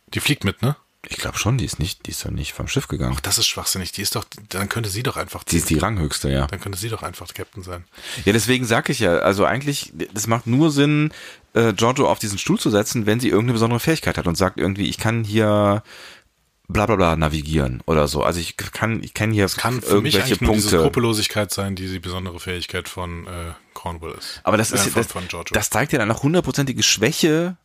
[0.08, 0.76] Die fliegt mit, ne?
[1.08, 3.14] Ich glaube schon, die ist nicht, die ist dann nicht vom Schiff gegangen.
[3.16, 3.94] Ach, das ist schwachsinnig.
[3.94, 5.46] Die ist doch, dann könnte sie doch einfach.
[5.46, 6.46] Die ist die Ranghöchste, ja.
[6.48, 7.86] Dann könnte sie doch einfach Captain sein.
[8.26, 11.12] Ja, deswegen sag ich ja, also eigentlich, das macht nur Sinn,
[11.54, 14.60] äh, Giorgio auf diesen Stuhl zu setzen, wenn sie irgendeine besondere Fähigkeit hat und sagt
[14.60, 15.84] irgendwie, ich kann hier
[16.68, 18.24] bla bla bla navigieren oder so.
[18.24, 20.46] Also ich kann, ich kenne hier das kann für irgendwelche mich eigentlich Punkte.
[20.48, 24.42] Nur diese Skrupellosigkeit sein, die die besondere Fähigkeit von äh, Cornwall ist.
[24.44, 27.56] Aber das äh, ist von, das, von das zeigt ja dann auch hundertprozentige Schwäche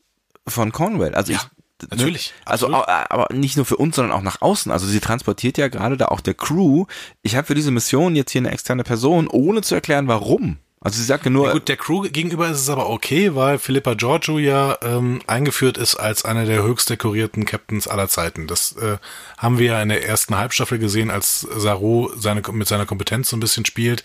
[0.47, 1.15] von Cornwall.
[1.15, 1.39] Also ja.
[1.39, 2.29] ich Natürlich.
[2.29, 2.43] Ne?
[2.47, 2.89] Also absolut.
[3.11, 4.71] aber nicht nur für uns, sondern auch nach außen.
[4.71, 6.87] Also sie transportiert ja gerade da auch der Crew.
[7.23, 10.59] Ich habe für diese Mission jetzt hier eine externe Person, ohne zu erklären, warum.
[10.85, 11.47] Also sie sagte nur.
[11.47, 15.79] Ja gut, der Crew gegenüber ist es aber okay, weil Philippa Giorgio ja ähm, eingeführt
[15.79, 18.47] ist als einer der höchst dekorierten Captains aller Zeiten.
[18.47, 18.99] Das äh,
[19.39, 23.37] haben wir ja in der ersten Halbstaffel gesehen, als Saru seine, mit seiner Kompetenz so
[23.37, 24.05] ein bisschen spielt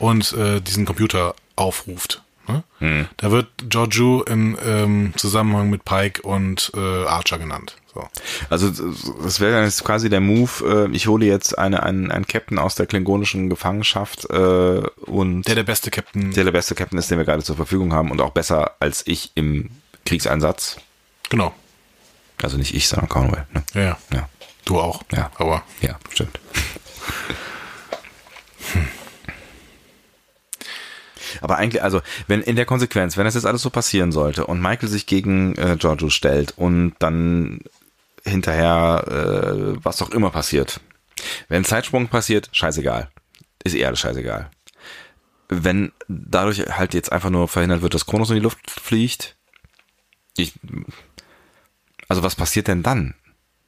[0.00, 2.22] und äh, diesen Computer aufruft.
[2.50, 2.64] Ne?
[2.78, 3.08] Hm.
[3.16, 7.76] Da wird Giorgio im ähm, Zusammenhang mit Pike und äh, Archer genannt.
[7.92, 8.08] So.
[8.48, 8.70] Also
[9.22, 12.76] das wäre jetzt quasi der Move, äh, ich hole jetzt eine, einen, einen Captain aus
[12.76, 16.32] der klingonischen Gefangenschaft äh, und der der beste Captain.
[16.32, 19.06] Der der beste Captain ist, den wir gerade zur Verfügung haben und auch besser als
[19.06, 19.70] ich im
[20.06, 20.76] Kriegseinsatz.
[21.30, 21.52] Genau.
[22.42, 23.46] Also nicht ich, sondern Cornwall.
[23.52, 23.62] Ne?
[23.74, 23.96] Ja, ja.
[24.12, 24.28] ja.
[24.64, 25.02] Du auch.
[25.12, 25.30] Ja.
[25.36, 25.62] Aber.
[25.80, 26.38] Ja, stimmt.
[31.40, 34.60] Aber eigentlich, also, wenn in der Konsequenz, wenn das jetzt alles so passieren sollte und
[34.60, 37.60] Michael sich gegen äh, Giorgio stellt und dann
[38.24, 40.80] hinterher äh, was auch immer passiert.
[41.48, 43.10] Wenn Zeitsprung passiert, scheißegal.
[43.64, 44.50] Ist eher scheißegal.
[45.48, 49.36] Wenn dadurch halt jetzt einfach nur verhindert wird, dass Kronos in die Luft fliegt,
[50.36, 50.54] ich,
[52.08, 53.14] also was passiert denn dann?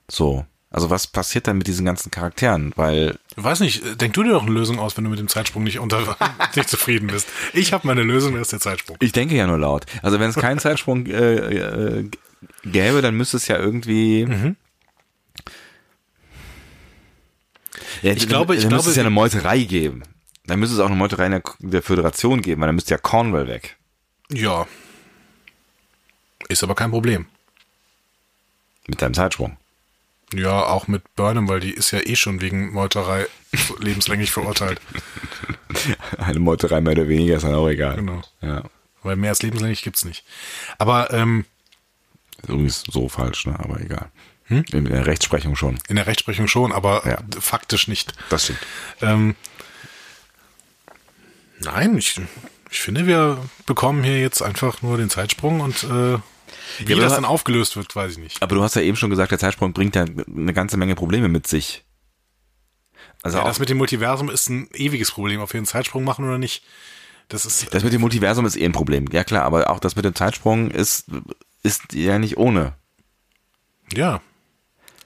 [0.09, 0.47] So.
[0.73, 2.73] Also was passiert dann mit diesen ganzen Charakteren?
[2.77, 3.19] Weil.
[3.37, 5.65] Ich weiß nicht, denk du dir doch eine Lösung aus, wenn du mit dem Zeitsprung
[5.65, 6.17] nicht unter
[6.57, 7.29] nicht zufrieden bist.
[7.53, 8.97] Ich habe meine Lösung, das ist der Zeitsprung.
[9.01, 9.85] Ich denke ja nur laut.
[10.03, 12.11] Also wenn es keinen Zeitsprung äh, äh,
[12.65, 14.25] gäbe, dann müsste es ja irgendwie.
[14.25, 14.57] Mhm.
[18.01, 20.03] Ja, ich glaube, ich dann glaube, müsste es ja eine Meuterei geben.
[20.47, 22.99] Dann müsste es auch eine Meuterei in der, der Föderation geben, weil dann müsste ja
[22.99, 23.77] Cornwall weg.
[24.31, 24.67] Ja.
[26.49, 27.27] Ist aber kein Problem.
[28.89, 29.57] Mit deinem Zeitsprung.
[30.35, 33.27] Ja, auch mit Burnham, weil die ist ja eh schon wegen Meuterei
[33.79, 34.81] lebenslänglich verurteilt.
[36.19, 37.97] Eine Meuterei mehr oder weniger ist dann auch egal.
[37.97, 38.23] Genau.
[38.41, 38.63] Ja.
[39.03, 40.25] Weil mehr als lebenslänglich gibt's nicht.
[40.79, 41.45] Aber ähm,
[42.43, 43.59] ist übrigens so falsch, ne?
[43.59, 44.11] Aber egal.
[44.47, 44.65] Hm?
[44.73, 45.79] In der Rechtsprechung schon.
[45.89, 47.19] In der Rechtsprechung schon, aber ja.
[47.41, 48.13] faktisch nicht.
[48.29, 48.59] Das stimmt.
[49.01, 49.35] Ähm,
[51.61, 52.21] nein, ich,
[52.71, 56.19] ich finde, wir bekommen hier jetzt einfach nur den Zeitsprung und äh,
[56.79, 58.43] wie ja, das dann aufgelöst wird, weiß ich nicht.
[58.43, 61.29] Aber du hast ja eben schon gesagt, der Zeitsprung bringt ja eine ganze Menge Probleme
[61.29, 61.85] mit sich.
[63.23, 66.25] Also ja, das mit dem Multiversum ist ein ewiges Problem, ob wir einen Zeitsprung machen
[66.25, 66.65] oder nicht.
[67.29, 67.73] Das ist.
[67.73, 69.07] Das mit dem Multiversum ist eh ein Problem.
[69.13, 71.07] Ja klar, aber auch das mit dem Zeitsprung ist,
[71.63, 72.75] ist ja nicht ohne.
[73.93, 74.21] Ja.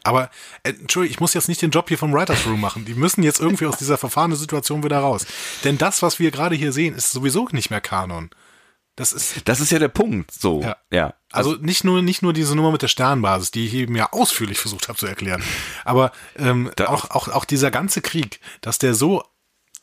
[0.02, 0.30] Aber,
[0.62, 2.84] äh, Entschuldigung, ich muss jetzt nicht den Job hier vom Writers Room machen.
[2.84, 5.26] Die müssen jetzt irgendwie aus dieser verfahrenen Situation wieder raus.
[5.64, 8.30] Denn das, was wir gerade hier sehen, ist sowieso nicht mehr Kanon.
[8.94, 10.62] Das ist, das ist ja der Punkt, so.
[10.62, 10.76] Ja.
[10.90, 11.14] ja.
[11.36, 14.12] Also, also nicht nur, nicht nur diese Nummer mit der Sternbasis, die ich eben ja
[14.12, 15.42] ausführlich versucht habe zu erklären,
[15.84, 19.22] aber ähm, auch, auch, auch dieser ganze Krieg, dass der so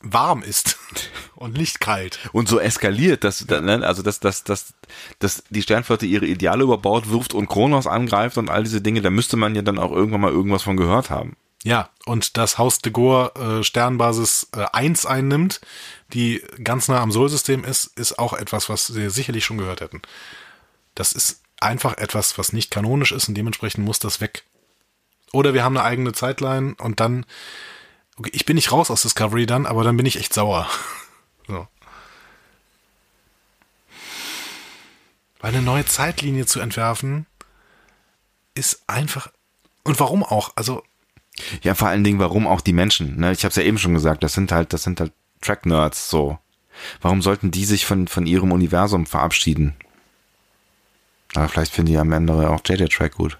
[0.04, 0.78] warm ist
[1.34, 2.18] und nicht kalt.
[2.32, 3.60] Und so eskaliert, dass, ja.
[3.60, 4.74] Ne, also dass, dass, dass,
[5.18, 9.02] dass die Sternflotte ihre Ideale über Bord wirft und Kronos angreift und all diese Dinge,
[9.02, 11.36] da müsste man ja dann auch irgendwann mal irgendwas von gehört haben.
[11.64, 15.62] Ja, und das Haus de Gore äh, Sternbasis äh, 1 einnimmt,
[16.12, 20.02] die ganz nah am Sol-System ist, ist auch etwas, was Sie sicherlich schon gehört hätten.
[20.94, 24.44] Das ist einfach etwas, was nicht kanonisch ist und dementsprechend muss das weg.
[25.32, 27.26] Oder wir haben eine eigene Zeitline und dann,
[28.16, 30.68] okay, ich bin nicht raus aus Discovery dann, aber dann bin ich echt sauer.
[31.48, 31.66] so.
[35.40, 37.26] Weil eine neue Zeitlinie zu entwerfen,
[38.54, 39.30] ist einfach.
[39.82, 40.52] Und warum auch?
[40.56, 40.82] Also.
[41.62, 43.18] Ja, vor allen Dingen, warum auch die Menschen?
[43.18, 43.32] Ne?
[43.32, 46.38] Ich habe es ja eben schon gesagt, das sind halt, das sind halt Track-Nerds so.
[47.00, 49.74] Warum sollten die sich von, von ihrem Universum verabschieden?
[51.34, 53.38] Aber vielleicht finden die am Ende auch JJ Track gut.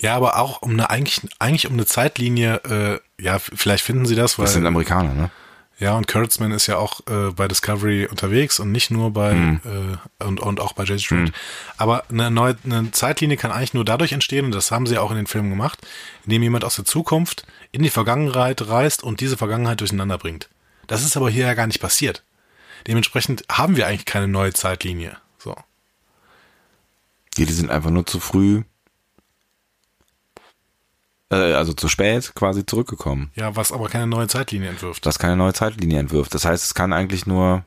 [0.00, 4.14] Ja, aber auch um eine, eigentlich, eigentlich um eine Zeitlinie, äh, ja, vielleicht finden sie
[4.14, 4.44] das, weil.
[4.44, 5.30] Das sind Amerikaner, ne?
[5.78, 9.60] Ja, und Kurtzman ist ja auch äh, bei Discovery unterwegs und nicht nur bei Mhm.
[10.20, 11.00] äh, und, und auch bei J.J.
[11.02, 11.32] Stewart.
[11.76, 15.10] Aber eine neue eine Zeitlinie kann eigentlich nur dadurch entstehen, und das haben sie auch
[15.10, 15.78] in den Filmen gemacht,
[16.24, 20.48] indem jemand aus der Zukunft in die Vergangenheit reist und diese Vergangenheit durcheinander bringt.
[20.86, 22.22] Das ist aber hier ja gar nicht passiert.
[22.86, 25.18] Dementsprechend haben wir eigentlich keine neue Zeitlinie.
[27.36, 27.44] So.
[27.44, 28.62] Die, sind einfach nur zu früh,
[31.30, 33.30] äh, also zu spät quasi zurückgekommen.
[33.34, 35.04] Ja, was aber keine neue Zeitlinie entwirft.
[35.06, 36.34] Das keine neue Zeitlinie entwirft.
[36.34, 37.64] Das heißt, es kann eigentlich nur.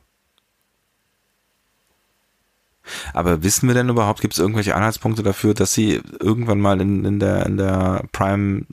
[3.12, 7.04] Aber wissen wir denn überhaupt, gibt es irgendwelche Anhaltspunkte dafür, dass sie irgendwann mal in,
[7.04, 8.66] in der, in der Prime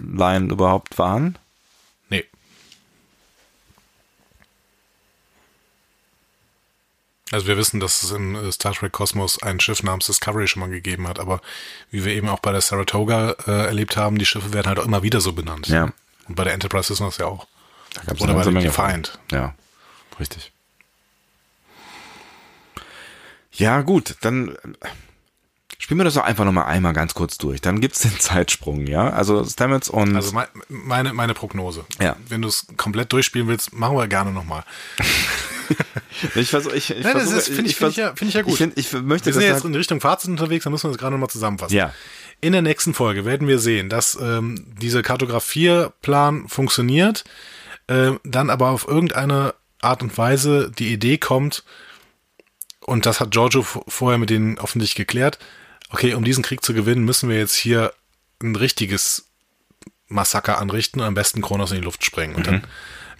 [0.00, 1.38] Line überhaupt waren?
[2.10, 2.24] Nee.
[7.34, 10.60] Also wir wissen, dass es in äh, Star Trek Kosmos ein Schiff namens Discovery schon
[10.60, 11.40] mal gegeben hat, aber
[11.90, 14.84] wie wir eben auch bei der Saratoga äh, erlebt haben, die Schiffe werden halt auch
[14.86, 15.66] immer wieder so benannt.
[15.68, 15.92] Ja.
[16.28, 17.46] Und bei der Enterprise wissen wir es ja auch.
[17.94, 19.02] Da gab's Oder bei der von.
[19.32, 19.54] Ja,
[20.20, 20.52] richtig.
[23.52, 24.48] Ja, gut, dann
[24.80, 24.88] äh,
[25.78, 27.60] spielen wir das doch einfach nochmal einmal ganz kurz durch.
[27.60, 29.10] Dann gibt's den Zeitsprung, ja?
[29.10, 31.84] Also Stamets und Also mei- meine, meine Prognose.
[32.00, 32.16] Ja.
[32.28, 34.64] Wenn du es komplett durchspielen willst, machen wir gerne nochmal.
[36.34, 38.42] ich versuche, ich, ich Nein, das ist- finde ich- finde ich ja- finde ich ja
[38.42, 38.52] gut.
[38.52, 40.90] Ich, find, ich möchte Wir sind ja jetzt in Richtung Fazit unterwegs, dann müssen wir
[40.92, 41.74] das gerade nochmal zusammenfassen.
[41.76, 41.92] Ja.
[42.40, 47.24] In der nächsten Folge werden wir sehen, dass ähm, dieser Kartografierplan funktioniert,
[47.88, 51.64] ähm, dann aber auf irgendeine Art und Weise die Idee kommt,
[52.80, 55.38] und das hat Giorgio vorher mit denen offensichtlich geklärt,
[55.90, 57.92] okay, um diesen Krieg zu gewinnen, müssen wir jetzt hier
[58.42, 59.26] ein richtiges
[60.08, 62.36] Massaker anrichten und am besten Kronos in die Luft sprengen.
[62.36, 62.64] Und dann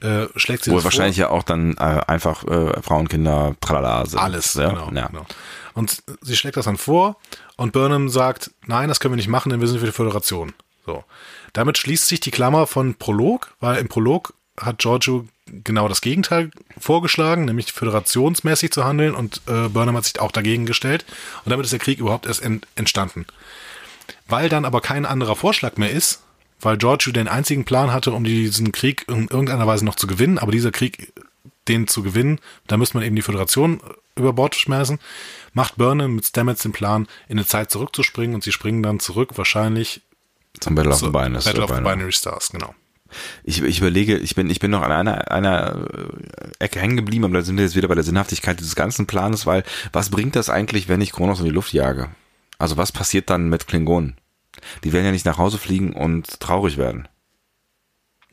[0.05, 0.93] äh, schlägt sie Wo das vor.
[0.93, 4.19] wahrscheinlich ja auch dann äh, einfach äh, Frauen, Kinder, tralala sind.
[4.21, 4.69] Alles, ja?
[4.69, 5.07] genau, Ja.
[5.09, 5.27] genau.
[5.75, 7.17] Und sie schlägt das dann vor
[7.57, 10.53] und Burnham sagt, nein, das können wir nicht machen, denn wir sind für die Föderation.
[10.87, 11.03] So.
[11.53, 16.51] Damit schließt sich die Klammer von Prolog, weil im Prolog hat Giorgio genau das Gegenteil
[16.79, 21.05] vorgeschlagen, nämlich föderationsmäßig zu handeln und äh, Burnham hat sich auch dagegen gestellt
[21.45, 23.27] und damit ist der Krieg überhaupt erst ent entstanden.
[24.29, 26.23] Weil dann aber kein anderer Vorschlag mehr ist,
[26.65, 30.39] weil Giorgio den einzigen Plan hatte, um diesen Krieg in irgendeiner Weise noch zu gewinnen,
[30.39, 31.13] aber dieser Krieg,
[31.69, 33.81] den zu gewinnen, da müsste man eben die Föderation
[34.17, 34.99] über Bord schmeißen,
[35.53, 39.37] macht Burnham mit Stamets den Plan, in eine Zeit zurückzuspringen und sie springen dann zurück,
[39.37, 40.03] wahrscheinlich
[40.61, 41.45] Zum Battle of the Binary.
[41.45, 42.75] Battle of the Binary Stars, genau.
[43.45, 47.25] Ich, ich überlege, ich bin, ich bin noch an einer, einer äh, Ecke hängen geblieben,
[47.25, 49.63] aber da sind wir jetzt wieder bei der Sinnhaftigkeit dieses ganzen Planes, weil
[49.93, 52.11] was bringt das eigentlich, wenn ich Kronos in die Luft jage?
[52.59, 54.17] Also was passiert dann mit Klingonen?
[54.83, 57.09] Die werden ja nicht nach Hause fliegen und traurig werden.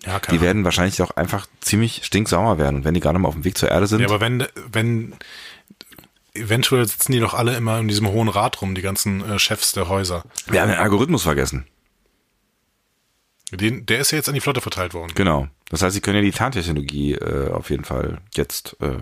[0.05, 2.77] Ja, keine Die werden wahrscheinlich auch einfach ziemlich stinksauer werden.
[2.77, 5.15] Und wenn die gerade mal auf dem Weg zur Erde sind, Ja, aber wenn, wenn,
[6.33, 9.73] eventuell sitzen die doch alle immer in diesem hohen Rad rum, die ganzen äh, Chefs
[9.73, 10.23] der Häuser.
[10.47, 11.67] wir haben den Algorithmus vergessen.
[13.51, 15.11] Den, der ist ja jetzt an die Flotte verteilt worden.
[15.13, 15.47] Genau.
[15.69, 18.97] Das heißt, sie können ja die Tarntechnologie äh, auf jeden Fall jetzt, äh,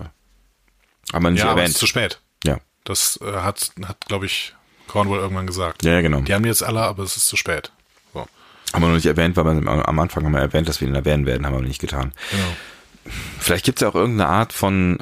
[1.12, 1.68] aber nicht ja, aber es erwähnt.
[1.70, 2.20] ist zu spät.
[2.44, 2.58] ja.
[2.84, 4.54] Das äh, hat, hat glaube ich,
[4.90, 5.84] Cornwall irgendwann gesagt.
[5.84, 6.20] ja, genau.
[6.20, 7.70] Die haben jetzt alle, aber es ist zu spät.
[8.12, 8.26] So,
[8.72, 10.94] Haben wir noch nicht erwähnt, weil wir am Anfang haben wir erwähnt, dass wir ihn
[10.94, 12.12] erwähnen werden, haben wir noch nicht getan.
[12.30, 13.12] genau.
[13.38, 14.98] Vielleicht gibt es ja auch irgendeine Art von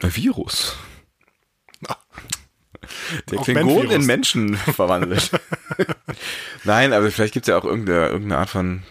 [0.00, 0.76] Virus.
[3.30, 5.30] Der Klingon in Menschen verwandelt.
[6.64, 8.82] Nein, aber vielleicht gibt es ja auch irgendeine, irgendeine Art von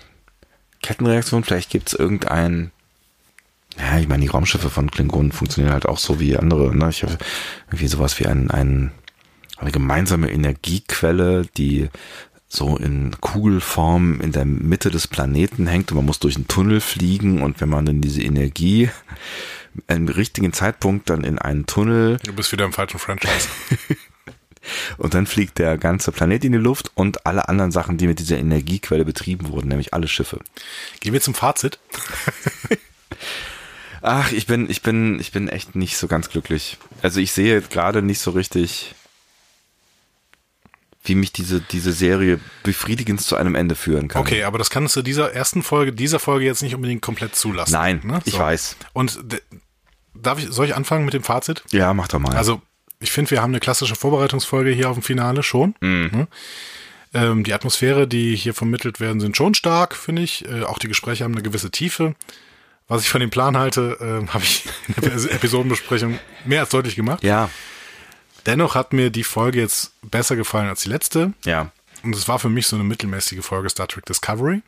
[0.82, 1.44] Kettenreaktion.
[1.44, 2.72] Vielleicht gibt es irgendein.
[3.78, 6.76] Ja, ich meine, die Raumschiffe von Klingonen funktionieren halt auch so wie andere.
[6.76, 6.90] Ne?
[6.90, 7.18] Ich habe
[7.68, 8.92] irgendwie sowas wie ein, ein,
[9.58, 11.90] eine gemeinsame Energiequelle, die
[12.48, 16.82] so in Kugelform in der Mitte des Planeten hängt und man muss durch einen Tunnel
[16.82, 18.90] fliegen und wenn man dann diese Energie
[19.88, 23.50] im richtigen Zeitpunkt dann in einen Tunnel Du bist wieder im falschen Franchise.
[24.98, 28.20] und dann fliegt der ganze Planet in die Luft und alle anderen Sachen, die mit
[28.20, 30.40] dieser Energiequelle betrieben wurden, nämlich alle Schiffe.
[31.02, 31.80] Gehen wir zum Fazit.
[34.02, 36.78] Ach, ich bin, ich bin, ich bin echt nicht so ganz glücklich.
[37.02, 38.95] Also ich sehe gerade nicht so richtig,
[41.08, 44.22] wie mich diese, diese Serie befriedigend zu einem Ende führen kann.
[44.22, 47.74] Okay, aber das kannst du dieser ersten Folge, dieser Folge jetzt nicht unbedingt komplett zulassen.
[47.74, 48.20] Nein, ne?
[48.26, 48.78] ich weiß.
[48.94, 49.20] Und
[50.14, 51.64] darf ich, soll ich anfangen mit dem Fazit?
[51.72, 52.36] Ja, mach doch mal.
[52.36, 52.62] Also,
[53.00, 55.76] ich finde, wir haben eine klassische Vorbereitungsfolge hier auf dem Finale schon.
[55.82, 56.10] Mhm.
[56.12, 56.28] Ne?
[57.14, 60.46] Ähm, die Atmosphäre, die hier vermittelt werden, sind schon stark, finde ich.
[60.48, 62.16] Äh, auch die Gespräche haben eine gewisse Tiefe.
[62.88, 64.66] Was ich von dem Plan halte, äh, habe ich
[64.96, 67.24] in der Episodenbesprechung mehr als deutlich gemacht.
[67.24, 67.50] ja,
[68.46, 71.34] Dennoch hat mir die Folge jetzt besser gefallen als die letzte.
[71.46, 71.72] ja.
[72.04, 74.62] Und es war für mich so eine mittelmäßige Folge Star Trek Discovery.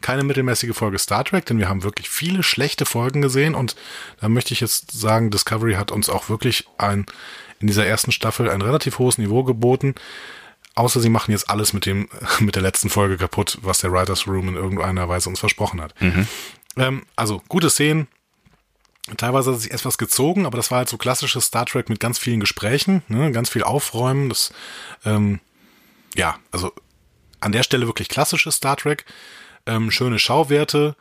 [0.00, 3.54] Keine mittelmäßige Folge Star Trek, denn wir haben wirklich viele schlechte Folgen gesehen.
[3.54, 3.76] Und
[4.20, 7.06] da möchte ich jetzt sagen, Discovery hat uns auch wirklich ein,
[7.60, 9.94] in dieser ersten Staffel ein relativ hohes Niveau geboten.
[10.74, 12.08] Außer sie machen jetzt alles mit dem,
[12.40, 15.94] mit der letzten Folge kaputt, was der Writers Room in irgendeiner Weise uns versprochen hat.
[16.76, 18.08] Ähm, also, gute Szenen,
[19.16, 22.18] Teilweise hat sich etwas gezogen, aber das war halt so klassisches Star Trek mit ganz
[22.18, 24.28] vielen Gesprächen, ne, ganz viel Aufräumen.
[24.28, 24.52] Das,
[25.04, 25.40] ähm,
[26.14, 26.72] ja, also
[27.40, 29.04] an der Stelle wirklich klassisches Star Trek.
[29.66, 30.96] Ähm, schöne Schauwerte,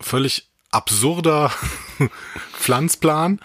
[0.00, 1.52] völlig absurder
[2.52, 3.40] Pflanzplan,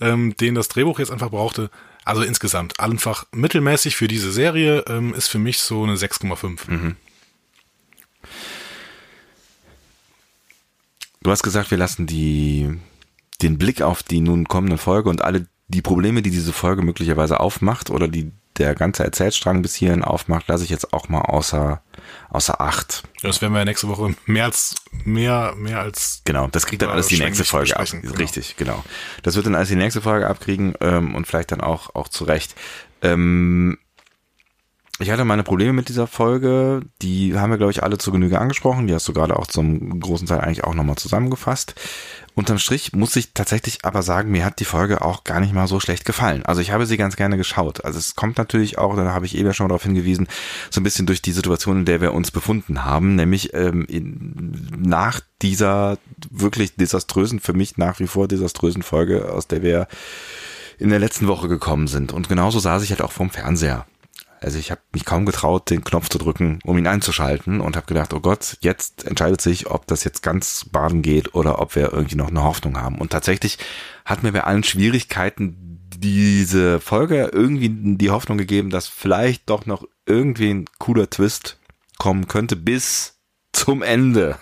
[0.00, 1.70] ähm, den das Drehbuch jetzt einfach brauchte.
[2.04, 6.94] Also insgesamt einfach mittelmäßig für diese Serie ähm, ist für mich so eine 6,5.
[11.22, 12.76] Du hast gesagt, wir lassen die,
[13.42, 17.40] den Blick auf die nun kommende Folge und alle die Probleme, die diese Folge möglicherweise
[17.40, 21.82] aufmacht oder die der ganze Erzählstrang bis hierhin aufmacht, lasse ich jetzt auch mal außer,
[22.28, 23.02] außer Acht.
[23.22, 24.74] Das werden wir nächste Woche mehr als
[25.04, 27.86] mehr, mehr als Genau, das kriegt dann alles die nächste Folge ab.
[27.90, 28.14] genau.
[28.14, 28.84] Richtig, genau.
[29.22, 32.54] Das wird dann alles die nächste Folge abkriegen ähm, und vielleicht dann auch, auch zurecht.
[33.00, 33.78] Ähm,
[35.02, 38.38] ich hatte meine Probleme mit dieser Folge, die haben wir, glaube ich, alle zu Genüge
[38.38, 38.86] angesprochen.
[38.86, 41.74] Die hast du gerade auch zum großen Teil eigentlich auch nochmal zusammengefasst.
[42.34, 45.66] Unterm Strich muss ich tatsächlich aber sagen, mir hat die Folge auch gar nicht mal
[45.66, 46.46] so schlecht gefallen.
[46.46, 47.84] Also ich habe sie ganz gerne geschaut.
[47.84, 50.28] Also es kommt natürlich auch, da habe ich eben ja schon darauf hingewiesen,
[50.70, 54.68] so ein bisschen durch die Situation, in der wir uns befunden haben, nämlich ähm, in,
[54.78, 55.98] nach dieser
[56.30, 59.88] wirklich desaströsen, für mich nach wie vor desaströsen Folge, aus der wir
[60.78, 62.12] in der letzten Woche gekommen sind.
[62.12, 63.86] Und genauso saß ich halt auch vorm Fernseher.
[64.42, 67.86] Also ich habe mich kaum getraut, den Knopf zu drücken, um ihn einzuschalten und habe
[67.86, 71.92] gedacht, oh Gott, jetzt entscheidet sich, ob das jetzt ganz baden geht oder ob wir
[71.92, 72.98] irgendwie noch eine Hoffnung haben.
[72.98, 73.58] Und tatsächlich
[74.04, 79.84] hat mir bei allen Schwierigkeiten diese Folge irgendwie die Hoffnung gegeben, dass vielleicht doch noch
[80.06, 81.58] irgendwie ein cooler Twist
[81.98, 83.18] kommen könnte bis
[83.52, 84.38] zum Ende.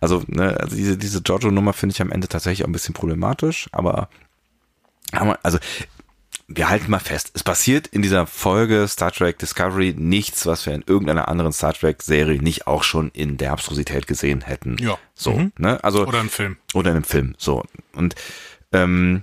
[0.00, 3.68] Also, ne, also diese, diese Giorgio-Nummer finde ich am Ende tatsächlich auch ein bisschen problematisch,
[3.72, 4.08] aber
[5.42, 5.58] also
[6.48, 10.74] wir halten mal fest, es passiert in dieser Folge Star Trek Discovery nichts, was wir
[10.74, 14.76] in irgendeiner anderen Star Trek Serie nicht auch schon in der Abstrusität gesehen hätten.
[14.78, 14.96] Ja.
[15.14, 15.52] So, Mhm.
[15.58, 15.82] ne?
[15.82, 16.56] Also oder ein Film.
[16.72, 17.34] oder in einem Film.
[17.36, 17.64] So.
[17.94, 18.14] Und
[18.72, 19.22] ähm,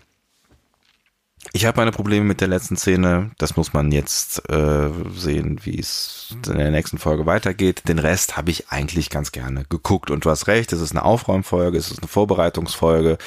[1.52, 3.32] ich habe meine Probleme mit der letzten Szene.
[3.38, 7.84] Das muss man jetzt äh, sehen, wie es in der nächsten Folge weitergeht.
[7.88, 10.10] Den Rest habe ich eigentlich ganz gerne geguckt.
[10.10, 13.18] Und du hast recht, es ist eine Aufräumfolge, es ist eine Vorbereitungsfolge.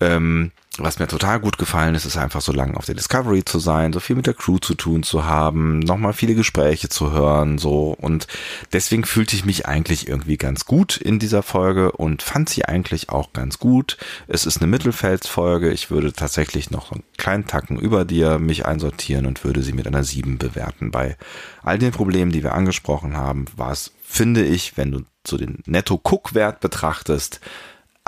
[0.00, 3.58] Ähm, was mir total gut gefallen ist, ist einfach so lange auf der Discovery zu
[3.58, 7.58] sein, so viel mit der Crew zu tun zu haben, nochmal viele Gespräche zu hören,
[7.58, 7.96] so.
[7.98, 8.28] Und
[8.72, 13.10] deswegen fühlte ich mich eigentlich irgendwie ganz gut in dieser Folge und fand sie eigentlich
[13.10, 13.96] auch ganz gut.
[14.28, 15.70] Es ist eine Mittelfeldsfolge.
[15.72, 19.88] Ich würde tatsächlich noch einen kleinen Tacken über dir mich einsortieren und würde sie mit
[19.88, 20.92] einer 7 bewerten.
[20.92, 21.16] Bei
[21.62, 25.58] all den Problemen, die wir angesprochen haben, war es, finde ich, wenn du so den
[25.66, 27.40] Netto-Guck-Wert betrachtest,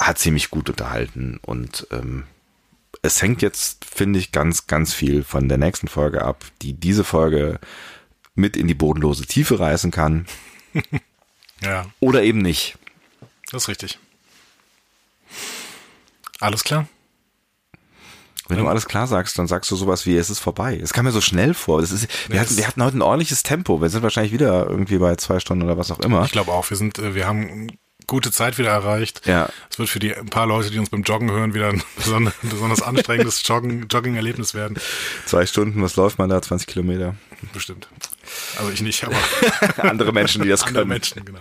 [0.01, 2.25] hat sie mich gut unterhalten und ähm,
[3.03, 7.05] es hängt jetzt, finde ich, ganz, ganz viel von der nächsten Folge ab, die diese
[7.05, 7.61] Folge
[8.35, 10.27] mit in die bodenlose Tiefe reißen kann
[11.63, 12.79] Ja, oder eben nicht.
[13.53, 13.99] das ist richtig.
[16.41, 16.89] Alles klar?
[18.49, 20.77] Wenn du alles klar sagst, dann sagst du sowas wie, es ist vorbei.
[20.83, 21.83] Es kam mir so schnell vor.
[21.83, 23.81] Das ist, wir, Ja, hatten, wir hatten heute ein ordentliches Tempo.
[23.81, 26.25] Wir sind wahrscheinlich wieder irgendwie bei zwei Stunden oder was auch immer.
[26.25, 27.69] Ich glaube auch, wir sind, äh, wir haben
[28.11, 29.27] gute Zeit wieder erreicht.
[29.27, 29.49] Ja.
[29.71, 32.35] Es wird für die ein paar Leute, die uns beim Joggen hören, wieder ein besonders,
[32.43, 34.79] besonders anstrengendes Joggen, Jogging-Erlebnis werden.
[35.25, 36.43] Zwei Stunden, was läuft man da?
[36.43, 37.15] 20 Kilometer.
[37.55, 37.89] Bestimmt.
[38.59, 39.17] Also ich nicht, aber
[39.89, 40.91] Andere Menschen, die das andere können.
[40.91, 41.41] Menschen, genau.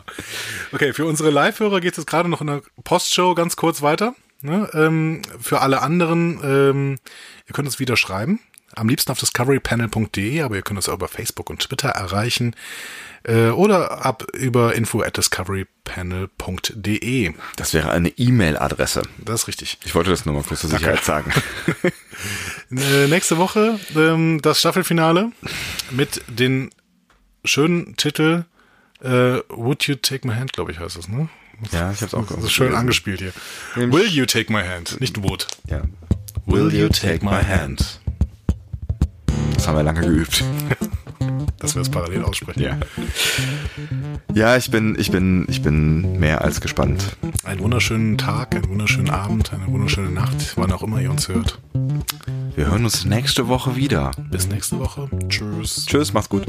[0.72, 4.16] Okay, für unsere Live-Hörer geht es jetzt gerade noch in der Postshow ganz kurz weiter.
[4.42, 4.70] Ne?
[4.74, 6.98] Ähm, für alle anderen, ähm,
[7.48, 8.40] ihr könnt uns wieder schreiben.
[8.76, 12.56] Am liebsten auf discoverypanel.de, aber ihr könnt uns auch über Facebook und Twitter erreichen.
[13.24, 17.34] Äh, oder ab über info at discoverypanel.de.
[17.56, 19.04] Das wäre eine E-Mail-Adresse.
[19.18, 19.78] Das ist richtig.
[19.84, 21.32] Ich wollte das nur mal kurz zur Sicherheit sagen.
[22.72, 25.32] Äh, nächste Woche ähm, das Staffelfinale
[25.90, 26.70] mit den
[27.46, 28.44] schönen Titel
[29.02, 31.30] äh, Would You Take My Hand, glaube ich, heißt es, ne?
[31.72, 33.32] Ja, ich habe es auch Das ist schön angespielt hier.
[33.76, 35.00] Will you take my hand?
[35.00, 35.48] Nicht would.
[35.68, 35.82] Ja.
[36.46, 38.02] Will you take my hand?
[39.56, 40.44] Das haben wir lange geübt.
[41.60, 42.62] dass wir es parallel aussprechen.
[42.62, 42.78] Ja.
[44.34, 47.18] Ja, ich bin, ich bin, ich bin mehr als gespannt.
[47.44, 51.60] Einen wunderschönen Tag, einen wunderschönen Abend, eine wunderschöne Nacht, wann auch immer ihr uns hört.
[52.56, 54.12] Wir hören uns nächste Woche wieder.
[54.32, 55.10] Bis nächste Woche.
[55.30, 55.86] Tschüss.
[55.86, 56.46] Tschüss, macht's gut.